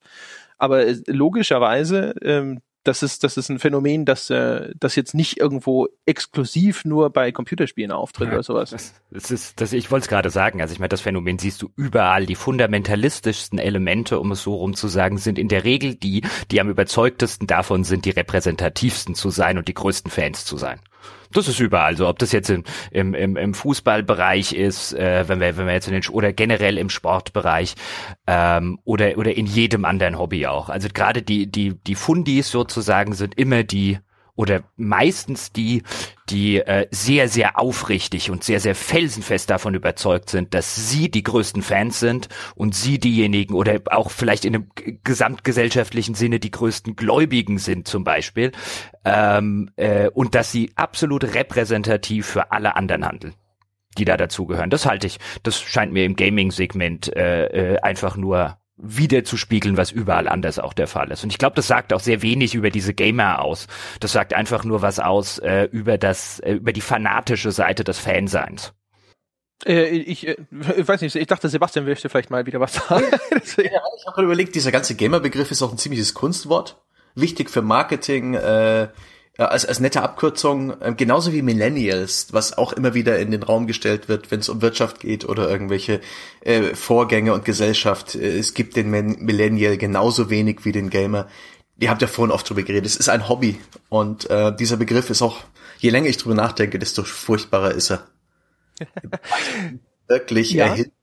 aber 0.57 0.86
logischerweise 1.07 2.14
ähm, 2.22 2.61
das 2.85 3.03
ist, 3.03 3.22
das 3.24 3.37
ist 3.37 3.49
ein 3.49 3.59
Phänomen, 3.59 4.05
das, 4.05 4.28
äh, 4.30 4.72
das 4.78 4.97
jetzt 4.97 5.14
nicht 5.14 5.39
irgendwo 5.39 5.89
exklusiv 6.07 6.85
nur 6.85 7.11
bei 7.11 7.30
Computerspielen 7.30 7.93
auftritt 7.93 8.28
ja, 8.28 8.35
oder 8.35 8.43
sowas. 8.43 8.70
Das, 8.70 8.95
das 9.11 9.30
ist, 9.30 9.61
das, 9.61 9.72
ich 9.72 9.91
wollte 9.91 10.05
es 10.05 10.09
gerade 10.09 10.30
sagen. 10.30 10.61
Also 10.61 10.72
ich 10.72 10.80
meine, 10.80 10.89
das 10.89 11.01
Phänomen 11.01 11.39
siehst 11.39 11.62
du 11.62 11.70
überall. 11.76 12.26
Die 12.26 12.35
fundamentalistischsten 12.35 13.59
Elemente, 13.59 14.18
um 14.18 14.33
es 14.33 14.43
so 14.43 14.55
rum 14.55 14.74
zu 14.74 14.89
sagen, 14.89 15.18
sind 15.18 15.39
in 15.39 15.49
der 15.49 15.64
Regel 15.64 15.95
die, 15.95 16.22
die 16.51 16.61
am 16.61 16.68
überzeugtesten 16.68 17.47
davon 17.47 17.85
sind, 17.85 18.05
die 18.05 18.11
repräsentativsten 18.11 19.14
zu 19.14 19.30
sein 19.30 19.59
und 19.59 19.68
die 19.68 19.74
größten 19.74 20.11
Fans 20.11 20.45
zu 20.45 20.57
sein. 20.57 20.80
Das 21.33 21.49
ist 21.49 21.61
überall 21.61 21.97
so, 21.97 22.09
ob 22.09 22.18
das 22.18 22.33
jetzt 22.33 22.51
im, 22.51 22.64
im, 22.91 23.37
im, 23.37 23.55
Fußballbereich 23.55 24.53
ist, 24.53 24.93
äh, 24.95 25.28
wenn 25.28 25.41
wir 25.41 25.57
wenn 25.57 25.66
wir 25.66 25.74
jetzt 25.74 25.89
in 25.89 25.95
den 25.95 26.03
oder 26.11 26.33
generell 26.33 26.78
im 26.78 26.91
Sportbereich 26.91 27.74
ähm, 28.26 28.78
oder 28.85 29.16
oder 29.18 29.35
in 29.35 29.47
jedem 29.47 29.85
anderen 29.85 30.18
Hobby 30.18 30.47
auch. 30.47 30.68
Also 30.68 30.89
gerade 30.93 31.22
die 31.22 31.51
die 31.51 31.74
die 31.87 31.95
Fundis 31.95 32.51
sozusagen 32.51 33.14
sind 33.14 33.39
immer 33.39 33.62
die 33.64 33.99
oder 34.35 34.62
meistens 34.76 35.53
die, 35.53 35.83
die 36.30 36.59
äh, 36.59 36.87
sehr, 36.91 37.28
sehr 37.28 37.59
aufrichtig 37.59 38.30
und 38.30 38.43
sehr, 38.43 38.61
sehr 38.61 38.74
felsenfest 38.74 39.51
davon 39.51 39.74
überzeugt 39.74 40.30
sind, 40.30 40.55
dass 40.55 40.89
sie 40.89 41.11
die 41.11 41.22
größten 41.22 41.62
Fans 41.62 42.01
sind 42.01 42.28
und 42.55 42.74
sie 42.74 42.99
diejenigen 42.99 43.55
oder 43.55 43.80
auch 43.87 44.11
vielleicht 44.11 44.45
in 44.45 44.55
einem 44.55 44.70
gesamtgesellschaftlichen 45.05 46.14
Sinne 46.14 46.41
die 46.41 46.51
größten 46.51 46.97
Gläubigen 46.97 47.59
sind 47.59 47.87
zum 47.87 48.05
Beispiel 48.05 48.53
ähm, 49.05 49.70
äh, 49.76 50.09
und 50.09 50.35
dass 50.35 50.51
sie 50.51 50.72
absolut 50.76 51.24
repräsentativ 51.35 52.26
für 52.26 52.53
alle 52.53 52.76
anderen 52.76 53.07
handeln 53.07 53.35
die 53.99 54.07
da 54.07 54.16
dazugehören. 54.16 54.70
Das 54.70 54.87
halte 54.87 55.07
ich, 55.07 55.18
das 55.43 55.61
scheint 55.61 55.93
mir 55.93 56.07
im 56.07 56.16
Gaming-Segment 56.16 57.14
äh, 57.14 57.74
äh, 57.74 57.78
einfach 57.80 58.16
nur 58.16 58.57
wieder 58.77 59.25
zu 59.25 59.37
spiegeln, 59.37 59.77
was 59.77 59.91
überall 59.91 60.29
anders 60.29 60.59
auch 60.59 60.73
der 60.73 60.87
Fall 60.87 61.11
ist. 61.11 61.23
Und 61.23 61.31
ich 61.31 61.39
glaube, 61.39 61.57
das 61.57 61.66
sagt 61.66 61.93
auch 61.93 62.01
sehr 62.01 62.23
wenig 62.23 62.55
über 62.55 62.70
diese 62.70 62.95
Gamer 62.95 63.41
aus. 63.43 63.66
Das 64.01 64.12
sagt 64.12 64.35
einfach 64.35 64.64
nur 64.64 64.83
was 64.83 64.99
aus 64.99 65.39
äh, 65.39 65.68
über 65.70 65.99
das, 65.99 66.41
äh, 66.41 66.55
über 66.55 66.73
die 66.73 66.81
fanatische 66.81 67.53
Seite 67.53 67.85
des 67.85 67.99
Fanseins. 67.99 68.73
Äh, 69.64 69.89
ich, 69.89 70.27
äh, 70.27 70.37
ich 70.77 70.89
weiß 70.89 71.01
nicht, 71.03 71.14
ich 71.14 71.27
dachte, 71.27 71.49
Sebastian 71.49 71.85
möchte 71.85 72.09
vielleicht 72.09 72.31
mal 72.31 72.47
wieder 72.47 72.61
was 72.61 72.75
sagen. 72.75 73.07
ja, 73.11 73.39
ich 73.39 74.07
habe 74.07 74.14
gerade 74.14 74.25
überlegt, 74.25 74.55
dieser 74.55 74.73
ganze 74.73 74.95
Gamer-Begriff 74.95 75.51
ist 75.51 75.62
auch 75.62 75.73
ein 75.73 75.79
ziemliches 75.79 76.14
Kunstwort. 76.14 76.83
Wichtig 77.14 77.51
für 77.51 77.62
Marketing, 77.62 78.35
äh, 78.35 78.89
äh, 79.39 79.45
als, 79.45 79.64
als 79.64 79.80
nette 79.80 80.03
Abkürzung, 80.03 80.80
äh, 80.80 80.95
genauso 80.97 81.33
wie 81.33 81.43
Millennials, 81.43 82.28
was 82.33 82.57
auch 82.59 82.72
immer 82.72 82.95
wieder 82.95 83.18
in 83.18 83.30
den 83.30 83.43
Raum 83.43 83.66
gestellt 83.66 84.09
wird, 84.09 84.30
wenn 84.30 84.41
es 84.41 84.49
um 84.49 84.62
Wirtschaft 84.62 85.01
geht 85.01 85.24
oder 85.26 85.49
irgendwelche 85.49 86.01
äh, 86.43 86.74
Vorgänge 86.74 87.33
und 87.33 87.45
Gesellschaft. 87.45 88.14
Äh, 88.14 88.39
es 88.39 88.55
gibt 88.55 88.76
den 88.76 88.91
Millennial 88.91 89.78
genauso 89.78 90.28
wenig 90.30 90.64
wie 90.64 90.72
den 90.72 90.91
Gamer. 90.91 91.28
Ihr 91.78 91.91
habt 91.91 92.03
ja 92.03 92.09
vorhin 92.09 92.33
oft 92.33 92.49
drüber 92.49 92.62
geredet. 92.62 92.87
Es 92.87 92.97
ist 92.97 93.09
ein 93.09 93.28
Hobby 93.28 93.59
und 93.89 94.28
äh, 94.30 94.55
dieser 94.55 94.76
Begriff 94.76 95.11
ist 95.11 95.22
auch, 95.22 95.41
je 95.78 95.91
länger 95.91 96.09
ich 96.09 96.18
drüber 96.18 96.35
nachdenke, 96.35 96.78
desto 96.78 97.03
furchtbarer 97.03 97.72
ist 97.72 97.91
er. 97.91 98.07
Wirklich 100.09 100.53
ja. 100.53 100.66
erhitzt 100.66 101.01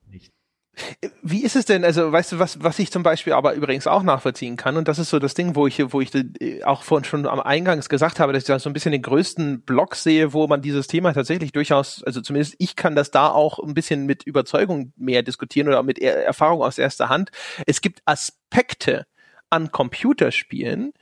wie 1.21 1.43
ist 1.43 1.55
es 1.55 1.65
denn, 1.65 1.83
also 1.83 2.11
weißt 2.11 2.33
du, 2.33 2.39
was, 2.39 2.63
was 2.63 2.79
ich 2.79 2.91
zum 2.91 3.03
Beispiel 3.03 3.33
aber 3.33 3.53
übrigens 3.53 3.87
auch 3.87 4.03
nachvollziehen 4.03 4.57
kann, 4.57 4.77
und 4.77 4.87
das 4.87 4.99
ist 4.99 5.09
so 5.09 5.19
das 5.19 5.33
Ding, 5.33 5.55
wo 5.55 5.67
ich, 5.67 5.81
wo 5.93 6.01
ich 6.01 6.13
äh, 6.15 6.63
auch 6.63 6.83
vorhin 6.83 7.05
schon 7.05 7.25
am 7.27 7.39
Eingangs 7.39 7.89
gesagt 7.89 8.19
habe, 8.19 8.33
dass 8.33 8.43
ich 8.43 8.47
da 8.47 8.59
so 8.59 8.69
ein 8.69 8.73
bisschen 8.73 8.91
den 8.91 9.01
größten 9.01 9.61
Block 9.61 9.95
sehe, 9.95 10.33
wo 10.33 10.47
man 10.47 10.61
dieses 10.61 10.87
Thema 10.87 11.13
tatsächlich 11.13 11.51
durchaus, 11.51 12.03
also 12.03 12.21
zumindest 12.21 12.55
ich 12.59 12.75
kann 12.75 12.95
das 12.95 13.11
da 13.11 13.29
auch 13.29 13.59
ein 13.59 13.73
bisschen 13.73 14.05
mit 14.05 14.23
Überzeugung 14.23 14.93
mehr 14.97 15.23
diskutieren 15.23 15.67
oder 15.67 15.83
mit 15.83 15.99
Erfahrung 15.99 16.61
aus 16.61 16.77
erster 16.77 17.09
Hand. 17.09 17.31
Es 17.65 17.81
gibt 17.81 18.01
Aspekte 18.05 19.05
an 19.49 19.71
Computerspielen, 19.71 20.93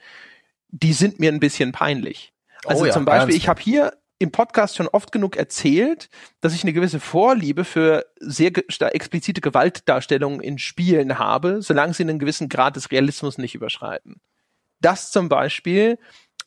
die 0.69 0.93
sind 0.93 1.19
mir 1.19 1.32
ein 1.32 1.39
bisschen 1.39 1.71
peinlich. 1.71 2.34
Also 2.65 2.84
oh 2.84 2.86
ja, 2.86 2.91
zum 2.91 3.05
Beispiel, 3.05 3.36
ich 3.36 3.47
habe 3.47 3.61
hier 3.61 3.93
im 4.20 4.32
Podcast 4.32 4.76
schon 4.76 4.88
oft 4.88 5.11
genug 5.11 5.36
erzählt, 5.36 6.09
dass 6.41 6.53
ich 6.53 6.63
eine 6.63 6.74
gewisse 6.74 6.99
Vorliebe 6.99 7.63
für 7.63 8.05
sehr 8.20 8.51
explizite 8.95 9.41
Gewaltdarstellungen 9.41 10.41
in 10.41 10.57
Spielen 10.57 11.20
habe, 11.20 11.61
solange 11.61 11.93
sie 11.93 12.03
einen 12.03 12.20
gewissen 12.20 12.49
Grad 12.49 12.76
des 12.76 12.91
Realismus 12.91 13.38
nicht 13.38 13.55
überschreiten. 13.55 14.22
Das 14.80 15.11
zum 15.11 15.30
Beispiel 15.30 15.99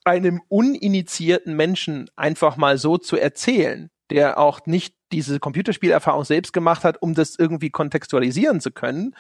einem 0.05 0.41
uninitiierten 0.49 1.55
Menschen 1.55 2.11
einfach 2.17 2.57
mal 2.57 2.79
so 2.79 2.99
zu 2.99 3.17
erzählen, 3.17 3.91
der 4.11 4.39
auch 4.39 4.67
nicht 4.67 4.95
diese 5.13 5.41
Computerspielerfahrung 5.41 6.25
selbst 6.25 6.53
gemacht 6.53 6.85
hat, 6.85 7.03
um 7.03 7.15
das 7.15 7.37
irgendwie 7.37 7.71
kontextualisieren 7.71 8.61
zu 8.61 8.71
können, 8.71 9.15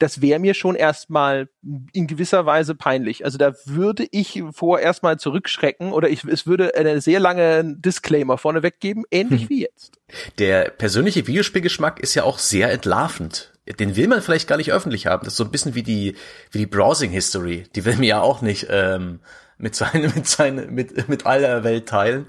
das 0.00 0.22
wäre 0.22 0.38
mir 0.38 0.54
schon 0.54 0.74
erstmal 0.74 1.48
in 1.92 2.06
gewisser 2.06 2.46
Weise 2.46 2.74
peinlich. 2.74 3.24
Also 3.24 3.36
da 3.36 3.52
würde 3.66 4.06
ich 4.10 4.42
vor 4.52 4.80
erstmal 4.80 5.18
zurückschrecken 5.18 5.92
oder 5.92 6.08
ich, 6.08 6.24
es 6.24 6.46
würde 6.46 6.74
eine 6.74 7.00
sehr 7.00 7.20
lange 7.20 7.76
Disclaimer 7.76 8.38
vorneweg 8.38 8.80
geben, 8.80 9.04
ähnlich 9.10 9.42
hm. 9.42 9.48
wie 9.50 9.62
jetzt. 9.62 9.98
Der 10.38 10.70
persönliche 10.70 11.26
Videospielgeschmack 11.26 12.00
ist 12.00 12.14
ja 12.14 12.24
auch 12.24 12.38
sehr 12.38 12.72
entlarvend. 12.72 13.52
Den 13.78 13.94
will 13.94 14.08
man 14.08 14.22
vielleicht 14.22 14.48
gar 14.48 14.56
nicht 14.56 14.72
öffentlich 14.72 15.06
haben. 15.06 15.24
Das 15.24 15.34
ist 15.34 15.38
so 15.38 15.44
ein 15.44 15.50
bisschen 15.50 15.74
wie 15.74 15.82
die, 15.82 16.16
wie 16.50 16.58
die 16.58 16.66
Browsing 16.66 17.10
History. 17.10 17.64
Die 17.76 17.84
will 17.84 17.96
mir 17.96 18.08
ja 18.08 18.20
auch 18.22 18.40
nicht 18.40 18.66
ähm, 18.70 19.20
mit 19.58 19.74
seinen, 19.74 20.02
mit 20.14 20.26
seinen, 20.26 20.74
mit, 20.74 21.08
mit 21.08 21.26
aller 21.26 21.62
Welt 21.62 21.86
teilen. 21.86 22.24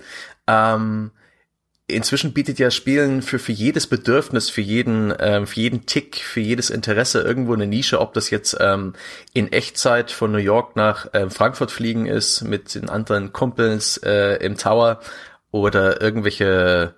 Ähm, 0.45 1.11
inzwischen 1.93 2.33
bietet 2.33 2.59
ja 2.59 2.71
Spielen 2.71 3.21
für, 3.21 3.39
für 3.39 3.51
jedes 3.51 3.87
Bedürfnis, 3.87 4.49
für 4.49 4.61
jeden, 4.61 5.13
ähm, 5.19 5.47
für 5.47 5.59
jeden 5.59 5.85
Tick, 5.85 6.17
für 6.17 6.39
jedes 6.39 6.69
Interesse 6.69 7.21
irgendwo 7.21 7.53
eine 7.53 7.67
Nische, 7.67 7.99
ob 7.99 8.13
das 8.13 8.29
jetzt 8.29 8.57
ähm, 8.59 8.93
in 9.33 9.51
Echtzeit 9.51 10.11
von 10.11 10.31
New 10.31 10.37
York 10.37 10.75
nach 10.75 11.07
ähm, 11.13 11.31
Frankfurt 11.31 11.71
fliegen 11.71 12.05
ist 12.05 12.41
mit 12.43 12.75
den 12.75 12.89
anderen 12.89 13.33
Kumpels 13.33 13.97
äh, 13.97 14.35
im 14.43 14.57
Tower 14.57 14.99
oder 15.51 16.01
irgendwelche 16.01 16.95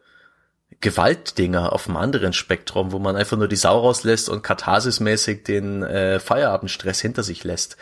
Gewaltdinger 0.81 1.71
auf 1.71 1.87
einem 1.87 1.97
anderen 1.97 2.33
Spektrum, 2.33 2.91
wo 2.91 2.99
man 2.99 3.15
einfach 3.15 3.37
nur 3.37 3.47
die 3.47 3.55
Sau 3.55 3.79
rauslässt 3.79 4.29
und 4.29 4.43
katharsismäßig 4.43 5.43
den 5.43 5.81
äh, 5.81 6.19
Feierabendstress 6.19 6.99
hinter 6.99 7.23
sich 7.23 7.43
lässt. 7.43 7.77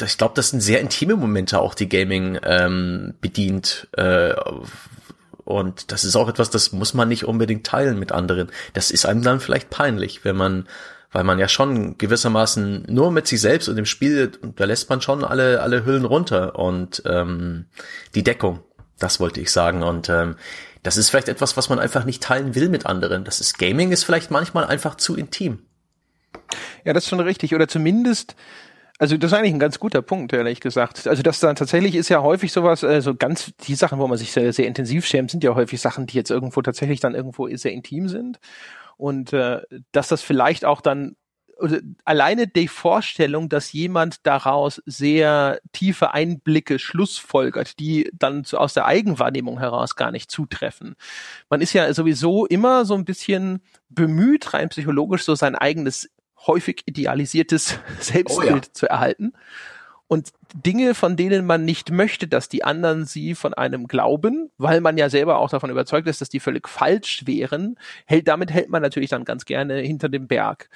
Ich 0.00 0.18
glaube, 0.18 0.34
das 0.34 0.50
sind 0.50 0.60
sehr 0.60 0.80
intime 0.80 1.16
Momente 1.16 1.60
auch, 1.60 1.74
die 1.74 1.88
Gaming 1.88 2.38
ähm, 2.42 3.14
bedient. 3.20 3.88
Äh, 3.96 4.34
und 5.44 5.92
das 5.92 6.04
ist 6.04 6.16
auch 6.16 6.28
etwas, 6.28 6.50
das 6.50 6.72
muss 6.72 6.94
man 6.94 7.08
nicht 7.08 7.24
unbedingt 7.24 7.66
teilen 7.66 7.98
mit 7.98 8.12
anderen. 8.12 8.50
Das 8.74 8.90
ist 8.90 9.06
einem 9.06 9.22
dann 9.22 9.40
vielleicht 9.40 9.70
peinlich, 9.70 10.24
wenn 10.24 10.36
man, 10.36 10.66
weil 11.10 11.24
man 11.24 11.38
ja 11.38 11.48
schon 11.48 11.98
gewissermaßen 11.98 12.86
nur 12.88 13.10
mit 13.10 13.26
sich 13.26 13.40
selbst 13.40 13.68
und 13.68 13.76
dem 13.76 13.86
Spiel, 13.86 14.32
da 14.56 14.64
lässt 14.64 14.88
man 14.88 15.00
schon 15.00 15.24
alle, 15.24 15.60
alle 15.60 15.84
Hüllen 15.84 16.04
runter 16.04 16.58
und 16.58 17.02
ähm, 17.06 17.66
die 18.14 18.24
Deckung, 18.24 18.60
das 18.98 19.20
wollte 19.20 19.40
ich 19.40 19.50
sagen. 19.50 19.82
Und 19.82 20.08
ähm, 20.08 20.36
das 20.82 20.96
ist 20.96 21.10
vielleicht 21.10 21.28
etwas, 21.28 21.56
was 21.56 21.68
man 21.68 21.78
einfach 21.78 22.04
nicht 22.04 22.22
teilen 22.22 22.54
will 22.54 22.68
mit 22.68 22.86
anderen. 22.86 23.24
Das 23.24 23.40
ist 23.40 23.58
Gaming 23.58 23.92
ist 23.92 24.04
vielleicht 24.04 24.30
manchmal 24.30 24.64
einfach 24.64 24.96
zu 24.96 25.16
intim. 25.16 25.60
Ja, 26.84 26.92
das 26.92 27.04
ist 27.04 27.10
schon 27.10 27.20
richtig. 27.20 27.54
Oder 27.54 27.68
zumindest 27.68 28.36
also 29.02 29.16
das 29.16 29.32
ist 29.32 29.36
eigentlich 29.36 29.52
ein 29.52 29.58
ganz 29.58 29.80
guter 29.80 30.00
Punkt, 30.00 30.32
ehrlich 30.32 30.60
gesagt. 30.60 31.08
Also 31.08 31.24
das 31.24 31.40
dann 31.40 31.56
tatsächlich 31.56 31.96
ist 31.96 32.08
ja 32.08 32.22
häufig 32.22 32.52
sowas, 32.52 32.84
also 32.84 33.16
ganz 33.16 33.50
die 33.66 33.74
Sachen, 33.74 33.98
wo 33.98 34.06
man 34.06 34.16
sich 34.16 34.30
sehr, 34.30 34.52
sehr 34.52 34.68
intensiv 34.68 35.04
schämt, 35.06 35.32
sind 35.32 35.42
ja 35.42 35.56
häufig 35.56 35.80
Sachen, 35.80 36.06
die 36.06 36.16
jetzt 36.16 36.30
irgendwo 36.30 36.62
tatsächlich 36.62 37.00
dann 37.00 37.16
irgendwo 37.16 37.48
sehr 37.56 37.72
intim 37.72 38.06
sind. 38.06 38.38
Und 38.96 39.32
äh, 39.32 39.60
dass 39.90 40.06
das 40.06 40.22
vielleicht 40.22 40.64
auch 40.64 40.80
dann 40.80 41.16
oder 41.58 41.80
alleine 42.04 42.46
die 42.46 42.68
Vorstellung, 42.68 43.48
dass 43.48 43.72
jemand 43.72 44.24
daraus 44.24 44.80
sehr 44.86 45.60
tiefe 45.72 46.14
Einblicke 46.14 46.78
schlussfolgert, 46.78 47.80
die 47.80 48.08
dann 48.12 48.44
so 48.44 48.58
aus 48.58 48.72
der 48.72 48.86
Eigenwahrnehmung 48.86 49.58
heraus 49.58 49.96
gar 49.96 50.12
nicht 50.12 50.30
zutreffen. 50.30 50.94
Man 51.50 51.60
ist 51.60 51.72
ja 51.72 51.92
sowieso 51.92 52.46
immer 52.46 52.84
so 52.84 52.94
ein 52.94 53.04
bisschen 53.04 53.62
bemüht, 53.88 54.54
rein 54.54 54.68
psychologisch 54.68 55.24
so 55.24 55.34
sein 55.34 55.56
eigenes 55.56 56.08
häufig 56.46 56.82
idealisiertes 56.86 57.78
Selbstbild 58.00 58.52
oh 58.52 58.56
ja. 58.56 58.72
zu 58.72 58.88
erhalten. 58.88 59.32
Und 60.08 60.32
Dinge, 60.52 60.94
von 60.94 61.16
denen 61.16 61.46
man 61.46 61.64
nicht 61.64 61.90
möchte, 61.90 62.28
dass 62.28 62.50
die 62.50 62.64
anderen 62.64 63.06
sie 63.06 63.34
von 63.34 63.54
einem 63.54 63.88
glauben, 63.88 64.50
weil 64.58 64.82
man 64.82 64.98
ja 64.98 65.08
selber 65.08 65.38
auch 65.38 65.48
davon 65.48 65.70
überzeugt 65.70 66.06
ist, 66.06 66.20
dass 66.20 66.28
die 66.28 66.40
völlig 66.40 66.68
falsch 66.68 67.22
wären, 67.26 67.78
hält, 68.04 68.28
damit 68.28 68.50
hält 68.50 68.68
man 68.68 68.82
natürlich 68.82 69.08
dann 69.08 69.24
ganz 69.24 69.46
gerne 69.46 69.78
hinter 69.78 70.10
dem 70.10 70.26
Berg. 70.26 70.68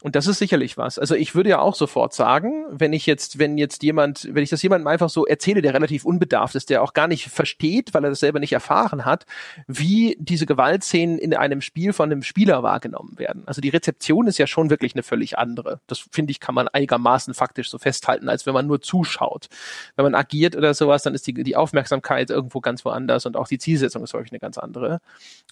Und 0.00 0.14
das 0.14 0.28
ist 0.28 0.38
sicherlich 0.38 0.78
was. 0.78 0.96
Also 0.96 1.16
ich 1.16 1.34
würde 1.34 1.50
ja 1.50 1.58
auch 1.58 1.74
sofort 1.74 2.14
sagen, 2.14 2.66
wenn 2.70 2.92
ich 2.92 3.04
jetzt, 3.04 3.40
wenn 3.40 3.58
jetzt 3.58 3.82
jemand, 3.82 4.28
wenn 4.32 4.44
ich 4.44 4.50
das 4.50 4.62
jemandem 4.62 4.86
einfach 4.86 5.10
so 5.10 5.26
erzähle, 5.26 5.60
der 5.60 5.74
relativ 5.74 6.04
unbedarft 6.04 6.54
ist, 6.54 6.70
der 6.70 6.84
auch 6.84 6.92
gar 6.92 7.08
nicht 7.08 7.28
versteht, 7.30 7.94
weil 7.94 8.04
er 8.04 8.10
das 8.10 8.20
selber 8.20 8.38
nicht 8.38 8.52
erfahren 8.52 9.04
hat, 9.04 9.26
wie 9.66 10.16
diese 10.20 10.46
Gewaltszenen 10.46 11.18
in 11.18 11.34
einem 11.34 11.60
Spiel 11.60 11.92
von 11.92 12.12
einem 12.12 12.22
Spieler 12.22 12.62
wahrgenommen 12.62 13.18
werden. 13.18 13.42
Also 13.46 13.60
die 13.60 13.70
Rezeption 13.70 14.28
ist 14.28 14.38
ja 14.38 14.46
schon 14.46 14.70
wirklich 14.70 14.94
eine 14.94 15.02
völlig 15.02 15.36
andere. 15.36 15.80
Das 15.88 15.98
finde 16.12 16.30
ich, 16.30 16.38
kann 16.38 16.54
man 16.54 16.68
einigermaßen 16.68 17.34
faktisch 17.34 17.68
so 17.68 17.78
festhalten, 17.78 18.28
als 18.28 18.46
wenn 18.46 18.54
man 18.54 18.68
nur 18.68 18.80
zuschaut. 18.80 19.48
Wenn 19.96 20.04
man 20.04 20.14
agiert 20.14 20.54
oder 20.54 20.74
sowas, 20.74 21.02
dann 21.02 21.14
ist 21.14 21.26
die, 21.26 21.34
die 21.34 21.56
Aufmerksamkeit 21.56 22.30
irgendwo 22.30 22.60
ganz 22.60 22.84
woanders 22.84 23.26
und 23.26 23.36
auch 23.36 23.48
die 23.48 23.58
Zielsetzung 23.58 24.04
ist 24.04 24.14
häufig 24.14 24.30
eine 24.30 24.38
ganz 24.38 24.58
andere. 24.58 25.00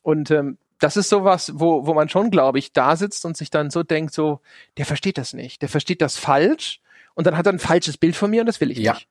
Und 0.04 0.30
ähm, 0.30 0.58
das 0.78 0.96
ist 0.96 1.08
sowas, 1.08 1.52
wo, 1.54 1.86
wo 1.86 1.94
man 1.94 2.08
schon, 2.08 2.30
glaube 2.30 2.58
ich, 2.58 2.72
da 2.72 2.96
sitzt 2.96 3.24
und 3.24 3.36
sich 3.36 3.50
dann 3.50 3.70
so 3.70 3.82
denkt, 3.82 4.12
so, 4.12 4.40
der 4.76 4.86
versteht 4.86 5.18
das 5.18 5.32
nicht, 5.32 5.62
der 5.62 5.68
versteht 5.68 6.02
das 6.02 6.16
falsch 6.16 6.80
und 7.14 7.26
dann 7.26 7.36
hat 7.36 7.46
er 7.46 7.52
ein 7.52 7.58
falsches 7.58 7.96
Bild 7.96 8.16
von 8.16 8.30
mir 8.30 8.40
und 8.40 8.46
das 8.46 8.60
will 8.60 8.70
ich 8.70 8.78
ja. 8.78 8.94
nicht. 8.94 9.08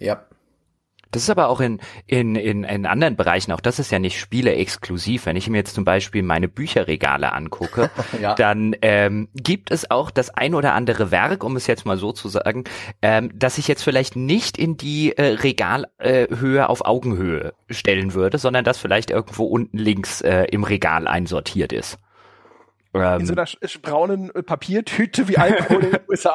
Ja. 0.00 0.26
Das 1.10 1.22
ist 1.22 1.30
aber 1.30 1.48
auch 1.48 1.60
in, 1.60 1.80
in, 2.06 2.36
in, 2.36 2.64
in 2.64 2.86
anderen 2.86 3.16
Bereichen, 3.16 3.52
auch 3.52 3.60
das 3.60 3.78
ist 3.78 3.90
ja 3.90 3.98
nicht 3.98 4.18
spieleexklusiv. 4.18 5.26
Wenn 5.26 5.36
ich 5.36 5.48
mir 5.48 5.58
jetzt 5.58 5.74
zum 5.74 5.84
Beispiel 5.84 6.22
meine 6.22 6.48
Bücherregale 6.48 7.32
angucke, 7.32 7.90
ja. 8.20 8.34
dann 8.34 8.76
ähm, 8.82 9.28
gibt 9.34 9.70
es 9.70 9.90
auch 9.90 10.10
das 10.10 10.30
ein 10.30 10.54
oder 10.54 10.74
andere 10.74 11.10
Werk, 11.10 11.44
um 11.44 11.56
es 11.56 11.66
jetzt 11.66 11.86
mal 11.86 11.96
so 11.96 12.12
zu 12.12 12.28
sagen, 12.28 12.64
ähm, 13.02 13.30
dass 13.34 13.58
ich 13.58 13.68
jetzt 13.68 13.82
vielleicht 13.82 14.16
nicht 14.16 14.58
in 14.58 14.76
die 14.76 15.16
äh, 15.16 15.36
Regalhöhe 15.36 16.58
äh, 16.58 16.62
auf 16.62 16.84
Augenhöhe 16.84 17.54
stellen 17.70 18.14
würde, 18.14 18.38
sondern 18.38 18.64
das 18.64 18.78
vielleicht 18.78 19.10
irgendwo 19.10 19.44
unten 19.44 19.78
links 19.78 20.20
äh, 20.20 20.44
im 20.50 20.64
Regal 20.64 21.08
einsortiert 21.08 21.72
ist. 21.72 21.98
Ähm, 22.94 23.20
in 23.20 23.26
so 23.26 23.34
einer 23.34 23.46
braunen 23.82 24.34
äh, 24.34 24.42
Papiertüte 24.42 25.28
wie 25.28 25.36
Alkohol 25.36 25.84
in 25.84 25.90
den 25.90 26.00
USA. 26.08 26.34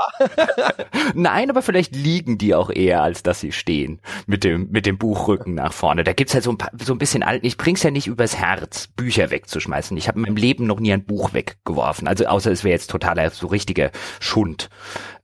Nein, 1.16 1.50
aber 1.50 1.62
vielleicht 1.62 1.96
liegen 1.96 2.38
die 2.38 2.54
auch 2.54 2.70
eher, 2.70 3.02
als 3.02 3.24
dass 3.24 3.40
sie 3.40 3.52
stehen. 3.52 4.00
Mit 4.28 4.44
dem, 4.44 4.70
mit 4.70 4.86
dem 4.86 4.98
Buchrücken 4.98 5.56
nach 5.56 5.74
vorne. 5.74 6.04
Da 6.04 6.14
gibt's 6.14 6.34
halt 6.34 6.44
so 6.44 6.52
ein, 6.52 6.58
paar, 6.58 6.72
so 6.82 6.94
ein 6.94 7.00
bisschen 7.00 7.24
alt. 7.24 7.44
Ich 7.44 7.58
bring's 7.58 7.84
ja 7.84 7.92
nicht 7.92 8.08
übers 8.08 8.38
Herz, 8.38 8.88
Bücher 8.88 9.32
wegzuschmeißen. 9.32 9.98
Ich 9.98 10.08
habe 10.08 10.20
in 10.20 10.24
meinem 10.24 10.36
Leben 10.36 10.68
noch 10.68 10.80
nie 10.80 10.94
ein 10.94 11.06
Buch 11.06 11.34
weggeworfen. 11.34 12.08
Also 12.08 12.26
außer 12.26 12.52
es 12.52 12.64
wäre 12.64 12.74
jetzt 12.74 12.92
totaler, 12.92 13.30
so 13.32 13.48
richtiger 13.48 13.92
Schund. 14.20 14.70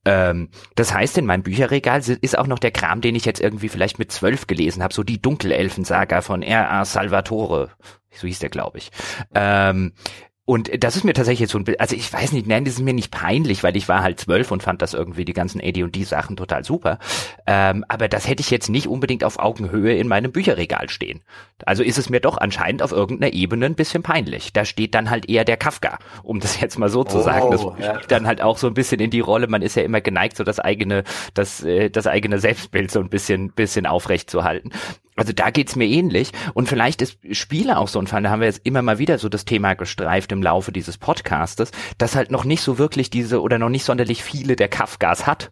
Ähm, 0.06 0.50
das 0.76 0.94
heißt, 0.94 1.18
in 1.18 1.26
meinem 1.26 1.44
Bücherregal 1.44 2.00
ist 2.00 2.38
auch 2.38 2.48
noch 2.48 2.60
der 2.60 2.72
Kram, 2.72 3.02
den 3.02 3.16
ich 3.16 3.26
jetzt 3.26 3.42
irgendwie 3.42 3.70
vielleicht 3.70 4.00
mit 4.00 4.12
zwölf 4.12 4.48
gelesen 4.48 4.82
habe, 4.82 4.94
so 4.94 5.04
die 5.04 5.22
Dunkelelfen-Saga 5.22 6.22
von 6.22 6.42
R.A. 6.42 6.86
Salvatore. 6.86 7.70
So 8.12 8.28
hieß 8.28 8.40
der, 8.40 8.50
glaube 8.50 8.80
ich. 8.80 8.92
Ähm, 9.36 9.94
und 10.50 10.84
das 10.84 10.96
ist 10.96 11.04
mir 11.04 11.14
tatsächlich 11.14 11.42
jetzt 11.42 11.52
so 11.52 11.60
ein 11.60 11.64
bisschen, 11.64 11.80
also 11.80 11.96
ich 11.96 12.12
weiß 12.12 12.32
nicht, 12.32 12.48
nein, 12.48 12.66
das 12.66 12.74
ist 12.74 12.80
mir 12.80 12.96
nicht 12.96 13.12
peinlich, 13.12 13.62
weil 13.62 13.78
ich 13.78 13.88
war 13.88 14.02
halt 14.02 14.20
zwölf 14.20 14.50
und 14.50 14.64
fand 14.64 14.82
das 14.82 14.96
irgendwie 14.96 15.24
die 15.24 15.34
ganzen 15.34 15.62
AD&D 15.62 16.04
Sachen 16.06 16.38
total 16.38 16.64
super. 16.64 16.98
Ähm, 17.46 17.86
aber 17.88 18.08
das 18.08 18.28
hätte 18.28 18.42
ich 18.42 18.50
jetzt 18.50 18.68
nicht 18.68 18.88
unbedingt 18.88 19.24
auf 19.24 19.38
Augenhöhe 19.38 19.96
in 19.96 20.08
meinem 20.08 20.32
Bücherregal 20.32 20.90
stehen. 20.90 21.22
Also 21.66 21.84
ist 21.84 22.00
es 22.00 22.10
mir 22.10 22.20
doch 22.20 22.40
anscheinend 22.40 22.82
auf 22.82 22.92
irgendeiner 22.92 23.32
Ebene 23.32 23.68
ein 23.68 23.76
bisschen 23.76 24.02
peinlich. 24.02 24.52
Da 24.52 24.66
steht 24.66 24.96
dann 24.96 25.12
halt 25.12 25.30
eher 25.30 25.46
der 25.46 25.56
Kafka, 25.56 26.00
um 26.24 26.40
das 26.40 26.60
jetzt 26.60 26.80
mal 26.80 26.90
so 26.90 27.04
zu 27.04 27.20
oh, 27.20 27.22
sagen. 27.22 27.52
Das 27.52 27.64
ja. 27.78 28.00
dann 28.08 28.26
halt 28.26 28.42
auch 28.42 28.58
so 28.58 28.66
ein 28.66 28.74
bisschen 28.74 29.00
in 29.00 29.12
die 29.12 29.20
Rolle. 29.20 29.46
Man 29.46 29.62
ist 29.62 29.76
ja 29.76 29.84
immer 29.84 30.02
geneigt, 30.02 30.36
so 30.36 30.44
das 30.44 30.60
eigene, 30.60 31.04
das, 31.36 31.64
äh, 31.64 31.92
das 31.92 32.08
eigene 32.08 32.40
Selbstbild 32.40 32.90
so 32.90 33.00
ein 33.02 33.10
bisschen, 33.10 33.52
bisschen 33.52 33.86
aufrecht 33.86 34.32
zu 34.32 34.44
halten. 34.44 34.72
Also 35.20 35.34
da 35.34 35.50
geht's 35.50 35.76
mir 35.76 35.86
ähnlich. 35.86 36.32
Und 36.54 36.70
vielleicht 36.70 37.02
ist 37.02 37.20
Spiele 37.32 37.78
auch 37.78 37.88
so 37.88 38.00
ein 38.00 38.08
Fall, 38.08 38.24
da 38.24 38.30
haben 38.30 38.40
wir 38.40 38.48
jetzt 38.48 38.66
immer 38.66 38.82
mal 38.82 39.00
wieder 39.00 39.18
so 39.18 39.30
das 39.30 39.46
Thema 39.46 39.74
gestreift 39.74 40.32
im 40.32 40.42
Laufe 40.42 40.72
dieses 40.72 40.98
Podcastes, 40.98 41.72
dass 41.98 42.16
halt 42.16 42.32
noch 42.32 42.46
nicht 42.46 42.62
so 42.62 42.78
wirklich 42.78 43.10
diese 43.10 43.42
oder 43.42 43.60
noch 43.60 43.70
nicht 43.70 43.84
sonderlich 43.84 44.24
viele 44.24 44.56
der 44.56 44.70
Kafkas 44.70 45.28
hat. 45.28 45.52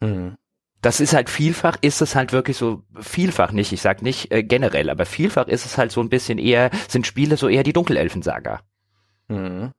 Mhm. 0.00 0.36
Das 0.80 1.00
ist 1.00 1.12
halt 1.12 1.28
vielfach, 1.28 1.76
ist 1.80 2.02
es 2.02 2.14
halt 2.14 2.32
wirklich 2.32 2.56
so, 2.56 2.84
vielfach 3.00 3.50
nicht, 3.50 3.72
ich 3.72 3.80
sag 3.80 4.02
nicht 4.02 4.30
äh, 4.30 4.44
generell, 4.44 4.90
aber 4.90 5.06
vielfach 5.06 5.48
ist 5.48 5.66
es 5.66 5.76
halt 5.76 5.90
so 5.90 6.00
ein 6.00 6.08
bisschen 6.08 6.38
eher, 6.38 6.70
sind 6.88 7.06
Spiele 7.06 7.36
so 7.36 7.48
eher 7.48 7.64
die 7.64 7.72
Dunkelelfensaga. 7.72 8.60
Mhm. 9.26 9.72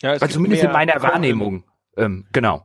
Ja, 0.00 0.12
also 0.12 0.26
zumindest 0.26 0.62
in 0.62 0.72
meiner 0.72 1.02
Wahrnehmung. 1.02 1.64
Ähm, 1.96 2.26
genau. 2.32 2.64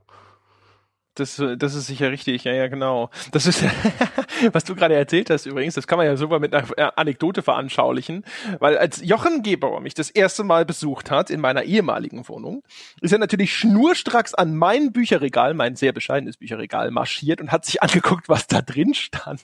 Das, 1.16 1.43
das 1.57 1.76
ist 1.76 1.88
sicher 1.88 2.09
richtig, 2.09 2.45
ja, 2.45 2.53
ja, 2.53 2.68
genau. 2.68 3.09
Das 3.34 3.45
ist, 3.45 3.64
was 4.53 4.64
du 4.64 4.76
gerade 4.76 4.95
erzählt 4.95 5.30
hast 5.30 5.45
übrigens, 5.45 5.76
das 5.76 5.86
kann 5.86 5.97
man 5.97 6.05
ja 6.05 6.16
super 6.16 6.39
mit 6.39 6.55
einer 6.55 6.68
äh, 6.78 6.89
Anekdote 6.95 7.41
veranschaulichen, 7.41 8.24
weil 8.59 8.78
als 8.78 9.01
Jochen 9.03 9.43
Gebauer 9.43 9.82
mich 9.82 9.93
das 9.93 10.09
erste 10.09 10.45
Mal 10.45 10.66
besucht 10.66 11.12
hat 11.12 11.30
in 11.30 11.41
meiner 11.41 11.64
ehemaligen 11.64 12.28
Wohnung, 12.30 12.64
ist 13.01 13.12
er 13.12 13.20
natürlich 13.20 13.53
schnurstracks 13.53 14.34
an 14.34 14.55
mein 14.55 14.93
Bücherregal, 14.93 15.53
mein 15.53 15.76
sehr 15.76 15.91
bescheidenes 15.91 16.38
Bücherregal, 16.38 16.91
marschiert 16.91 17.41
und 17.41 17.51
hat 17.51 17.66
sich 17.66 17.84
angeguckt, 17.84 18.30
was 18.30 18.47
da 18.47 18.62
drin 18.62 18.93
stand. 18.93 19.41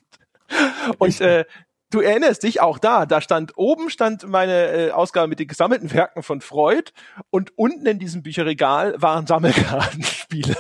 Und 0.98 1.20
äh, 1.20 1.44
du 1.90 2.02
erinnerst 2.02 2.44
dich 2.44 2.62
auch 2.62 2.80
da, 2.80 3.06
da 3.06 3.22
stand 3.22 3.54
oben 3.56 3.90
stand 3.90 4.28
meine 4.28 4.72
äh, 4.72 4.92
Ausgabe 4.92 5.28
mit 5.28 5.40
den 5.40 5.48
gesammelten 5.48 5.94
Werken 5.94 6.22
von 6.22 6.42
Freud 6.42 6.92
und 7.30 7.58
unten 7.58 7.86
in 7.86 8.00
diesem 8.00 8.24
Bücherregal 8.24 8.96
waren 9.02 9.26
Sammelkartenspiele. 9.26 10.56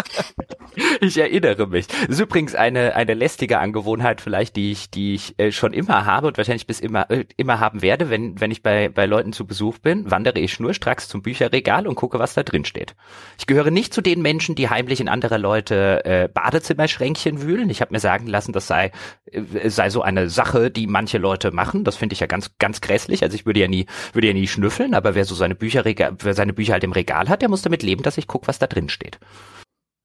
ich 1.00 1.16
erinnere 1.16 1.66
mich. 1.66 1.86
Das 1.86 2.08
ist 2.08 2.20
übrigens 2.20 2.54
eine 2.54 2.96
eine 2.96 3.14
lästige 3.14 3.58
Angewohnheit 3.58 4.20
vielleicht, 4.20 4.56
die 4.56 4.72
ich 4.72 4.90
die 4.90 5.14
ich 5.14 5.38
äh, 5.38 5.52
schon 5.52 5.72
immer 5.72 6.06
habe 6.06 6.26
und 6.26 6.36
wahrscheinlich 6.36 6.66
bis 6.66 6.80
immer 6.80 7.08
äh, 7.10 7.24
immer 7.36 7.60
haben 7.60 7.82
werde, 7.82 8.10
wenn 8.10 8.40
wenn 8.40 8.50
ich 8.50 8.62
bei 8.62 8.88
bei 8.88 9.06
Leuten 9.06 9.32
zu 9.32 9.46
Besuch 9.46 9.78
bin, 9.78 10.10
wandere 10.10 10.40
ich 10.40 10.52
schnurstracks 10.52 11.08
zum 11.08 11.22
Bücherregal 11.22 11.86
und 11.86 11.94
gucke, 11.94 12.18
was 12.18 12.34
da 12.34 12.42
drin 12.42 12.64
steht. 12.64 12.96
Ich 13.38 13.46
gehöre 13.46 13.70
nicht 13.70 13.94
zu 13.94 14.00
den 14.00 14.22
Menschen, 14.22 14.56
die 14.56 14.68
heimlich 14.68 15.00
in 15.00 15.08
anderer 15.08 15.38
Leute 15.38 16.04
äh, 16.04 16.28
Badezimmerschränkchen 16.28 17.42
wühlen. 17.42 17.70
Ich 17.70 17.80
habe 17.80 17.92
mir 17.92 18.00
sagen 18.00 18.26
lassen, 18.26 18.52
das 18.52 18.66
sei 18.66 18.90
äh, 19.26 19.70
sei 19.70 19.88
so 19.90 20.02
eine 20.02 20.31
Sache, 20.32 20.70
die 20.70 20.86
manche 20.86 21.18
Leute 21.18 21.52
machen. 21.52 21.84
Das 21.84 21.96
finde 21.96 22.14
ich 22.14 22.20
ja 22.20 22.26
ganz, 22.26 22.50
ganz 22.58 22.80
grässlich. 22.80 23.22
Also 23.22 23.34
ich 23.34 23.46
würde 23.46 23.60
ja 23.60 23.68
nie, 23.68 23.86
würde 24.12 24.26
ja 24.26 24.32
nie 24.32 24.48
schnüffeln, 24.48 24.94
aber 24.94 25.14
wer 25.14 25.24
so 25.24 25.34
seine 25.34 25.54
Bücher, 25.54 25.84
wer 25.84 26.34
seine 26.34 26.52
Bücher 26.52 26.72
halt 26.72 26.84
im 26.84 26.92
Regal 26.92 27.28
hat, 27.28 27.42
der 27.42 27.48
muss 27.48 27.62
damit 27.62 27.82
leben, 27.82 28.02
dass 28.02 28.18
ich 28.18 28.26
gucke, 28.26 28.48
was 28.48 28.58
da 28.58 28.66
drin 28.66 28.88
steht. 28.88 29.18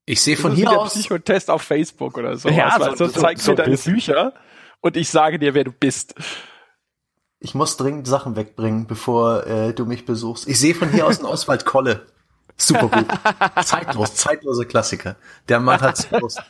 Ich 0.06 0.22
sehe 0.22 0.38
von 0.38 0.54
hier 0.54 0.72
aus. 0.72 0.94
Psychotest 0.94 1.50
auf 1.50 1.62
Facebook 1.62 2.18
oder 2.18 2.38
so. 2.38 2.50
Ja, 2.50 2.78
so, 2.80 2.96
so, 2.96 3.08
so 3.08 3.20
zeigst 3.22 3.44
so, 3.44 3.52
mir 3.52 3.58
deine 3.58 3.78
Bücher 3.78 4.34
und 4.82 4.96
ich 4.96 5.10
sage 5.10 5.40
dir, 5.40 5.54
wer 5.54 5.66
du 5.66 5.72
bist. 5.72 6.16
Ich 7.40 7.54
muss 7.54 7.78
dringend 7.78 8.08
Sachen 8.08 8.36
wegbringen, 8.36 8.88
bevor 8.88 9.46
äh, 9.46 9.74
du 9.74 9.86
mich 9.86 10.06
besuchst. 10.06 10.48
Ich 10.48 10.60
sehe 10.60 10.74
von 10.74 10.90
hier 10.90 11.06
aus 11.06 11.20
einen 11.20 11.28
Oswald 11.32 11.66
Kolle. 11.66 12.08
Super 12.56 12.88
gut. 12.88 13.06
Zeitlos, 13.66 14.16
zeitlose 14.16 14.66
Klassiker. 14.66 15.16
Der 15.48 15.60
Mann 15.60 15.80
hat 15.82 16.10
Lust. 16.12 16.42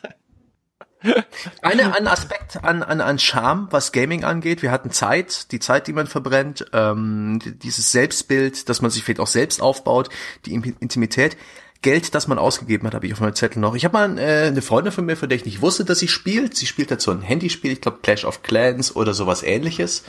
Eine, 1.62 1.96
ein 1.96 2.08
Aspekt 2.08 2.64
an, 2.64 2.82
an, 2.82 3.02
an 3.02 3.20
Charme, 3.20 3.68
was 3.72 3.92
Gaming 3.92 4.24
angeht. 4.24 4.62
Wir 4.62 4.72
hatten 4.72 4.92
Zeit, 4.92 5.52
die 5.52 5.60
Zeit, 5.60 5.88
die 5.88 5.94
man 5.94 6.08
verbrennt, 6.08 6.66
ähm, 6.74 7.40
dieses 7.44 7.92
Selbstbild, 7.92 8.68
das 8.70 8.82
man 8.82 8.90
sich 8.90 9.04
vielleicht 9.04 9.20
auch 9.20 9.28
selbst 9.28 9.62
aufbaut, 9.62 10.10
die 10.46 10.54
Intimität. 10.54 11.38
Geld, 11.84 12.16
das 12.16 12.28
man 12.28 12.40
ausgegeben 12.40 12.88
hat, 12.88 12.96
habe 12.96 13.06
ich 13.06 13.14
auf 13.14 13.20
meinem 13.20 13.36
Zettel 13.36 13.60
noch. 13.60 13.76
Ich 13.76 13.86
habe 13.86 13.94
mal 13.94 14.18
äh, 14.18 14.48
eine 14.48 14.64
Freundin 14.64 14.92
von 14.92 15.06
mir, 15.06 15.16
von 15.16 15.30
der 15.30 15.38
ich 15.38 15.46
nicht 15.46 15.62
wusste, 15.62 15.86
dass 15.86 16.00
sie 16.00 16.08
spielt. 16.08 16.58
Sie 16.58 16.66
spielt 16.66 16.90
dazu 16.90 17.12
ein 17.12 17.22
Handyspiel, 17.22 17.72
ich 17.72 17.82
glaube 17.82 18.00
Clash 18.02 18.26
of 18.26 18.42
Clans 18.42 18.96
oder 18.96 19.14
sowas 19.14 19.44
ähnliches. 19.44 20.04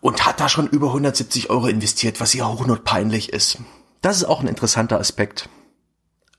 Und 0.00 0.26
hat 0.26 0.40
da 0.40 0.50
schon 0.50 0.68
über 0.68 0.88
170 0.88 1.48
Euro 1.48 1.66
investiert, 1.66 2.20
was 2.20 2.34
ihr 2.34 2.46
hochnotpeinlich 2.46 3.32
ist. 3.32 3.58
Das 4.02 4.18
ist 4.18 4.24
auch 4.24 4.42
ein 4.42 4.48
interessanter 4.48 5.00
Aspekt. 5.00 5.48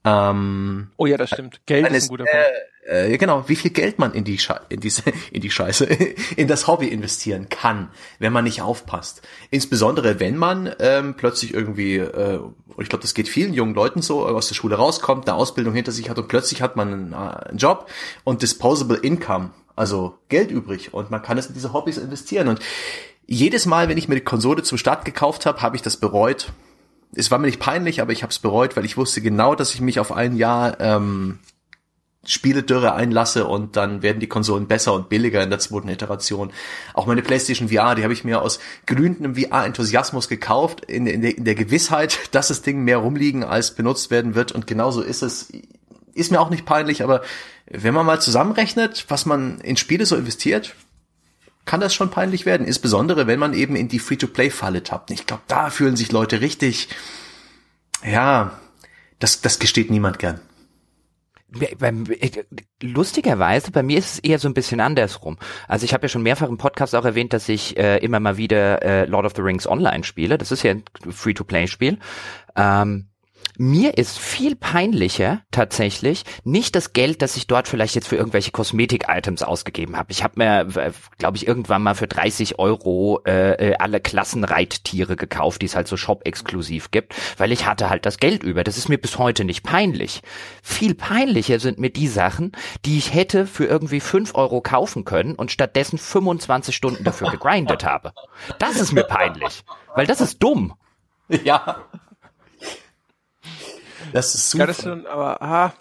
Ähm, 0.05 0.91
oh 0.97 1.07
ja, 1.07 1.17
das 1.17 1.31
stimmt. 1.31 1.61
Geld 1.65 1.89
ist 1.91 2.05
ein 2.05 2.09
guter 2.09 2.25
Punkt. 2.25 2.45
Äh, 2.45 2.75
äh, 2.85 3.17
genau, 3.17 3.49
wie 3.49 3.55
viel 3.55 3.71
Geld 3.71 3.97
man 3.97 4.13
in 4.13 4.23
die, 4.23 4.37
Sche 4.37 4.61
in, 4.69 4.79
diese, 4.79 5.01
in 5.31 5.41
die 5.41 5.49
Scheiße, 5.49 5.85
in 6.35 6.47
das 6.47 6.67
Hobby 6.67 6.87
investieren 6.87 7.49
kann, 7.49 7.89
wenn 8.19 8.31
man 8.31 8.43
nicht 8.43 8.61
aufpasst. 8.61 9.23
Insbesondere, 9.49 10.19
wenn 10.19 10.37
man 10.37 10.73
ähm, 10.79 11.15
plötzlich 11.15 11.53
irgendwie, 11.53 11.97
äh, 11.97 12.39
ich 12.77 12.89
glaube, 12.89 13.01
das 13.01 13.15
geht 13.15 13.27
vielen 13.27 13.53
jungen 13.53 13.73
Leuten 13.73 14.03
so, 14.03 14.25
aus 14.27 14.47
der 14.47 14.55
Schule 14.55 14.75
rauskommt, 14.75 15.27
eine 15.27 15.35
Ausbildung 15.35 15.73
hinter 15.73 15.91
sich 15.91 16.09
hat 16.09 16.19
und 16.19 16.27
plötzlich 16.27 16.61
hat 16.61 16.75
man 16.75 16.93
einen, 16.93 17.13
äh, 17.13 17.49
einen 17.49 17.57
Job 17.57 17.89
und 18.23 18.43
disposable 18.43 18.97
income, 18.97 19.49
also 19.75 20.19
Geld 20.29 20.51
übrig 20.51 20.93
und 20.93 21.09
man 21.09 21.23
kann 21.23 21.39
es 21.39 21.47
in 21.47 21.55
diese 21.55 21.73
Hobbys 21.73 21.97
investieren. 21.97 22.47
Und 22.47 22.59
jedes 23.25 23.65
Mal, 23.65 23.89
wenn 23.89 23.97
ich 23.97 24.07
mir 24.07 24.15
die 24.15 24.21
Konsole 24.21 24.61
zum 24.61 24.77
Start 24.77 25.03
gekauft 25.03 25.47
habe, 25.47 25.63
habe 25.63 25.75
ich 25.75 25.81
das 25.81 25.97
bereut 25.97 26.53
es 27.16 27.32
war 27.32 27.39
mir 27.39 27.47
nicht 27.47 27.59
peinlich, 27.59 28.01
aber 28.01 28.11
ich 28.11 28.24
habe 28.24 28.32
es 28.32 28.39
bereut, 28.39 28.76
weil 28.76 28.86
ich 28.86 28.97
wusste 28.97 29.22
genau, 29.22 29.55
dass 29.55 29.74
ich 29.74 29.82
mich 29.82 29.99
auf 29.99 30.11
ein 30.11 30.36
Jahr 30.36 30.80
ähm, 30.80 31.39
Spieledürre 32.26 32.93
einlasse 32.93 33.45
und 33.45 33.76
dann 33.76 34.01
werden 34.01 34.20
die 34.20 34.28
Konsolen 34.28 34.68
besser 34.68 34.93
und 34.93 35.09
billiger 35.09 35.43
in 35.43 35.49
der 35.49 35.59
zweiten 35.59 35.89
Iteration. 35.89 36.51
Auch 36.93 37.05
meine 37.05 37.22
PlayStation 37.22 37.70
VR, 37.70 37.95
die 37.95 38.03
habe 38.03 38.13
ich 38.13 38.24
mir 38.24 38.41
aus 38.41 38.59
glühendem 38.86 39.36
VR-Enthusiasmus 39.36 40.28
gekauft, 40.28 40.84
in, 40.86 41.07
in, 41.07 41.22
der, 41.22 41.38
in 41.38 41.45
der 41.45 41.55
Gewissheit, 41.55 42.18
dass 42.32 42.47
das 42.49 42.61
Ding 42.61 42.84
mehr 42.84 42.97
rumliegen 42.97 43.43
als 43.43 43.72
benutzt 43.72 44.11
werden 44.11 44.36
wird. 44.36 44.51
Und 44.51 44.68
genauso 44.68 45.01
ist 45.01 45.22
es. 45.22 45.51
Ist 46.13 46.32
mir 46.32 46.39
auch 46.39 46.49
nicht 46.49 46.66
peinlich, 46.66 47.03
aber 47.03 47.24
wenn 47.70 47.93
man 47.93 48.05
mal 48.05 48.22
zusammenrechnet, 48.22 49.03
was 49.09 49.26
man 49.26 49.59
in 49.59 49.76
Spiele 49.76 50.05
so 50.05 50.16
investiert, 50.16 50.74
kann 51.66 51.80
das 51.80 51.93
schon 51.93 52.11
peinlich 52.11 52.45
werden. 52.45 52.66
Insbesondere, 52.66 53.28
wenn 53.28 53.39
man 53.39 53.53
eben 53.53 53.76
in 53.76 53.88
die 53.88 53.99
Free-to-Play-Falle 53.99 54.84
tappt. 54.84 55.11
Ich 55.11 55.26
glaube, 55.26 55.43
da 55.47 55.70
fühlen 55.70 55.95
sich 55.95 56.11
Leute 56.11 56.41
richtig, 56.41 56.89
ja, 58.03 58.59
das, 59.20 59.41
das 59.41 59.59
gesteht 59.59 59.89
niemand 59.89 60.20
gern. 60.20 60.39
Lustigerweise, 62.82 63.72
bei 63.72 63.82
mir 63.82 63.97
ist 63.97 64.13
es 64.13 64.20
eher 64.20 64.39
so 64.39 64.47
ein 64.49 64.53
bisschen 64.53 64.82
andersrum. 64.82 65.38
Also 65.68 65.86
ich 65.86 65.93
habe 65.93 66.03
ja 66.03 66.09
schon 66.09 66.24
mehrfach 66.24 66.49
im 66.49 66.57
Podcast 66.57 66.93
auch 66.95 67.05
erwähnt, 67.05 67.32
dass 67.32 67.47
ich 67.47 67.78
äh, 67.78 67.97
immer 67.99 68.20
mal 68.20 68.38
wieder 68.38 68.82
äh, 68.82 69.05
Lord 69.05 69.26
of 69.26 69.34
the 69.36 69.41
Rings 69.41 69.66
Online 69.66 70.03
spiele. 70.03 70.38
Das 70.38 70.51
ist 70.51 70.63
ja 70.63 70.72
ein 70.72 70.84
Free-to-Play-Spiel. 71.09 71.97
Ähm, 72.57 73.07
mir 73.57 73.97
ist 73.97 74.19
viel 74.19 74.55
peinlicher 74.55 75.41
tatsächlich 75.51 76.23
nicht 76.43 76.75
das 76.75 76.93
Geld, 76.93 77.21
das 77.21 77.37
ich 77.37 77.47
dort 77.47 77.67
vielleicht 77.67 77.95
jetzt 77.95 78.07
für 78.07 78.15
irgendwelche 78.15 78.51
Kosmetik-Items 78.51 79.43
ausgegeben 79.43 79.97
habe. 79.97 80.11
Ich 80.11 80.23
habe 80.23 80.33
mir, 80.37 80.93
glaube 81.17 81.37
ich, 81.37 81.47
irgendwann 81.47 81.83
mal 81.83 81.95
für 81.95 82.07
30 82.07 82.59
Euro 82.59 83.21
äh, 83.25 83.71
äh, 83.71 83.75
alle 83.77 83.99
Klassenreittiere 83.99 85.15
gekauft, 85.15 85.61
die 85.61 85.67
es 85.67 85.75
halt 85.75 85.87
so 85.87 85.97
Shop-exklusiv 85.97 86.91
gibt, 86.91 87.15
weil 87.37 87.51
ich 87.51 87.65
hatte 87.65 87.89
halt 87.89 88.05
das 88.05 88.17
Geld 88.17 88.43
über. 88.43 88.63
Das 88.63 88.77
ist 88.77 88.89
mir 88.89 88.97
bis 88.97 89.17
heute 89.17 89.45
nicht 89.45 89.63
peinlich. 89.63 90.21
Viel 90.61 90.95
peinlicher 90.95 91.59
sind 91.59 91.79
mir 91.79 91.89
die 91.89 92.07
Sachen, 92.07 92.51
die 92.85 92.97
ich 92.97 93.13
hätte 93.13 93.47
für 93.47 93.65
irgendwie 93.65 93.99
5 93.99 94.35
Euro 94.35 94.61
kaufen 94.61 95.05
können 95.05 95.35
und 95.35 95.51
stattdessen 95.51 95.97
25 95.97 96.75
Stunden 96.75 97.03
dafür 97.03 97.31
gegrindet 97.31 97.85
habe. 97.85 98.13
Das 98.59 98.79
ist 98.79 98.91
mir 98.91 99.03
peinlich, 99.03 99.63
weil 99.95 100.07
das 100.07 100.21
ist 100.21 100.41
dumm. 100.41 100.73
Ja. 101.43 101.83
Das 104.13 104.35
ist 104.35 104.49
super. 104.49 104.63
Ja, 104.63 104.67
das 104.67 104.77
ist 104.79 104.83
schon, 104.83 105.05
aber 105.07 105.41
ah, 105.41 105.73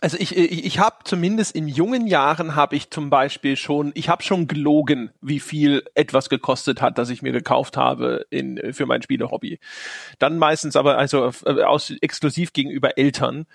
also 0.00 0.16
ich, 0.18 0.36
ich, 0.36 0.64
ich 0.64 0.78
habe 0.78 0.96
zumindest 1.04 1.54
in 1.54 1.68
jungen 1.68 2.06
Jahren 2.06 2.56
habe 2.56 2.74
ich 2.74 2.90
zum 2.90 3.10
Beispiel 3.10 3.56
schon, 3.56 3.92
ich 3.94 4.08
habe 4.08 4.22
schon 4.22 4.48
gelogen, 4.48 5.10
wie 5.20 5.38
viel 5.38 5.84
etwas 5.94 6.28
gekostet 6.28 6.80
hat, 6.80 6.98
das 6.98 7.10
ich 7.10 7.22
mir 7.22 7.32
gekauft 7.32 7.76
habe 7.76 8.26
in, 8.30 8.72
für 8.72 8.86
mein 8.86 9.02
Spielehobby. 9.02 9.60
Dann 10.18 10.38
meistens 10.38 10.76
aber 10.76 10.98
also 10.98 11.30
äh, 11.44 11.62
aus 11.62 11.92
exklusiv 12.00 12.52
gegenüber 12.52 12.98
Eltern 12.98 13.46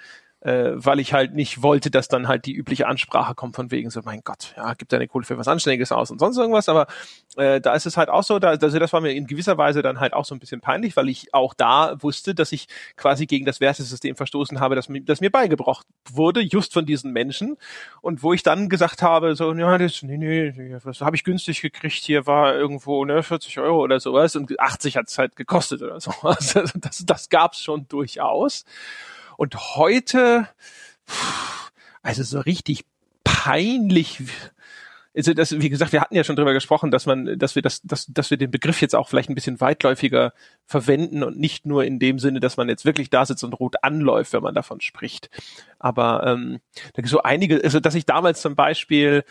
äh, 0.42 0.74
weil 0.76 1.00
ich 1.00 1.14
halt 1.14 1.34
nicht 1.34 1.64
wollte, 1.64 1.90
dass 1.90 2.08
dann 2.08 2.28
halt 2.28 2.46
die 2.46 2.54
übliche 2.54 2.88
Ansprache 2.88 3.34
kommt 3.34 3.56
von 3.56 3.72
wegen 3.72 3.90
so, 3.90 4.02
mein 4.04 4.22
Gott, 4.24 4.54
ja, 4.56 4.74
gibt 4.76 4.94
deine 4.94 5.08
Kohle 5.08 5.26
für 5.26 5.38
was 5.38 5.48
Anständiges 5.48 5.92
aus 5.92 6.12
und 6.12 6.20
sonst 6.20 6.38
irgendwas, 6.38 6.70
aber 6.70 6.88
äh, 7.38 7.60
da 7.60 7.74
ist 7.74 7.88
es 7.88 7.98
halt 7.98 8.10
auch 8.10 8.24
so, 8.24 8.38
da, 8.38 8.50
also 8.50 8.80
das 8.80 8.94
war 8.94 9.02
mir 9.02 9.14
in 9.14 9.26
gewisser 9.26 9.58
Weise 9.58 9.82
dann 9.82 10.00
halt 10.00 10.14
auch 10.14 10.26
so 10.26 10.36
ein 10.36 10.40
bisschen 10.40 10.62
peinlich, 10.62 10.96
weil 10.96 11.10
ich 11.10 11.34
auch 11.34 11.54
da 11.56 11.96
wusste, 12.02 12.36
dass 12.36 12.52
ich 12.52 12.68
quasi 12.98 13.26
gegen 13.26 13.46
das 13.46 13.60
Wertesystem 13.60 14.16
verstoßen 14.16 14.60
habe, 14.60 14.76
das, 14.76 14.88
das 15.06 15.22
mir 15.22 15.32
beigebracht 15.32 15.88
wurde, 16.12 16.42
just 16.42 16.74
von 16.74 16.86
diesen 16.86 17.12
Menschen. 17.12 17.58
Und 18.02 18.22
wo 18.22 18.34
ich 18.34 18.44
dann 18.44 18.70
gesagt 18.70 19.02
habe, 19.02 19.36
so, 19.36 19.54
ja, 19.54 19.78
das, 19.78 20.04
nee, 20.04 20.18
nee, 20.18 20.78
was 20.84 21.02
habe 21.02 21.16
ich 21.16 21.24
günstig 21.24 21.62
gekriegt, 21.62 22.04
hier 22.04 22.28
war 22.28 22.56
irgendwo, 22.56 23.04
ne, 23.06 23.24
40 23.24 23.60
Euro 23.60 23.82
oder 23.82 24.00
sowas 24.00 24.36
und 24.36 24.60
80 24.60 24.98
hat 24.98 25.08
es 25.08 25.18
halt 25.18 25.36
gekostet 25.36 25.82
oder 25.82 26.00
sowas, 26.00 26.56
also 26.56 26.80
das, 26.80 27.04
das 27.06 27.30
gab's 27.30 27.62
schon 27.62 27.88
durchaus 27.88 28.66
und 29.38 29.76
heute, 29.76 30.50
also 32.02 32.24
so 32.24 32.40
richtig 32.42 32.86
peinlich, 33.24 34.22
also 35.16 35.34
das, 35.34 35.60
wie 35.60 35.70
gesagt, 35.70 35.94
wir 35.94 36.02
hatten 36.02 36.16
ja 36.16 36.24
schon 36.24 36.36
drüber 36.36 36.54
gesprochen, 36.54 36.92
dass 36.92 37.08
man, 37.08 37.40
dass 37.40 37.56
wir 37.56 37.64
das, 37.64 37.82
dass, 37.82 38.06
dass 38.08 38.30
wir 38.30 38.38
den 38.38 38.52
Begriff 38.52 38.82
jetzt 38.82 38.96
auch 38.96 39.10
vielleicht 39.10 39.30
ein 39.30 39.36
bisschen 39.36 39.60
weitläufiger 39.60 40.34
verwenden 40.66 41.24
und 41.24 41.40
nicht 41.40 41.66
nur 41.66 41.86
in 41.86 41.98
dem 41.98 42.20
Sinne, 42.20 42.40
dass 42.40 42.58
man 42.58 42.70
jetzt 42.70 42.86
wirklich 42.86 43.10
da 43.10 43.26
sitzt 43.26 43.44
und 43.44 43.54
rot 43.54 43.78
anläuft, 43.82 44.34
wenn 44.34 44.44
man 44.44 44.54
davon 44.54 44.80
spricht. 44.80 45.30
Aber 45.80 46.24
ähm, 46.28 46.60
da 46.94 47.02
gibt 47.02 47.08
so 47.08 47.24
einige, 47.24 47.64
also 47.64 47.80
dass 47.80 47.96
ich 47.96 48.06
damals 48.06 48.42
zum 48.42 48.56
Beispiel 48.56 49.24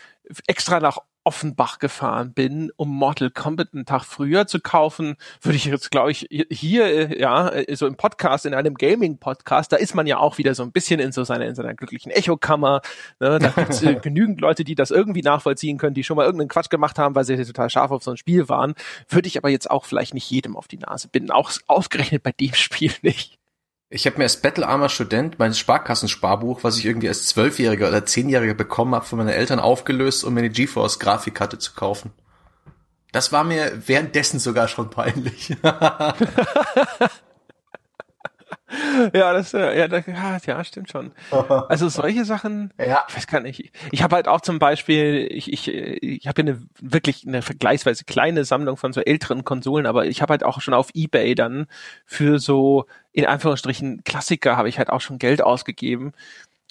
extra 0.45 0.81
nach 0.81 0.97
Offenbach 1.27 1.79
gefahren 1.79 2.31
bin, 2.31 2.71
um 2.77 2.87
Mortal 2.87 3.29
Kombat 3.29 3.73
einen 3.73 3.85
Tag 3.85 4.05
früher 4.05 4.47
zu 4.47 4.61
kaufen, 4.61 5.17
würde 5.41 5.57
ich 5.57 5.65
jetzt, 5.65 5.91
glaube 5.91 6.11
ich, 6.11 6.25
hier, 6.49 6.85
äh, 6.85 7.19
ja, 7.19 7.49
äh, 7.49 7.75
so 7.75 7.85
im 7.85 7.97
Podcast, 7.97 8.45
in 8.45 8.53
einem 8.53 8.75
Gaming-Podcast, 8.75 9.73
da 9.73 9.75
ist 9.75 9.93
man 9.93 10.07
ja 10.07 10.19
auch 10.19 10.37
wieder 10.37 10.55
so 10.55 10.63
ein 10.63 10.71
bisschen 10.71 11.01
in 11.01 11.11
so 11.11 11.25
seiner, 11.25 11.45
in 11.45 11.53
seiner 11.53 11.73
glücklichen 11.73 12.13
Echokammer. 12.13 12.79
Ne? 13.19 13.39
Da 13.39 13.49
gibt's 13.49 13.83
äh, 13.83 13.95
genügend 14.01 14.39
Leute, 14.39 14.63
die 14.63 14.73
das 14.73 14.89
irgendwie 14.89 15.21
nachvollziehen 15.21 15.77
können, 15.77 15.95
die 15.95 16.05
schon 16.05 16.15
mal 16.15 16.23
irgendeinen 16.23 16.47
Quatsch 16.47 16.69
gemacht 16.69 16.97
haben, 16.97 17.13
weil 17.13 17.25
sie 17.25 17.35
total 17.43 17.69
scharf 17.69 17.91
auf 17.91 18.03
so 18.03 18.11
ein 18.11 18.17
Spiel 18.17 18.47
waren. 18.47 18.73
Würde 19.09 19.27
ich 19.27 19.37
aber 19.37 19.49
jetzt 19.49 19.69
auch 19.69 19.83
vielleicht 19.83 20.13
nicht 20.13 20.31
jedem 20.31 20.55
auf 20.55 20.69
die 20.69 20.77
Nase 20.77 21.09
binden, 21.09 21.31
auch 21.31 21.51
ausgerechnet 21.67 22.23
bei 22.23 22.31
dem 22.31 22.53
Spiel 22.53 22.93
nicht. 23.01 23.37
Ich 23.89 24.05
habe 24.05 24.17
mir 24.17 24.25
als 24.25 24.41
Battle 24.41 24.67
Armor 24.67 24.89
Student 24.89 25.39
mein 25.39 25.53
Sparkassensparbuch, 25.53 26.63
was 26.63 26.77
ich 26.77 26.85
irgendwie 26.85 27.07
als 27.07 27.25
Zwölfjähriger 27.27 27.87
oder 27.87 28.05
Zehnjähriger 28.05 28.53
bekommen 28.53 28.93
habe, 28.93 29.05
von 29.05 29.17
meinen 29.17 29.29
Eltern 29.29 29.59
aufgelöst, 29.59 30.25
um 30.25 30.33
mir 30.33 30.41
eine 30.41 30.49
GeForce 30.49 30.99
Grafikkarte 30.99 31.57
zu 31.57 31.73
kaufen. 31.73 32.11
Das 33.13 33.31
war 33.31 33.45
mir 33.45 33.83
währenddessen 33.87 34.39
sogar 34.39 34.67
schon 34.67 34.89
peinlich. 34.89 35.55
ja, 39.13 39.33
das, 39.33 39.53
äh, 39.53 39.77
ja, 39.77 39.87
das, 39.87 40.05
ja, 40.45 40.63
stimmt 40.63 40.91
schon. 40.91 41.11
Also 41.69 41.89
solche 41.89 42.25
Sachen, 42.25 42.73
ja. 42.77 43.05
ich 43.07 43.15
weiß 43.15 43.27
gar 43.27 43.39
nicht. 43.39 43.71
Ich 43.91 44.03
habe 44.03 44.15
halt 44.15 44.27
auch 44.27 44.41
zum 44.41 44.59
Beispiel, 44.59 45.27
ich, 45.29 45.51
ich, 45.51 45.67
ich 45.67 46.27
habe 46.27 46.41
eine 46.41 46.61
wirklich 46.79 47.25
eine 47.27 47.41
vergleichsweise 47.41 48.05
kleine 48.05 48.45
Sammlung 48.45 48.77
von 48.77 48.93
so 48.93 49.01
älteren 49.01 49.43
Konsolen, 49.43 49.85
aber 49.85 50.05
ich 50.05 50.21
habe 50.21 50.31
halt 50.31 50.43
auch 50.43 50.61
schon 50.61 50.73
auf 50.73 50.89
eBay 50.93 51.35
dann 51.35 51.67
für 52.05 52.39
so 52.39 52.85
in 53.13 53.25
Anführungsstrichen 53.25 54.03
Klassiker 54.03 54.57
habe 54.57 54.69
ich 54.69 54.77
halt 54.77 54.89
auch 54.89 55.01
schon 55.01 55.17
Geld 55.17 55.41
ausgegeben 55.41 56.13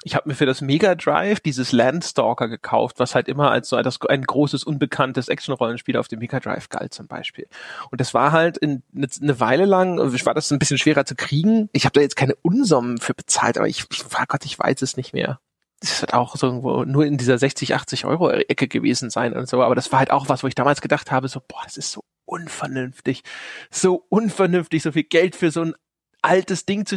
ich 0.07 0.14
habe 0.14 0.28
mir 0.28 0.36
für 0.36 0.46
das 0.46 0.61
Mega 0.61 0.94
Drive 0.94 1.40
dieses 1.40 1.72
Landstalker 1.72 2.46
gekauft, 2.46 3.00
was 3.00 3.16
halt 3.16 3.26
immer 3.26 3.50
als 3.50 3.70
so 3.70 3.76
ein 3.76 4.22
großes, 4.22 4.62
unbekanntes 4.62 5.26
Action-Rollenspiel 5.28 5.96
auf 5.96 6.07
dem 6.07 6.20
Mega 6.20 6.38
Drive 6.38 6.68
galt 6.68 6.94
zum 6.94 7.09
Beispiel. 7.09 7.48
Und 7.90 8.00
das 8.00 8.14
war 8.14 8.30
halt 8.30 8.57
in, 8.57 8.84
eine, 8.94 9.09
eine 9.20 9.40
Weile 9.40 9.64
lang, 9.64 9.98
war 9.98 10.34
das 10.34 10.52
ein 10.52 10.61
bisschen 10.61 10.78
schwerer 10.78 11.07
zu 11.07 11.16
kriegen. 11.16 11.68
Ich 11.72 11.86
habe 11.86 11.92
da 11.92 12.02
jetzt 12.02 12.14
keine 12.14 12.36
Unsummen 12.36 12.98
für 12.98 13.14
bezahlt, 13.14 13.59
aber 13.59 13.66
ich, 13.66 13.84
ich 13.90 14.04
oh 14.04 14.24
Gott, 14.28 14.44
ich 14.44 14.57
weiß 14.57 14.80
es 14.80 14.96
nicht 14.96 15.12
mehr. 15.12 15.40
Das 15.80 16.00
wird 16.00 16.14
auch 16.14 16.36
so 16.36 16.46
irgendwo 16.46 16.84
nur 16.84 17.04
in 17.04 17.18
dieser 17.18 17.36
60, 17.36 17.74
80 17.74 18.04
Euro 18.04 18.30
Ecke 18.30 18.68
gewesen 18.68 19.11
sein 19.11 19.32
und 19.32 19.48
so. 19.48 19.61
Aber 19.61 19.74
das 19.74 19.90
war 19.90 19.98
halt 19.98 20.12
auch 20.12 20.28
was, 20.28 20.44
wo 20.44 20.46
ich 20.46 20.54
damals 20.54 20.82
gedacht 20.82 21.11
habe, 21.11 21.26
so, 21.26 21.40
boah, 21.40 21.62
das 21.64 21.76
ist 21.76 21.90
so 21.90 22.04
unvernünftig. 22.26 23.24
So 23.72 24.07
unvernünftig, 24.09 24.84
so 24.84 24.92
viel 24.92 25.02
Geld 25.02 25.34
für 25.34 25.50
so 25.50 25.62
ein 25.62 25.74
altes 26.22 26.64
Ding 26.64 26.86
zu 26.86 26.96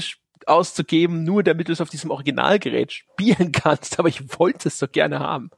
auszugeben, 0.50 1.24
nur 1.24 1.44
damit 1.44 1.68
du 1.68 1.74
es 1.74 1.82
auf 1.82 1.90
diesem 1.90 2.12
Originalgerät 2.12 2.92
spielen 2.92 3.52
kannst. 3.52 4.00
Aber 4.00 4.10
ich 4.10 4.38
wollte 4.38 4.68
es 4.70 4.80
so 4.80 4.88
gerne 4.88 5.20
haben. 5.20 5.52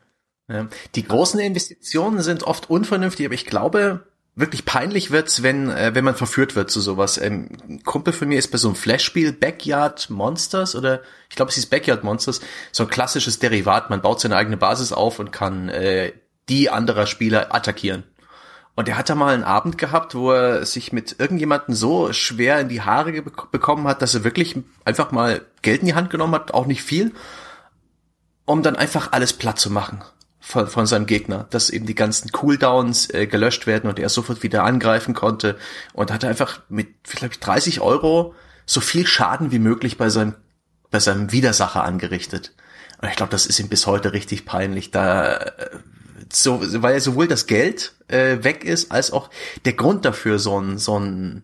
Die 0.95 1.03
großen 1.03 1.39
Investitionen 1.39 2.21
sind 2.21 2.43
oft 2.43 2.69
unvernünftig, 2.69 3.25
aber 3.25 3.35
ich 3.35 3.45
glaube, 3.45 4.05
wirklich 4.35 4.65
peinlich 4.65 5.11
wird's, 5.11 5.43
wenn 5.43 5.69
äh, 5.69 5.91
wenn 5.93 6.03
man 6.03 6.15
verführt 6.15 6.55
wird 6.55 6.69
zu 6.69 6.81
sowas. 6.81 7.17
Ähm, 7.17 7.49
ein 7.67 7.83
Kumpel 7.83 8.13
von 8.13 8.27
mir 8.27 8.39
ist 8.39 8.51
bei 8.51 8.57
so 8.57 8.67
einem 8.67 8.75
Flashspiel 8.75 9.33
Backyard 9.33 10.09
Monsters 10.09 10.75
oder 10.75 11.01
ich 11.29 11.35
glaube 11.35 11.51
es 11.51 11.57
ist 11.57 11.69
Backyard 11.69 12.03
Monsters, 12.03 12.41
so 12.71 12.83
ein 12.83 12.89
klassisches 12.89 13.39
Derivat. 13.39 13.89
Man 13.89 14.01
baut 14.01 14.19
seine 14.19 14.35
eigene 14.35 14.57
Basis 14.57 14.93
auf 14.93 15.19
und 15.19 15.31
kann 15.31 15.69
äh, 15.69 16.13
die 16.49 16.69
anderer 16.69 17.07
Spieler 17.07 17.53
attackieren. 17.53 18.03
Und 18.75 18.87
er 18.87 18.97
hat 18.97 19.09
da 19.09 19.15
mal 19.15 19.33
einen 19.33 19.43
Abend 19.43 19.77
gehabt, 19.77 20.15
wo 20.15 20.31
er 20.31 20.65
sich 20.65 20.93
mit 20.93 21.19
irgendjemanden 21.19 21.75
so 21.75 22.13
schwer 22.13 22.59
in 22.59 22.69
die 22.69 22.81
Haare 22.81 23.21
bekommen 23.21 23.87
hat, 23.87 24.01
dass 24.01 24.15
er 24.15 24.23
wirklich 24.23 24.57
einfach 24.85 25.11
mal 25.11 25.41
Geld 25.61 25.81
in 25.81 25.87
die 25.87 25.93
Hand 25.93 26.09
genommen 26.09 26.35
hat, 26.35 26.53
auch 26.53 26.65
nicht 26.65 26.81
viel, 26.81 27.11
um 28.45 28.63
dann 28.63 28.75
einfach 28.75 29.11
alles 29.11 29.33
platt 29.33 29.59
zu 29.59 29.69
machen 29.69 30.01
von, 30.39 30.67
von 30.67 30.87
seinem 30.87 31.05
Gegner, 31.05 31.47
dass 31.49 31.69
eben 31.69 31.85
die 31.85 31.95
ganzen 31.95 32.31
Cooldowns 32.31 33.09
äh, 33.13 33.27
gelöscht 33.27 33.67
werden 33.67 33.89
und 33.89 33.99
er 33.99 34.09
sofort 34.09 34.41
wieder 34.41 34.63
angreifen 34.63 35.13
konnte 35.13 35.57
und 35.93 36.11
hat 36.11 36.23
einfach 36.23 36.61
mit 36.69 36.87
vielleicht 37.03 37.45
30 37.45 37.81
Euro 37.81 38.33
so 38.65 38.79
viel 38.79 39.05
Schaden 39.05 39.51
wie 39.51 39.59
möglich 39.59 39.97
bei 39.97 40.09
seinem 40.09 40.35
bei 40.91 40.99
seinem 40.99 41.31
Widersacher 41.31 41.83
angerichtet. 41.83 42.53
Und 43.01 43.09
ich 43.09 43.15
glaube, 43.15 43.31
das 43.31 43.45
ist 43.47 43.59
ihm 43.59 43.69
bis 43.69 43.87
heute 43.87 44.13
richtig 44.13 44.45
peinlich. 44.45 44.91
Da 44.91 45.33
äh, 45.37 45.69
so, 46.35 46.59
weil 46.81 46.99
sowohl 46.99 47.27
das 47.27 47.47
Geld 47.47 47.93
äh, 48.07 48.43
weg 48.43 48.63
ist, 48.63 48.91
als 48.91 49.11
auch 49.11 49.29
der 49.65 49.73
Grund 49.73 50.05
dafür 50.05 50.39
so 50.39 50.59
ein, 50.59 50.77
so 50.77 50.99
ein 50.99 51.43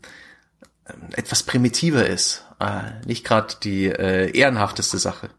äh, 0.85 0.93
etwas 1.17 1.43
primitiver 1.43 2.07
ist. 2.07 2.45
Äh, 2.59 3.05
nicht 3.05 3.23
gerade 3.23 3.55
die 3.63 3.85
äh, 3.85 4.31
ehrenhafteste 4.37 4.97
Sache. 4.97 5.29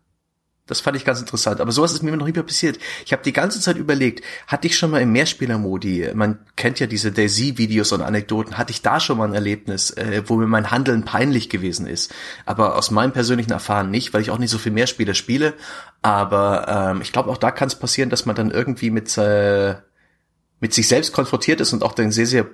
Das 0.69 0.81
fand 0.81 0.97
ich 0.97 1.05
ganz 1.05 1.19
interessant. 1.19 1.61
Aber 1.61 1.73
sowas 1.73 1.93
ist 1.93 2.03
mir 2.03 2.17
noch 2.17 2.27
nie 2.27 2.33
passiert. 2.33 2.79
Ich 3.05 3.13
habe 3.13 3.23
die 3.23 3.33
ganze 3.33 3.61
Zeit 3.61 3.77
überlegt, 3.77 4.25
hatte 4.47 4.69
ich 4.69 4.79
schon 4.79 4.91
mal 4.91 5.01
im 5.01 5.11
Mehrspieler-Modi, 5.13 6.11
man 6.15 6.39
kennt 6.57 6.79
ja 6.79 6.87
diese 6.87 7.11
Daisy-Videos 7.11 7.91
und 7.93 8.03
Anekdoten, 8.03 8.59
hatte 8.59 8.71
ich 8.71 8.83
da 8.83 9.01
schon 9.01 9.19
mal 9.19 9.27
ein 9.27 9.35
Erlebnis, 9.35 9.91
äh, 9.91 10.23
wo 10.27 10.37
mir 10.37 10.47
mein 10.47 10.71
Handeln 10.71 11.05
peinlich 11.05 11.49
gewesen 11.49 11.87
ist. 11.87 12.15
Aber 12.47 12.77
aus 12.77 12.91
meinem 12.91 13.13
persönlichen 13.13 13.51
Erfahren 13.51 13.91
nicht, 13.91 14.15
weil 14.15 14.21
ich 14.21 14.31
auch 14.31 14.39
nicht 14.39 14.51
so 14.51 14.59
viel 14.59 14.73
Mehrspieler 14.73 15.15
spiele. 15.15 15.55
Aber 16.03 16.93
ähm, 16.93 17.01
ich 17.03 17.13
glaube, 17.13 17.31
auch 17.31 17.39
da 17.39 17.51
kann 17.51 17.69
es 17.69 17.75
passieren, 17.75 18.11
dass 18.11 18.27
man 18.27 18.37
dann 18.37 18.51
irgendwie 18.51 18.91
mit 18.91 19.17
äh, 19.19 19.77
mit 20.61 20.75
sich 20.75 20.89
selbst 20.89 21.13
konfrontiert 21.13 21.61
ist 21.61 21.73
und 21.73 21.83
auch 21.83 21.93
dann 21.93 22.11
sehr, 22.11 22.27
sehr 22.27 22.47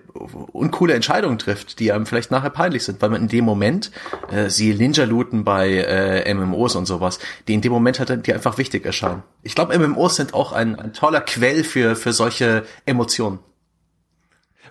uncoole 0.53 0.95
Entscheidungen 0.95 1.39
trifft, 1.39 1.79
die 1.79 1.93
einem 1.93 2.07
vielleicht 2.07 2.31
nachher 2.31 2.51
peinlich 2.51 2.85
sind, 2.85 3.01
weil 3.01 3.11
man 3.11 3.23
in 3.23 3.29
dem 3.29 3.45
Moment, 3.45 3.91
äh, 4.31 4.51
sie 4.51 4.75
Ninja-Looten 4.75 5.45
bei 5.45 5.71
äh, 5.71 6.35
MMOs 6.35 6.77
und 6.77 6.87
sowas, 6.87 7.19
die 7.49 7.55
in 7.55 7.61
dem 7.61 7.73
Moment 7.73 7.99
halt 7.99 8.27
die 8.27 8.35
einfach 8.35 8.59
wichtig 8.59 8.85
erscheinen. 8.85 9.23
Ich 9.43 9.55
glaube, 9.55 9.79
MMOs 9.79 10.17
sind 10.17 10.35
auch 10.35 10.53
ein, 10.53 10.79
ein 10.79 10.93
toller 10.93 11.21
Quell 11.21 11.65
für, 11.65 11.97
für 11.97 12.13
solche 12.13 12.65
Emotionen. 12.85 13.39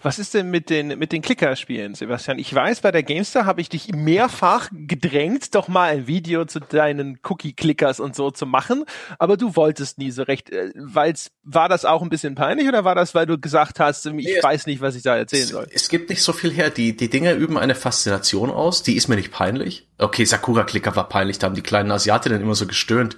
Was 0.03 0.19
ist 0.19 0.33
denn 0.33 0.49
mit 0.49 0.69
den 0.69 0.99
mit 0.99 1.13
den 1.13 1.21
Klickerspielen, 1.21 1.95
Sebastian? 1.95 2.37
Ich 2.37 2.53
weiß, 2.53 2.81
bei 2.81 2.91
der 2.91 3.03
Gamestar 3.03 3.45
habe 3.45 3.61
ich 3.61 3.69
dich 3.69 3.93
mehrfach 3.93 4.69
gedrängt, 4.71 5.55
doch 5.55 5.69
mal 5.69 5.89
ein 5.89 6.07
Video 6.07 6.43
zu 6.43 6.59
deinen 6.59 7.19
Cookie-Clickers 7.23 8.01
und 8.01 8.13
so 8.13 8.29
zu 8.29 8.45
machen, 8.45 8.83
aber 9.17 9.37
du 9.37 9.55
wolltest 9.55 9.97
nie 9.97 10.11
so 10.11 10.23
recht. 10.23 10.49
Äh, 10.49 10.71
weil's, 10.75 11.31
war 11.43 11.69
das 11.69 11.85
auch 11.85 12.01
ein 12.01 12.09
bisschen 12.09 12.35
peinlich 12.35 12.67
oder 12.67 12.83
war 12.83 12.95
das, 12.95 13.15
weil 13.15 13.25
du 13.25 13.39
gesagt 13.39 13.79
hast, 13.79 14.05
ich 14.05 14.13
nee, 14.13 14.43
weiß 14.43 14.67
nicht, 14.67 14.81
was 14.81 14.95
ich 14.95 15.03
da 15.03 15.15
erzählen 15.15 15.43
es, 15.43 15.49
soll? 15.49 15.67
Es 15.73 15.87
gibt 15.87 16.09
nicht 16.09 16.21
so 16.21 16.33
viel 16.33 16.51
her. 16.51 16.69
Die 16.69 16.97
die 16.97 17.09
Dinge 17.09 17.33
üben 17.33 17.57
eine 17.57 17.73
Faszination 17.73 18.51
aus. 18.51 18.83
Die 18.83 18.95
ist 18.95 19.07
mir 19.07 19.15
nicht 19.15 19.31
peinlich. 19.31 19.87
Okay, 19.97 20.25
Sakura-Clicker 20.25 20.97
war 20.97 21.07
peinlich. 21.07 21.39
Da 21.39 21.47
haben 21.47 21.55
die 21.55 21.61
kleinen 21.61 21.91
Asiatinnen 21.91 22.41
immer 22.41 22.55
so 22.55 22.67
gestöhnt. 22.67 23.15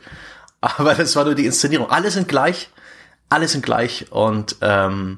Aber 0.61 0.93
das 0.93 1.15
war 1.15 1.25
nur 1.25 1.35
die 1.35 1.47
Inszenierung. 1.47 1.89
Alle 1.89 2.11
sind 2.11 2.27
gleich. 2.27 2.69
Alle 3.27 3.47
sind 3.47 3.65
gleich 3.65 4.11
und 4.11 4.57
ähm, 4.61 5.17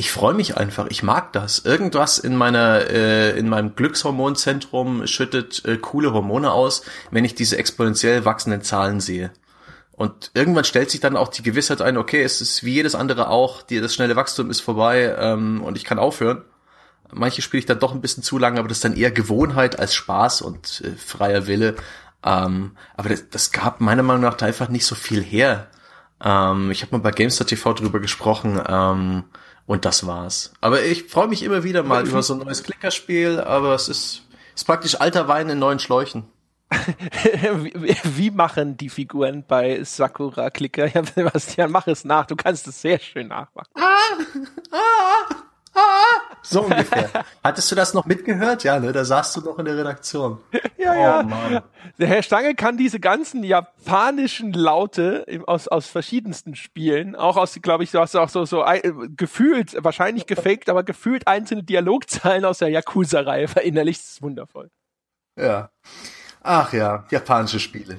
ich 0.00 0.12
freue 0.12 0.32
mich 0.32 0.56
einfach, 0.56 0.86
ich 0.90 1.02
mag 1.02 1.32
das. 1.32 1.58
Irgendwas 1.58 2.20
in 2.20 2.36
meiner, 2.36 2.88
äh, 2.88 3.36
in 3.36 3.48
meinem 3.48 3.74
Glückshormonzentrum 3.74 5.08
schüttet 5.08 5.64
äh, 5.64 5.76
coole 5.76 6.12
Hormone 6.12 6.52
aus, 6.52 6.82
wenn 7.10 7.24
ich 7.24 7.34
diese 7.34 7.58
exponentiell 7.58 8.24
wachsenden 8.24 8.62
Zahlen 8.62 9.00
sehe. 9.00 9.32
Und 9.90 10.30
irgendwann 10.34 10.62
stellt 10.62 10.92
sich 10.92 11.00
dann 11.00 11.16
auch 11.16 11.26
die 11.26 11.42
Gewissheit 11.42 11.82
ein, 11.82 11.96
okay, 11.96 12.22
es 12.22 12.40
ist 12.40 12.62
wie 12.62 12.74
jedes 12.74 12.94
andere 12.94 13.28
auch, 13.28 13.62
die, 13.62 13.80
das 13.80 13.92
schnelle 13.92 14.14
Wachstum 14.14 14.50
ist 14.50 14.60
vorbei 14.60 15.16
ähm, 15.18 15.64
und 15.64 15.76
ich 15.76 15.82
kann 15.82 15.98
aufhören. 15.98 16.44
Manche 17.10 17.42
spiele 17.42 17.58
ich 17.58 17.66
dann 17.66 17.80
doch 17.80 17.92
ein 17.92 18.00
bisschen 18.00 18.22
zu 18.22 18.38
lange, 18.38 18.60
aber 18.60 18.68
das 18.68 18.78
ist 18.78 18.84
dann 18.84 18.96
eher 18.96 19.10
Gewohnheit 19.10 19.80
als 19.80 19.96
Spaß 19.96 20.42
und 20.42 20.80
äh, 20.84 20.92
freier 20.92 21.48
Wille. 21.48 21.74
Ähm, 22.24 22.76
aber 22.96 23.08
das, 23.08 23.28
das 23.30 23.50
gab 23.50 23.80
meiner 23.80 24.04
Meinung 24.04 24.22
nach 24.22 24.40
einfach 24.42 24.68
nicht 24.68 24.86
so 24.86 24.94
viel 24.94 25.24
her. 25.24 25.66
Ähm, 26.22 26.70
ich 26.70 26.82
habe 26.82 26.92
mal 26.92 27.02
bei 27.02 27.10
GameStar 27.10 27.48
TV 27.48 27.72
drüber 27.72 27.98
gesprochen. 27.98 28.62
Ähm, 28.64 29.24
und 29.68 29.84
das 29.84 30.06
war's. 30.06 30.52
Aber 30.62 30.82
ich 30.82 31.04
freue 31.04 31.28
mich 31.28 31.42
immer 31.42 31.62
wieder 31.62 31.82
mal 31.82 32.08
über 32.08 32.22
so 32.22 32.32
ein 32.32 32.40
neues 32.40 32.62
Klickerspiel, 32.62 33.38
aber 33.38 33.74
es 33.74 33.88
ist, 33.88 34.22
ist 34.56 34.64
praktisch 34.64 34.98
alter 34.98 35.28
Wein 35.28 35.50
in 35.50 35.58
neuen 35.58 35.78
Schläuchen. 35.78 36.24
wie, 36.70 37.96
wie, 38.02 38.30
machen 38.30 38.78
die 38.78 38.88
Figuren 38.88 39.44
bei 39.46 39.84
Sakura 39.84 40.48
Clicker? 40.50 40.86
Ja, 40.86 41.04
Sebastian, 41.04 41.70
mach 41.70 41.86
es 41.86 42.04
nach. 42.04 42.26
Du 42.26 42.34
kannst 42.34 42.66
es 42.66 42.80
sehr 42.80 42.98
schön 42.98 43.28
nachmachen. 43.28 43.70
Ah, 43.74 44.72
ah, 44.72 45.34
ah. 45.78 46.34
So 46.42 46.62
ungefähr. 46.62 47.10
Hattest 47.44 47.70
du 47.70 47.74
das 47.74 47.94
noch 47.94 48.06
mitgehört? 48.06 48.64
Ja, 48.64 48.78
ne? 48.78 48.92
Da 48.92 49.04
saßt 49.04 49.36
du 49.36 49.40
noch 49.40 49.58
in 49.58 49.64
der 49.64 49.76
Redaktion. 49.76 50.38
Ja, 50.80 50.92
oh, 50.92 51.02
ja. 51.02 51.22
Mann. 51.24 51.62
Der 51.98 52.06
Herr 52.06 52.22
Stange 52.22 52.54
kann 52.54 52.76
diese 52.76 53.00
ganzen 53.00 53.42
japanischen 53.42 54.52
Laute 54.52 55.26
aus, 55.46 55.66
aus 55.66 55.88
verschiedensten 55.88 56.54
Spielen, 56.54 57.16
auch 57.16 57.36
aus, 57.36 57.58
glaube 57.60 57.82
ich, 57.82 57.90
du 57.90 57.98
hast 57.98 58.14
auch 58.14 58.28
so, 58.28 58.44
so 58.44 58.64
äh, 58.64 58.92
gefühlt, 59.16 59.76
wahrscheinlich 59.82 60.26
gefaked, 60.26 60.70
aber 60.70 60.84
gefühlt 60.84 61.26
einzelne 61.26 61.64
Dialogzeilen 61.64 62.44
aus 62.44 62.58
der 62.58 62.68
Yakuza-Reihe 62.68 63.48
verinnerlicht. 63.48 64.00
Das 64.00 64.08
ist 64.12 64.22
wundervoll. 64.22 64.70
Ja. 65.36 65.70
Ach 66.42 66.72
ja, 66.72 67.04
japanische 67.10 67.58
Spiele. 67.58 67.98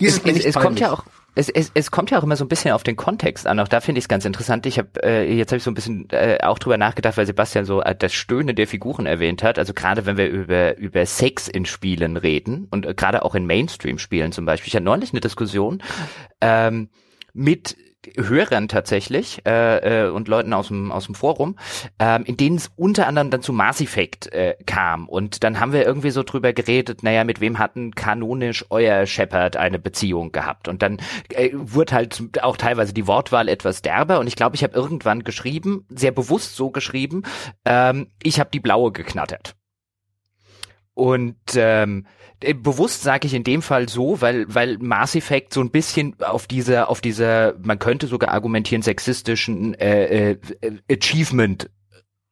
es, 0.00 0.18
es, 0.18 0.44
es 0.44 0.54
kommt 0.56 0.80
ja 0.80 0.90
auch, 0.90 1.04
es, 1.34 1.48
es, 1.48 1.70
es 1.74 1.90
kommt 1.90 2.10
ja 2.10 2.18
auch 2.18 2.22
immer 2.22 2.36
so 2.36 2.44
ein 2.44 2.48
bisschen 2.48 2.72
auf 2.72 2.82
den 2.82 2.96
Kontext 2.96 3.46
an. 3.46 3.58
Auch 3.58 3.68
da 3.68 3.80
finde 3.80 3.98
ich 3.98 4.04
es 4.04 4.08
ganz 4.08 4.24
interessant. 4.24 4.66
Ich 4.66 4.78
habe 4.78 5.02
äh, 5.02 5.34
jetzt 5.34 5.50
habe 5.50 5.56
ich 5.58 5.62
so 5.62 5.70
ein 5.70 5.74
bisschen 5.74 6.08
äh, 6.10 6.38
auch 6.42 6.58
drüber 6.58 6.78
nachgedacht, 6.78 7.16
weil 7.16 7.26
Sebastian 7.26 7.64
so 7.64 7.82
äh, 7.82 7.94
das 7.94 8.12
Stöhnen 8.12 8.54
der 8.54 8.66
Figuren 8.66 9.06
erwähnt 9.06 9.42
hat. 9.42 9.58
Also 9.58 9.74
gerade 9.74 10.06
wenn 10.06 10.16
wir 10.16 10.28
über 10.28 10.76
über 10.78 11.04
Sex 11.06 11.48
in 11.48 11.64
Spielen 11.64 12.16
reden 12.16 12.68
und 12.70 12.86
äh, 12.86 12.94
gerade 12.94 13.24
auch 13.24 13.34
in 13.34 13.46
Mainstream-Spielen 13.46 14.32
zum 14.32 14.44
Beispiel. 14.44 14.68
Ich 14.68 14.76
hatte 14.76 14.84
neulich 14.84 15.12
eine 15.12 15.20
Diskussion 15.20 15.82
ähm, 16.40 16.88
mit 17.32 17.76
Hörern 18.16 18.68
tatsächlich 18.68 19.44
äh, 19.46 20.06
äh, 20.06 20.10
und 20.10 20.28
Leuten 20.28 20.52
aus 20.52 20.68
dem 20.68 20.92
aus 20.92 21.06
dem 21.06 21.14
Forum, 21.14 21.56
ähm, 21.98 22.24
in 22.24 22.36
denen 22.36 22.56
es 22.56 22.70
unter 22.76 23.06
anderem 23.06 23.30
dann 23.30 23.42
zu 23.42 23.52
Mass 23.52 23.80
Effect 23.80 24.32
äh, 24.32 24.56
kam. 24.66 25.08
Und 25.08 25.44
dann 25.44 25.60
haben 25.60 25.72
wir 25.72 25.84
irgendwie 25.84 26.10
so 26.10 26.22
drüber 26.22 26.52
geredet, 26.52 27.02
naja, 27.02 27.24
mit 27.24 27.40
wem 27.40 27.58
hatten 27.58 27.94
kanonisch 27.94 28.64
euer 28.70 29.06
Shepard 29.06 29.56
eine 29.56 29.78
Beziehung 29.78 30.32
gehabt? 30.32 30.68
Und 30.68 30.82
dann 30.82 30.98
äh, 31.30 31.50
wurde 31.54 31.94
halt 31.94 32.22
auch 32.42 32.56
teilweise 32.56 32.92
die 32.92 33.06
Wortwahl 33.06 33.48
etwas 33.48 33.82
derber. 33.82 34.20
Und 34.20 34.26
ich 34.26 34.36
glaube, 34.36 34.56
ich 34.56 34.62
habe 34.62 34.74
irgendwann 34.74 35.24
geschrieben, 35.24 35.86
sehr 35.88 36.12
bewusst 36.12 36.56
so 36.56 36.70
geschrieben, 36.70 37.22
ähm, 37.64 38.08
ich 38.22 38.40
habe 38.40 38.50
die 38.52 38.60
blaue 38.60 38.92
geknattert 38.92 39.54
und 40.94 41.36
ähm, 41.56 42.06
äh, 42.40 42.54
bewusst 42.54 43.02
sage 43.02 43.26
ich 43.26 43.34
in 43.34 43.44
dem 43.44 43.62
Fall 43.62 43.88
so, 43.88 44.20
weil 44.20 44.46
weil 44.48 44.78
Mass 44.78 45.14
Effect 45.14 45.52
so 45.52 45.60
ein 45.60 45.70
bisschen 45.70 46.16
auf 46.20 46.46
dieser 46.46 46.88
auf 46.88 47.00
dieser 47.00 47.54
man 47.62 47.78
könnte 47.78 48.06
sogar 48.06 48.30
argumentieren 48.30 48.82
sexistischen 48.82 49.74
äh, 49.74 50.32
äh, 50.32 50.38
Achievement 50.90 51.70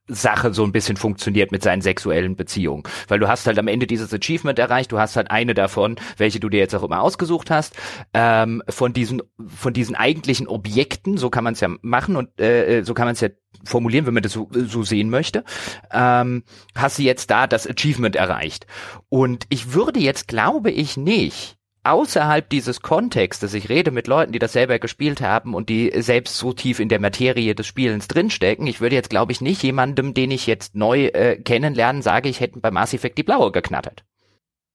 Sache 0.08 0.52
so 0.52 0.64
ein 0.64 0.72
bisschen 0.72 0.96
funktioniert 0.96 1.52
mit 1.52 1.62
seinen 1.62 1.80
sexuellen 1.80 2.36
Beziehungen. 2.36 2.82
Weil 3.08 3.20
du 3.20 3.28
hast 3.28 3.46
halt 3.46 3.58
am 3.58 3.68
Ende 3.68 3.86
dieses 3.86 4.12
Achievement 4.12 4.58
erreicht, 4.58 4.90
du 4.92 4.98
hast 4.98 5.16
halt 5.16 5.30
eine 5.30 5.54
davon, 5.54 5.96
welche 6.16 6.40
du 6.40 6.48
dir 6.48 6.58
jetzt 6.58 6.74
auch 6.74 6.82
immer 6.82 7.00
ausgesucht 7.00 7.50
hast, 7.50 7.76
ähm, 8.12 8.62
von 8.68 8.92
diesen, 8.92 9.22
von 9.46 9.72
diesen 9.72 9.94
eigentlichen 9.94 10.48
Objekten, 10.48 11.16
so 11.16 11.30
kann 11.30 11.44
man 11.44 11.54
es 11.54 11.60
ja 11.60 11.68
machen 11.82 12.16
und 12.16 12.40
äh, 12.40 12.78
äh 12.78 12.82
so 12.84 12.94
kann 12.94 13.06
man 13.06 13.14
es 13.14 13.20
ja 13.20 13.28
formulieren, 13.64 14.06
wenn 14.06 14.14
man 14.14 14.22
das 14.22 14.32
so, 14.32 14.48
so 14.52 14.82
sehen 14.82 15.08
möchte, 15.08 15.44
ähm, 15.92 16.42
hast 16.74 16.98
du 16.98 17.02
jetzt 17.02 17.30
da 17.30 17.46
das 17.46 17.66
Achievement 17.66 18.16
erreicht. 18.16 18.66
Und 19.08 19.46
ich 19.50 19.72
würde 19.72 20.00
jetzt, 20.00 20.26
glaube 20.26 20.70
ich, 20.70 20.96
nicht 20.96 21.58
außerhalb 21.84 22.48
dieses 22.48 22.80
Kontextes, 22.80 23.54
ich 23.54 23.68
rede 23.68 23.90
mit 23.90 24.06
Leuten, 24.06 24.32
die 24.32 24.38
das 24.38 24.52
selber 24.52 24.78
gespielt 24.78 25.20
haben 25.20 25.54
und 25.54 25.68
die 25.68 25.92
selbst 25.96 26.36
so 26.36 26.52
tief 26.52 26.80
in 26.80 26.88
der 26.88 27.00
Materie 27.00 27.54
des 27.54 27.66
Spielens 27.66 28.08
drinstecken, 28.08 28.66
ich 28.66 28.80
würde 28.80 28.96
jetzt, 28.96 29.10
glaube 29.10 29.32
ich, 29.32 29.40
nicht 29.40 29.62
jemandem, 29.62 30.14
den 30.14 30.30
ich 30.30 30.46
jetzt 30.46 30.74
neu 30.74 31.06
äh, 31.06 31.36
kennenlernen, 31.36 32.02
sage, 32.02 32.28
ich 32.28 32.40
hätte 32.40 32.60
bei 32.60 32.70
Mass 32.70 32.94
Effect 32.94 33.18
die 33.18 33.24
blaue 33.24 33.52
geknattert. 33.52 34.04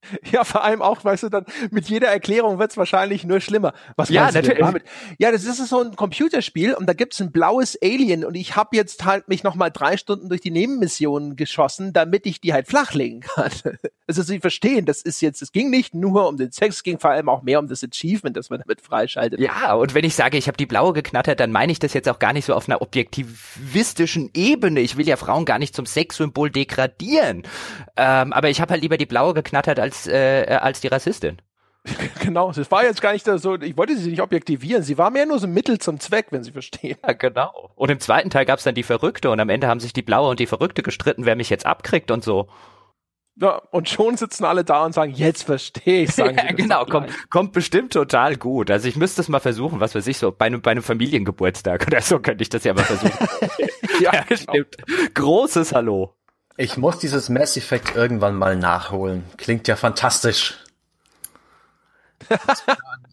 Ja, 0.32 0.44
vor 0.44 0.64
allem 0.64 0.82
auch, 0.82 1.04
weißt 1.04 1.24
du, 1.24 1.28
dann 1.28 1.44
mit 1.70 1.88
jeder 1.88 2.08
Erklärung 2.08 2.58
wird's 2.58 2.76
wahrscheinlich 2.76 3.24
nur 3.24 3.40
schlimmer. 3.40 3.72
Was 3.96 4.08
ja, 4.08 4.30
natürlich. 4.30 4.82
Ja, 5.18 5.32
das 5.32 5.44
ist 5.44 5.66
so 5.68 5.82
ein 5.82 5.96
Computerspiel 5.96 6.74
und 6.74 6.86
da 6.86 6.92
gibt's 6.92 7.20
ein 7.20 7.32
blaues 7.32 7.78
Alien 7.82 8.24
und 8.24 8.34
ich 8.34 8.56
habe 8.56 8.76
jetzt 8.76 9.04
halt 9.04 9.28
mich 9.28 9.42
nochmal 9.42 9.70
drei 9.70 9.96
Stunden 9.96 10.28
durch 10.28 10.40
die 10.40 10.50
Nebenmissionen 10.50 11.36
geschossen, 11.36 11.92
damit 11.92 12.26
ich 12.26 12.40
die 12.40 12.52
halt 12.52 12.66
flachlegen 12.66 13.20
kann. 13.20 13.50
Also 14.08 14.22
Sie 14.22 14.40
verstehen, 14.40 14.86
das 14.86 15.02
ist 15.02 15.20
jetzt, 15.20 15.42
es 15.42 15.52
ging 15.52 15.68
nicht 15.68 15.94
nur 15.94 16.28
um 16.28 16.38
den 16.38 16.50
Sex, 16.50 16.76
es 16.76 16.82
ging 16.82 16.98
vor 16.98 17.10
allem 17.10 17.28
auch 17.28 17.42
mehr 17.42 17.58
um 17.58 17.68
das 17.68 17.84
Achievement, 17.84 18.38
das 18.38 18.48
man 18.48 18.60
damit 18.60 18.80
freischaltet. 18.80 19.38
Ja, 19.38 19.74
und 19.74 19.92
wenn 19.92 20.02
ich 20.02 20.14
sage, 20.14 20.38
ich 20.38 20.46
habe 20.46 20.56
die 20.56 20.64
blaue 20.64 20.94
geknattert, 20.94 21.40
dann 21.40 21.52
meine 21.52 21.72
ich 21.72 21.78
das 21.78 21.92
jetzt 21.92 22.08
auch 22.08 22.18
gar 22.18 22.32
nicht 22.32 22.46
so 22.46 22.54
auf 22.54 22.70
einer 22.70 22.80
objektivistischen 22.80 24.30
Ebene. 24.32 24.80
Ich 24.80 24.96
will 24.96 25.06
ja 25.06 25.18
Frauen 25.18 25.44
gar 25.44 25.58
nicht 25.58 25.76
zum 25.76 25.84
Sexsymbol 25.84 26.48
degradieren. 26.48 27.42
Ähm, 27.98 28.32
aber 28.32 28.48
ich 28.48 28.62
habe 28.62 28.72
halt 28.72 28.80
lieber 28.80 28.96
die 28.96 29.04
blaue 29.04 29.34
geknattert 29.34 29.78
als, 29.88 30.06
äh, 30.06 30.58
als 30.60 30.80
die 30.80 30.88
Rassistin. 30.88 31.38
Genau, 32.20 32.50
es 32.50 32.70
war 32.70 32.84
jetzt 32.84 33.00
gar 33.00 33.12
nicht 33.12 33.24
so, 33.24 33.54
ich 33.54 33.76
wollte 33.78 33.96
sie 33.96 34.10
nicht 34.10 34.20
objektivieren, 34.20 34.82
sie 34.82 34.98
war 34.98 35.10
mehr 35.10 35.24
nur 35.24 35.38
so 35.38 35.46
ein 35.46 35.54
Mittel 35.54 35.78
zum 35.78 35.98
Zweck, 35.98 36.26
wenn 36.30 36.42
Sie 36.42 36.52
verstehen. 36.52 36.98
Ja, 37.06 37.14
genau. 37.14 37.70
Und 37.76 37.90
im 37.90 38.00
zweiten 38.00 38.28
Teil 38.28 38.44
gab's 38.44 38.64
dann 38.64 38.74
die 38.74 38.82
Verrückte 38.82 39.30
und 39.30 39.40
am 39.40 39.48
Ende 39.48 39.68
haben 39.68 39.80
sich 39.80 39.94
die 39.94 40.02
Blaue 40.02 40.28
und 40.28 40.38
die 40.38 40.46
Verrückte 40.46 40.82
gestritten, 40.82 41.24
wer 41.24 41.36
mich 41.36 41.48
jetzt 41.48 41.64
abkriegt 41.64 42.10
und 42.10 42.22
so. 42.22 42.48
Ja, 43.36 43.62
und 43.70 43.88
schon 43.88 44.16
sitzen 44.16 44.44
alle 44.44 44.64
da 44.64 44.84
und 44.84 44.92
sagen, 44.92 45.12
jetzt 45.12 45.44
verstehe 45.44 46.02
ich, 46.02 46.14
sagen 46.14 46.36
ja, 46.44 46.52
genau, 46.52 46.84
kommt, 46.84 47.10
kommt 47.30 47.52
bestimmt 47.52 47.92
total 47.92 48.36
gut. 48.36 48.70
Also 48.70 48.88
ich 48.88 48.96
müsste 48.96 49.22
es 49.22 49.28
mal 49.28 49.40
versuchen, 49.40 49.80
was 49.80 49.94
weiß 49.94 50.06
ich, 50.08 50.18
so 50.18 50.32
bei 50.32 50.46
einem, 50.46 50.60
bei 50.60 50.72
einem 50.72 50.82
Familiengeburtstag 50.82 51.86
oder 51.86 52.02
so 52.02 52.18
könnte 52.18 52.42
ich 52.42 52.50
das 52.50 52.64
ja 52.64 52.74
mal 52.74 52.84
versuchen. 52.84 53.28
ja, 54.00 54.12
ja, 54.12 54.24
genau. 54.28 54.40
stimmt. 54.42 54.76
Großes 55.14 55.72
Hallo. 55.72 56.17
Ich 56.60 56.76
muss 56.76 56.98
dieses 56.98 57.28
Mass 57.28 57.56
Effect 57.56 57.94
irgendwann 57.94 58.34
mal 58.34 58.56
nachholen. 58.56 59.24
Klingt 59.36 59.68
ja 59.68 59.76
fantastisch. 59.76 60.58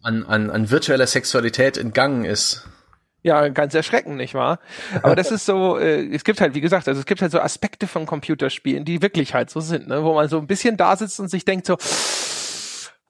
an, 0.02 0.24
an, 0.24 0.50
an 0.50 0.68
virtueller 0.68 1.06
Sexualität 1.06 1.78
entgangen 1.78 2.24
ist. 2.24 2.66
Ja, 3.22 3.46
ganz 3.48 3.72
erschreckend, 3.74 4.16
nicht 4.16 4.34
wahr? 4.34 4.58
Aber 5.00 5.14
das 5.14 5.30
ist 5.30 5.46
so, 5.46 5.78
äh, 5.78 6.12
es 6.12 6.24
gibt 6.24 6.40
halt, 6.40 6.54
wie 6.54 6.60
gesagt, 6.60 6.88
also 6.88 6.98
es 6.98 7.06
gibt 7.06 7.22
halt 7.22 7.30
so 7.30 7.40
Aspekte 7.40 7.86
von 7.86 8.04
Computerspielen, 8.04 8.84
die 8.84 9.00
wirklich 9.00 9.32
halt 9.32 9.48
so 9.48 9.60
sind, 9.60 9.86
ne? 9.86 10.02
wo 10.02 10.14
man 10.14 10.28
so 10.28 10.38
ein 10.38 10.48
bisschen 10.48 10.76
da 10.76 10.96
sitzt 10.96 11.20
und 11.20 11.28
sich 11.28 11.44
denkt 11.44 11.66
so, 11.66 11.76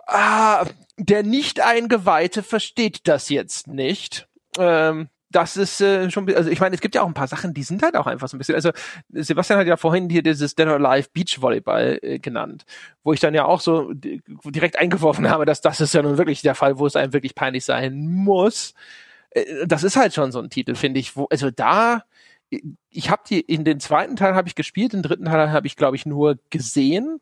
ah, 0.07 0.67
der 0.99 1.23
Nicht-Eingeweihte 1.23 2.43
versteht 2.43 3.09
das 3.09 3.31
jetzt 3.31 3.69
nicht. 3.69 4.29
Ähm, 4.59 5.09
das 5.31 5.57
ist 5.57 5.81
äh, 5.81 6.11
schon, 6.11 6.33
also 6.35 6.51
ich 6.51 6.61
meine, 6.61 6.75
es 6.75 6.81
gibt 6.81 6.95
ja 6.95 7.03
auch 7.03 7.07
ein 7.07 7.15
paar 7.15 7.27
Sachen, 7.27 7.53
die 7.53 7.63
sind 7.63 7.83
halt 7.83 7.97
auch 7.97 8.07
einfach 8.07 8.29
so 8.29 8.37
ein 8.37 8.39
bisschen, 8.39 8.55
also 8.55 8.71
Sebastian 9.11 9.59
hat 9.59 9.67
ja 9.67 9.77
vorhin 9.77 10.09
hier 10.09 10.23
dieses 10.23 10.55
Dead 10.55 10.67
or 10.67 10.75
Alive 10.75 11.09
Beach 11.13 11.41
Volleyball 11.41 11.99
äh, 12.03 12.19
genannt, 12.19 12.65
wo 13.03 13.13
ich 13.13 13.21
dann 13.21 13.35
ja 13.35 13.45
auch 13.45 13.61
so 13.61 13.93
direkt 13.93 14.79
eingeworfen 14.79 15.29
habe, 15.29 15.45
dass 15.45 15.61
das 15.61 15.81
ist 15.81 15.95
ja 15.95 16.03
nun 16.03 16.19
wirklich 16.19 16.43
der 16.43 16.55
Fall, 16.55 16.79
wo 16.79 16.87
es 16.87 16.97
einem 16.97 17.13
wirklich 17.13 17.35
peinlich 17.35 17.65
sein 17.65 18.07
muss. 18.09 18.75
Äh, 19.31 19.67
das 19.67 19.83
ist 19.85 19.97
halt 19.97 20.15
schon 20.15 20.33
so 20.33 20.41
ein 20.41 20.51
Titel, 20.51 20.75
finde 20.75 21.01
ich, 21.01 21.17
wo, 21.17 21.27
also 21.31 21.51
da, 21.51 22.05
ich 22.91 23.11
habe 23.11 23.23
die, 23.29 23.41
in 23.41 23.65
den 23.65 23.81
zweiten 23.81 24.15
Teil 24.17 24.35
habe 24.35 24.49
ich 24.49 24.55
gespielt, 24.55 24.93
den 24.93 25.03
dritten 25.03 25.25
Teil 25.25 25.51
habe 25.51 25.67
ich, 25.67 25.77
glaube 25.77 25.97
ich, 25.97 26.07
nur 26.07 26.39
gesehen 26.51 27.21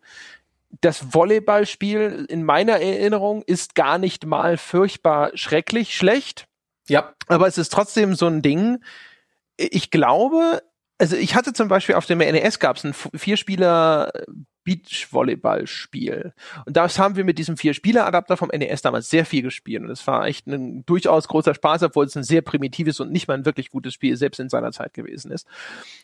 das 0.80 1.14
Volleyballspiel 1.14 2.26
in 2.28 2.42
meiner 2.42 2.80
Erinnerung 2.80 3.42
ist 3.42 3.74
gar 3.74 3.98
nicht 3.98 4.26
mal 4.26 4.56
furchtbar 4.56 5.30
schrecklich 5.34 5.94
schlecht. 5.94 6.48
Ja. 6.88 7.14
Aber 7.28 7.46
es 7.46 7.58
ist 7.58 7.72
trotzdem 7.72 8.14
so 8.14 8.26
ein 8.26 8.42
Ding. 8.42 8.82
Ich 9.56 9.90
glaube, 9.90 10.62
Also 10.98 11.16
ich 11.16 11.34
hatte 11.34 11.52
zum 11.52 11.68
Beispiel 11.68 11.96
auf 11.96 12.06
dem 12.06 12.18
NES 12.18 12.58
gab 12.58 12.76
es 12.76 12.84
ein 12.84 12.94
Vierspieler 12.94 14.12
Beachvolleyball-Spiel. 14.64 16.32
Und 16.64 16.76
das 16.76 16.98
haben 16.98 17.16
wir 17.16 17.24
mit 17.24 17.38
diesem 17.38 17.56
Vier-Spieler-Adapter 17.56 18.36
vom 18.36 18.48
NES 18.48 18.82
damals 18.82 19.10
sehr 19.10 19.26
viel 19.26 19.42
gespielt. 19.42 19.82
Und 19.82 19.90
es 19.90 20.06
war 20.06 20.26
echt 20.26 20.46
ein 20.46 20.84
durchaus 20.86 21.28
großer 21.28 21.54
Spaß, 21.54 21.82
obwohl 21.84 22.06
es 22.06 22.16
ein 22.16 22.24
sehr 22.24 22.42
primitives 22.42 22.98
und 23.00 23.12
nicht 23.12 23.28
mal 23.28 23.34
ein 23.34 23.44
wirklich 23.44 23.70
gutes 23.70 23.94
Spiel 23.94 24.16
selbst 24.16 24.40
in 24.40 24.48
seiner 24.48 24.72
Zeit 24.72 24.94
gewesen 24.94 25.30
ist. 25.30 25.46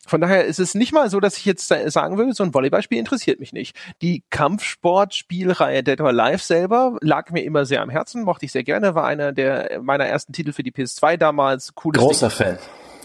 Von 0.05 0.21
daher 0.21 0.45
ist 0.45 0.59
es 0.59 0.75
nicht 0.75 0.93
mal 0.93 1.09
so, 1.09 1.19
dass 1.19 1.37
ich 1.37 1.45
jetzt 1.45 1.67
sagen 1.67 2.17
würde, 2.17 2.33
so 2.33 2.43
ein 2.43 2.53
Volleyballspiel 2.53 2.99
interessiert 2.99 3.39
mich 3.39 3.51
nicht. 3.51 3.75
Die 4.01 4.23
Kampfsportspielreihe 4.29 5.83
Dead 5.83 5.99
or 5.99 6.09
Alive 6.09 6.43
selber 6.43 6.97
lag 7.01 7.31
mir 7.31 7.43
immer 7.43 7.65
sehr 7.65 7.81
am 7.81 7.89
Herzen, 7.89 8.23
mochte 8.23 8.45
ich 8.45 8.51
sehr 8.51 8.63
gerne, 8.63 8.95
war 8.95 9.05
einer 9.05 9.31
der 9.31 9.81
meiner 9.81 10.05
ersten 10.05 10.33
Titel 10.33 10.53
für 10.53 10.63
die 10.63 10.71
PS2 10.71 11.17
damals. 11.17 11.73
Cooles 11.73 11.99
Großer 11.99 12.29
Ding. 12.29 12.37
Fan. 12.37 12.57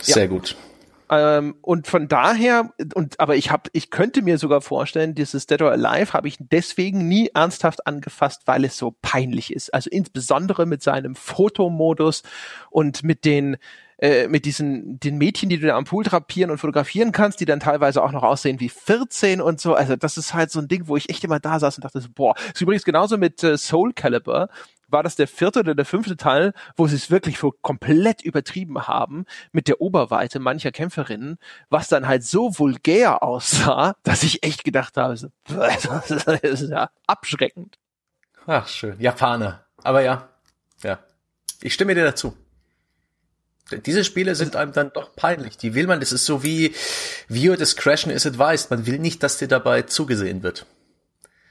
Sehr 0.03 0.25
ja. 0.25 0.29
gut. 0.29 0.57
Ähm, 1.11 1.57
und 1.63 1.87
von 1.87 2.09
daher, 2.09 2.73
und 2.95 3.21
aber 3.21 3.37
ich 3.37 3.51
habe, 3.51 3.71
ich 3.73 3.91
könnte 3.91 4.23
mir 4.23 4.39
sogar 4.39 4.61
vorstellen, 4.61 5.15
dieses 5.15 5.47
Dead 5.47 5.63
or 5.63 5.71
Alive 5.71 6.13
habe 6.13 6.29
ich 6.29 6.37
deswegen 6.39 7.07
nie 7.07 7.31
ernsthaft 7.33 7.87
angefasst, 7.87 8.43
weil 8.47 8.65
es 8.65 8.77
so 8.77 8.97
peinlich 9.03 9.53
ist. 9.53 9.73
Also 9.73 9.89
insbesondere 9.91 10.67
mit 10.67 10.83
seinem 10.83 11.15
Fotomodus 11.15 12.23
und 12.71 13.05
mit 13.05 13.25
den 13.25 13.57
äh, 13.99 14.29
mit 14.29 14.45
diesen 14.45 15.01
den 15.01 15.17
Mädchen, 15.17 15.49
die 15.49 15.59
du 15.59 15.69
da 15.69 15.77
am 15.77 15.85
Pool 15.85 16.05
drapieren 16.05 16.51
und 16.51 16.59
fotografieren 16.59 17.13
kannst, 17.13 17.41
die 17.41 17.47
dann 17.47 17.61
teilweise 17.61 18.03
auch 18.03 18.13
noch 18.13 18.25
aussehen 18.25 18.61
wie 18.61 18.69
14 18.69 19.41
und 19.41 19.61
so. 19.61 19.75
Also 19.75 19.97
das 19.97 20.19
ist 20.19 20.35
halt 20.35 20.51
so 20.51 20.61
ein 20.61 20.69
Ding, 20.69 20.89
wo 20.89 20.97
ich 20.97 21.09
echt 21.09 21.25
immer 21.25 21.41
da 21.41 21.59
saß 21.59 21.79
und 21.79 21.85
dachte, 21.85 22.01
so, 22.01 22.09
boah. 22.15 22.35
ist 22.53 22.61
übrigens 22.61 22.85
genauso 22.85 23.17
mit 23.17 23.43
äh, 23.43 23.57
Soul 23.57 23.93
Calibur 23.95 24.49
war 24.89 25.03
das 25.03 25.17
der 25.17 25.29
vierte 25.29 25.61
oder 25.61 25.75
der 25.75 25.85
fünfte 25.85 26.17
Teil, 26.17 26.53
wo 26.77 26.87
sie 26.87 26.97
es 26.97 27.11
wirklich 27.11 27.39
für 27.39 27.53
komplett 27.53 28.23
übertrieben 28.23 28.87
haben 28.87 29.27
mit 29.53 29.69
der 29.69 29.81
Oberweite 29.81 30.39
mancher 30.39 30.73
Kämpferinnen, 30.73 31.39
was 31.69 31.89
dann 31.89 32.07
halt 32.07 32.25
so 32.25 32.59
vulgär 32.59 33.23
aussah, 33.23 33.97
dass 34.03 34.23
ich 34.23 34.43
echt 34.43 34.65
gedacht 34.65 34.97
habe, 34.97 35.17
so, 35.17 35.29
das 35.49 36.11
ist 36.43 36.71
ja 36.71 36.91
abschreckend. 37.07 37.79
Ach, 38.47 38.69
schön. 38.69 39.01
Japaner. 39.01 39.65
Aber 39.83 40.03
ja, 40.03 40.29
ja. 40.83 40.99
Ich 41.63 41.75
stimme 41.75 41.95
dir 41.95 42.05
dazu. 42.05 42.37
Diese 43.85 44.05
Spiele 44.05 44.37
sind 44.37 44.55
einem 44.55 44.73
dann 44.73 44.93
doch 44.93 45.17
peinlich. 45.17 45.57
Die 45.57 45.75
will 45.75 45.89
man, 45.89 45.99
das 45.99 46.13
ist 46.13 46.25
so 46.25 46.45
wie 46.45 46.73
Viewer 47.29 47.57
Discretion 47.57 48.13
is 48.13 48.25
advised. 48.25 48.71
Man 48.71 48.87
will 48.87 49.01
nicht, 49.01 49.23
dass 49.25 49.39
dir 49.39 49.49
dabei 49.49 49.83
zugesehen 49.83 50.45
wird. 50.45 50.67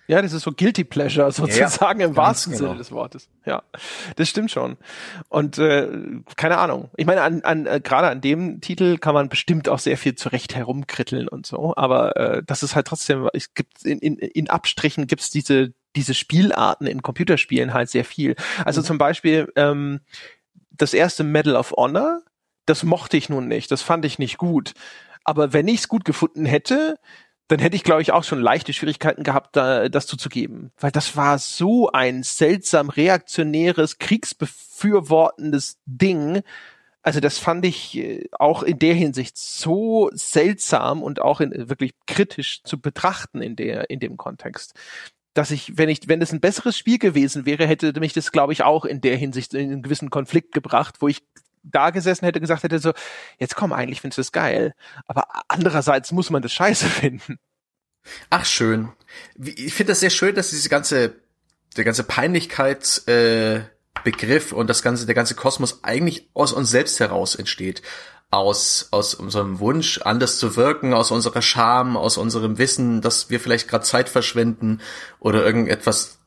Ja, 0.08 0.22
das 0.22 0.34
ist 0.34 0.44
so 0.44 0.52
Guilty 0.52 0.84
Pleasure 0.84 1.32
sozusagen 1.32 2.00
ja, 2.00 2.08
im 2.08 2.16
wahrsten 2.16 2.54
genau. 2.54 2.66
Sinne 2.66 2.78
des 2.78 2.92
Wortes. 2.92 3.30
Ja, 3.46 3.64
das 4.16 4.30
stimmt 4.30 4.52
schon. 4.52 4.78
Und 5.30 5.58
äh, 5.58 5.90
keine 6.36 6.58
Ahnung. 6.58 6.90
Ich 6.96 7.06
meine, 7.06 7.22
an, 7.22 7.42
an 7.42 7.66
äh, 7.66 7.82
gerade 7.84 8.08
an 8.08 8.22
dem 8.22 8.62
Titel 8.62 8.98
kann 8.98 9.14
man 9.14 9.30
bestimmt 9.30 9.68
auch 9.70 9.80
sehr 9.80 9.98
viel 9.98 10.16
zurecht 10.16 10.56
herumkritteln 10.56 11.28
und 11.28 11.46
so. 11.46 11.74
Aber 11.76 12.16
äh, 12.18 12.44
das 12.46 12.64
ist 12.64 12.76
halt 12.76 12.88
trotzdem, 12.88 13.30
es 13.34 13.54
gibt 13.54 13.84
in, 13.84 14.00
in, 14.00 14.18
in 14.18 14.50
Abstrichen 14.50 15.08
gibt's 15.08 15.30
diese 15.32 15.74
diese 15.96 16.14
Spielarten 16.14 16.88
in 16.88 17.02
Computerspielen 17.02 17.74
halt 17.74 17.90
sehr 17.90 18.04
viel. 18.06 18.36
Also 18.66 18.82
mhm. 18.82 18.86
zum 18.86 18.98
Beispiel 18.98 19.52
ähm, 19.56 20.02
das 20.72 20.94
erste 20.94 21.24
Medal 21.24 21.56
of 21.56 21.72
Honor, 21.72 22.22
das 22.66 22.84
mochte 22.84 23.18
ich 23.18 23.30
nun 23.30 23.48
nicht. 23.48 23.72
Das 23.72 23.82
fand 23.82 24.06
ich 24.06 24.20
nicht 24.20 24.38
gut. 24.38 24.74
Aber 25.24 25.54
wenn 25.54 25.68
ich 25.68 25.80
es 25.80 25.88
gut 25.88 26.06
gefunden 26.06 26.46
hätte, 26.46 27.00
dann 27.48 27.60
hätte 27.60 27.76
ich, 27.76 27.84
glaube 27.84 28.02
ich, 28.02 28.12
auch 28.12 28.24
schon 28.24 28.42
leichte 28.42 28.74
Schwierigkeiten 28.74 29.24
gehabt, 29.24 29.56
da, 29.56 29.88
das 29.88 30.08
zuzugeben. 30.08 30.72
Weil 30.80 30.92
das 30.92 31.16
war 31.16 31.38
so 31.38 31.92
ein 31.92 32.24
seltsam 32.24 32.90
reaktionäres, 32.90 34.00
kriegsbefürwortendes 34.00 35.78
Ding. 35.86 36.42
Also 37.04 37.20
das 37.20 37.38
fand 37.38 37.66
ich 37.66 37.98
äh, 37.98 38.28
auch 38.32 38.64
in 38.64 38.80
der 38.80 38.96
Hinsicht 38.96 39.38
so 39.38 40.10
seltsam 40.14 41.04
und 41.04 41.22
auch 41.22 41.40
in, 41.40 41.70
wirklich 41.70 41.94
kritisch 42.08 42.64
zu 42.64 42.82
betrachten 42.82 43.42
in 43.42 43.56
der, 43.56 43.92
in 43.92 44.00
dem 44.00 44.18
Kontext. 44.18 44.74
Dass 45.36 45.52
ich, 45.52 45.78
wenn 45.78 45.90
ich, 45.90 46.08
wenn 46.08 46.22
es 46.22 46.32
ein 46.32 46.40
besseres 46.40 46.76
Spiel 46.78 46.98
gewesen 46.98 47.46
wäre, 47.46 47.68
hätte 47.68 48.00
mich 48.00 48.14
das, 48.14 48.32
glaube 48.32 48.54
ich, 48.54 48.64
auch 48.64 48.86
in 48.86 49.02
der 49.02 49.18
Hinsicht 49.18 49.54
in 49.54 49.72
einen 49.72 49.84
gewissen 49.84 50.10
Konflikt 50.10 50.52
gebracht, 50.52 50.96
wo 51.00 51.08
ich 51.08 51.22
da 51.72 51.90
gesessen 51.90 52.26
hätte, 52.26 52.40
gesagt 52.40 52.64
hätte 52.64 52.80
so, 52.80 52.94
jetzt 53.38 53.56
komm, 53.56 53.74
eigentlich 53.74 54.02
findest 54.02 54.18
du 54.18 54.22
das 54.22 54.32
geil. 54.32 54.74
Aber 55.08 55.28
andererseits 55.48 56.12
muss 56.12 56.30
man 56.30 56.42
das 56.42 56.54
scheiße 56.54 56.86
finden. 56.86 57.38
Ach, 58.30 58.46
schön. 58.46 58.90
Ich 59.38 59.74
finde 59.74 59.92
das 59.92 60.00
sehr 60.00 60.10
schön, 60.10 60.36
dass 60.36 60.52
diese 60.52 60.70
ganze, 60.70 61.16
der 61.76 61.84
ganze 61.84 62.04
Peinlichkeitsbegriff 62.04 63.08
äh, 63.08 63.76
Begriff 64.04 64.52
und 64.52 64.70
das 64.70 64.84
ganze, 64.84 65.06
der 65.06 65.16
ganze 65.16 65.36
Kosmos 65.36 65.84
eigentlich 65.84 66.30
aus 66.34 66.54
uns 66.54 66.70
selbst 66.70 67.00
heraus 67.00 67.36
entsteht. 67.36 67.82
Aus, 68.32 68.90
aus 68.92 69.14
unserem 69.14 69.60
Wunsch, 69.60 70.02
anders 70.02 70.40
zu 70.40 70.56
wirken, 70.56 70.94
aus 70.94 71.12
unserer 71.12 71.42
Scham, 71.42 71.96
aus 71.96 72.18
unserem 72.18 72.58
Wissen, 72.58 73.02
dass 73.02 73.30
wir 73.30 73.40
vielleicht 73.40 73.68
gerade 73.68 73.86
Zeit 73.86 74.10
verschwenden 74.10 74.82
oder 75.20 75.46
irgendetwas 75.46 76.20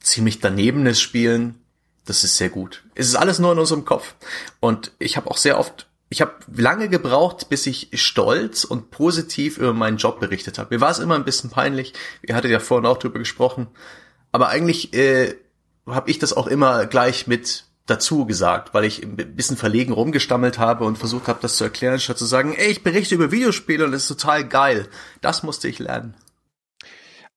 ziemlich 0.00 0.40
danebenes 0.40 1.00
spielen. 1.00 1.63
Das 2.06 2.24
ist 2.24 2.36
sehr 2.36 2.50
gut. 2.50 2.84
Es 2.94 3.08
ist 3.08 3.16
alles 3.16 3.38
nur 3.38 3.52
in 3.52 3.58
unserem 3.58 3.84
Kopf. 3.84 4.14
Und 4.60 4.92
ich 4.98 5.16
habe 5.16 5.30
auch 5.30 5.36
sehr 5.36 5.58
oft, 5.58 5.88
ich 6.10 6.20
habe 6.20 6.32
lange 6.54 6.88
gebraucht, 6.88 7.48
bis 7.48 7.66
ich 7.66 7.88
stolz 7.94 8.64
und 8.64 8.90
positiv 8.90 9.58
über 9.58 9.72
meinen 9.72 9.96
Job 9.96 10.20
berichtet 10.20 10.58
habe. 10.58 10.74
Mir 10.74 10.80
war 10.80 10.90
es 10.90 10.98
immer 10.98 11.14
ein 11.14 11.24
bisschen 11.24 11.50
peinlich. 11.50 11.94
Ihr 12.22 12.34
hattet 12.34 12.50
ja 12.50 12.60
vorhin 12.60 12.86
auch 12.86 12.98
drüber 12.98 13.18
gesprochen. 13.18 13.68
Aber 14.32 14.48
eigentlich 14.48 14.92
äh, 14.94 15.34
habe 15.86 16.10
ich 16.10 16.18
das 16.18 16.32
auch 16.32 16.46
immer 16.46 16.86
gleich 16.86 17.26
mit 17.26 17.64
dazu 17.86 18.24
gesagt, 18.26 18.72
weil 18.72 18.84
ich 18.84 19.02
ein 19.02 19.16
bisschen 19.16 19.56
verlegen 19.56 19.92
rumgestammelt 19.92 20.58
habe 20.58 20.84
und 20.84 20.96
versucht 20.96 21.28
habe, 21.28 21.40
das 21.42 21.56
zu 21.56 21.64
erklären, 21.64 22.00
statt 22.00 22.18
zu 22.18 22.24
sagen, 22.24 22.54
ey, 22.54 22.70
ich 22.70 22.82
berichte 22.82 23.14
über 23.14 23.30
Videospiele 23.30 23.84
und 23.84 23.92
das 23.92 24.02
ist 24.02 24.08
total 24.08 24.46
geil. 24.48 24.88
Das 25.20 25.42
musste 25.42 25.68
ich 25.68 25.78
lernen. 25.78 26.14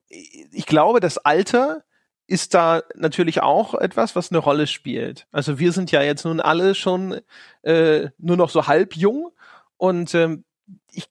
Ich 0.09 0.65
glaube, 0.65 0.99
das 1.01 1.17
Alter 1.17 1.83
ist 2.27 2.53
da 2.53 2.83
natürlich 2.95 3.41
auch 3.41 3.73
etwas, 3.73 4.15
was 4.15 4.31
eine 4.31 4.39
Rolle 4.39 4.67
spielt. 4.67 5.27
Also 5.31 5.59
wir 5.59 5.71
sind 5.71 5.91
ja 5.91 6.01
jetzt 6.01 6.25
nun 6.25 6.41
alle 6.41 6.75
schon 6.75 7.21
äh, 7.63 8.09
nur 8.17 8.37
noch 8.37 8.49
so 8.49 8.67
halb 8.67 8.95
jung 8.95 9.31
und 9.77 10.13
ähm, 10.13 10.43
ich 10.91 11.09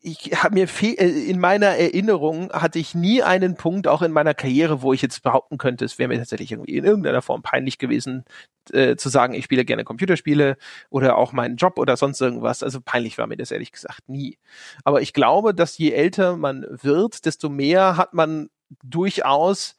ich 0.00 0.42
habe 0.42 0.54
mir 0.54 0.68
äh, 0.82 1.30
in 1.30 1.40
meiner 1.40 1.68
Erinnerung 1.68 2.52
hatte 2.52 2.78
ich 2.78 2.94
nie 2.94 3.22
einen 3.22 3.56
Punkt, 3.56 3.88
auch 3.88 4.02
in 4.02 4.12
meiner 4.12 4.34
Karriere, 4.34 4.82
wo 4.82 4.92
ich 4.92 5.02
jetzt 5.02 5.22
behaupten 5.22 5.58
könnte, 5.58 5.84
es 5.84 5.98
wäre 5.98 6.08
mir 6.08 6.18
tatsächlich 6.18 6.52
irgendwie 6.52 6.76
in 6.76 6.84
irgendeiner 6.84 7.22
Form 7.22 7.42
peinlich 7.42 7.78
gewesen, 7.78 8.24
äh, 8.72 8.96
zu 8.96 9.08
sagen, 9.08 9.34
ich 9.34 9.44
spiele 9.44 9.64
gerne 9.64 9.84
Computerspiele 9.84 10.56
oder 10.90 11.16
auch 11.16 11.32
meinen 11.32 11.56
Job 11.56 11.78
oder 11.78 11.96
sonst 11.96 12.20
irgendwas. 12.20 12.62
Also 12.62 12.80
peinlich 12.82 13.16
war 13.18 13.26
mir 13.26 13.36
das 13.36 13.50
ehrlich 13.50 13.72
gesagt 13.72 14.08
nie. 14.08 14.38
Aber 14.84 15.00
ich 15.00 15.14
glaube, 15.14 15.54
dass 15.54 15.78
je 15.78 15.92
älter 15.92 16.36
man 16.36 16.66
wird, 16.68 17.24
desto 17.24 17.48
mehr 17.48 17.96
hat 17.96 18.14
man 18.14 18.50
durchaus 18.82 19.77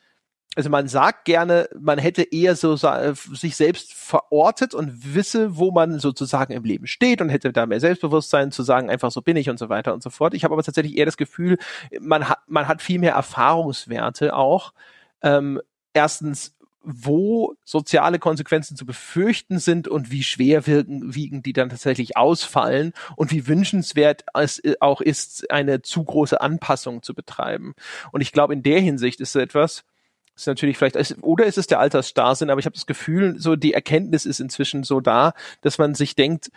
also 0.56 0.70
man 0.70 0.88
sagt 0.88 1.26
gerne, 1.26 1.70
man 1.80 2.00
hätte 2.00 2.24
eher 2.24 2.56
so 2.56 2.76
sich 2.76 3.56
selbst 3.56 3.94
verortet 3.94 4.74
und 4.74 5.14
wisse, 5.14 5.58
wo 5.58 5.72
man 5.72 6.00
sozusagen 6.00 6.54
im 6.54 6.64
Leben 6.64 6.88
steht 6.88 7.22
und 7.22 7.30
hätte 7.30 7.54
da 7.54 7.66
mehr 7.66 7.80
Selbstbewusstsein 7.80 8.52
zu 8.52 8.64
sagen, 8.64 8.90
einfach 8.90 9.12
so 9.12 9.22
bin 9.22 9.38
ich 9.38 9.50
und 9.50 9.60
so 9.60 9.70
weiter 9.70 9.94
und 9.94 10.02
so 10.02 10.10
fort. 10.10 10.34
Ich 10.34 10.44
habe 10.44 10.54
aber 10.54 10.64
tatsächlich 10.64 10.98
eher 10.98 11.06
das 11.06 11.18
Gefühl, 11.18 11.58
man 12.00 12.28
hat, 12.28 12.40
man 12.48 12.68
hat 12.68 12.82
viel 12.82 13.00
mehr 13.00 13.14
Erfahrungswerte 13.14 14.36
auch. 14.36 14.74
Ähm, 15.22 15.62
erstens, 15.94 16.56
wo 16.82 17.56
soziale 17.64 18.18
Konsequenzen 18.18 18.76
zu 18.76 18.86
befürchten 18.86 19.60
sind 19.60 19.88
und 19.88 20.12
wie 20.12 20.24
schwer 20.24 20.66
wirken, 20.66 21.14
wiegen 21.14 21.44
die 21.44 21.54
dann 21.54 21.70
tatsächlich 21.70 22.18
ausfallen 22.18 22.94
und 23.16 23.32
wie 23.32 23.48
wünschenswert 23.48 24.26
es 24.34 24.62
auch 24.80 25.02
ist, 25.02 25.52
eine 25.52 25.82
zu 25.84 26.04
große 26.04 26.42
Anpassung 26.42 27.04
zu 27.04 27.14
betreiben. 27.14 27.76
Und 28.12 28.22
ich 28.22 28.32
glaube, 28.32 28.54
in 28.54 28.64
der 28.64 28.80
Hinsicht 28.80 29.20
ist 29.20 29.36
es 29.36 29.42
etwas, 29.42 29.84
ist 30.42 30.48
natürlich 30.48 30.78
vielleicht, 30.78 31.18
oder 31.22 31.46
ist 31.46 31.58
es 31.58 31.68
der 31.68 31.80
Altersstarrsinn, 31.80 32.50
aber 32.50 32.60
ich 32.60 32.66
habe 32.66 32.76
das 32.76 32.86
Gefühl, 32.86 33.36
so 33.40 33.56
die 33.56 33.74
Erkenntnis 33.74 34.26
ist 34.26 34.40
inzwischen 34.40 34.84
so 34.84 35.00
da, 35.00 35.34
dass 35.62 35.78
man 35.78 35.96
sich 35.96 36.16
denkt, 36.16 36.52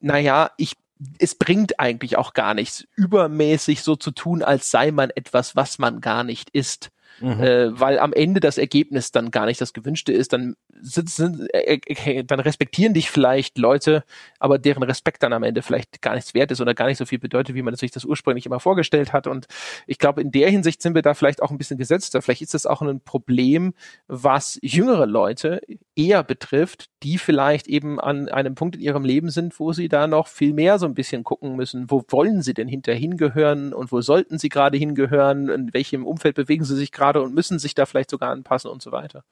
naja, 0.00 0.50
ich 0.56 0.74
es 1.18 1.34
bringt 1.34 1.78
eigentlich 1.78 2.16
auch 2.16 2.32
gar 2.32 2.54
nichts, 2.54 2.86
übermäßig 2.94 3.82
so 3.82 3.96
zu 3.96 4.10
tun, 4.10 4.42
als 4.42 4.70
sei 4.70 4.90
man 4.90 5.10
etwas, 5.10 5.54
was 5.54 5.78
man 5.78 6.00
gar 6.00 6.24
nicht 6.24 6.50
ist. 6.50 6.90
Mhm. 7.20 7.40
Äh, 7.40 7.80
weil 7.80 7.98
am 7.98 8.12
Ende 8.12 8.40
das 8.40 8.58
Ergebnis 8.58 9.10
dann 9.10 9.30
gar 9.30 9.46
nicht 9.46 9.60
das 9.60 9.72
gewünschte 9.72 10.12
ist, 10.12 10.32
dann 10.32 10.56
sitzen, 10.80 11.46
äh, 11.52 11.78
äh, 11.86 12.24
dann 12.24 12.40
respektieren 12.40 12.94
dich 12.94 13.10
vielleicht 13.10 13.58
Leute, 13.58 14.04
aber 14.38 14.58
deren 14.58 14.82
Respekt 14.82 15.22
dann 15.22 15.32
am 15.32 15.42
Ende 15.42 15.62
vielleicht 15.62 16.02
gar 16.02 16.14
nichts 16.14 16.34
wert 16.34 16.50
ist 16.50 16.60
oder 16.60 16.74
gar 16.74 16.86
nicht 16.86 16.98
so 16.98 17.06
viel 17.06 17.18
bedeutet, 17.18 17.54
wie 17.54 17.62
man 17.62 17.74
sich 17.74 17.90
das 17.90 18.04
ursprünglich 18.04 18.46
immer 18.46 18.60
vorgestellt 18.60 19.12
hat. 19.12 19.26
Und 19.26 19.46
ich 19.86 19.98
glaube, 19.98 20.20
in 20.20 20.30
der 20.30 20.50
Hinsicht 20.50 20.82
sind 20.82 20.94
wir 20.94 21.02
da 21.02 21.14
vielleicht 21.14 21.42
auch 21.42 21.50
ein 21.50 21.58
bisschen 21.58 21.78
gesetzter. 21.78 22.20
Vielleicht 22.20 22.42
ist 22.42 22.54
das 22.54 22.66
auch 22.66 22.82
ein 22.82 23.00
Problem, 23.00 23.74
was 24.08 24.58
jüngere 24.62 25.06
Leute 25.06 25.60
eher 25.94 26.22
betrifft, 26.22 26.90
die 27.06 27.18
vielleicht 27.18 27.68
eben 27.68 28.00
an 28.00 28.28
einem 28.28 28.56
Punkt 28.56 28.74
in 28.74 28.82
ihrem 28.82 29.04
Leben 29.04 29.30
sind, 29.30 29.60
wo 29.60 29.72
sie 29.72 29.88
da 29.88 30.08
noch 30.08 30.26
viel 30.26 30.52
mehr 30.52 30.80
so 30.80 30.86
ein 30.86 30.94
bisschen 30.94 31.22
gucken 31.22 31.54
müssen. 31.54 31.88
Wo 31.88 32.02
wollen 32.08 32.42
sie 32.42 32.52
denn 32.52 32.66
hinterher 32.66 32.98
hingehören 32.98 33.72
und 33.72 33.92
wo 33.92 34.00
sollten 34.00 34.38
sie 34.38 34.48
gerade 34.48 34.76
hingehören? 34.76 35.48
In 35.48 35.72
welchem 35.72 36.04
Umfeld 36.04 36.34
bewegen 36.34 36.64
sie 36.64 36.74
sich 36.74 36.90
gerade 36.90 37.22
und 37.22 37.32
müssen 37.32 37.60
sich 37.60 37.76
da 37.76 37.86
vielleicht 37.86 38.10
sogar 38.10 38.32
anpassen 38.32 38.72
und 38.72 38.82
so 38.82 38.90
weiter. 38.90 39.22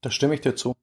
Da 0.00 0.10
stimme 0.10 0.32
ich 0.32 0.40
dir 0.40 0.56
zu. 0.56 0.74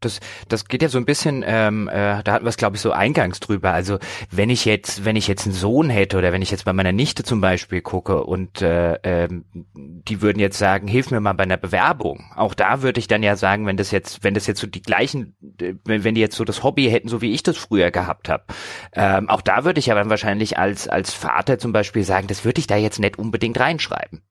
Das, 0.00 0.20
das 0.48 0.66
geht 0.66 0.82
ja 0.82 0.88
so 0.88 0.98
ein 0.98 1.04
bisschen, 1.04 1.44
ähm, 1.46 1.88
äh, 1.88 2.22
da 2.22 2.32
hatten 2.32 2.44
wir 2.44 2.50
es, 2.50 2.56
glaube 2.56 2.76
ich, 2.76 2.82
so 2.82 2.92
eingangs 2.92 3.40
drüber. 3.40 3.72
Also 3.72 3.98
wenn 4.30 4.50
ich 4.50 4.64
jetzt, 4.64 5.04
wenn 5.04 5.16
ich 5.16 5.28
jetzt 5.28 5.46
einen 5.46 5.54
Sohn 5.54 5.90
hätte 5.90 6.18
oder 6.18 6.32
wenn 6.32 6.42
ich 6.42 6.50
jetzt 6.50 6.64
bei 6.64 6.72
meiner 6.72 6.92
Nichte 6.92 7.24
zum 7.24 7.40
Beispiel 7.40 7.80
gucke 7.80 8.24
und 8.24 8.62
äh, 8.62 8.94
ähm, 9.02 9.44
die 9.74 10.22
würden 10.22 10.38
jetzt 10.38 10.58
sagen, 10.58 10.88
hilf 10.88 11.10
mir 11.10 11.20
mal 11.20 11.32
bei 11.32 11.44
einer 11.44 11.56
Bewerbung. 11.56 12.30
Auch 12.34 12.54
da 12.54 12.82
würde 12.82 13.00
ich 13.00 13.08
dann 13.08 13.22
ja 13.22 13.36
sagen, 13.36 13.66
wenn 13.66 13.76
das 13.76 13.90
jetzt, 13.90 14.22
wenn 14.22 14.34
das 14.34 14.46
jetzt 14.46 14.60
so 14.60 14.66
die 14.66 14.82
gleichen, 14.82 15.36
äh, 15.60 15.74
wenn, 15.84 16.04
wenn 16.04 16.14
die 16.14 16.20
jetzt 16.20 16.36
so 16.36 16.44
das 16.44 16.62
Hobby 16.62 16.90
hätten, 16.90 17.08
so 17.08 17.20
wie 17.20 17.32
ich 17.32 17.42
das 17.42 17.56
früher 17.56 17.90
gehabt 17.90 18.28
habe, 18.28 18.44
ähm, 18.92 19.28
auch 19.28 19.42
da 19.42 19.64
würde 19.64 19.78
ich 19.78 19.86
ja 19.86 19.94
dann 19.94 20.10
wahrscheinlich 20.10 20.58
als 20.58 20.88
als 20.88 21.12
Vater 21.12 21.58
zum 21.58 21.72
Beispiel 21.72 22.04
sagen, 22.04 22.26
das 22.26 22.44
würde 22.44 22.60
ich 22.60 22.66
da 22.66 22.76
jetzt 22.76 22.98
nicht 22.98 23.18
unbedingt 23.18 23.58
reinschreiben. 23.58 24.22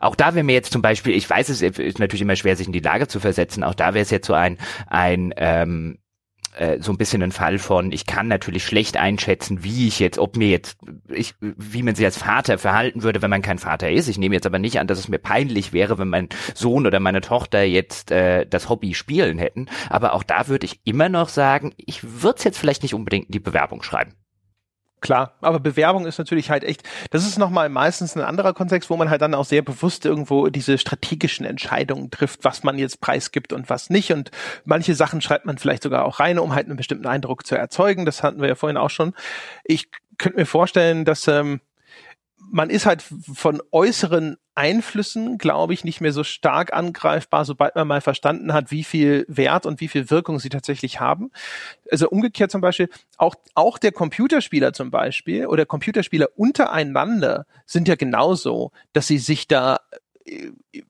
Auch 0.00 0.16
da 0.16 0.34
wäre 0.34 0.44
mir 0.44 0.54
jetzt 0.54 0.72
zum 0.72 0.82
Beispiel, 0.82 1.14
ich 1.14 1.28
weiß, 1.28 1.48
es 1.50 1.62
ist 1.62 1.98
natürlich 1.98 2.22
immer 2.22 2.36
schwer, 2.36 2.56
sich 2.56 2.66
in 2.66 2.72
die 2.72 2.80
Lage 2.80 3.06
zu 3.06 3.20
versetzen, 3.20 3.62
auch 3.62 3.74
da 3.74 3.94
wäre 3.94 4.02
es 4.02 4.10
jetzt 4.10 4.26
so 4.26 4.34
ein, 4.34 4.58
ein 4.88 5.32
ähm, 5.36 5.98
äh, 6.56 6.80
so 6.80 6.92
ein 6.92 6.98
bisschen 6.98 7.22
ein 7.22 7.32
Fall 7.32 7.58
von, 7.58 7.92
ich 7.92 8.06
kann 8.06 8.28
natürlich 8.28 8.64
schlecht 8.64 8.96
einschätzen, 8.96 9.62
wie 9.62 9.86
ich 9.86 10.00
jetzt, 10.00 10.18
ob 10.18 10.36
mir 10.36 10.48
jetzt, 10.48 10.78
ich, 11.08 11.34
wie 11.40 11.82
man 11.82 11.94
sich 11.94 12.04
als 12.04 12.18
Vater 12.18 12.58
verhalten 12.58 13.02
würde, 13.02 13.22
wenn 13.22 13.30
man 13.30 13.42
kein 13.42 13.58
Vater 13.58 13.90
ist. 13.90 14.08
Ich 14.08 14.18
nehme 14.18 14.34
jetzt 14.34 14.46
aber 14.46 14.58
nicht 14.58 14.80
an, 14.80 14.86
dass 14.86 14.98
es 14.98 15.08
mir 15.08 15.18
peinlich 15.18 15.72
wäre, 15.72 15.98
wenn 15.98 16.08
mein 16.08 16.28
Sohn 16.54 16.86
oder 16.86 16.98
meine 16.98 17.20
Tochter 17.20 17.62
jetzt 17.62 18.10
äh, 18.10 18.46
das 18.46 18.68
Hobby 18.68 18.94
spielen 18.94 19.38
hätten. 19.38 19.66
Aber 19.88 20.14
auch 20.14 20.22
da 20.22 20.48
würde 20.48 20.66
ich 20.66 20.80
immer 20.84 21.08
noch 21.08 21.28
sagen, 21.28 21.72
ich 21.76 22.22
würde 22.22 22.38
es 22.38 22.44
jetzt 22.44 22.58
vielleicht 22.58 22.82
nicht 22.82 22.94
unbedingt 22.94 23.26
in 23.26 23.32
die 23.32 23.40
Bewerbung 23.40 23.82
schreiben. 23.82 24.14
Klar, 25.00 25.32
aber 25.40 25.60
Bewerbung 25.60 26.04
ist 26.04 26.18
natürlich 26.18 26.50
halt 26.50 26.62
echt, 26.62 26.82
das 27.10 27.26
ist 27.26 27.38
nochmal 27.38 27.70
meistens 27.70 28.16
ein 28.16 28.22
anderer 28.22 28.52
Kontext, 28.52 28.90
wo 28.90 28.96
man 28.96 29.08
halt 29.08 29.22
dann 29.22 29.34
auch 29.34 29.46
sehr 29.46 29.62
bewusst 29.62 30.04
irgendwo 30.04 30.48
diese 30.48 30.76
strategischen 30.76 31.46
Entscheidungen 31.46 32.10
trifft, 32.10 32.44
was 32.44 32.64
man 32.64 32.78
jetzt 32.78 33.00
preisgibt 33.00 33.54
und 33.54 33.70
was 33.70 33.88
nicht. 33.88 34.12
Und 34.12 34.30
manche 34.66 34.94
Sachen 34.94 35.22
schreibt 35.22 35.46
man 35.46 35.56
vielleicht 35.56 35.84
sogar 35.84 36.04
auch 36.04 36.20
rein, 36.20 36.38
um 36.38 36.54
halt 36.54 36.66
einen 36.66 36.76
bestimmten 36.76 37.06
Eindruck 37.06 37.46
zu 37.46 37.56
erzeugen. 37.56 38.04
Das 38.04 38.22
hatten 38.22 38.42
wir 38.42 38.48
ja 38.48 38.54
vorhin 38.54 38.76
auch 38.76 38.90
schon. 38.90 39.14
Ich 39.64 39.88
könnte 40.18 40.38
mir 40.38 40.46
vorstellen, 40.46 41.06
dass 41.06 41.26
ähm, 41.28 41.60
man 42.50 42.70
ist 42.70 42.86
halt 42.86 43.02
von 43.02 43.62
äußeren 43.70 44.36
Einflüssen, 44.54 45.38
glaube 45.38 45.72
ich, 45.72 45.84
nicht 45.84 46.00
mehr 46.00 46.12
so 46.12 46.24
stark 46.24 46.72
angreifbar, 46.72 47.44
sobald 47.44 47.76
man 47.76 47.88
mal 47.88 48.00
verstanden 48.00 48.52
hat, 48.52 48.70
wie 48.70 48.84
viel 48.84 49.24
Wert 49.28 49.64
und 49.64 49.80
wie 49.80 49.88
viel 49.88 50.10
Wirkung 50.10 50.38
sie 50.38 50.48
tatsächlich 50.48 51.00
haben. 51.00 51.30
Also 51.90 52.08
umgekehrt 52.08 52.50
zum 52.50 52.60
Beispiel, 52.60 52.90
auch, 53.16 53.36
auch 53.54 53.78
der 53.78 53.92
Computerspieler 53.92 54.72
zum 54.72 54.90
Beispiel 54.90 55.46
oder 55.46 55.64
Computerspieler 55.64 56.28
untereinander 56.36 57.46
sind 57.64 57.88
ja 57.88 57.94
genauso, 57.94 58.72
dass 58.92 59.06
sie 59.06 59.18
sich 59.18 59.48
da 59.48 59.80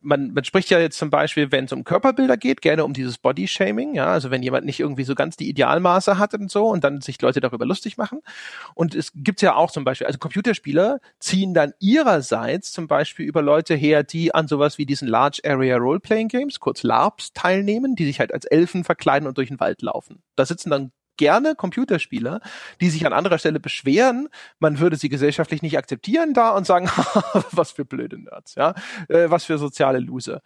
man, 0.01 0.33
man 0.33 0.45
spricht 0.45 0.71
ja 0.71 0.79
jetzt 0.79 0.99
zum 0.99 1.11
Beispiel, 1.11 1.53
wenn 1.53 1.65
es 1.65 1.73
um 1.73 1.85
Körperbilder 1.85 2.37
geht, 2.37 2.61
gerne 2.61 2.85
um 2.85 2.93
dieses 2.93 3.19
Body-Shaming, 3.19 3.95
ja, 3.95 4.07
also 4.07 4.31
wenn 4.31 4.43
jemand 4.43 4.67
nicht 4.67 4.81
irgendwie 4.81 5.05
so 5.05 5.15
ganz 5.15 5.37
die 5.37 5.49
Idealmaße 5.49 6.19
hat 6.19 6.35
und 6.35 6.51
so 6.51 6.69
und 6.69 6.85
dann 6.85 7.01
sich 7.01 7.21
Leute 7.23 7.41
darüber 7.41 7.67
lustig 7.67 7.97
machen. 7.97 8.21
Und 8.75 8.95
es 8.95 9.13
gibt 9.15 9.43
ja 9.43 9.55
auch 9.55 9.71
zum 9.71 9.85
Beispiel, 9.85 10.07
also 10.07 10.19
Computerspieler 10.19 11.01
ziehen 11.19 11.55
dann 11.55 11.73
ihrerseits 11.79 12.73
zum 12.73 12.87
Beispiel 12.87 13.27
über 13.27 13.43
Leute 13.43 13.75
her, 13.75 14.03
die 14.03 14.35
an 14.35 14.49
sowas 14.49 14.79
wie 14.79 14.87
diesen 14.87 15.09
Large 15.09 15.41
Area 15.45 15.77
Role-Playing 15.77 16.29
Games, 16.29 16.61
kurz 16.61 16.83
LARPs, 16.83 17.33
teilnehmen, 17.33 17.97
die 17.97 18.07
sich 18.07 18.21
halt 18.21 18.35
als 18.35 18.45
Elfen 18.45 18.85
verkleiden 18.85 19.29
und 19.29 19.39
durch 19.39 19.49
den 19.49 19.61
Wald 19.61 19.83
laufen. 19.83 20.23
Da 20.37 20.45
sitzen 20.45 20.71
dann 20.71 20.93
gerne 21.21 21.55
Computerspieler, 21.55 22.41
die 22.81 22.89
sich 22.89 23.05
an 23.07 23.13
anderer 23.13 23.39
Stelle 23.39 23.61
beschweren, 23.61 24.31
man 24.59 24.81
würde 24.81 24.97
sie 24.97 25.11
gesellschaftlich 25.11 25.61
nicht 25.61 25.77
akzeptieren 25.77 26.33
da 26.33 26.51
und 26.51 26.67
sagen, 26.67 26.87
was 27.53 27.73
für 27.73 27.85
blöde 27.85 28.19
Nerds, 28.19 28.55
ja, 28.55 28.75
äh, 29.09 29.29
was 29.29 29.45
für 29.45 29.59
soziale 29.59 29.99
Loser. 29.99 30.41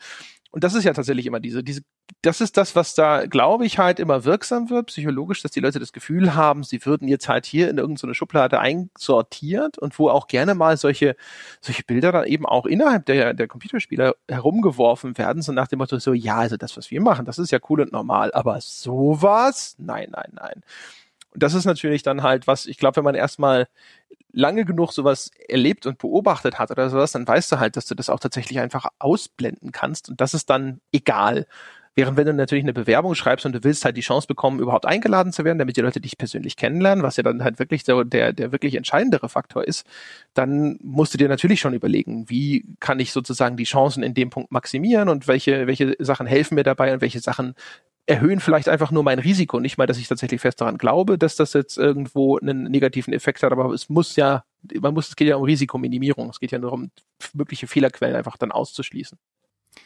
Und 0.55 0.63
das 0.63 0.75
ist 0.75 0.85
ja 0.85 0.93
tatsächlich 0.93 1.27
immer 1.27 1.41
diese, 1.41 1.65
diese, 1.65 1.81
das 2.23 2.41
ist 2.41 2.57
das, 2.57 2.77
was 2.77 2.95
da, 2.95 3.27
glaube 3.27 3.67
ich, 3.67 3.81
halt 3.81 3.99
immer 3.99 4.25
wirksam 4.25 4.71
wird, 4.71 4.87
psychologisch, 4.87 5.43
dass 5.43 5.51
die 5.51 5.59
Leute 5.59 5.81
das 5.81 5.93
Gefühl 5.93 6.37
haben, 6.37 6.63
sie 6.63 6.87
würden 6.87 7.09
jetzt 7.09 7.29
halt 7.29 7.45
hier 7.45 7.69
in 7.69 7.77
irgendeine 7.77 8.15
Schublade 8.15 8.61
einsortiert 8.61 9.79
und 9.79 9.99
wo 9.99 10.11
auch 10.11 10.29
gerne 10.29 10.55
mal 10.55 10.77
solche, 10.77 11.17
solche 11.61 11.83
Bilder 11.83 12.13
dann 12.13 12.27
eben 12.27 12.47
auch 12.47 12.67
innerhalb 12.67 13.05
der, 13.07 13.35
der 13.35 13.49
Computerspieler 13.49 14.15
herumgeworfen 14.29 15.19
werden, 15.19 15.43
so 15.43 15.51
nach 15.51 15.67
dem 15.67 15.81
Motto, 15.81 15.99
so, 15.99 16.13
ja, 16.13 16.37
also 16.37 16.57
das, 16.57 16.77
was 16.77 16.89
wir 16.93 17.01
machen, 17.01 17.25
das 17.25 17.41
ist 17.41 17.51
ja 17.51 17.59
cool 17.69 17.81
und 17.81 17.91
normal, 17.91 18.31
aber 18.33 18.61
sowas? 18.61 19.75
Nein, 19.79 20.11
nein, 20.13 20.31
nein. 20.35 20.63
Und 21.33 21.43
das 21.43 21.55
ist 21.55 21.65
natürlich 21.65 22.05
dann 22.05 22.23
halt 22.23 22.47
was, 22.47 22.67
ich 22.67 22.79
glaube, 22.79 22.95
wenn 22.99 23.05
man 23.05 23.17
erstmal 23.17 23.67
lange 24.35 24.65
genug 24.65 24.93
sowas 24.93 25.31
erlebt 25.49 25.87
und 25.87 25.99
beobachtet 25.99 26.59
hat 26.59 26.71
oder 26.71 26.91
sowas, 26.91 27.13
dann 27.13 27.27
weißt 27.27 27.53
du 27.53 27.59
halt, 27.59 27.77
dass 27.77 27.87
du 27.87 27.95
das 27.95 28.11
auch 28.11 28.21
tatsächlich 28.21 28.59
einfach 28.61 28.87
ausblenden 28.99 29.73
kannst 29.73 30.09
und 30.09 30.21
das 30.21 30.35
ist 30.35 30.51
dann 30.51 30.81
egal. 30.93 31.47
Während 31.97 32.17
wenn 32.17 32.27
du 32.27 32.35
natürlich 32.35 32.65
eine 32.65 32.73
Bewerbung 32.73 33.15
schreibst 33.15 33.47
und 33.47 33.53
du 33.53 33.63
willst 33.63 33.85
halt 33.85 33.97
die 33.97 34.01
Chance 34.01 34.27
bekommen, 34.27 34.59
überhaupt 34.59 34.85
eingeladen 34.85 35.33
zu 35.33 35.45
werden, 35.45 35.61
damit 35.61 35.77
die 35.77 35.81
Leute 35.81 36.01
dich 36.01 36.19
persönlich 36.19 36.57
kennenlernen, 36.57 37.05
was 37.05 37.17
ja 37.17 37.23
dann 37.23 37.45
halt 37.45 37.61
wirklich 37.61 37.85
der, 37.85 38.05
der, 38.05 38.33
der 38.33 38.51
wirklich 38.51 38.75
entscheidendere 38.75 39.29
Faktor 39.29 39.63
ist, 39.63 39.87
dann 40.35 40.77
musst 40.83 41.15
du 41.15 41.19
dir 41.19 41.29
natürlich 41.29 41.61
schon 41.61 41.73
überlegen, 41.73 42.29
wie 42.29 42.65
kann 42.81 42.99
ich 42.99 43.13
sozusagen 43.13 43.57
die 43.57 43.63
Chancen 43.63 44.03
in 44.03 44.13
dem 44.13 44.31
Punkt 44.31 44.51
maximieren 44.51 45.09
und 45.09 45.29
welche, 45.29 45.69
welche 45.69 45.95
Sachen 46.01 46.27
helfen 46.27 46.57
mir 46.57 46.65
dabei 46.65 46.93
und 46.93 47.01
welche 47.01 47.21
Sachen 47.21 47.55
erhöhen 48.07 48.41
vielleicht 48.41 48.69
einfach 48.69 48.91
nur 48.91 49.03
mein 49.03 49.19
Risiko. 49.19 49.61
Nicht 49.61 49.79
mal, 49.79 49.87
dass 49.87 49.99
ich 49.99 50.09
tatsächlich 50.09 50.41
fest 50.41 50.61
daran 50.61 50.79
glaube, 50.79 51.19
dass 51.19 51.37
das 51.37 51.53
jetzt 51.53 51.79
irgendwo 51.79 52.39
einen 52.39 52.65
negativen 52.65 53.15
Effekt 53.15 53.43
hat, 53.43 53.53
aber 53.53 53.73
es 53.73 53.89
muss 53.89 54.17
ja, 54.17 54.45
man 54.81 54.95
muss, 54.95 55.09
es 55.09 55.17
geht 55.17 55.29
ja 55.29 55.37
um 55.37 55.45
Risikominimierung. 55.45 56.29
Es 56.31 56.41
geht 56.41 56.53
ja 56.53 56.59
nur 56.59 56.73
um 56.73 56.91
mögliche 57.33 57.67
Fehlerquellen 57.67 58.17
einfach 58.17 58.37
dann 58.37 58.53
auszuschließen. 58.53 59.19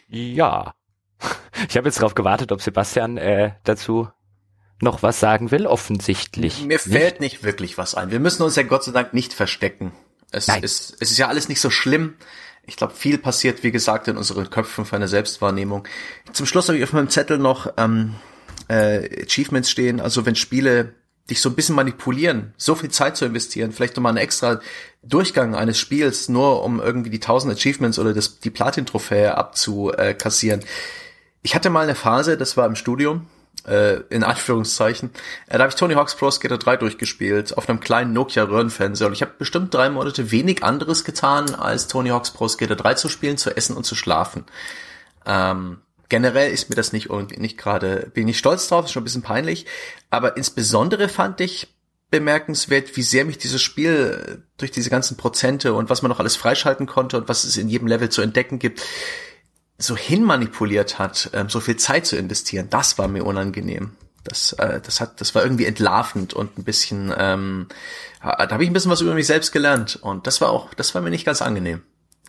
Ja. 0.09 0.75
Ich 1.69 1.77
habe 1.77 1.89
jetzt 1.89 1.99
darauf 1.99 2.15
gewartet, 2.15 2.53
ob 2.53 2.61
Sebastian 2.61 3.17
äh, 3.17 3.53
dazu 3.65 4.09
noch 4.81 5.03
was 5.03 5.19
sagen 5.19 5.51
will. 5.51 5.67
Offensichtlich. 5.67 6.65
Mir 6.65 6.79
fällt 6.79 7.21
nicht. 7.21 7.35
nicht 7.35 7.43
wirklich 7.43 7.79
was 7.79 7.95
ein. 7.95 8.11
Wir 8.11 8.21
müssen 8.21 8.43
uns 8.43 8.57
ja 8.57 8.63
Gott 8.63 8.85
sei 8.85 8.93
Dank 8.93 9.15
nicht 9.15 9.33
verstecken. 9.33 9.93
Es, 10.31 10.47
Nein. 10.47 10.63
ist, 10.63 10.97
es 11.01 11.11
ist 11.11 11.19
ja 11.19 11.29
alles 11.29 11.49
nicht 11.49 11.61
so 11.61 11.71
schlimm 11.71 12.15
ich 12.69 12.77
glaube, 12.77 12.93
viel 12.95 13.17
passiert, 13.17 13.63
wie 13.63 13.73
gesagt, 13.73 14.09
in 14.09 14.19
unseren 14.19 14.51
Köpfen 14.51 14.85
für 14.85 14.95
eine 14.95 15.09
Selbstwahrnehmung. 15.09 15.89
Zum 16.33 16.45
Schluss 16.45 16.69
habe 16.69 16.77
ich 16.77 16.85
auf 16.85 16.93
meinem 16.93 17.09
Zettel 17.09 17.39
noch 17.39 17.73
ähm, 17.79 18.15
äh, 18.69 19.25
Achievements 19.25 19.71
stehen. 19.71 20.01
Also 20.01 20.27
wenn 20.27 20.37
Spiele 20.37 20.93
dich 21.31 21.41
so 21.41 21.49
ein 21.49 21.55
bisschen 21.55 21.75
manipulieren, 21.75 22.53
so 22.59 22.75
viel 22.75 22.91
Zeit 22.91 23.17
zu 23.17 23.25
investieren, 23.25 23.73
vielleicht 23.73 23.97
nochmal 23.97 24.11
einen 24.11 24.19
extra 24.19 24.61
Durchgang 25.03 25.55
eines 25.55 25.79
Spiels, 25.79 26.29
nur 26.29 26.63
um 26.63 26.79
irgendwie 26.79 27.11
die 27.11 27.17
1000 27.23 27.55
Achievements 27.55 27.99
oder 27.99 28.13
das, 28.13 28.39
die 28.39 28.51
Platin-Trophäe 28.51 29.37
abzukassieren. 29.37 30.61
Ich 31.43 31.55
hatte 31.55 31.71
mal 31.71 31.85
eine 31.85 31.95
Phase, 31.95 32.37
das 32.37 32.59
war 32.59 32.67
im 32.67 32.77
Studium, 32.77 33.27
äh, 33.69 34.03
in 34.11 34.25
Anführungszeichen. 34.25 35.11
Äh, 35.47 35.59
da 35.59 35.65
habe 35.65 35.69
ich 35.71 35.75
Tony 35.75 35.95
Hawk's 35.95 36.15
Pro 36.15 36.31
Skater 36.31 36.59
3 36.59 36.79
durchgespielt 36.79 37.57
auf 37.57 37.69
einem 37.69 37.81
kleinen 37.81 38.13
Nokia 38.13 38.45
Röhrenfernseher 38.45 39.09
und 39.09 39.13
ich 39.13 39.23
habe 39.23 39.33
bestimmt 39.39 39.75
drei 39.75 39.91
Monate 39.91 40.31
wenig 40.31 40.65
anderes 40.65 41.05
getan, 41.05 41.55
als 41.55 41.89
Tony 41.89 42.11
Hawk's 42.11 42.31
Pro 42.31 42.49
Skater 42.49 42.77
3 42.77 42.95
zu 42.95 43.09
spielen, 43.09 43.37
zu 43.37 43.57
essen 43.57 43.77
und 43.77 43.85
zu 43.85 43.95
schlafen. 43.95 44.45
Ähm, 45.27 45.79
generell 46.09 46.51
ist 46.51 46.71
mir 46.71 46.77
das 46.77 46.93
nicht 46.93 47.11
irgendwie 47.11 47.39
nicht 47.39 47.59
gerade, 47.59 48.11
bin 48.15 48.29
ich 48.29 48.39
stolz 48.39 48.69
drauf, 48.69 48.87
ist 48.87 48.93
schon 48.93 49.03
ein 49.03 49.05
bisschen 49.05 49.23
peinlich, 49.23 49.67
aber 50.11 50.37
insbesondere 50.37 51.09
fand 51.09 51.41
ich 51.41 51.69
bemerkenswert, 52.11 52.97
wie 52.97 53.03
sehr 53.03 53.25
mich 53.25 53.37
dieses 53.37 53.61
Spiel 53.61 54.43
durch 54.57 54.71
diese 54.71 54.89
ganzen 54.89 55.17
Prozente 55.19 55.75
und 55.75 55.91
was 55.91 56.01
man 56.01 56.09
noch 56.09 56.21
alles 56.21 56.37
freischalten 56.37 56.87
konnte 56.87 57.19
und 57.19 57.29
was 57.29 57.45
es 57.45 57.59
in 57.59 57.69
jedem 57.69 57.87
Level 57.87 58.09
zu 58.09 58.23
entdecken 58.23 58.59
gibt, 58.59 58.83
so 59.79 59.97
hinmanipuliert 59.97 60.99
hat, 60.99 61.31
ähm, 61.33 61.49
so 61.49 61.61
viel 61.61 61.77
Zeit 61.77 62.07
zu 62.07 62.17
investieren, 62.17 62.69
das 62.69 62.99
war 62.99 63.09
mir 63.09 63.25
unangenehm. 63.25 63.93
Das, 64.25 64.53
äh, 64.55 64.81
das 64.81 65.01
hat, 65.01 65.21
das 65.21 65.35
war 65.35 65.43
irgendwie 65.43 65.65
entlarvend 65.65 66.35
und 66.35 66.59
ein 66.59 66.65
bisschen, 66.65 67.15
ähm, 67.17 67.69
da 68.21 68.51
habe 68.51 68.65
ich 68.65 68.69
ein 68.69 68.73
bisschen 68.73 68.91
was 68.91 69.01
über 69.01 69.15
mich 69.15 69.27
selbst 69.27 69.53
gelernt 69.53 69.97
und 69.97 70.27
das 70.27 70.41
war 70.41 70.51
auch, 70.51 70.75
das 70.75 70.95
war 70.95 71.01
mir 71.01 71.11
nicht 71.11 71.25
ganz 71.25 71.41
angenehm. 71.41 71.83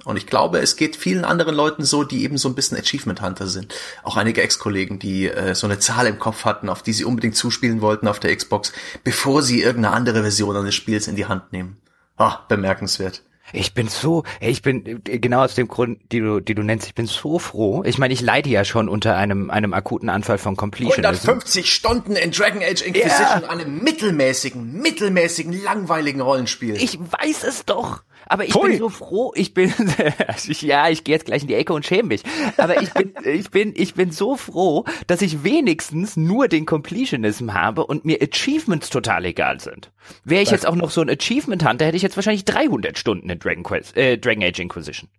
Und 0.06 0.16
ich 0.16 0.28
glaube, 0.28 0.60
es 0.60 0.78
geht 0.78 0.96
vielen 0.96 1.26
anderen 1.26 1.54
Leuten 1.54 1.84
so, 1.84 2.06
die 2.06 2.24
eben 2.24 2.38
so 2.38 2.48
ein 2.48 2.56
bisschen 2.56 2.78
Achievement 2.78 3.22
Hunter 3.22 3.48
sind. 3.48 3.76
Auch 4.04 4.16
einige 4.16 4.42
Ex-Kollegen, 4.42 4.98
die 4.98 5.28
äh, 5.28 5.54
so 5.56 5.68
eine 5.68 5.80
Zahl 5.80 6.08
im 6.08 6.20
Kopf 6.20 6.46
hatten, 6.46 6.70
auf 6.70 6.84
die 6.84 6.94
sie 6.94 7.04
unbedingt 7.04 7.36
zuspielen 7.36 7.82
wollten 7.82 8.08
auf 8.08 8.20
der 8.22 8.34
Xbox, 8.34 8.72
bevor 9.04 9.42
sie 9.44 9.62
irgendeine 9.62 9.94
andere 9.94 10.22
Version 10.22 10.56
eines 10.56 10.76
Spiels 10.76 11.08
in 11.08 11.18
die 11.18 11.26
Hand 11.26 11.52
nehmen. 11.52 11.82
Ah, 12.16 12.46
bemerkenswert. 12.48 13.24
Ich 13.54 13.74
bin 13.74 13.88
so, 13.88 14.24
ich 14.40 14.62
bin 14.62 15.02
genau 15.04 15.44
aus 15.44 15.56
dem 15.56 15.68
Grund, 15.68 16.00
die 16.12 16.20
du, 16.20 16.40
die 16.40 16.56
du 16.56 16.64
nennst, 16.64 16.88
ich 16.88 16.96
bin 16.96 17.08
so 17.08 17.40
froh. 17.40 17.84
Ich 17.86 17.98
meine, 17.98 18.14
ich 18.14 18.22
leide 18.22 18.50
ja 18.50 18.64
schon 18.66 18.90
unter 18.90 19.16
einem, 19.16 19.50
einem 19.50 19.74
akuten 19.74 20.10
Anfall 20.10 20.38
von 20.38 20.56
Completion. 20.56 21.06
150 21.06 21.72
Stunden 21.72 22.16
in 22.16 22.32
Dragon 22.32 22.62
Age 22.62 22.82
Inquisition, 22.82 23.42
yeah. 23.42 23.50
einem 23.50 23.84
mittelmäßigen, 23.84 24.82
mittelmäßigen, 24.82 25.54
langweiligen 25.64 26.22
Rollenspiel. 26.22 26.76
Ich 26.76 27.00
weiß 27.00 27.44
es 27.44 27.66
doch. 27.66 28.04
Aber 28.32 28.46
ich 28.46 28.52
Pui. 28.52 28.70
bin 28.70 28.78
so 28.78 28.90
froh, 28.90 29.34
ich 29.36 29.56
bin, 29.56 29.74
ja, 30.62 30.88
ich 30.88 31.04
gehe 31.04 31.16
jetzt 31.16 31.26
gleich 31.26 31.42
in 31.42 31.48
die 31.48 31.56
Ecke 31.56 31.74
und 31.74 31.84
schäme 31.84 32.10
mich. 32.10 32.22
Aber 32.58 32.80
ich 32.80 32.94
bin, 32.94 33.14
ich 33.24 33.50
bin, 33.50 33.74
ich 33.76 33.96
bin 33.96 34.12
so 34.12 34.38
froh, 34.38 34.86
dass 35.08 35.24
ich 35.24 35.44
wenigstens 35.44 36.16
nur 36.16 36.48
den 36.48 36.68
Completionism 36.68 37.56
habe 37.56 37.88
und 37.88 38.06
mir 38.06 38.20
Achievements 38.22 38.92
total 38.92 39.26
egal 39.26 39.60
sind. 39.60 39.92
Wäre 40.24 40.44
ich 40.44 40.52
jetzt 40.52 40.68
auch 40.68 40.76
noch 40.76 40.92
so 40.92 41.02
ein 41.02 41.10
Achievement 41.10 41.68
Hunter, 41.68 41.86
hätte 41.86 41.98
ich 41.98 42.04
jetzt 42.04 42.18
wahrscheinlich 42.18 42.46
300 42.46 43.00
Stunden 43.00 43.32
in 43.32 43.40
Dragon 43.40 43.64
Quest, 43.64 43.98
äh, 43.98 44.20
Dragon 44.20 44.44
Age 44.44 44.60
Inquisition. 44.60 45.10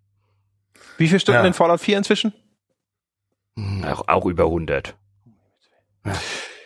Wie 0.97 1.09
viele 1.09 1.19
Stunden 1.19 1.41
ja. 1.41 1.47
in 1.47 1.53
Fallout 1.53 1.81
4 1.81 1.99
inzwischen? 1.99 2.33
Hm, 3.57 3.85
auch, 3.85 4.07
auch 4.07 4.27
über 4.27 4.45
100. 4.45 4.95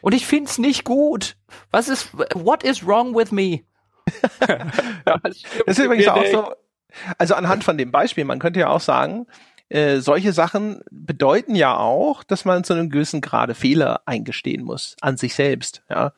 Und 0.03 0.15
ich 0.15 0.27
find's 0.27 0.59
nicht 0.59 0.85
gut. 0.85 1.37
Was 1.71 1.89
ist, 1.89 2.12
what 2.35 2.62
is 2.62 2.87
wrong 2.87 3.15
with 3.15 3.33
me? 3.33 3.62
ja, 4.48 5.18
das 5.22 5.43
ist 5.66 5.78
übrigens 5.78 6.09
auch 6.09 6.26
so, 6.26 6.55
also 7.18 7.35
anhand 7.35 7.64
von 7.64 7.78
dem 7.78 7.90
Beispiel, 7.90 8.24
man 8.24 8.39
könnte 8.39 8.60
ja 8.60 8.68
auch 8.68 8.81
sagen, 8.81 9.26
äh, 9.68 9.98
solche 9.98 10.32
Sachen 10.32 10.82
bedeuten 10.90 11.55
ja 11.55 11.76
auch, 11.76 12.22
dass 12.22 12.44
man 12.44 12.64
zu 12.64 12.74
einem 12.74 12.90
gewissen 12.90 13.20
Grade 13.20 13.55
Fehler 13.55 14.02
eingestehen 14.06 14.62
muss 14.62 14.97
an 15.01 15.16
sich 15.16 15.35
selbst. 15.35 15.82
Ja, 15.89 16.12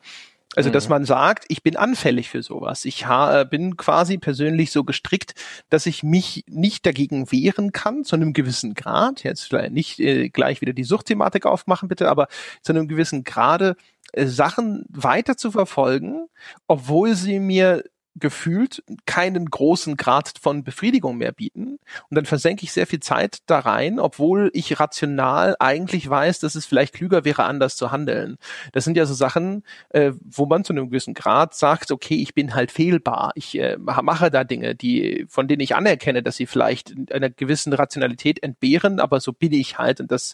also, 0.55 0.71
dass 0.71 0.85
mhm. 0.85 0.91
man 0.91 1.05
sagt, 1.05 1.45
ich 1.49 1.61
bin 1.61 1.75
anfällig 1.75 2.29
für 2.29 2.41
sowas. 2.41 2.85
Ich 2.85 3.05
ha 3.05 3.43
bin 3.43 3.77
quasi 3.77 4.17
persönlich 4.17 4.71
so 4.71 4.83
gestrickt, 4.83 5.35
dass 5.69 5.85
ich 5.85 6.01
mich 6.01 6.45
nicht 6.47 6.85
dagegen 6.85 7.31
wehren 7.31 7.73
kann, 7.73 8.03
zu 8.03 8.15
einem 8.15 8.33
gewissen 8.33 8.73
Grad. 8.73 9.23
Jetzt 9.23 9.43
vielleicht 9.43 9.73
nicht 9.73 9.99
äh, 9.99 10.29
gleich 10.29 10.61
wieder 10.61 10.73
die 10.73 10.83
Suchtthematik 10.83 11.45
aufmachen, 11.45 11.89
bitte, 11.89 12.09
aber 12.09 12.27
zu 12.63 12.73
einem 12.73 12.87
gewissen 12.87 13.23
Grade 13.23 13.71
äh, 13.71 13.75
Sachen 14.15 14.85
weiter 14.89 15.37
zu 15.37 15.51
verfolgen, 15.51 16.27
obwohl 16.67 17.15
sie 17.15 17.39
mir 17.39 17.83
gefühlt 18.19 18.83
keinen 19.05 19.45
großen 19.45 19.95
Grad 19.95 20.33
von 20.41 20.63
Befriedigung 20.63 21.17
mehr 21.17 21.31
bieten. 21.31 21.79
Und 22.09 22.15
dann 22.15 22.25
versenke 22.25 22.63
ich 22.63 22.71
sehr 22.71 22.87
viel 22.87 22.99
Zeit 22.99 23.39
da 23.45 23.59
rein, 23.59 23.99
obwohl 23.99 24.49
ich 24.53 24.79
rational 24.79 25.55
eigentlich 25.59 26.09
weiß, 26.09 26.39
dass 26.39 26.55
es 26.55 26.65
vielleicht 26.65 26.95
klüger 26.95 27.25
wäre, 27.25 27.43
anders 27.43 27.75
zu 27.75 27.91
handeln. 27.91 28.37
Das 28.71 28.83
sind 28.83 28.97
ja 28.97 29.05
so 29.05 29.13
Sachen, 29.13 29.63
äh, 29.89 30.13
wo 30.23 30.45
man 30.45 30.63
zu 30.63 30.73
einem 30.73 30.89
gewissen 30.89 31.13
Grad 31.13 31.53
sagt, 31.53 31.91
okay, 31.91 32.15
ich 32.15 32.33
bin 32.33 32.55
halt 32.55 32.71
fehlbar. 32.71 33.31
Ich 33.35 33.57
äh, 33.59 33.77
mache 33.77 34.31
da 34.31 34.43
Dinge, 34.43 34.75
die, 34.75 35.25
von 35.29 35.47
denen 35.47 35.61
ich 35.61 35.75
anerkenne, 35.75 36.23
dass 36.23 36.37
sie 36.37 36.47
vielleicht 36.47 36.93
einer 37.11 37.29
gewissen 37.29 37.73
Rationalität 37.73 38.41
entbehren, 38.41 38.99
aber 38.99 39.19
so 39.19 39.31
bin 39.31 39.53
ich 39.53 39.77
halt 39.77 39.99
und 39.99 40.11
das 40.11 40.33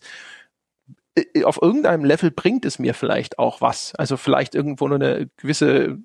auf 1.44 1.62
irgendeinem 1.62 2.06
Level 2.06 2.32
bringt 2.32 2.66
es 2.66 2.80
mir 2.80 2.94
vielleicht 2.94 3.40
auch 3.40 3.62
was. 3.62 3.94
Also 3.96 4.18
vielleicht 4.18 4.56
irgendwo 4.56 4.88
nur 4.88 4.96
eine 4.96 5.30
gewisse 5.38 6.00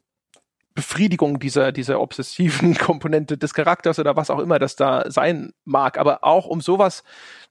Befriedigung 0.74 1.40
dieser, 1.40 1.72
dieser 1.72 2.00
obsessiven 2.00 2.74
Komponente 2.78 3.38
des 3.38 3.54
Charakters 3.54 3.98
oder 3.98 4.16
was 4.16 4.30
auch 4.30 4.38
immer 4.38 4.58
das 4.58 4.76
da 4.76 5.10
sein 5.10 5.52
mag. 5.64 5.98
Aber 5.98 6.24
auch 6.24 6.46
um 6.46 6.60
sowas, 6.60 7.02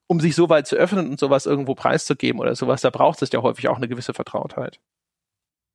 um 0.08 0.20
sich 0.20 0.36
so 0.36 0.50
weit 0.50 0.68
zu 0.68 0.76
öffnen 0.76 1.10
und 1.10 1.20
sowas 1.20 1.46
irgendwo 1.46 1.76
preiszugeben 1.76 2.40
oder 2.40 2.56
sowas, 2.56 2.82
da 2.82 2.90
braucht 2.90 3.22
es 3.22 3.32
ja 3.32 3.42
häufig 3.42 3.68
auch 3.68 3.78
eine 3.78 3.88
gewisse 3.88 4.14
Vertrautheit. 4.14 4.80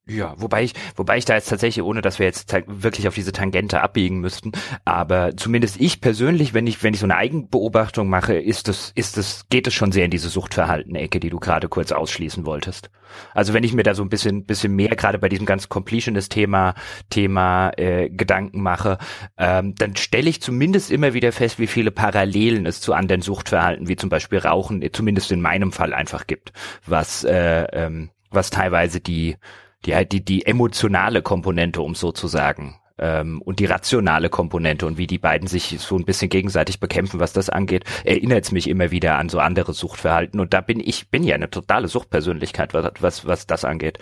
Ja, 0.08 0.34
wobei 0.36 0.64
ich, 0.64 0.74
wobei 0.96 1.18
ich 1.18 1.26
da 1.26 1.34
jetzt 1.34 1.48
tatsächlich, 1.48 1.84
ohne 1.84 2.02
dass 2.02 2.18
wir 2.18 2.26
jetzt 2.26 2.52
wirklich 2.66 3.06
auf 3.06 3.14
diese 3.14 3.30
Tangente 3.30 3.82
abbiegen 3.82 4.18
müssten, 4.18 4.50
aber 4.84 5.36
zumindest 5.36 5.80
ich 5.80 6.00
persönlich, 6.00 6.54
wenn 6.54 6.66
ich, 6.66 6.82
wenn 6.82 6.92
ich 6.92 6.98
so 6.98 7.06
eine 7.06 7.16
Eigenbeobachtung 7.16 8.08
mache, 8.08 8.34
ist 8.34 8.68
es, 8.68 8.90
ist 8.96 9.16
es, 9.16 9.46
geht 9.48 9.68
es 9.68 9.74
schon 9.74 9.92
sehr 9.92 10.06
in 10.06 10.10
diese 10.10 10.28
Suchtverhalten-Ecke, 10.28 11.20
die 11.20 11.30
du 11.30 11.38
gerade 11.38 11.68
kurz 11.68 11.92
ausschließen 11.92 12.44
wolltest. 12.44 12.90
Also 13.32 13.52
wenn 13.54 13.62
ich 13.62 13.74
mir 13.74 13.84
da 13.84 13.94
so 13.94 14.02
ein 14.02 14.08
bisschen, 14.08 14.44
bisschen 14.44 14.74
mehr 14.74 14.96
gerade 14.96 15.20
bei 15.20 15.28
diesem 15.28 15.46
ganz 15.46 15.68
Completionist-Thema, 15.68 16.74
Thema 17.08 17.70
äh, 17.76 18.10
Gedanken 18.10 18.60
mache, 18.60 18.98
ähm, 19.38 19.76
dann 19.76 19.94
stelle 19.94 20.28
ich 20.28 20.42
zumindest 20.42 20.90
immer 20.90 21.14
wieder 21.14 21.30
fest, 21.30 21.60
wie 21.60 21.68
viele 21.68 21.92
Parallelen 21.92 22.66
es 22.66 22.80
zu 22.80 22.92
anderen 22.92 23.22
Suchtverhalten, 23.22 23.86
wie 23.86 23.94
zum 23.94 24.10
Beispiel 24.10 24.40
Rauchen, 24.40 24.82
zumindest 24.92 25.30
in 25.30 25.40
meinem 25.40 25.70
Fall 25.70 25.94
einfach 25.94 26.26
gibt, 26.26 26.52
was, 26.84 27.22
äh, 27.22 27.66
ähm, 27.72 28.10
was 28.30 28.50
teilweise 28.50 29.00
die 29.00 29.36
die, 29.84 30.08
die, 30.08 30.24
die 30.24 30.46
emotionale 30.46 31.22
Komponente, 31.22 31.82
um 31.82 31.94
so 31.94 32.12
zu 32.12 32.28
sagen, 32.28 32.76
ähm, 33.02 33.42
und 33.42 33.58
die 33.58 33.64
rationale 33.66 34.30
Komponente 34.30 34.86
und 34.86 34.96
wie 34.96 35.08
die 35.08 35.18
beiden 35.18 35.48
sich 35.48 35.76
so 35.80 35.96
ein 35.96 36.04
bisschen 36.04 36.28
gegenseitig 36.28 36.78
bekämpfen, 36.78 37.18
was 37.18 37.32
das 37.32 37.50
angeht, 37.50 37.84
erinnert 38.04 38.44
es 38.44 38.52
mich 38.52 38.68
immer 38.68 38.92
wieder 38.92 39.18
an 39.18 39.28
so 39.28 39.40
andere 39.40 39.72
Suchtverhalten. 39.72 40.38
Und 40.38 40.54
da 40.54 40.60
bin 40.60 40.78
ich, 40.78 41.08
bin 41.08 41.24
ja 41.24 41.34
eine 41.34 41.50
totale 41.50 41.88
Suchtpersönlichkeit, 41.88 42.74
was, 42.74 42.92
was, 43.00 43.26
was 43.26 43.46
das 43.48 43.64
angeht. 43.64 43.98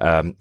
Ähm, 0.00 0.36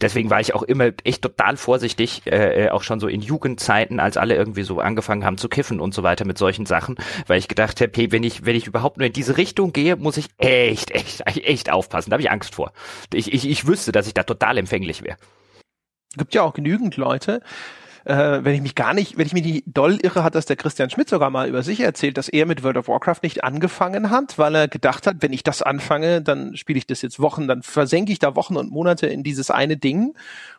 deswegen 0.00 0.30
war 0.30 0.40
ich 0.40 0.54
auch 0.54 0.62
immer 0.62 0.90
echt 1.04 1.22
total 1.22 1.56
vorsichtig, 1.56 2.22
äh, 2.26 2.70
auch 2.70 2.82
schon 2.82 3.00
so 3.00 3.08
in 3.08 3.20
Jugendzeiten, 3.20 4.00
als 4.00 4.16
alle 4.16 4.36
irgendwie 4.36 4.62
so 4.62 4.80
angefangen 4.80 5.24
haben 5.24 5.36
zu 5.36 5.48
kiffen 5.48 5.80
und 5.80 5.92
so 5.92 6.02
weiter 6.02 6.24
mit 6.24 6.38
solchen 6.38 6.64
Sachen, 6.64 6.96
weil 7.26 7.38
ich 7.38 7.48
gedacht 7.48 7.80
habe, 7.80 7.92
hey, 7.94 8.10
wenn 8.10 8.22
ich, 8.22 8.46
wenn 8.46 8.56
ich 8.56 8.66
überhaupt 8.66 8.96
nur 8.96 9.06
in 9.06 9.12
diese 9.12 9.36
Richtung 9.36 9.72
gehe, 9.72 9.96
muss 9.96 10.16
ich 10.16 10.28
echt, 10.38 10.92
echt, 10.92 11.22
echt 11.26 11.70
aufpassen. 11.70 12.10
Da 12.10 12.14
habe 12.14 12.22
ich 12.22 12.30
Angst 12.30 12.54
vor. 12.54 12.72
Ich, 13.12 13.32
ich, 13.32 13.48
ich 13.48 13.66
wüsste, 13.66 13.92
dass 13.92 14.06
ich 14.06 14.14
da 14.14 14.22
total 14.22 14.56
empfänglich 14.56 15.02
wäre 15.02 15.16
gibt 16.16 16.34
ja 16.34 16.42
auch 16.42 16.54
genügend 16.54 16.96
Leute, 16.96 17.40
äh, 18.04 18.40
wenn 18.42 18.54
ich 18.54 18.60
mich 18.60 18.74
gar 18.74 18.94
nicht, 18.94 19.16
wenn 19.16 19.26
ich 19.26 19.32
mich 19.32 19.44
nicht 19.44 19.64
doll 19.66 19.98
irre, 20.02 20.22
hat 20.24 20.34
das 20.34 20.46
der 20.46 20.56
Christian 20.56 20.90
Schmidt 20.90 21.08
sogar 21.08 21.30
mal 21.30 21.48
über 21.48 21.62
sich 21.62 21.80
erzählt, 21.80 22.18
dass 22.18 22.28
er 22.28 22.46
mit 22.46 22.62
World 22.62 22.76
of 22.76 22.88
Warcraft 22.88 23.20
nicht 23.22 23.44
angefangen 23.44 24.10
hat, 24.10 24.38
weil 24.38 24.54
er 24.54 24.68
gedacht 24.68 25.06
hat, 25.06 25.16
wenn 25.20 25.32
ich 25.32 25.42
das 25.42 25.62
anfange, 25.62 26.20
dann 26.20 26.56
spiele 26.56 26.78
ich 26.78 26.86
das 26.86 27.02
jetzt 27.02 27.20
Wochen, 27.20 27.48
dann 27.48 27.62
versenke 27.62 28.12
ich 28.12 28.18
da 28.18 28.36
Wochen 28.36 28.56
und 28.56 28.70
Monate 28.70 29.06
in 29.06 29.22
dieses 29.22 29.50
eine 29.50 29.76
Ding 29.76 30.14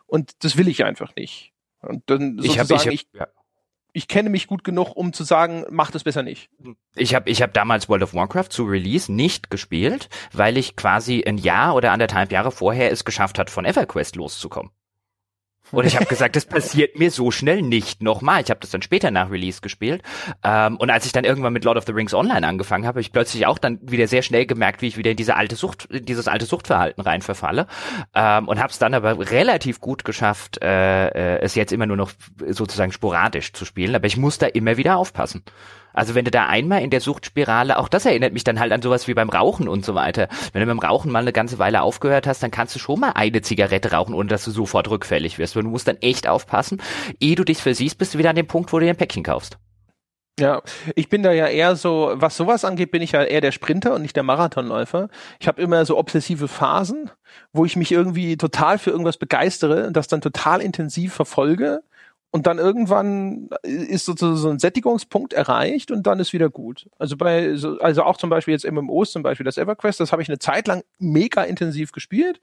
und 0.06 0.44
das 0.44 0.56
will 0.56 0.68
ich 0.68 0.84
einfach 0.84 1.14
nicht. 1.14 1.52
Und 1.80 2.02
dann 2.06 2.38
sozusagen, 2.38 2.52
ich, 2.52 2.58
hab, 2.58 2.70
ich, 2.70 2.86
hab, 2.86 2.92
ich 2.92 3.08
ja 3.12 3.26
ich 3.96 4.08
kenne 4.08 4.28
mich 4.28 4.46
gut 4.46 4.62
genug, 4.62 4.94
um 4.94 5.14
zu 5.14 5.24
sagen, 5.24 5.64
mach 5.70 5.90
das 5.90 6.04
besser 6.04 6.22
nicht. 6.22 6.50
Ich 6.96 7.14
habe 7.14 7.30
ich 7.30 7.40
hab 7.40 7.54
damals 7.54 7.88
World 7.88 8.02
of 8.02 8.12
Warcraft 8.12 8.50
zu 8.50 8.64
Release 8.64 9.10
nicht 9.10 9.48
gespielt, 9.48 10.10
weil 10.34 10.58
ich 10.58 10.76
quasi 10.76 11.24
ein 11.26 11.38
Jahr 11.38 11.74
oder 11.74 11.92
anderthalb 11.92 12.30
Jahre 12.30 12.50
vorher 12.50 12.92
es 12.92 13.06
geschafft 13.06 13.38
hat, 13.38 13.48
von 13.48 13.64
EverQuest 13.64 14.16
loszukommen. 14.16 14.70
Und 15.72 15.86
ich 15.86 15.96
habe 15.96 16.06
gesagt, 16.06 16.36
das 16.36 16.46
passiert 16.46 16.98
mir 16.98 17.10
so 17.10 17.30
schnell 17.30 17.62
nicht 17.62 18.02
nochmal. 18.02 18.42
Ich 18.42 18.50
habe 18.50 18.60
das 18.60 18.70
dann 18.70 18.82
später 18.82 19.10
nach 19.10 19.30
Release 19.30 19.60
gespielt. 19.60 20.02
Ähm, 20.44 20.76
und 20.76 20.90
als 20.90 21.06
ich 21.06 21.12
dann 21.12 21.24
irgendwann 21.24 21.52
mit 21.52 21.64
Lord 21.64 21.76
of 21.76 21.84
the 21.86 21.92
Rings 21.92 22.14
Online 22.14 22.46
angefangen 22.46 22.84
habe, 22.84 22.96
habe 22.96 23.00
ich 23.02 23.12
plötzlich 23.12 23.46
auch 23.46 23.58
dann 23.58 23.78
wieder 23.82 24.08
sehr 24.08 24.22
schnell 24.22 24.46
gemerkt, 24.46 24.80
wie 24.80 24.86
ich 24.86 24.96
wieder 24.96 25.10
in 25.10 25.16
diese 25.16 25.36
alte 25.36 25.54
Sucht, 25.54 25.86
dieses 25.90 26.28
alte 26.28 26.46
Suchtverhalten 26.46 27.02
rein 27.02 27.20
verfalle. 27.20 27.66
Ähm, 28.14 28.48
und 28.48 28.58
habe 28.58 28.70
es 28.70 28.78
dann 28.78 28.94
aber 28.94 29.18
relativ 29.30 29.80
gut 29.80 30.04
geschafft, 30.04 30.62
äh, 30.62 31.08
äh, 31.08 31.40
es 31.42 31.54
jetzt 31.54 31.72
immer 31.72 31.84
nur 31.84 31.96
noch 31.96 32.12
sozusagen 32.48 32.92
sporadisch 32.92 33.52
zu 33.52 33.64
spielen. 33.64 33.94
Aber 33.94 34.06
ich 34.06 34.16
muss 34.16 34.38
da 34.38 34.46
immer 34.46 34.78
wieder 34.78 34.96
aufpassen. 34.96 35.42
Also 35.96 36.14
wenn 36.14 36.24
du 36.24 36.30
da 36.30 36.46
einmal 36.46 36.82
in 36.82 36.90
der 36.90 37.00
Suchtspirale, 37.00 37.78
auch 37.78 37.88
das 37.88 38.06
erinnert 38.06 38.32
mich 38.32 38.44
dann 38.44 38.60
halt 38.60 38.70
an 38.70 38.82
sowas 38.82 39.08
wie 39.08 39.14
beim 39.14 39.30
Rauchen 39.30 39.66
und 39.66 39.84
so 39.84 39.94
weiter. 39.94 40.28
Wenn 40.52 40.60
du 40.60 40.66
beim 40.66 40.78
Rauchen 40.78 41.10
mal 41.10 41.20
eine 41.20 41.32
ganze 41.32 41.58
Weile 41.58 41.82
aufgehört 41.82 42.26
hast, 42.26 42.42
dann 42.42 42.50
kannst 42.50 42.74
du 42.74 42.78
schon 42.78 43.00
mal 43.00 43.12
eine 43.14 43.40
Zigarette 43.42 43.92
rauchen, 43.92 44.14
ohne 44.14 44.28
dass 44.28 44.44
du 44.44 44.50
sofort 44.50 44.90
rückfällig 44.90 45.38
wirst. 45.38 45.56
Du 45.56 45.62
musst 45.62 45.88
dann 45.88 45.96
echt 45.96 46.28
aufpassen. 46.28 46.82
Ehe 47.18 47.34
du 47.34 47.44
dich 47.44 47.62
versiehst, 47.62 47.98
bist 47.98 48.14
du 48.14 48.18
wieder 48.18 48.30
an 48.30 48.36
dem 48.36 48.46
Punkt, 48.46 48.72
wo 48.72 48.78
du 48.78 48.84
dir 48.84 48.90
ein 48.90 48.96
Päckchen 48.96 49.24
kaufst. 49.24 49.58
Ja, 50.38 50.60
ich 50.94 51.08
bin 51.08 51.22
da 51.22 51.32
ja 51.32 51.46
eher 51.46 51.76
so, 51.76 52.12
was 52.14 52.36
sowas 52.36 52.66
angeht, 52.66 52.90
bin 52.90 53.00
ich 53.00 53.12
ja 53.12 53.24
eher 53.24 53.40
der 53.40 53.52
Sprinter 53.52 53.94
und 53.94 54.02
nicht 54.02 54.16
der 54.16 54.22
Marathonläufer. 54.22 55.08
Ich 55.40 55.48
habe 55.48 55.62
immer 55.62 55.86
so 55.86 55.96
obsessive 55.96 56.46
Phasen, 56.46 57.10
wo 57.54 57.64
ich 57.64 57.74
mich 57.74 57.90
irgendwie 57.90 58.36
total 58.36 58.78
für 58.78 58.90
irgendwas 58.90 59.16
begeistere 59.16 59.86
und 59.86 59.96
das 59.96 60.08
dann 60.08 60.20
total 60.20 60.60
intensiv 60.60 61.14
verfolge 61.14 61.80
und 62.36 62.46
dann 62.46 62.58
irgendwann 62.58 63.48
ist 63.62 64.04
sozusagen 64.04 64.36
so 64.36 64.50
ein 64.50 64.58
Sättigungspunkt 64.58 65.32
erreicht 65.32 65.90
und 65.90 66.06
dann 66.06 66.20
ist 66.20 66.34
wieder 66.34 66.50
gut. 66.50 66.86
Also 66.98 67.16
bei, 67.16 67.56
also 67.80 68.02
auch 68.02 68.18
zum 68.18 68.28
Beispiel 68.28 68.52
jetzt 68.52 68.70
MMOs, 68.70 69.12
zum 69.12 69.22
Beispiel 69.22 69.44
das 69.44 69.56
EverQuest, 69.56 70.00
das 70.00 70.12
habe 70.12 70.20
ich 70.20 70.28
eine 70.28 70.38
Zeit 70.38 70.68
lang 70.68 70.84
mega 70.98 71.42
intensiv 71.44 71.92
gespielt 71.92 72.42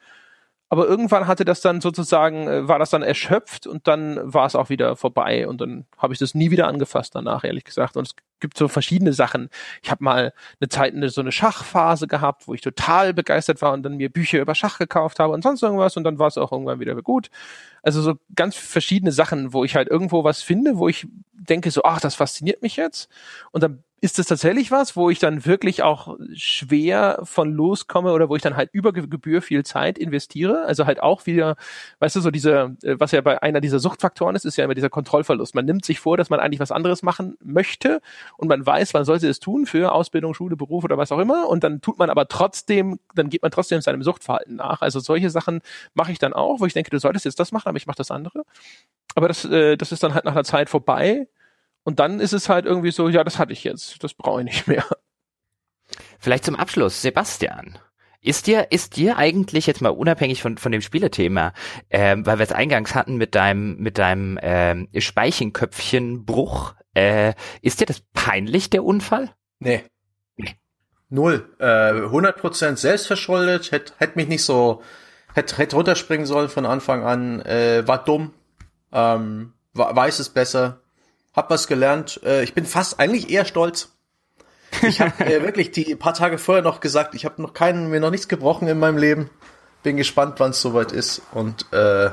aber 0.74 0.88
irgendwann 0.88 1.28
hatte 1.28 1.46
das 1.46 1.62
dann 1.62 1.82
sozusagen, 1.82 2.48
äh, 2.48 2.68
war 2.68 2.80
das 2.80 2.90
dann 2.90 3.04
erschöpft 3.04 3.68
und 3.68 3.88
dann 3.88 4.20
war 4.24 4.48
es 4.48 4.56
auch 4.56 4.70
wieder 4.70 4.96
vorbei 4.96 5.48
und 5.48 5.62
dann 5.62 5.86
habe 6.00 6.14
ich 6.14 6.20
das 6.20 6.34
nie 6.34 6.50
wieder 6.50 6.66
angefasst 6.66 7.14
danach, 7.14 7.44
ehrlich 7.44 7.64
gesagt. 7.64 7.96
Und 7.96 8.08
es 8.08 8.16
gibt 8.40 8.58
so 8.58 8.68
verschiedene 8.68 9.14
Sachen. 9.14 9.52
Ich 9.84 9.92
habe 9.92 10.04
mal 10.04 10.34
eine 10.60 10.70
Zeit 10.70 10.96
eine, 10.96 11.10
so 11.10 11.22
eine 11.22 11.32
Schachphase 11.32 12.08
gehabt, 12.08 12.48
wo 12.48 12.56
ich 12.56 12.62
total 12.62 13.14
begeistert 13.14 13.62
war 13.62 13.72
und 13.72 13.84
dann 13.84 13.98
mir 13.98 14.10
Bücher 14.10 14.42
über 14.42 14.56
Schach 14.56 14.80
gekauft 14.80 15.20
habe 15.20 15.32
und 15.34 15.44
sonst 15.44 15.62
irgendwas 15.62 15.96
und 15.96 16.06
dann 16.06 16.18
war 16.18 16.26
es 16.26 16.40
auch 16.40 16.52
irgendwann 16.52 16.80
wieder 16.80 17.00
gut. 17.04 17.30
Also 17.84 18.02
so 18.02 18.16
ganz 18.34 18.56
verschiedene 18.56 19.12
Sachen, 19.12 19.54
wo 19.54 19.64
ich 19.64 19.76
halt 19.76 19.90
irgendwo 19.90 20.24
was 20.24 20.42
finde, 20.42 20.80
wo 20.80 20.90
ich 20.90 21.06
denke 21.34 21.70
so, 21.70 21.84
ach, 21.84 22.02
das 22.02 22.16
fasziniert 22.16 22.64
mich 22.64 22.78
jetzt 22.78 23.12
und 23.52 23.62
dann 23.62 23.84
ist 24.04 24.20
das 24.20 24.26
tatsächlich 24.28 24.70
was, 24.70 24.98
wo 24.98 25.10
ich 25.10 25.20
dann 25.20 25.46
wirklich 25.46 25.82
auch 25.82 26.18
schwer 26.34 27.22
von 27.24 27.54
loskomme 27.54 28.12
oder 28.12 28.28
wo 28.28 28.36
ich 28.36 28.42
dann 28.42 28.58
halt 28.58 28.70
über 28.74 28.92
Gebühr 28.92 29.42
viel 29.42 29.64
Zeit 29.64 29.98
investiere? 29.98 30.66
Also 30.66 30.86
halt 30.86 31.02
auch 31.02 31.26
wieder, 31.26 31.56
weißt 32.00 32.18
du, 32.18 32.20
so 32.20 32.30
diese, 32.30 32.76
äh, 32.84 33.00
was 33.00 33.14
ja 33.14 33.22
bei 33.22 33.42
einer 33.42 33.62
dieser 33.62 33.80
Suchtfaktoren 33.80 34.36
ist, 34.36 34.44
ist 34.44 34.58
ja 34.58 34.66
immer 34.66 34.74
dieser 34.74 34.90
Kontrollverlust. 34.90 35.56
Man 35.56 35.64
nimmt 35.64 35.86
sich 35.86 36.02
vor, 36.02 36.18
dass 36.18 36.30
man 36.30 36.42
eigentlich 36.42 36.60
was 36.60 36.74
anderes 36.74 37.02
machen 37.02 37.38
möchte 37.42 38.02
und 38.36 38.50
man 38.50 38.66
weiß, 38.66 38.92
man 38.92 39.06
sollte 39.06 39.30
es 39.30 39.40
tun 39.40 39.66
für 39.66 39.94
Ausbildung, 39.94 40.34
Schule, 40.34 40.58
Beruf 40.58 40.84
oder 40.84 40.98
was 40.98 41.14
auch 41.14 41.20
immer 41.20 41.48
und 41.48 41.64
dann 41.64 41.80
tut 41.80 41.98
man 41.98 42.10
aber 42.10 42.28
trotzdem, 42.28 43.00
dann 43.16 43.30
geht 43.30 43.42
man 43.42 43.52
trotzdem 43.52 43.80
seinem 43.80 44.04
Suchtverhalten 44.04 44.58
nach. 44.58 44.82
Also 44.82 45.00
solche 45.00 45.30
Sachen 45.30 45.62
mache 45.94 46.12
ich 46.12 46.20
dann 46.20 46.34
auch, 46.34 46.60
wo 46.60 46.66
ich 46.66 46.74
denke, 46.74 46.90
du 46.90 47.00
solltest 47.00 47.24
jetzt 47.24 47.40
das 47.40 47.54
machen, 47.54 47.70
aber 47.70 47.78
ich 47.78 47.88
mache 47.88 48.00
das 48.00 48.12
andere. 48.12 48.44
Aber 49.16 49.30
das, 49.30 49.46
äh, 49.46 49.78
das 49.78 49.94
ist 49.94 50.04
dann 50.04 50.14
halt 50.14 50.26
nach 50.26 50.34
einer 50.34 50.44
Zeit 50.44 50.70
vorbei 50.70 51.30
und 51.84 52.00
dann 52.00 52.20
ist 52.20 52.34
es 52.34 52.50
halt 52.50 52.66
irgendwie 52.66 52.92
so, 52.92 53.10
ja, 53.10 53.24
das 53.24 53.40
hatte 53.40 53.54
ich 53.54 53.64
jetzt, 53.64 54.04
das 54.04 54.14
brauche 54.14 54.42
ich 54.42 54.46
nicht 54.46 54.68
mehr. 54.68 54.86
Vielleicht 56.20 56.46
zum 56.46 56.56
Abschluss, 56.56 57.02
Sebastian. 57.02 57.78
Ist 58.22 58.48
dir, 58.48 58.72
ist 58.72 58.96
dir 58.96 59.18
eigentlich 59.18 59.68
jetzt 59.68 59.82
mal 59.82 59.90
unabhängig 59.90 60.42
von, 60.42 60.58
von 60.58 60.72
dem 60.72 60.82
Spielethema, 60.82 61.54
ähm, 61.90 62.26
weil 62.26 62.40
wir 62.40 62.44
es 62.44 62.54
eingangs 62.54 62.96
hatten 62.96 63.18
mit 63.18 63.36
deinem, 63.36 63.76
mit 63.78 63.98
deinem 63.98 64.40
ähm, 64.42 64.88
Speichenköpfchenbruch, 64.98 66.74
äh, 66.94 67.34
ist 67.62 67.82
dir 67.82 67.86
das 67.86 68.02
peinlich, 68.14 68.70
der 68.70 68.86
Unfall? 68.86 69.32
Nee. 69.60 69.84
Nee. 70.38 70.56
Null. 71.10 71.54
Äh, 71.60 71.66
100% 71.66 72.78
selbstverschuldet, 72.78 73.74
hätte 73.74 73.94
hätt 73.98 74.16
mich 74.16 74.30
nicht 74.30 74.46
so, 74.46 74.82
hätte 75.34 75.58
hätt 75.58 75.74
runterspringen 75.74 76.26
sollen 76.26 76.48
von 76.48 76.66
Anfang 76.66 77.04
an, 77.04 77.42
äh, 77.42 77.86
war 77.86 78.06
dumm, 78.06 78.34
ähm, 78.94 79.52
weiß 79.74 80.20
es 80.20 80.30
besser, 80.30 80.83
hab 81.34 81.50
was 81.50 81.68
gelernt. 81.68 82.22
Äh, 82.24 82.44
ich 82.44 82.54
bin 82.54 82.66
fast 82.66 83.00
eigentlich 83.00 83.30
eher 83.30 83.46
stolz. 83.46 83.90
Ich 84.82 85.02
habe 85.02 85.26
äh, 85.26 85.42
wirklich 85.44 85.72
die 85.72 85.96
paar 85.96 86.14
Tage 86.14 86.38
vorher 86.38 86.64
noch 86.64 86.80
gesagt, 86.80 87.16
ich 87.16 87.26
habe 87.26 87.42
noch 87.42 87.54
keinen, 87.54 87.90
mir 87.90 88.00
noch 88.00 88.12
nichts 88.12 88.28
gebrochen 88.28 88.68
in 88.68 88.80
meinem 88.80 88.98
Leben. 88.98 89.30
Bin 89.84 89.98
gespannt, 89.98 90.36
wann 90.38 90.52
es 90.52 90.62
soweit 90.62 90.92
ist. 90.92 91.22
Und 91.32 91.72
äh, 91.74 92.10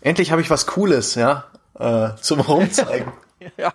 endlich 0.00 0.30
habe 0.30 0.40
ich 0.40 0.50
was 0.50 0.66
Cooles, 0.66 1.14
ja, 1.14 1.44
äh, 1.78 2.10
zum 2.20 2.40
Rumzeigen. 2.40 3.12
ja. 3.56 3.72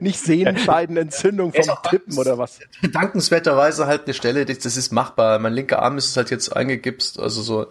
Nicht 0.00 0.18
Sehenscheidenentzündung 0.18 1.52
vom 1.52 1.76
Tippen 1.88 2.18
oder 2.18 2.36
was? 2.36 2.58
Dankenswerterweise 2.82 3.86
halt 3.86 4.06
eine 4.06 4.14
Stelle, 4.14 4.44
das 4.44 4.76
ist 4.76 4.90
machbar. 4.90 5.38
Mein 5.38 5.52
linker 5.52 5.82
Arm 5.82 5.98
ist 5.98 6.16
halt 6.16 6.30
jetzt 6.30 6.56
eingegipst, 6.56 7.20
also 7.20 7.42
so 7.42 7.66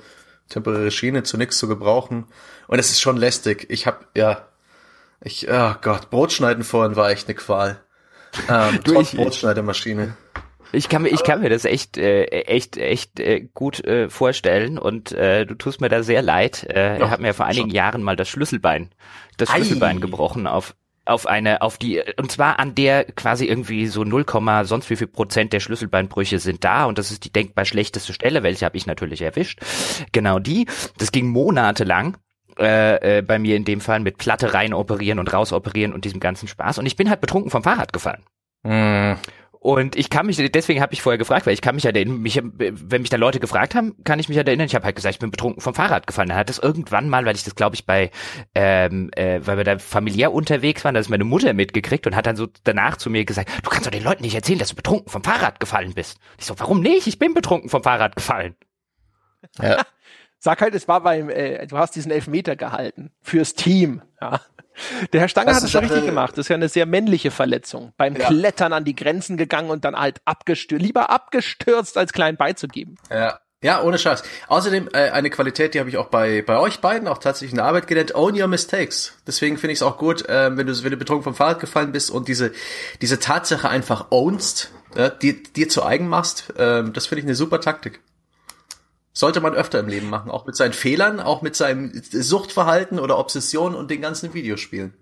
temporäre 0.48 0.92
Schiene 0.92 1.24
zu 1.24 1.38
nichts 1.38 1.58
zu 1.58 1.68
gebrauchen. 1.68 2.26
Und 2.68 2.80
es 2.80 2.92
ist 2.92 3.02
schon 3.02 3.18
lästig. 3.18 3.66
Ich 3.70 3.88
habe 3.88 4.06
ja, 4.16 4.48
ich, 5.22 5.48
oh 5.50 5.74
Gott, 5.82 6.10
Brotschneiden 6.10 6.64
vorhin 6.64 6.96
war 6.96 7.10
echt 7.10 7.28
eine 7.28 7.36
Qual. 7.36 7.82
Ähm, 8.50 8.80
du, 8.84 8.94
trotz 8.94 9.14
ich, 9.14 9.20
Brotschneidemaschine. 9.20 10.16
Ich 10.72 10.90
kann 10.90 11.04
mir, 11.04 11.10
ich 11.10 11.24
kann 11.24 11.42
mir 11.42 11.50
das 11.50 11.66
echt, 11.66 11.98
äh, 11.98 12.26
echt, 12.26 12.78
echt 12.78 13.20
äh, 13.20 13.48
gut 13.54 13.84
äh, 13.86 14.10
vorstellen 14.10 14.78
und 14.78 15.12
äh, 15.14 15.46
du 15.46 15.56
tust 15.56 15.82
mir 15.82 15.90
da 15.90 16.04
sehr 16.04 16.22
leid. 16.22 16.64
Äh, 16.64 16.98
er 16.98 17.10
hat 17.10 17.22
mir 17.22 17.34
vor 17.34 17.46
einigen 17.46 17.70
schon. 17.70 17.76
Jahren 17.76 18.04
mal 18.04 18.16
das 18.16 18.28
Schlüsselbein, 18.28 18.92
das 19.38 19.50
Schlüsselbein 19.50 19.98
Ei. 19.98 20.02
gebrochen 20.02 20.48
auf 20.48 20.76
auf 21.06 21.26
eine, 21.26 21.62
auf 21.62 21.78
die, 21.78 22.04
und 22.18 22.32
zwar 22.32 22.60
an 22.60 22.76
der 22.76 23.06
quasi 23.06 23.46
irgendwie 23.46 23.88
so 23.88 24.04
0, 24.04 24.26
sonst 24.66 24.90
wie 24.90 24.98
viel 24.98 25.08
Prozent 25.08 25.54
der 25.54 25.62
Schlüsselbeinbrüche 25.62 26.38
sind 26.40 26.66
da 26.66 26.84
und 26.84 26.98
das 26.98 27.12
ist 27.12 27.24
die 27.24 27.32
denkbar 27.32 27.64
schlechteste 27.64 28.12
Stelle, 28.12 28.44
welche 28.44 28.66
habe 28.66 28.76
ich 28.76 28.88
natürlich 28.88 29.22
erwischt. 29.22 29.62
Genau 30.12 30.40
die. 30.40 30.68
Das 30.98 31.14
ging 31.14 31.28
monatelang 31.28 32.18
äh, 32.60 33.18
äh, 33.18 33.22
bei 33.22 33.40
mir 33.40 33.56
in 33.56 33.66
dem 33.66 33.82
Fall 33.82 34.00
mit 34.00 34.18
Platte 34.18 34.54
rein 34.54 34.74
operieren 34.74 35.20
und 35.20 35.32
raus 35.34 35.54
operieren 35.54 35.94
und 35.94 36.06
diesem 36.06 36.20
ganzen 36.20 36.48
Spaß. 36.48 36.80
Und 36.80 36.86
ich 36.86 36.96
bin 36.96 37.10
halt 37.10 37.22
betrunken 37.22 37.52
vom 37.52 37.64
Fahrrad 37.64 37.94
gefallen. 37.94 38.24
Mm. 38.64 39.14
Und 39.60 39.96
ich 39.96 40.10
kann 40.10 40.28
mich, 40.28 40.38
deswegen 40.38 40.82
habe 40.82 40.94
ich 40.94 41.02
vorher 41.02 41.18
gefragt, 41.18 41.46
weil 41.46 41.54
ich 41.54 41.62
kann 41.62 41.76
mich 41.76 41.84
ja 41.84 41.92
erinnern, 41.92 42.20
mich, 42.20 42.40
wenn 42.42 43.02
mich 43.02 43.10
da 43.10 43.18
Leute 43.18 43.40
gefragt 43.40 43.76
haben, 43.76 43.96
kann 44.04 44.20
ich 44.20 44.30
mich 44.30 44.38
erinnern, 44.38 44.68
ich 44.68 44.76
habe 44.76 44.86
halt 44.86 44.96
gesagt, 44.96 45.16
ich 45.16 45.20
bin 45.20 45.32
betrunken 45.32 45.62
vom 45.62 45.74
Fahrrad 45.74 46.08
gefallen. 46.08 46.30
Dann 46.30 46.38
hat 46.38 46.50
das 46.50 46.60
irgendwann 46.60 47.10
mal, 47.10 47.26
weil 47.26 47.36
ich 47.36 47.44
das 47.44 47.56
glaube 47.56 47.76
ich 47.76 47.86
bei, 47.86 48.12
ähm, 48.56 49.10
äh, 49.16 49.42
weil 49.44 49.58
wir 49.58 49.64
da 49.64 49.78
familiär 49.80 50.32
unterwegs 50.32 50.86
waren, 50.86 50.94
da 50.94 51.02
ist 51.02 51.10
meine 51.10 51.24
Mutter 51.24 51.54
mitgekriegt 51.54 52.08
und 52.08 52.16
hat 52.16 52.28
dann 52.28 52.36
so 52.36 52.48
danach 52.64 52.98
zu 52.98 53.10
mir 53.10 53.26
gesagt, 53.26 53.50
du 53.64 53.70
kannst 53.70 53.86
doch 53.88 53.92
den 53.92 54.04
Leuten 54.04 54.24
nicht 54.24 54.36
erzählen, 54.36 54.60
dass 54.60 54.70
du 54.70 54.76
betrunken 54.76 55.10
vom 55.10 55.24
Fahrrad 55.24 55.60
gefallen 55.60 55.94
bist. 55.94 56.18
Ich 56.38 56.46
so, 56.46 56.58
warum 56.60 56.82
nicht? 56.82 57.08
Ich 57.08 57.20
bin 57.20 57.34
betrunken 57.34 57.70
vom 57.70 57.84
Fahrrad 57.84 58.16
gefallen. 58.16 58.56
Ja. 59.62 59.82
Sag 60.40 60.62
halt, 60.62 60.76
es 60.76 60.88
war 60.88 61.02
beim, 61.02 61.30
äh, 61.30 61.66
du 61.68 61.78
hast 61.78 61.96
diesen 61.96 62.12
Elfmeter 62.12 62.56
gehalten 62.56 63.12
fürs 63.22 63.54
Team. 63.54 64.02
Ja. 64.22 64.42
Der 65.12 65.22
Herr 65.22 65.28
Stange 65.28 65.48
das 65.48 65.58
hat 65.58 65.64
es 65.64 65.72
schon 65.72 65.86
richtig 65.86 66.06
gemacht. 66.06 66.34
Das 66.34 66.46
ist 66.46 66.50
ja 66.50 66.56
eine 66.56 66.70
sehr 66.70 66.86
männliche 66.86 67.32
Verletzung. 67.32 67.94
Beim 67.98 68.16
ja. 68.16 68.28
Klettern 68.28 68.74
an 68.74 68.84
die 68.84 68.96
Grenzen 68.96 69.38
gegangen 69.38 69.70
und 69.70 69.86
dann 69.86 69.96
halt 69.96 70.22
abgestürzt, 70.26 70.84
lieber 70.84 71.10
abgestürzt, 71.10 71.98
als 71.98 72.14
klein 72.14 72.38
beizugeben. 72.38 72.96
Ja. 73.10 73.40
Ja, 73.64 73.82
ohne 73.82 73.98
Scheiß. 73.98 74.22
Außerdem 74.50 74.90
äh, 74.94 75.10
eine 75.10 75.32
Qualität, 75.32 75.74
die 75.74 75.80
habe 75.80 75.90
ich 75.90 75.98
auch 75.98 76.10
bei 76.10 76.44
bei 76.44 76.60
euch 76.60 76.80
beiden 76.80 77.08
auch 77.08 77.18
tatsächlich 77.18 77.54
in 77.54 77.58
der 77.58 77.66
Arbeit 77.66 77.88
gelernt. 77.88 78.14
Own 78.14 78.40
your 78.40 78.48
mistakes. 78.48 79.18
Deswegen 79.26 79.58
finde 79.58 79.74
ich 79.74 79.80
es 79.80 79.84
auch 79.84 79.98
gut, 79.98 80.30
äh, 80.30 80.56
wenn 80.56 80.68
du 80.68 80.84
wenn 80.84 80.92
du 80.92 80.98
betrunken 80.98 81.24
vom 81.24 81.34
Fahrrad 81.34 81.60
gefallen 81.60 81.92
bist 81.92 82.12
und 82.12 82.28
diese 82.28 82.52
diese 83.02 83.20
Tatsache 83.20 83.68
einfach 83.68 84.12
ownst, 84.12 84.72
äh, 84.96 85.10
dir 85.24 85.42
dir 85.42 85.70
zu 85.70 85.84
eigen 85.84 86.08
machst. 86.08 86.52
Äh, 86.56 86.84
das 86.92 87.08
finde 87.08 87.22
ich 87.22 87.26
eine 87.26 87.34
super 87.34 87.60
Taktik 87.60 88.00
sollte 89.18 89.42
man 89.42 89.54
öfter 89.54 89.80
im 89.80 89.88
Leben 89.88 90.10
machen, 90.10 90.30
auch 90.30 90.46
mit 90.46 90.56
seinen 90.56 90.74
Fehlern, 90.74 91.20
auch 91.20 91.42
mit 91.42 91.56
seinem 91.56 91.92
Suchtverhalten 91.94 93.00
oder 93.00 93.18
Obsession 93.18 93.74
und 93.74 93.90
den 93.90 94.02
ganzen 94.02 94.34
Videospielen. 94.34 94.94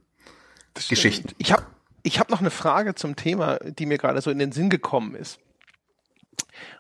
Geschichten. 0.90 1.30
Ich 1.38 1.52
habe 1.52 1.64
ich 2.04 2.20
hab 2.20 2.30
noch 2.30 2.40
eine 2.40 2.52
Frage 2.52 2.96
zum 2.96 3.16
Thema, 3.16 3.58
die 3.64 3.86
mir 3.86 3.98
gerade 3.98 4.22
so 4.22 4.30
in 4.30 4.40
den 4.40 4.52
Sinn 4.52 4.70
gekommen 4.70 5.16
ist. 5.16 5.40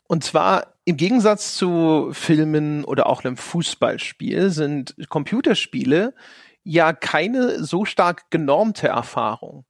Und 0.07 0.24
zwar 0.24 0.76
im 0.86 0.98
Gegensatz 0.98 1.56
zu 1.56 2.10
Filmen 2.14 2.86
oder 2.86 3.07
auch 3.07 3.24
einem 3.24 3.38
Fußballspiel 3.38 4.49
sind 4.52 4.95
Computerspiele 5.10 6.14
ja 6.64 6.94
keine 6.94 7.64
so 7.64 7.86
stark 7.86 8.30
genormte 8.30 8.88
Erfahrung. 8.88 9.66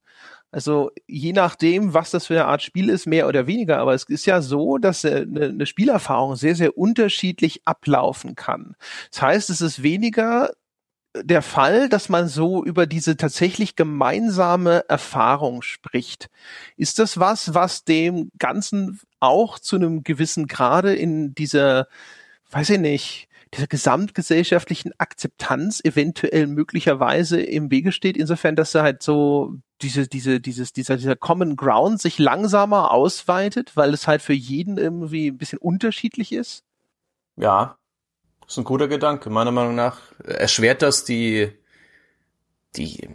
Also 0.56 0.90
je 1.06 1.34
nachdem, 1.34 1.92
was 1.92 2.12
das 2.12 2.28
für 2.28 2.32
eine 2.32 2.46
Art 2.46 2.62
Spiel 2.62 2.88
ist, 2.88 3.04
mehr 3.04 3.28
oder 3.28 3.46
weniger. 3.46 3.76
Aber 3.76 3.92
es 3.92 4.04
ist 4.04 4.24
ja 4.24 4.40
so, 4.40 4.78
dass 4.78 5.04
eine, 5.04 5.48
eine 5.48 5.66
Spielerfahrung 5.66 6.34
sehr, 6.34 6.54
sehr 6.54 6.78
unterschiedlich 6.78 7.60
ablaufen 7.66 8.36
kann. 8.36 8.74
Das 9.10 9.20
heißt, 9.20 9.50
es 9.50 9.60
ist 9.60 9.82
weniger 9.82 10.54
der 11.14 11.42
Fall, 11.42 11.90
dass 11.90 12.08
man 12.08 12.28
so 12.28 12.64
über 12.64 12.86
diese 12.86 13.18
tatsächlich 13.18 13.76
gemeinsame 13.76 14.88
Erfahrung 14.88 15.60
spricht. 15.60 16.30
Ist 16.78 17.00
das 17.00 17.20
was, 17.20 17.52
was 17.52 17.84
dem 17.84 18.30
Ganzen 18.38 18.98
auch 19.20 19.58
zu 19.58 19.76
einem 19.76 20.04
gewissen 20.04 20.46
Grade 20.46 20.94
in 20.94 21.34
dieser, 21.34 21.86
weiß 22.50 22.70
ich 22.70 22.80
nicht, 22.80 23.25
dieser 23.54 23.66
gesamtgesellschaftlichen 23.66 24.92
Akzeptanz 24.98 25.80
eventuell 25.84 26.46
möglicherweise 26.46 27.40
im 27.40 27.70
Wege 27.70 27.92
steht, 27.92 28.16
insofern, 28.16 28.56
dass 28.56 28.74
er 28.74 28.82
halt 28.82 29.02
so 29.02 29.54
diese, 29.82 30.08
diese, 30.08 30.40
dieses, 30.40 30.72
dieser, 30.72 30.96
dieser 30.96 31.16
Common 31.16 31.56
Ground 31.56 32.00
sich 32.00 32.18
langsamer 32.18 32.90
ausweitet, 32.90 33.76
weil 33.76 33.94
es 33.94 34.06
halt 34.06 34.22
für 34.22 34.32
jeden 34.32 34.78
irgendwie 34.78 35.28
ein 35.28 35.38
bisschen 35.38 35.58
unterschiedlich 35.58 36.32
ist? 36.32 36.64
Ja, 37.36 37.78
ist 38.46 38.58
ein 38.58 38.64
guter 38.64 38.88
Gedanke. 38.88 39.30
Meiner 39.30 39.52
Meinung 39.52 39.74
nach 39.74 40.00
erschwert 40.24 40.82
das 40.82 41.04
die, 41.04 41.52
die, 42.76 43.08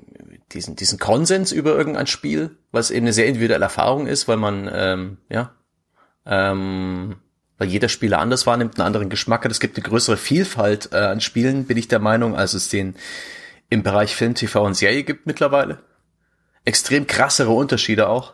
diesen, 0.52 0.76
diesen 0.76 1.00
Konsens 1.00 1.52
über 1.52 1.76
irgendein 1.76 2.08
Spiel, 2.08 2.58
was 2.72 2.92
eben 2.92 3.06
eine 3.06 3.14
sehr 3.14 3.28
individuelle 3.28 3.64
Erfahrung 3.66 4.08
ist, 4.08 4.28
weil 4.28 4.38
man, 4.38 4.70
ähm, 4.72 5.18
ja, 5.30 5.56
ähm, 6.26 7.18
weil 7.62 7.70
jeder 7.70 7.90
Spieler 7.90 8.18
anders 8.18 8.48
wahrnimmt, 8.48 8.80
einen 8.80 8.88
anderen 8.88 9.12
Geschmack 9.12 9.46
hat. 9.46 9.52
Es 9.52 9.60
gibt 9.60 9.78
eine 9.78 9.88
größere 9.88 10.18
Vielfalt 10.18 10.90
äh, 10.94 10.98
an 10.98 11.22
Spielen, 11.22 11.66
bin 11.66 11.78
ich 11.78 11.88
der 11.88 12.00
Meinung, 12.00 12.36
als 12.36 12.56
es 12.56 12.70
den 12.70 12.96
im 13.70 13.84
Bereich 13.84 14.16
Film, 14.16 14.34
TV 14.34 14.66
und 14.66 14.74
Serie 14.74 15.04
gibt 15.04 15.28
mittlerweile 15.28 15.78
extrem 16.66 17.06
krassere 17.06 17.52
Unterschiede 17.52 18.10
auch. 18.10 18.34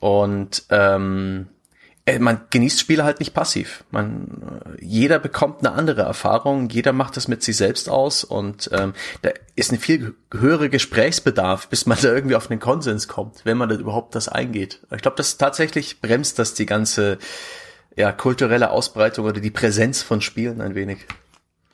Und 0.00 0.64
ähm, 0.70 1.46
äh, 2.06 2.18
man 2.18 2.40
genießt 2.50 2.80
Spiele 2.80 3.04
halt 3.04 3.20
nicht 3.20 3.34
passiv. 3.34 3.84
Man, 3.92 4.64
äh, 4.80 4.84
jeder 4.84 5.20
bekommt 5.20 5.60
eine 5.60 5.70
andere 5.72 6.02
Erfahrung, 6.02 6.70
jeder 6.70 6.92
macht 6.92 7.16
das 7.16 7.28
mit 7.28 7.44
sich 7.44 7.56
selbst 7.56 7.88
aus 7.88 8.24
und 8.24 8.68
ähm, 8.72 8.94
da 9.22 9.30
ist 9.54 9.70
ein 9.70 9.78
viel 9.78 10.14
höherer 10.32 10.68
Gesprächsbedarf, 10.70 11.68
bis 11.68 11.86
man 11.86 11.98
da 12.02 12.12
irgendwie 12.12 12.34
auf 12.34 12.50
einen 12.50 12.58
Konsens 12.58 13.06
kommt, 13.06 13.44
wenn 13.44 13.58
man 13.58 13.68
da 13.68 13.76
überhaupt 13.76 14.16
das 14.16 14.28
eingeht. 14.28 14.80
Ich 14.90 15.02
glaube, 15.02 15.18
das 15.18 15.36
tatsächlich 15.36 16.00
bremst 16.00 16.40
das 16.40 16.54
die 16.54 16.66
ganze 16.66 17.18
ja, 17.96 18.12
kulturelle 18.12 18.70
Ausbreitung 18.70 19.26
oder 19.26 19.40
die 19.40 19.50
Präsenz 19.50 20.02
von 20.02 20.20
Spielen 20.20 20.60
ein 20.60 20.74
wenig. 20.74 21.06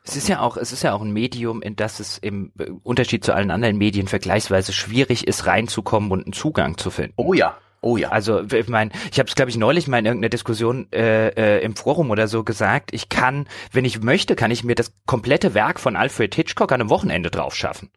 Es 0.04 0.16
ist 0.16 0.28
ja 0.28 0.40
auch, 0.40 0.56
es 0.56 0.72
ist 0.72 0.84
ja 0.84 0.94
auch 0.94 1.02
ein 1.02 1.12
Medium, 1.12 1.62
in 1.62 1.74
das 1.74 1.98
es 1.98 2.18
im 2.18 2.52
Unterschied 2.84 3.24
zu 3.24 3.32
allen 3.32 3.50
anderen 3.50 3.76
Medien 3.76 4.06
vergleichsweise 4.06 4.72
schwierig 4.72 5.26
ist, 5.26 5.46
reinzukommen 5.46 6.12
und 6.12 6.24
einen 6.24 6.32
Zugang 6.32 6.78
zu 6.78 6.90
finden. 6.90 7.14
Oh 7.16 7.34
ja. 7.34 7.56
Oh 7.80 7.96
ja. 7.96 8.08
Also 8.10 8.42
ich 8.42 8.68
meine, 8.68 8.90
ich 9.10 9.18
habe 9.18 9.28
es 9.28 9.34
glaube 9.34 9.50
ich 9.50 9.56
neulich 9.56 9.88
mal 9.88 9.98
in 9.98 10.06
irgendeiner 10.06 10.30
Diskussion 10.30 10.86
äh, 10.92 11.28
äh, 11.28 11.64
im 11.64 11.76
Forum 11.76 12.10
oder 12.10 12.28
so 12.28 12.44
gesagt, 12.44 12.94
ich 12.94 13.08
kann, 13.08 13.48
wenn 13.72 13.84
ich 13.84 14.00
möchte, 14.02 14.36
kann 14.36 14.50
ich 14.50 14.64
mir 14.64 14.74
das 14.74 14.92
komplette 15.06 15.54
Werk 15.54 15.80
von 15.80 15.96
Alfred 15.96 16.34
Hitchcock 16.34 16.72
an 16.72 16.80
einem 16.80 16.90
Wochenende 16.90 17.30
drauf 17.30 17.54
schaffen. 17.54 17.90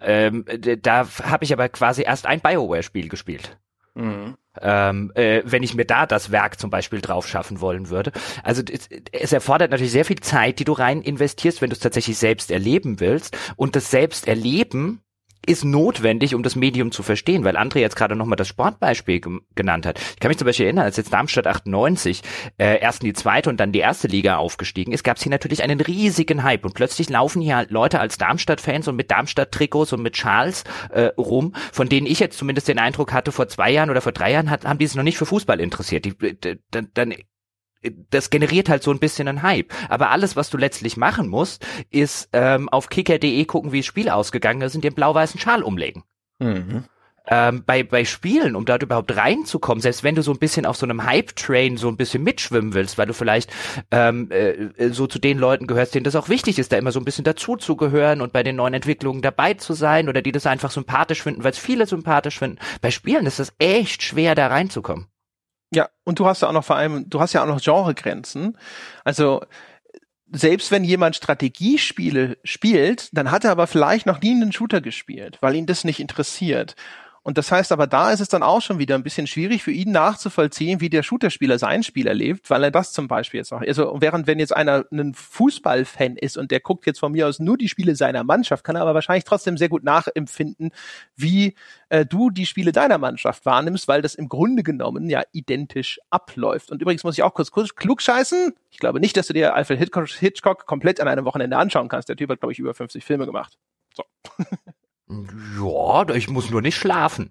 Ähm, 0.00 0.44
da 0.82 1.08
habe 1.22 1.44
ich 1.44 1.52
aber 1.52 1.68
quasi 1.68 2.02
erst 2.02 2.26
ein 2.26 2.40
Bioware-Spiel 2.40 3.08
gespielt. 3.08 3.58
Mhm. 3.94 4.36
Ähm, 4.60 5.12
äh, 5.14 5.42
wenn 5.44 5.62
ich 5.62 5.74
mir 5.74 5.84
da 5.84 6.06
das 6.06 6.32
Werk 6.32 6.58
zum 6.58 6.70
Beispiel 6.70 7.00
drauf 7.00 7.28
schaffen 7.28 7.60
wollen 7.60 7.90
würde. 7.90 8.12
Also 8.42 8.62
es, 8.62 8.88
es 9.12 9.32
erfordert 9.32 9.70
natürlich 9.70 9.92
sehr 9.92 10.04
viel 10.04 10.18
Zeit, 10.18 10.58
die 10.58 10.64
du 10.64 10.72
rein 10.72 11.00
investierst, 11.00 11.62
wenn 11.62 11.70
du 11.70 11.74
es 11.74 11.80
tatsächlich 11.80 12.18
selbst 12.18 12.50
erleben 12.50 12.98
willst. 12.98 13.36
Und 13.56 13.76
das 13.76 13.90
Selbsterleben 13.90 15.00
ist 15.46 15.64
notwendig, 15.64 16.34
um 16.34 16.42
das 16.42 16.56
Medium 16.56 16.92
zu 16.92 17.02
verstehen, 17.02 17.44
weil 17.44 17.56
André 17.56 17.78
jetzt 17.78 17.96
gerade 17.96 18.16
nochmal 18.16 18.36
das 18.36 18.48
Sportbeispiel 18.48 19.20
genannt 19.54 19.86
hat. 19.86 19.98
Ich 19.98 20.20
kann 20.20 20.28
mich 20.28 20.38
zum 20.38 20.46
Beispiel 20.46 20.66
erinnern, 20.66 20.84
als 20.84 20.96
jetzt 20.96 21.12
Darmstadt 21.12 21.46
98 21.46 22.22
äh, 22.58 22.80
erst 22.80 23.02
in 23.02 23.06
die 23.06 23.12
zweite 23.14 23.48
und 23.48 23.58
dann 23.58 23.72
die 23.72 23.78
erste 23.78 24.08
Liga 24.08 24.36
aufgestiegen 24.36 24.92
ist, 24.92 25.04
gab 25.04 25.16
es 25.16 25.22
hier 25.22 25.30
natürlich 25.30 25.62
einen 25.62 25.80
riesigen 25.80 26.42
Hype 26.42 26.64
und 26.64 26.74
plötzlich 26.74 27.08
laufen 27.08 27.40
hier 27.40 27.66
Leute 27.68 28.00
als 28.00 28.18
Darmstadt-Fans 28.18 28.88
und 28.88 28.96
mit 28.96 29.10
Darmstadt-Trikots 29.10 29.92
und 29.92 30.02
mit 30.02 30.16
Schals 30.16 30.64
äh, 30.90 31.10
rum, 31.16 31.54
von 31.72 31.88
denen 31.88 32.06
ich 32.06 32.20
jetzt 32.20 32.38
zumindest 32.38 32.68
den 32.68 32.78
Eindruck 32.78 33.12
hatte, 33.12 33.32
vor 33.32 33.48
zwei 33.48 33.70
Jahren 33.70 33.90
oder 33.90 34.00
vor 34.00 34.12
drei 34.12 34.32
Jahren 34.32 34.50
hat, 34.50 34.64
haben 34.64 34.78
die 34.78 34.86
sich 34.86 34.96
noch 34.96 35.02
nicht 35.02 35.18
für 35.18 35.26
Fußball 35.26 35.60
interessiert. 35.60 36.04
Die, 36.04 36.14
dann, 36.70 36.88
dann 36.94 37.14
das 38.10 38.30
generiert 38.30 38.68
halt 38.68 38.82
so 38.82 38.90
ein 38.90 38.98
bisschen 38.98 39.28
einen 39.28 39.42
Hype. 39.42 39.72
Aber 39.88 40.10
alles, 40.10 40.36
was 40.36 40.50
du 40.50 40.56
letztlich 40.58 40.96
machen 40.96 41.28
musst, 41.28 41.66
ist 41.90 42.28
ähm, 42.32 42.68
auf 42.68 42.88
kicker.de 42.88 43.44
gucken, 43.44 43.72
wie 43.72 43.80
das 43.80 43.86
Spiel 43.86 44.08
ausgegangen 44.08 44.62
ist 44.62 44.74
und 44.74 44.84
den 44.84 44.94
blau-weißen 44.94 45.40
Schal 45.40 45.62
umlegen. 45.62 46.04
Mhm. 46.40 46.84
ähm, 47.30 47.64
bei, 47.64 47.82
bei 47.82 48.04
Spielen, 48.04 48.56
um 48.56 48.64
dort 48.64 48.82
überhaupt 48.82 49.14
reinzukommen, 49.16 49.82
selbst 49.82 50.02
wenn 50.02 50.14
du 50.14 50.22
so 50.22 50.32
ein 50.32 50.38
bisschen 50.38 50.66
auf 50.66 50.76
so 50.76 50.86
einem 50.86 51.04
Hype-Train 51.04 51.76
so 51.76 51.88
ein 51.88 51.96
bisschen 51.96 52.22
mitschwimmen 52.22 52.74
willst, 52.74 52.96
weil 52.96 53.06
du 53.06 53.14
vielleicht 53.14 53.50
ähm, 53.90 54.30
äh, 54.30 54.90
so 54.90 55.06
zu 55.06 55.18
den 55.18 55.38
Leuten 55.38 55.66
gehörst, 55.66 55.94
denen 55.94 56.04
das 56.04 56.16
auch 56.16 56.28
wichtig 56.28 56.58
ist, 56.58 56.72
da 56.72 56.78
immer 56.78 56.92
so 56.92 57.00
ein 57.00 57.04
bisschen 57.04 57.24
dazu 57.24 57.56
zu 57.56 57.76
gehören 57.76 58.20
und 58.20 58.32
bei 58.32 58.42
den 58.42 58.56
neuen 58.56 58.74
Entwicklungen 58.74 59.22
dabei 59.22 59.54
zu 59.54 59.74
sein 59.74 60.08
oder 60.08 60.22
die 60.22 60.32
das 60.32 60.46
einfach 60.46 60.70
sympathisch 60.70 61.22
finden, 61.22 61.44
weil 61.44 61.52
es 61.52 61.58
viele 61.58 61.86
sympathisch 61.86 62.38
finden. 62.38 62.58
Bei 62.80 62.90
Spielen 62.90 63.26
ist 63.26 63.40
es 63.40 63.52
echt 63.58 64.02
schwer, 64.02 64.34
da 64.34 64.46
reinzukommen. 64.46 65.08
Ja, 65.72 65.88
und 66.04 66.18
du 66.18 66.26
hast 66.26 66.42
ja 66.42 66.48
auch 66.48 66.52
noch 66.52 66.64
vor 66.64 66.76
allem, 66.76 67.08
du 67.10 67.20
hast 67.20 67.32
ja 67.34 67.42
auch 67.42 67.46
noch 67.46 67.60
Genregrenzen. 67.60 68.56
Also 69.04 69.42
selbst 70.30 70.70
wenn 70.70 70.84
jemand 70.84 71.16
Strategiespiele 71.16 72.38
spielt, 72.44 73.08
dann 73.16 73.30
hat 73.30 73.44
er 73.44 73.50
aber 73.50 73.66
vielleicht 73.66 74.06
noch 74.06 74.20
nie 74.20 74.32
einen 74.32 74.52
Shooter 74.52 74.80
gespielt, 74.80 75.38
weil 75.40 75.54
ihn 75.54 75.66
das 75.66 75.84
nicht 75.84 76.00
interessiert. 76.00 76.74
Und 77.28 77.36
das 77.36 77.52
heißt 77.52 77.72
aber, 77.72 77.86
da 77.86 78.10
ist 78.10 78.20
es 78.20 78.30
dann 78.30 78.42
auch 78.42 78.62
schon 78.62 78.78
wieder 78.78 78.94
ein 78.94 79.02
bisschen 79.02 79.26
schwierig 79.26 79.62
für 79.62 79.70
ihn 79.70 79.92
nachzuvollziehen, 79.92 80.80
wie 80.80 80.88
der 80.88 81.02
Shooter-Spieler 81.02 81.58
sein 81.58 81.82
Spiel 81.82 82.06
erlebt, 82.06 82.48
weil 82.48 82.64
er 82.64 82.70
das 82.70 82.94
zum 82.94 83.06
Beispiel 83.06 83.36
jetzt 83.36 83.52
auch, 83.52 83.60
also 83.60 83.98
während 84.00 84.26
wenn 84.26 84.38
jetzt 84.38 84.56
einer 84.56 84.86
ein 84.90 85.12
Fußballfan 85.12 86.16
ist 86.16 86.38
und 86.38 86.50
der 86.50 86.60
guckt 86.60 86.86
jetzt 86.86 87.00
von 87.00 87.12
mir 87.12 87.28
aus 87.28 87.38
nur 87.38 87.58
die 87.58 87.68
Spiele 87.68 87.96
seiner 87.96 88.24
Mannschaft, 88.24 88.64
kann 88.64 88.76
er 88.76 88.80
aber 88.80 88.94
wahrscheinlich 88.94 89.24
trotzdem 89.24 89.58
sehr 89.58 89.68
gut 89.68 89.84
nachempfinden, 89.84 90.70
wie 91.16 91.54
äh, 91.90 92.06
du 92.06 92.30
die 92.30 92.46
Spiele 92.46 92.72
deiner 92.72 92.96
Mannschaft 92.96 93.44
wahrnimmst, 93.44 93.88
weil 93.88 94.00
das 94.00 94.14
im 94.14 94.30
Grunde 94.30 94.62
genommen 94.62 95.10
ja 95.10 95.20
identisch 95.32 96.00
abläuft. 96.08 96.70
Und 96.70 96.80
übrigens 96.80 97.04
muss 97.04 97.18
ich 97.18 97.24
auch 97.24 97.34
kurz, 97.34 97.50
kurz 97.50 97.74
klug 97.74 98.00
scheißen. 98.00 98.54
Ich 98.70 98.78
glaube 98.78 99.00
nicht, 99.00 99.18
dass 99.18 99.26
du 99.26 99.34
dir 99.34 99.54
Alfred 99.54 99.78
Hitchcock 100.18 100.64
komplett 100.64 100.98
an 100.98 101.08
einem 101.08 101.26
Wochenende 101.26 101.58
anschauen 101.58 101.90
kannst. 101.90 102.08
Der 102.08 102.16
Typ 102.16 102.30
hat, 102.30 102.40
glaube 102.40 102.52
ich, 102.54 102.58
über 102.58 102.72
50 102.72 103.04
Filme 103.04 103.26
gemacht. 103.26 103.58
So. 103.94 104.04
Ja, 105.08 106.08
ich 106.14 106.28
muss 106.28 106.50
nur 106.50 106.62
nicht 106.62 106.76
schlafen. 106.76 107.30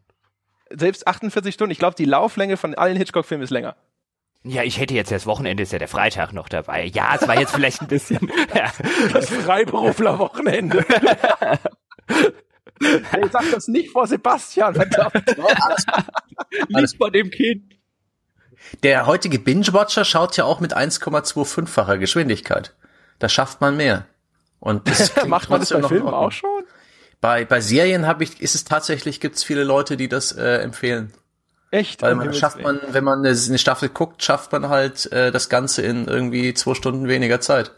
Selbst 0.69 1.07
48 1.07 1.53
Stunden. 1.53 1.71
Ich 1.71 1.79
glaube, 1.79 1.95
die 1.95 2.05
Lauflänge 2.05 2.57
von 2.57 2.75
allen 2.75 2.97
Hitchcock-Filmen 2.97 3.43
ist 3.43 3.51
länger. 3.51 3.75
Ja, 4.43 4.63
ich 4.63 4.79
hätte 4.79 4.93
jetzt 4.93 5.11
das 5.11 5.25
Wochenende, 5.25 5.63
ist 5.63 5.73
ja 5.73 5.79
der 5.79 5.87
Freitag 5.87 6.33
noch 6.33 6.47
dabei. 6.49 6.85
Ja, 6.85 7.15
es 7.15 7.27
war 7.27 7.39
jetzt 7.39 7.53
vielleicht 7.53 7.81
ein 7.81 7.87
bisschen. 7.87 8.31
ja. 8.55 8.71
Das 9.11 9.29
Freiberufler-Wochenende. 9.29 10.85
hey, 12.79 13.29
sag 13.31 13.51
das 13.51 13.67
nicht 13.67 13.91
vor 13.91 14.07
Sebastian, 14.07 14.75
verdammt. 14.75 15.23
Alles 16.73 16.97
bei 16.97 17.09
dem 17.09 17.29
Kind. 17.29 17.73
Der 18.83 19.05
heutige 19.05 19.39
Binge-Watcher 19.39 20.05
schaut 20.05 20.37
ja 20.37 20.45
auch 20.45 20.59
mit 20.59 20.75
1,25-facher 20.75 21.97
Geschwindigkeit. 21.97 22.75
Da 23.19 23.29
schafft 23.29 23.61
man 23.61 23.77
mehr. 23.77 24.05
Und 24.59 24.87
das 24.87 25.13
macht 25.25 25.49
man 25.49 25.59
das 25.59 25.69
bei 25.69 25.83
Filmen 25.83 26.13
auch 26.13 26.31
schon? 26.31 26.63
Bei, 27.19 27.45
bei 27.45 27.61
Serien 27.61 28.05
habe 28.05 28.23
ich, 28.23 28.41
ist 28.41 28.55
es 28.55 28.63
tatsächlich, 28.63 29.19
gibt 29.19 29.35
es 29.35 29.43
viele 29.43 29.63
Leute, 29.63 29.97
die 29.97 30.07
das 30.07 30.31
äh, 30.31 30.57
empfehlen. 30.57 31.13
Echt? 31.71 32.01
Weil 32.01 32.15
man 32.15 32.33
schafft 32.33 32.61
man, 32.61 32.79
wenn 32.91 33.03
man 33.03 33.19
eine, 33.19 33.29
eine, 33.29 33.57
Staffel 33.57 33.89
guckt, 33.89 34.23
schafft 34.23 34.51
man 34.51 34.69
halt 34.69 35.11
äh, 35.11 35.31
das 35.31 35.49
Ganze 35.49 35.81
in 35.81 36.07
irgendwie 36.07 36.53
zwei 36.53 36.75
Stunden 36.75 37.07
weniger 37.07 37.41
Zeit. 37.41 37.71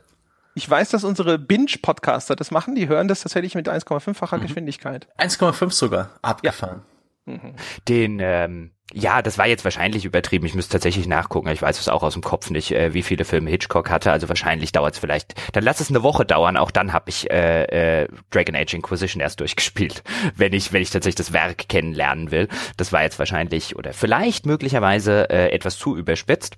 Ich 0.53 0.70
weiß, 0.70 0.90
dass 0.90 1.03
unsere 1.03 1.40
Binge-Podcaster 1.40 2.36
das 2.36 2.52
machen, 2.52 2.76
die 2.76 2.88
hören 2.88 3.07
das 3.07 3.22
tatsächlich 3.22 3.56
mit 3.56 3.70
1,5-facher 3.70 4.38
mhm. 4.38 4.41
Geschwindigkeit. 4.41 5.07
1,5 5.18 5.72
sogar, 5.72 6.11
abgefahren. 6.22 6.82
Ja. 7.26 7.34
Mhm. 7.34 7.56
Den, 7.88 8.20
ähm, 8.22 8.72
ja, 8.94 9.22
das 9.22 9.38
war 9.38 9.48
jetzt 9.48 9.64
wahrscheinlich 9.64 10.06
übertrieben. 10.06 10.45
Ich 10.48 10.56
müsste 10.56 10.74
tatsächlich 10.74 11.07
nachgucken. 11.07 11.49
Ich 11.49 11.61
weiß 11.61 11.80
es 11.80 11.90
auch 11.90 12.02
aus 12.02 12.14
dem 12.14 12.24
Kopf 12.24 12.49
nicht, 12.49 12.72
äh, 12.72 12.94
wie 12.94 13.03
viele 13.03 13.24
Filme 13.24 13.52
Hitchcock 13.52 13.90
hatte. 13.90 14.11
Also 14.11 14.30
wahrscheinlich 14.30 14.72
dauert 14.72 14.95
es 14.95 14.99
vielleicht. 14.99 15.36
Dann 15.53 15.64
lass 15.64 15.80
es 15.80 15.90
eine 15.90 16.02
Woche 16.02 16.26
dauern. 16.26 16.57
Auch 16.57 16.72
dann 16.72 16.91
habe 16.91 17.10
ich 17.10 17.30
äh, 17.30 18.03
äh, 18.03 18.07
Dragon 18.32 18.56
Age 18.56 18.74
Inquisition 18.74 19.22
erst 19.22 19.40
durchgespielt, 19.40 20.03
wenn 20.36 20.53
ich 20.53 20.74
wenn 20.74 20.82
ich 20.82 20.90
tatsächlich 20.90 21.16
das 21.16 21.34
Werk 21.34 21.70
kennenlernen 21.70 22.32
will. 22.32 22.48
Das 22.78 22.91
war 22.91 23.03
jetzt 23.03 23.20
wahrscheinlich 23.20 23.76
oder 23.76 23.94
vielleicht 23.94 24.45
möglicherweise 24.48 25.30
äh, 25.30 25.52
etwas 25.52 25.78
zu 25.78 25.95
überspitzt. 25.95 26.56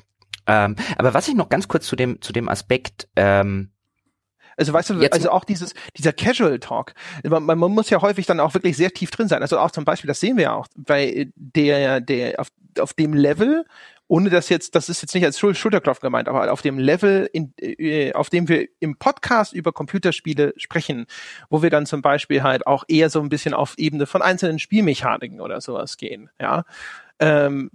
Ähm, 0.48 0.76
aber 0.98 1.14
was 1.14 1.28
ich 1.28 1.36
noch 1.36 1.49
ganz 1.49 1.68
kurz 1.68 1.86
zu 1.86 1.95
dem 1.98 2.22
zu 2.22 2.32
dem 2.32 2.48
Aspekt 2.48 3.10
ähm, 3.18 3.72
also 4.61 4.73
weißt 4.73 4.91
du, 4.91 4.93
Jetzt 5.01 5.13
also 5.13 5.31
auch 5.31 5.43
dieses, 5.43 5.73
dieser 5.97 6.13
Casual 6.13 6.59
Talk. 6.59 6.93
Man, 7.23 7.43
man, 7.43 7.57
muss 7.57 7.89
ja 7.89 8.01
häufig 8.01 8.27
dann 8.27 8.39
auch 8.39 8.53
wirklich 8.53 8.77
sehr 8.77 8.91
tief 8.91 9.09
drin 9.09 9.27
sein. 9.27 9.41
Also 9.41 9.57
auch 9.57 9.71
zum 9.71 9.85
Beispiel, 9.85 10.07
das 10.07 10.19
sehen 10.19 10.38
wir 10.38 10.43
ja 10.43 10.53
auch, 10.53 10.67
bei 10.75 11.31
der, 11.35 11.99
der, 11.99 12.39
auf, 12.39 12.49
auf 12.79 12.93
dem 12.93 13.13
Level, 13.13 13.65
ohne 14.07 14.29
das 14.29 14.49
jetzt, 14.49 14.75
das 14.75 14.88
ist 14.88 15.01
jetzt 15.01 15.15
nicht 15.15 15.25
als 15.25 15.39
Schul 15.39 15.55
Schulterklopfen 15.55 16.05
gemeint, 16.05 16.27
aber 16.27 16.51
auf 16.51 16.61
dem 16.61 16.77
Level, 16.77 17.27
in, 17.33 17.53
äh, 17.59 18.13
auf 18.13 18.29
dem 18.29 18.47
wir 18.47 18.67
im 18.79 18.97
Podcast 18.97 19.53
über 19.53 19.71
Computerspiele 19.71 20.53
sprechen, 20.57 21.07
wo 21.49 21.63
wir 21.63 21.71
dann 21.71 21.88
zum 21.88 22.03
Beispiel 22.03 22.43
halt 22.43 22.67
auch 22.67 22.83
eher 22.88 23.09
so 23.09 23.19
ein 23.19 23.29
bisschen 23.29 23.55
auf 23.55 23.73
Ebene 23.77 24.05
von 24.05 24.21
einzelnen 24.21 24.59
Spielmechaniken 24.59 25.41
oder 25.41 25.59
sowas 25.59 25.97
gehen, 25.97 26.29
ja. 26.39 26.65
Ähm, 27.19 27.71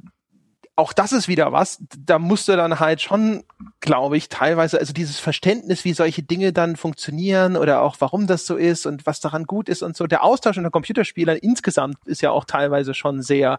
auch 0.77 0.93
das 0.93 1.13
ist 1.13 1.27
wieder 1.27 1.53
was, 1.53 1.83
da 1.99 2.19
musste 2.19 2.57
dann 2.57 2.79
halt 2.79 3.01
schon, 3.01 3.45
glaube 3.81 4.19
ich, 4.19 4.29
teilweise, 4.29 4.79
also 4.79 4.93
dieses 4.93 5.19
Verständnis, 5.19 5.87
wie 5.87 5.95
solche 5.95 6.23
Dinge 6.23 6.53
dann 6.53 6.77
funktionieren 6.77 7.57
oder 7.57 7.81
auch 7.81 7.97
warum 8.01 8.27
das 8.27 8.45
so 8.45 8.57
ist 8.57 8.85
und 8.85 9.07
was 9.07 9.21
daran 9.21 9.45
gut 9.45 9.71
ist 9.71 9.83
und 9.83 9.97
so. 9.97 10.07
Der 10.07 10.23
Austausch 10.23 10.59
unter 10.59 10.71
Computerspielern 10.71 11.39
insgesamt 11.39 11.97
ist 12.05 12.21
ja 12.21 12.31
auch 12.31 12.45
teilweise 12.45 12.93
schon 12.93 13.23
sehr 13.23 13.59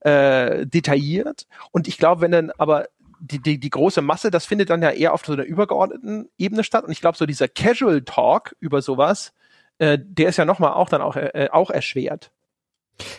äh, 0.00 0.66
detailliert. 0.66 1.46
Und 1.70 1.86
ich 1.86 1.98
glaube, 1.98 2.22
wenn 2.22 2.30
dann 2.30 2.50
aber 2.56 2.88
die, 3.20 3.40
die, 3.40 3.60
die 3.60 3.70
große 3.70 4.00
Masse, 4.00 4.30
das 4.30 4.46
findet 4.46 4.70
dann 4.70 4.82
ja 4.82 4.90
eher 4.90 5.12
auf 5.12 5.26
so 5.26 5.34
einer 5.34 5.44
übergeordneten 5.44 6.30
Ebene 6.38 6.64
statt. 6.64 6.84
Und 6.84 6.92
ich 6.92 7.02
glaube, 7.02 7.18
so 7.18 7.26
dieser 7.26 7.48
Casual 7.48 8.02
Talk 8.02 8.56
über 8.60 8.80
sowas, 8.80 9.34
äh, 9.78 9.98
der 10.00 10.30
ist 10.30 10.38
ja 10.38 10.46
nochmal 10.46 10.72
auch 10.72 10.88
dann 10.88 11.02
auch, 11.02 11.16
äh, 11.16 11.48
auch 11.52 11.68
erschwert. 11.70 12.30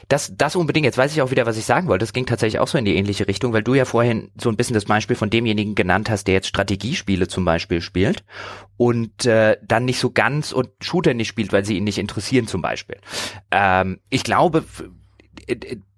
Das, 0.07 0.33
das 0.35 0.55
unbedingt. 0.55 0.85
Jetzt 0.85 0.97
weiß 0.97 1.11
ich 1.13 1.21
auch 1.21 1.31
wieder, 1.31 1.45
was 1.45 1.57
ich 1.57 1.65
sagen 1.65 1.87
wollte. 1.87 2.03
Das 2.03 2.13
ging 2.13 2.25
tatsächlich 2.25 2.59
auch 2.59 2.67
so 2.67 2.77
in 2.77 2.85
die 2.85 2.95
ähnliche 2.95 3.27
Richtung, 3.27 3.53
weil 3.53 3.63
du 3.63 3.73
ja 3.73 3.85
vorhin 3.85 4.31
so 4.39 4.49
ein 4.49 4.57
bisschen 4.57 4.73
das 4.73 4.85
Beispiel 4.85 5.15
von 5.15 5.29
demjenigen 5.29 5.75
genannt 5.75 6.09
hast, 6.09 6.25
der 6.25 6.35
jetzt 6.35 6.47
Strategiespiele 6.47 7.27
zum 7.27 7.45
Beispiel 7.45 7.81
spielt 7.81 8.23
und 8.77 9.25
äh, 9.25 9.57
dann 9.63 9.85
nicht 9.85 9.99
so 9.99 10.11
ganz 10.11 10.51
und 10.51 10.69
Shooter 10.81 11.13
nicht 11.13 11.27
spielt, 11.27 11.53
weil 11.53 11.65
sie 11.65 11.77
ihn 11.77 11.83
nicht 11.83 11.97
interessieren 11.97 12.47
zum 12.47 12.61
Beispiel. 12.61 12.97
Ähm, 13.51 13.99
ich 14.09 14.23
glaube, 14.23 14.63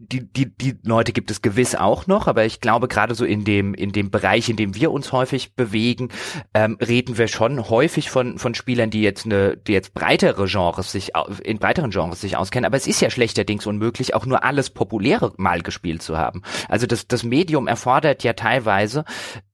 die, 0.01 0.21
die, 0.21 0.55
die 0.57 0.75
Leute 0.83 1.11
gibt 1.11 1.31
es 1.31 1.41
gewiss 1.41 1.75
auch 1.75 2.07
noch, 2.07 2.27
aber 2.27 2.45
ich 2.45 2.59
glaube 2.59 2.87
gerade 2.87 3.15
so 3.15 3.25
in 3.25 3.43
dem, 3.43 3.73
in 3.73 3.91
dem 3.91 4.09
Bereich, 4.09 4.49
in 4.49 4.55
dem 4.55 4.75
wir 4.75 4.91
uns 4.91 5.11
häufig 5.11 5.55
bewegen, 5.55 6.09
ähm, 6.53 6.77
reden 6.81 7.17
wir 7.17 7.27
schon 7.27 7.69
häufig 7.69 8.09
von, 8.09 8.39
von 8.39 8.55
Spielern, 8.55 8.89
die 8.89 9.01
jetzt 9.01 9.25
eine, 9.25 9.57
die 9.57 9.73
jetzt 9.73 9.93
breitere 9.93 10.45
Genres 10.47 10.91
sich, 10.91 11.11
in 11.43 11.59
breiteren 11.59 11.91
Genres 11.91 12.21
sich 12.21 12.35
auskennen. 12.35 12.65
Aber 12.65 12.77
es 12.77 12.87
ist 12.87 13.01
ja 13.01 13.09
schlechterdings 13.09 13.67
unmöglich, 13.67 14.15
auch 14.15 14.25
nur 14.25 14.43
alles 14.43 14.69
Populäre 14.71 15.33
mal 15.37 15.61
gespielt 15.61 16.01
zu 16.01 16.17
haben. 16.17 16.41
Also 16.67 16.87
das, 16.87 17.07
das 17.07 17.23
Medium 17.23 17.67
erfordert 17.67 18.23
ja 18.23 18.33
teilweise 18.33 19.05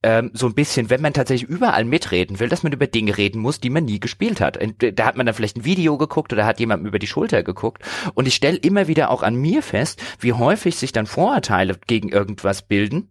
ähm, 0.02 0.30
so 0.32 0.46
ein 0.46 0.54
bisschen, 0.54 0.90
wenn 0.90 1.02
man 1.02 1.12
tatsächlich 1.12 1.48
überall 1.48 1.84
mitreden 1.84 2.40
will, 2.40 2.48
dass 2.48 2.62
man 2.62 2.72
über 2.72 2.86
Dinge 2.86 3.16
reden 3.16 3.40
muss, 3.40 3.60
die 3.60 3.70
man 3.70 3.84
nie 3.84 4.00
gespielt 4.00 4.40
hat. 4.40 4.58
Da 4.78 5.04
hat 5.04 5.16
man 5.16 5.26
dann 5.26 5.34
vielleicht 5.34 5.58
ein 5.58 5.64
Video 5.64 5.98
geguckt 5.98 6.32
oder 6.32 6.46
hat 6.46 6.60
jemandem 6.60 6.86
über 6.86 6.98
die 6.98 7.06
Schulter 7.06 7.42
geguckt. 7.42 7.82
Und 8.14 8.26
ich 8.26 8.34
stelle 8.34 8.56
immer 8.56 8.88
wieder 8.88 9.10
auch 9.10 9.22
an 9.22 9.34
mir 9.34 9.62
fest, 9.62 10.00
wie 10.20 10.32
häufig 10.38 10.76
sich 10.76 10.92
dann 10.92 11.06
Vorurteile 11.06 11.78
gegen 11.86 12.08
irgendwas 12.08 12.62
bilden, 12.62 13.10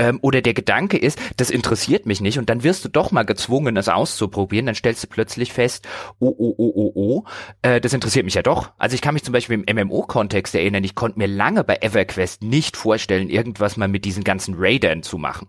ähm, 0.00 0.18
oder 0.22 0.40
der 0.40 0.54
Gedanke 0.54 0.96
ist, 0.96 1.18
das 1.36 1.50
interessiert 1.50 2.06
mich 2.06 2.20
nicht 2.20 2.38
und 2.38 2.48
dann 2.48 2.64
wirst 2.64 2.84
du 2.84 2.88
doch 2.88 3.12
mal 3.12 3.24
gezwungen, 3.24 3.76
es 3.76 3.88
auszuprobieren, 3.88 4.66
dann 4.66 4.74
stellst 4.74 5.04
du 5.04 5.08
plötzlich 5.08 5.52
fest, 5.52 5.86
oh, 6.18 6.34
oh, 6.36 6.54
oh, 6.56 6.72
oh, 6.74 6.92
oh, 6.94 7.24
äh, 7.60 7.80
das 7.80 7.92
interessiert 7.92 8.24
mich 8.24 8.34
ja 8.34 8.42
doch. 8.42 8.72
Also 8.78 8.94
ich 8.94 9.02
kann 9.02 9.14
mich 9.14 9.24
zum 9.24 9.32
Beispiel 9.32 9.62
im 9.62 9.76
MMO-Kontext 9.76 10.54
erinnern, 10.54 10.84
ich 10.84 10.94
konnte 10.94 11.18
mir 11.18 11.28
lange 11.28 11.64
bei 11.64 11.78
EverQuest 11.82 12.42
nicht 12.42 12.78
vorstellen, 12.78 13.28
irgendwas 13.28 13.76
mal 13.76 13.88
mit 13.88 14.06
diesen 14.06 14.24
ganzen 14.24 14.54
Raidern 14.56 15.02
zu 15.02 15.18
machen. 15.18 15.48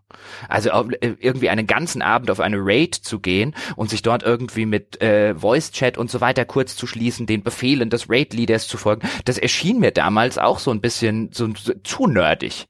Also 0.49 0.69
äh, 0.69 1.15
irgendwie 1.19 1.49
einen 1.49 1.65
ganzen 1.65 2.01
Abend 2.01 2.29
auf 2.29 2.41
eine 2.41 2.57
Raid 2.59 2.95
zu 2.95 3.19
gehen 3.19 3.55
und 3.77 3.89
sich 3.89 4.01
dort 4.01 4.23
irgendwie 4.23 4.65
mit 4.65 5.01
äh, 5.01 5.33
Voice-Chat 5.33 5.97
und 5.97 6.11
so 6.11 6.19
weiter 6.19 6.43
kurz 6.43 6.75
zu 6.75 6.87
schließen, 6.87 7.25
den 7.25 7.43
Befehlen 7.43 7.89
des 7.89 8.09
Raid-Leaders 8.09 8.67
zu 8.67 8.77
folgen, 8.77 9.07
das 9.23 9.37
erschien 9.37 9.79
mir 9.79 9.91
damals 9.91 10.37
auch 10.37 10.59
so 10.59 10.71
ein 10.71 10.81
bisschen 10.81 11.29
so, 11.31 11.47
so 11.55 11.73
zu 11.83 12.07
nerdig. 12.07 12.67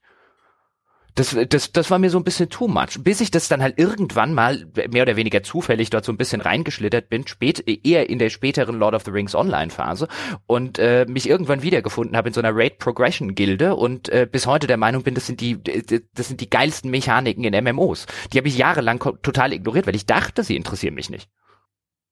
Das, 1.14 1.36
das, 1.48 1.72
das 1.72 1.90
war 1.90 1.98
mir 1.98 2.10
so 2.10 2.18
ein 2.18 2.24
bisschen 2.24 2.48
too 2.48 2.68
much. 2.68 3.00
Bis 3.00 3.20
ich 3.20 3.30
das 3.30 3.48
dann 3.48 3.62
halt 3.62 3.78
irgendwann 3.78 4.32
mal 4.32 4.66
mehr 4.90 5.02
oder 5.02 5.16
weniger 5.16 5.42
zufällig 5.42 5.90
dort 5.90 6.04
so 6.04 6.12
ein 6.12 6.16
bisschen 6.16 6.40
reingeschlittert 6.40 7.08
bin, 7.08 7.26
spät, 7.26 7.62
eher 7.66 8.08
in 8.08 8.18
der 8.18 8.30
späteren 8.30 8.78
Lord 8.78 8.94
of 8.94 9.04
the 9.04 9.10
Rings 9.10 9.34
Online-Phase 9.34 10.08
und 10.46 10.78
äh, 10.78 11.04
mich 11.08 11.28
irgendwann 11.28 11.62
wiedergefunden 11.62 12.16
habe 12.16 12.28
in 12.28 12.34
so 12.34 12.40
einer 12.40 12.54
Raid 12.54 12.78
Progression 12.78 13.34
Gilde 13.34 13.76
und 13.76 14.08
äh, 14.08 14.26
bis 14.30 14.46
heute 14.46 14.66
der 14.66 14.78
Meinung 14.78 15.02
bin, 15.02 15.14
das 15.14 15.26
sind 15.26 15.40
die, 15.40 15.62
das 15.62 16.28
sind 16.28 16.40
die 16.40 16.50
geilsten 16.50 16.90
Mechaniken 16.90 17.44
in 17.44 17.64
MMOs. 17.64 18.06
Die 18.32 18.38
habe 18.38 18.48
ich 18.48 18.56
jahrelang 18.56 18.98
total 19.22 19.52
ignoriert, 19.52 19.86
weil 19.86 19.96
ich 19.96 20.06
dachte, 20.06 20.44
sie 20.44 20.56
interessieren 20.56 20.94
mich 20.94 21.10
nicht. 21.10 21.28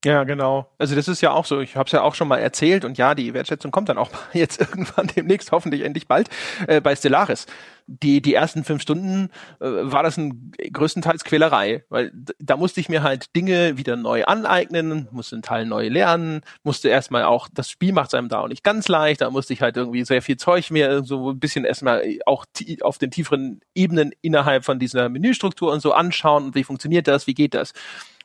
Ja, 0.03 0.25
genau. 0.25 0.67
Also 0.79 0.95
das 0.95 1.09
ist 1.09 1.21
ja 1.21 1.31
auch 1.33 1.45
so. 1.45 1.61
Ich 1.61 1.77
habe 1.77 1.87
es 1.87 1.93
ja 1.93 2.01
auch 2.01 2.15
schon 2.15 2.27
mal 2.27 2.39
erzählt 2.39 2.87
und 2.87 2.97
ja, 2.97 3.15
die 3.15 3.35
Wertschätzung 3.35 3.71
kommt 3.71 3.91
dann 3.91 3.99
auch 3.99 4.09
jetzt 4.33 4.59
irgendwann 4.61 5.09
demnächst, 5.09 5.53
hoffentlich 5.53 5.83
endlich 5.83 6.09
bald, 6.09 6.31
äh, 6.67 6.81
bei 6.81 6.97
Stellaris. 6.97 7.45
Die 7.87 8.23
die 8.23 8.33
ersten 8.33 8.65
fünf 8.65 8.81
Stunden 8.81 9.31
äh, 9.61 9.67
war 9.67 10.03
das 10.03 10.17
ein 10.17 10.53
größtenteils 10.73 11.25
Quälerei, 11.25 11.85
weil 11.91 12.13
da 12.39 12.57
musste 12.57 12.81
ich 12.81 12.89
mir 12.89 13.03
halt 13.03 13.35
Dinge 13.37 13.77
wieder 13.77 13.97
neu 13.97 14.25
aneignen, 14.25 15.09
musste 15.11 15.37
einen 15.37 15.43
Teil 15.43 15.67
neu 15.67 15.89
lernen, 15.89 16.43
musste 16.63 16.89
erstmal 16.89 17.25
auch 17.25 17.49
das 17.53 17.69
Spiel 17.69 17.93
macht 17.93 18.15
einem 18.15 18.29
da 18.29 18.41
auch 18.41 18.49
nicht 18.49 18.65
ganz 18.65 18.89
leicht. 18.89 19.21
Da 19.21 19.29
musste 19.29 19.53
ich 19.53 19.61
halt 19.61 19.77
irgendwie 19.77 20.05
sehr 20.05 20.23
viel 20.23 20.39
Zeug 20.39 20.71
mir 20.71 21.03
so 21.05 21.31
ein 21.31 21.41
bisschen 21.41 21.67
erstmal 21.67 22.03
auch 22.25 22.47
auf 22.81 22.97
den 22.97 23.11
tieferen 23.11 23.61
Ebenen 23.75 24.13
innerhalb 24.23 24.65
von 24.65 24.79
dieser 24.79 25.11
Menüstruktur 25.11 25.73
und 25.73 25.81
so 25.81 25.93
anschauen 25.93 26.45
und 26.47 26.55
wie 26.55 26.65
funktioniert 26.65 27.07
das, 27.07 27.27
wie 27.27 27.35
geht 27.35 27.53
das. 27.53 27.75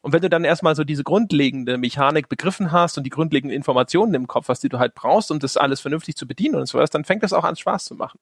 Und 0.05 0.13
wenn 0.13 0.21
du 0.21 0.29
dann 0.29 0.43
erstmal 0.43 0.75
so 0.75 0.83
diese 0.83 1.03
grundlegende 1.03 1.79
Mechanik 1.79 2.29
begriffen 2.29 2.71
hast 2.71 2.95
und 2.99 3.05
die 3.05 3.09
grundlegenden 3.09 3.57
Informationen 3.57 4.13
im 4.13 4.27
Kopf 4.27 4.49
hast, 4.49 4.61
die 4.61 4.69
du 4.69 4.77
halt 4.77 4.93
brauchst, 4.93 5.31
um 5.31 5.39
das 5.39 5.57
alles 5.57 5.81
vernünftig 5.81 6.15
zu 6.15 6.27
bedienen 6.27 6.53
und 6.53 6.67
so 6.67 6.77
was, 6.77 6.91
dann 6.91 7.05
fängt 7.05 7.23
das 7.23 7.33
auch 7.33 7.43
an 7.43 7.55
Spaß 7.55 7.85
zu 7.85 7.95
machen. 7.95 8.19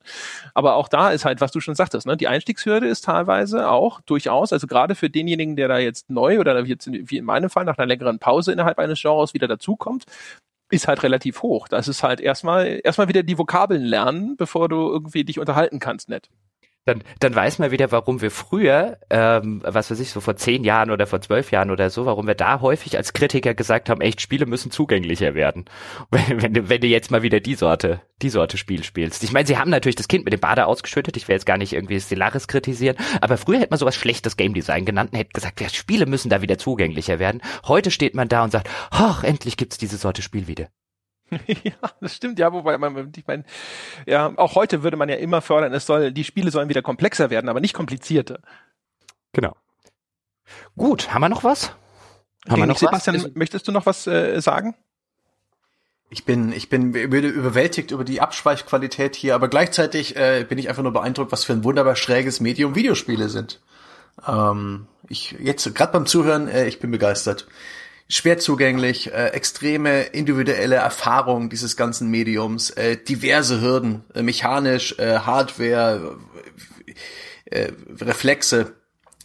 Aber 0.53 0.75
auch 0.75 0.87
da 0.87 1.09
ist 1.09 1.25
halt, 1.25 1.41
was 1.41 1.51
du 1.51 1.59
schon 1.59 1.75
sagtest, 1.75 2.07
ne, 2.07 2.15
die 2.15 2.29
Einstiegshürde 2.29 2.87
ist 2.87 3.03
teilweise 3.03 3.69
auch 3.69 3.99
durchaus, 3.99 4.53
also 4.53 4.65
gerade 4.65 4.95
für 4.95 5.09
denjenigen, 5.09 5.57
der 5.57 5.67
da 5.67 5.77
jetzt 5.77 6.09
neu 6.09 6.39
oder 6.39 6.57
jetzt 6.63 6.89
wie 6.89 7.17
in 7.17 7.25
meinem 7.25 7.49
Fall 7.49 7.65
nach 7.65 7.77
einer 7.77 7.87
längeren 7.87 8.17
Pause 8.17 8.53
innerhalb 8.53 8.79
eines 8.79 9.01
Genres 9.01 9.33
wieder 9.33 9.49
dazukommt, 9.49 10.05
ist 10.71 10.87
halt 10.87 11.03
relativ 11.03 11.41
hoch. 11.41 11.67
Das 11.67 11.89
ist 11.89 12.01
halt 12.01 12.21
erstmal 12.21 12.79
erstmal 12.81 13.09
wieder 13.09 13.23
die 13.23 13.37
Vokabeln 13.37 13.83
lernen, 13.83 14.37
bevor 14.37 14.69
du 14.69 14.89
irgendwie 14.89 15.25
dich 15.25 15.37
unterhalten 15.37 15.79
kannst, 15.79 16.07
nett 16.07 16.29
dann, 16.85 17.01
dann 17.19 17.33
weiß 17.33 17.59
man 17.59 17.71
wieder, 17.71 17.91
warum 17.91 18.21
wir 18.21 18.29
früher, 18.29 18.97
ähm, 19.09 19.61
was 19.63 19.89
weiß 19.89 19.99
ich, 19.99 20.11
so 20.11 20.19
vor 20.19 20.35
zehn 20.35 20.63
Jahren 20.65 20.91
oder 20.91 21.07
vor 21.07 21.21
zwölf 21.21 21.51
Jahren 21.51 21.71
oder 21.71 21.89
so, 21.89 22.05
warum 22.05 22.27
wir 22.27 22.35
da 22.35 22.59
häufig 22.59 22.97
als 22.97 23.13
Kritiker 23.13 23.53
gesagt 23.53 23.89
haben, 23.89 24.01
echt, 24.01 24.19
Spiele 24.19 24.45
müssen 24.45 24.69
zugänglicher 24.69 25.33
werden. 25.33 25.65
Wenn, 26.11 26.41
wenn, 26.41 26.53
du, 26.53 26.69
wenn 26.69 26.81
du 26.81 26.87
jetzt 26.87 27.11
mal 27.11 27.23
wieder 27.23 27.39
die 27.39 27.55
Sorte, 27.55 28.01
die 28.21 28.29
Sorte 28.29 28.57
Spiel 28.57 28.83
spielst. 28.83 29.23
Ich 29.23 29.31
meine, 29.31 29.47
sie 29.47 29.57
haben 29.57 29.69
natürlich 29.69 29.95
das 29.95 30.07
Kind 30.07 30.25
mit 30.25 30.33
dem 30.33 30.39
Bade 30.39 30.67
ausgeschüttet, 30.67 31.17
ich 31.17 31.27
will 31.27 31.33
jetzt 31.33 31.45
gar 31.45 31.57
nicht 31.57 31.73
irgendwie 31.73 31.99
Stellaris 31.99 32.47
kritisieren, 32.47 32.97
aber 33.19 33.37
früher 33.37 33.59
hätte 33.59 33.71
man 33.71 33.79
sowas 33.79 33.95
schlechtes 33.95 34.37
Game 34.37 34.53
Design 34.53 34.85
genannt 34.85 35.11
und 35.11 35.19
hätte 35.19 35.31
gesagt, 35.33 35.61
ja, 35.61 35.69
Spiele 35.69 36.05
müssen 36.05 36.29
da 36.29 36.41
wieder 36.41 36.57
zugänglicher 36.57 37.19
werden. 37.19 37.41
Heute 37.67 37.91
steht 37.91 38.15
man 38.15 38.27
da 38.27 38.43
und 38.43 38.51
sagt, 38.51 38.69
ach, 38.91 39.23
endlich 39.23 39.57
gibt's 39.57 39.77
diese 39.77 39.97
Sorte 39.97 40.21
Spiel 40.21 40.47
wieder. 40.47 40.67
ja, 41.63 41.73
das 42.01 42.15
stimmt, 42.15 42.39
ja, 42.39 42.51
wobei 42.51 42.77
man, 42.77 43.11
ich 43.15 43.27
meine, 43.27 43.43
ja, 44.05 44.31
auch 44.37 44.55
heute 44.55 44.83
würde 44.83 44.97
man 44.97 45.09
ja 45.09 45.15
immer 45.15 45.41
fördern, 45.41 45.73
es 45.73 45.85
soll, 45.85 46.11
die 46.11 46.23
Spiele 46.23 46.51
sollen 46.51 46.69
wieder 46.69 46.81
komplexer 46.81 47.29
werden, 47.29 47.49
aber 47.49 47.59
nicht 47.59 47.73
komplizierter. 47.73 48.39
Genau. 49.31 49.55
Gut, 50.75 51.13
haben 51.13 51.21
wir 51.21 51.29
noch 51.29 51.43
was? 51.43 51.75
Haben 52.49 52.61
wir 52.61 52.67
noch 52.67 52.77
Sebastian, 52.77 53.23
was? 53.23 53.35
möchtest 53.35 53.67
du 53.67 53.71
noch 53.71 53.85
was 53.85 54.05
äh, 54.07 54.39
sagen? 54.41 54.75
Ich 56.09 56.25
bin, 56.25 56.51
ich 56.51 56.69
bin 56.69 56.93
überwältigt 56.93 57.89
über 57.89 58.03
die 58.03 58.21
Abschweichqualität 58.21 59.15
hier, 59.15 59.33
aber 59.33 59.47
gleichzeitig 59.47 60.15
äh, 60.15 60.45
bin 60.47 60.59
ich 60.59 60.69
einfach 60.69 60.83
nur 60.83 60.93
beeindruckt, 60.93 61.31
was 61.31 61.43
für 61.43 61.53
ein 61.53 61.63
wunderbar 61.63 61.95
schräges 61.95 62.39
Medium 62.39 62.75
Videospiele 62.75 63.29
sind. 63.29 63.61
Ähm, 64.27 64.87
ich 65.07 65.31
jetzt 65.39 65.73
gerade 65.73 65.91
beim 65.91 66.05
Zuhören, 66.05 66.47
äh, 66.47 66.67
ich 66.67 66.79
bin 66.79 66.91
begeistert 66.91 67.47
schwer 68.07 68.37
zugänglich, 68.37 69.11
äh, 69.11 69.27
extreme 69.29 70.03
individuelle 70.03 70.75
Erfahrung 70.75 71.49
dieses 71.49 71.77
ganzen 71.77 72.09
Mediums, 72.09 72.69
äh, 72.71 72.97
diverse 72.97 73.61
Hürden, 73.61 74.03
äh, 74.13 74.21
mechanisch, 74.21 74.97
äh, 74.99 75.19
Hardware, 75.19 76.17
äh, 77.45 77.71
Reflexe, 78.01 78.73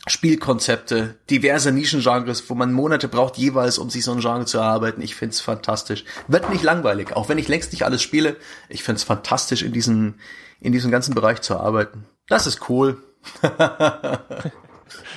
Spielkonzepte, 0.07 1.17
diverse 1.29 1.73
Nischengenres, 1.73 2.49
wo 2.49 2.55
man 2.55 2.73
Monate 2.73 3.09
braucht 3.09 3.37
jeweils, 3.37 3.79
um 3.79 3.91
sich 3.91 4.05
so 4.05 4.13
ein 4.13 4.21
Genre 4.21 4.47
zu 4.47 4.59
erarbeiten. 4.59 5.03
Ich 5.03 5.15
find's 5.15 5.41
fantastisch. 5.41 6.05
Wird 6.29 6.49
nicht 6.51 6.63
langweilig, 6.63 7.13
auch 7.15 7.29
wenn 7.29 7.39
ich 7.39 7.49
längst 7.49 7.73
nicht 7.73 7.85
alles 7.85 8.03
spiele. 8.03 8.37
Ich 8.69 8.83
find's 8.83 9.05
fantastisch, 9.05 9.63
in 9.63 9.73
diesem, 9.73 10.15
in 10.61 10.73
diesem 10.73 10.91
ganzen 10.91 11.15
Bereich 11.15 11.43
zu 11.43 11.59
arbeiten. 11.59 12.07
Das 12.27 12.47
ist 12.47 12.69
cool. 12.69 13.03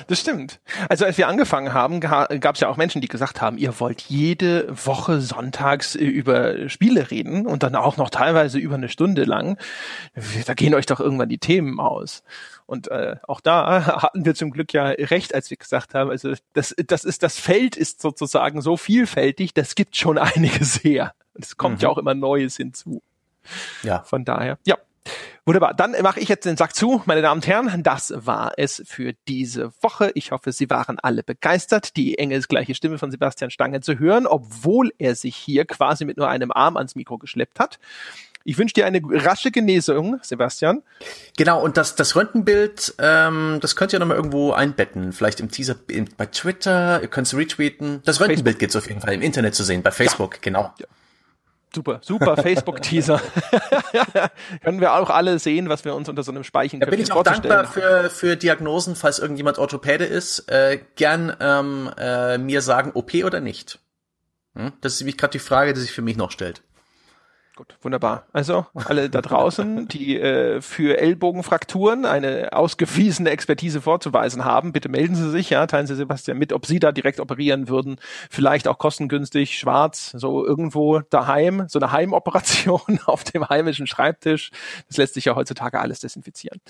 Das 0.06 0.20
stimmt. 0.20 0.60
Also 0.88 1.04
als 1.04 1.18
wir 1.18 1.28
angefangen 1.28 1.72
haben, 1.72 2.00
gab 2.00 2.54
es 2.54 2.60
ja 2.60 2.68
auch 2.68 2.76
Menschen, 2.76 3.00
die 3.00 3.08
gesagt 3.08 3.40
haben, 3.40 3.58
ihr 3.58 3.78
wollt 3.80 4.02
jede 4.02 4.66
Woche 4.68 5.20
sonntags 5.20 5.94
äh, 5.94 6.04
über 6.04 6.68
Spiele 6.68 7.10
reden 7.10 7.46
und 7.46 7.62
dann 7.62 7.74
auch 7.74 7.96
noch 7.96 8.10
teilweise 8.10 8.58
über 8.58 8.74
eine 8.74 8.88
Stunde 8.88 9.24
lang. 9.24 9.58
Da 10.46 10.54
gehen 10.54 10.74
euch 10.74 10.86
doch 10.86 11.00
irgendwann 11.00 11.28
die 11.28 11.38
Themen 11.38 11.80
aus. 11.80 12.22
Und 12.66 12.88
äh, 12.88 13.16
auch 13.26 13.40
da 13.40 14.02
hatten 14.02 14.24
wir 14.24 14.34
zum 14.34 14.50
Glück 14.50 14.72
ja 14.72 14.84
recht, 14.86 15.34
als 15.34 15.50
wir 15.50 15.56
gesagt 15.56 15.94
haben, 15.94 16.10
also 16.10 16.32
das, 16.52 16.74
das 16.86 17.04
ist 17.04 17.22
das 17.22 17.38
Feld 17.38 17.76
ist 17.76 18.00
sozusagen 18.00 18.62
so 18.62 18.76
vielfältig, 18.76 19.54
das 19.54 19.74
gibt 19.74 19.96
schon 19.96 20.18
einiges 20.18 20.82
her. 20.82 21.14
Es 21.34 21.56
kommt 21.56 21.76
mhm. 21.76 21.82
ja 21.82 21.88
auch 21.88 21.98
immer 21.98 22.14
Neues 22.14 22.56
hinzu. 22.56 23.02
Ja. 23.82 24.02
Von 24.04 24.24
daher, 24.24 24.58
ja, 24.64 24.76
Wunderbar. 25.44 25.74
Dann 25.74 25.96
mache 26.02 26.20
ich 26.20 26.28
jetzt 26.28 26.44
den 26.44 26.56
Sack 26.56 26.72
zu, 26.76 27.02
meine 27.04 27.20
Damen 27.20 27.40
und 27.40 27.46
Herren. 27.48 27.82
Das 27.82 28.12
war 28.14 28.52
es 28.58 28.80
für 28.86 29.12
diese 29.26 29.72
Woche. 29.82 30.12
Ich 30.14 30.30
hoffe, 30.30 30.52
Sie 30.52 30.70
waren 30.70 31.00
alle 31.00 31.24
begeistert, 31.24 31.96
die 31.96 32.16
engelsgleiche 32.16 32.76
Stimme 32.76 32.96
von 32.96 33.10
Sebastian 33.10 33.50
Stange 33.50 33.80
zu 33.80 33.98
hören, 33.98 34.28
obwohl 34.28 34.92
er 34.98 35.16
sich 35.16 35.34
hier 35.34 35.64
quasi 35.64 36.04
mit 36.04 36.16
nur 36.16 36.28
einem 36.28 36.52
Arm 36.52 36.76
ans 36.76 36.94
Mikro 36.94 37.18
geschleppt 37.18 37.58
hat. 37.58 37.80
Ich 38.44 38.56
wünsche 38.58 38.74
dir 38.74 38.86
eine 38.86 39.00
rasche 39.02 39.50
Genesung, 39.50 40.20
Sebastian. 40.22 40.82
Genau, 41.36 41.60
und 41.62 41.76
das, 41.76 41.96
das 41.96 42.14
Röntgenbild, 42.14 42.94
ähm, 42.98 43.58
das 43.60 43.74
könnt 43.74 43.92
ihr 43.92 43.98
nochmal 43.98 44.16
irgendwo 44.16 44.52
einbetten. 44.52 45.12
Vielleicht 45.12 45.40
im 45.40 45.50
Teaser 45.50 45.74
bei 46.16 46.26
Twitter, 46.26 47.02
ihr 47.02 47.08
könnt 47.08 47.26
es 47.26 47.36
retweeten. 47.36 48.00
Das 48.04 48.20
Röntgenbild 48.20 48.60
gibt 48.60 48.70
es 48.70 48.76
auf 48.76 48.88
jeden 48.88 49.00
Fall 49.00 49.14
im 49.14 49.22
Internet 49.22 49.56
zu 49.56 49.64
sehen, 49.64 49.82
bei 49.82 49.90
Facebook, 49.90 50.34
ja. 50.34 50.40
genau. 50.42 50.74
Ja. 50.78 50.86
Super, 51.74 52.00
super 52.02 52.36
Facebook-Teaser. 52.36 53.20
Können 54.62 54.80
wir 54.80 54.94
auch 54.94 55.08
alle 55.08 55.38
sehen, 55.38 55.68
was 55.68 55.84
wir 55.84 55.94
uns 55.94 56.08
unter 56.08 56.22
so 56.22 56.30
einem 56.30 56.44
Speichen 56.44 56.80
Da 56.80 56.86
bin 56.86 57.00
ich 57.00 57.12
auch 57.12 57.22
dankbar 57.22 57.64
für, 57.64 58.10
für 58.10 58.36
Diagnosen, 58.36 58.94
falls 58.94 59.18
irgendjemand 59.18 59.58
Orthopäde 59.58 60.04
ist. 60.04 60.50
Äh, 60.50 60.80
gern 60.96 61.34
ähm, 61.40 61.90
äh, 61.96 62.36
mir 62.36 62.60
sagen, 62.60 62.92
OP 62.94 63.14
oder 63.24 63.40
nicht. 63.40 63.78
Hm? 64.54 64.72
Das 64.82 64.94
ist 64.94 65.00
nämlich 65.00 65.16
gerade 65.16 65.32
die 65.32 65.38
Frage, 65.38 65.72
die 65.72 65.80
sich 65.80 65.92
für 65.92 66.02
mich 66.02 66.16
noch 66.16 66.30
stellt. 66.30 66.62
Gut, 67.54 67.76
wunderbar. 67.82 68.24
Also 68.32 68.64
alle 68.74 69.10
da 69.10 69.20
draußen, 69.20 69.86
die 69.86 70.18
äh, 70.18 70.62
für 70.62 70.98
Ellbogenfrakturen 70.98 72.06
eine 72.06 72.54
ausgewiesene 72.54 73.28
Expertise 73.28 73.82
vorzuweisen 73.82 74.46
haben, 74.46 74.72
bitte 74.72 74.88
melden 74.88 75.14
Sie 75.14 75.30
sich, 75.30 75.50
ja, 75.50 75.66
teilen 75.66 75.86
Sie 75.86 75.94
Sebastian 75.94 76.38
mit, 76.38 76.54
ob 76.54 76.64
Sie 76.64 76.78
da 76.78 76.92
direkt 76.92 77.20
operieren 77.20 77.68
würden, 77.68 77.96
vielleicht 78.30 78.68
auch 78.68 78.78
kostengünstig, 78.78 79.58
schwarz, 79.58 80.12
so 80.14 80.46
irgendwo 80.46 81.00
daheim, 81.00 81.66
so 81.68 81.78
eine 81.78 81.92
Heimoperation 81.92 83.00
auf 83.04 83.22
dem 83.22 83.46
heimischen 83.46 83.86
Schreibtisch. 83.86 84.50
Das 84.88 84.96
lässt 84.96 85.12
sich 85.12 85.26
ja 85.26 85.36
heutzutage 85.36 85.78
alles 85.78 86.00
desinfizieren. 86.00 86.62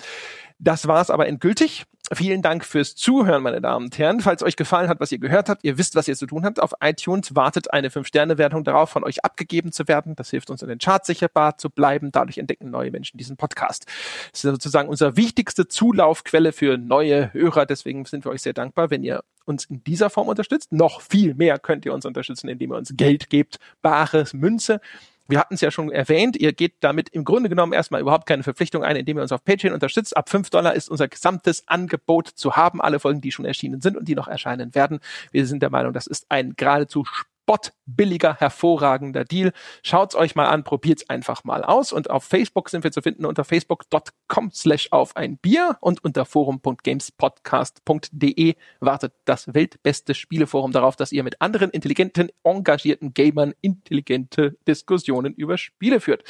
Das 0.59 0.85
war's 0.85 1.09
aber 1.09 1.27
endgültig. 1.27 1.85
Vielen 2.15 2.41
Dank 2.41 2.65
fürs 2.65 2.95
Zuhören, 2.95 3.43
meine 3.43 3.61
Damen 3.61 3.85
und 3.85 3.97
Herren. 3.97 4.19
Falls 4.19 4.43
euch 4.43 4.55
gefallen 4.55 4.89
hat, 4.89 4.99
was 4.99 5.11
ihr 5.11 5.19
gehört 5.19 5.49
habt, 5.49 5.63
ihr 5.63 5.77
wisst, 5.77 5.95
was 5.95 6.07
ihr 6.07 6.15
zu 6.15 6.25
tun 6.25 6.45
habt. 6.45 6.61
Auf 6.61 6.73
iTunes 6.81 7.35
wartet 7.35 7.71
eine 7.73 7.89
5-Sterne-Wertung 7.89 8.63
darauf, 8.63 8.89
von 8.89 9.03
euch 9.03 9.23
abgegeben 9.23 9.71
zu 9.71 9.87
werden. 9.87 10.15
Das 10.15 10.29
hilft 10.29 10.49
uns 10.49 10.61
in 10.61 10.69
den 10.69 10.79
Charts 10.79 11.07
sicherbar 11.07 11.57
zu 11.57 11.69
bleiben. 11.69 12.11
Dadurch 12.11 12.37
entdecken 12.37 12.69
neue 12.69 12.91
Menschen 12.91 13.17
diesen 13.17 13.37
Podcast. 13.37 13.85
Das 14.31 14.43
ist 14.43 14.51
sozusagen 14.51 14.89
unsere 14.89 15.17
wichtigste 15.17 15.67
Zulaufquelle 15.67 16.51
für 16.51 16.77
neue 16.77 17.33
Hörer. 17.33 17.65
Deswegen 17.65 18.05
sind 18.05 18.25
wir 18.25 18.31
euch 18.31 18.41
sehr 18.41 18.53
dankbar, 18.53 18.89
wenn 18.89 19.03
ihr 19.03 19.23
uns 19.45 19.65
in 19.65 19.83
dieser 19.83 20.09
Form 20.09 20.27
unterstützt. 20.27 20.71
Noch 20.71 21.01
viel 21.01 21.33
mehr 21.33 21.59
könnt 21.59 21.85
ihr 21.85 21.93
uns 21.93 22.05
unterstützen, 22.05 22.47
indem 22.47 22.71
ihr 22.73 22.77
uns 22.77 22.93
Geld 22.95 23.29
gebt, 23.29 23.59
bares 23.81 24.33
Münze. 24.33 24.79
Wir 25.27 25.39
hatten 25.39 25.53
es 25.53 25.61
ja 25.61 25.71
schon 25.71 25.89
erwähnt, 25.89 26.35
ihr 26.35 26.51
geht 26.51 26.75
damit 26.81 27.09
im 27.09 27.23
Grunde 27.23 27.47
genommen 27.47 27.71
erstmal 27.71 28.01
überhaupt 28.01 28.25
keine 28.25 28.43
Verpflichtung 28.43 28.83
ein, 28.83 28.97
indem 28.97 29.17
ihr 29.17 29.21
uns 29.21 29.31
auf 29.31 29.43
Patreon 29.43 29.73
unterstützt. 29.73 30.17
Ab 30.17 30.29
fünf 30.29 30.49
Dollar 30.49 30.73
ist 30.73 30.89
unser 30.89 31.07
gesamtes 31.07 31.67
Angebot 31.67 32.27
zu 32.27 32.55
haben, 32.55 32.81
alle 32.81 32.99
Folgen, 32.99 33.21
die 33.21 33.31
schon 33.31 33.45
erschienen 33.45 33.79
sind 33.79 33.95
und 33.95 34.07
die 34.07 34.15
noch 34.15 34.27
erscheinen 34.27 34.75
werden. 34.75 34.99
Wir 35.31 35.45
sind 35.45 35.61
der 35.61 35.69
Meinung, 35.69 35.93
das 35.93 36.07
ist 36.07 36.25
ein 36.29 36.55
geradezu 36.57 37.05
spottbilliger, 37.43 38.35
hervorragender 38.35 39.25
Deal. 39.25 39.51
Schaut's 39.83 40.15
euch 40.15 40.33
mal 40.35 40.47
an, 40.47 40.63
probiert's 40.63 41.09
einfach 41.09 41.43
mal 41.43 41.61
aus. 41.63 41.91
Und 41.91 42.09
auf 42.09 42.23
Facebook 42.23 42.69
sind 42.69 42.85
wir 42.85 42.91
zu 42.91 43.01
finden 43.01 43.25
unter 43.25 43.43
facebook.com 43.43 44.51
slash 44.51 44.87
auf 44.91 45.17
ein 45.17 45.37
Bier 45.37 45.77
und 45.81 46.03
unter 46.03 46.25
forum.gamespodcast.de 46.25 48.55
wartet 48.79 49.13
das 49.25 49.51
weltbeste 49.53 50.13
Spieleforum 50.13 50.71
darauf, 50.71 50.95
dass 50.95 51.11
ihr 51.11 51.23
mit 51.23 51.41
anderen 51.41 51.71
intelligenten, 51.71 52.29
engagierten 52.43 53.13
Gamern 53.13 53.53
intelligente 53.61 54.55
Diskussionen 54.67 55.33
über 55.33 55.57
Spiele 55.57 55.99
führt. 55.99 56.23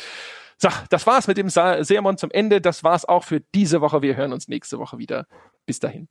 So, 0.58 0.70
das 0.90 1.06
war's 1.06 1.28
mit 1.28 1.38
dem 1.38 1.50
Sermon 1.50 2.18
zum 2.18 2.32
Ende. 2.32 2.62
Das 2.62 2.84
war's 2.84 3.06
auch 3.06 3.24
für 3.24 3.42
diese 3.54 3.82
Woche. 3.82 4.02
Wir 4.02 4.16
hören 4.16 4.34
uns 4.34 4.48
nächste 4.48 4.80
Woche 4.80 4.98
wieder. 4.98 5.28
Bis 5.66 5.80
dahin. 5.80 6.08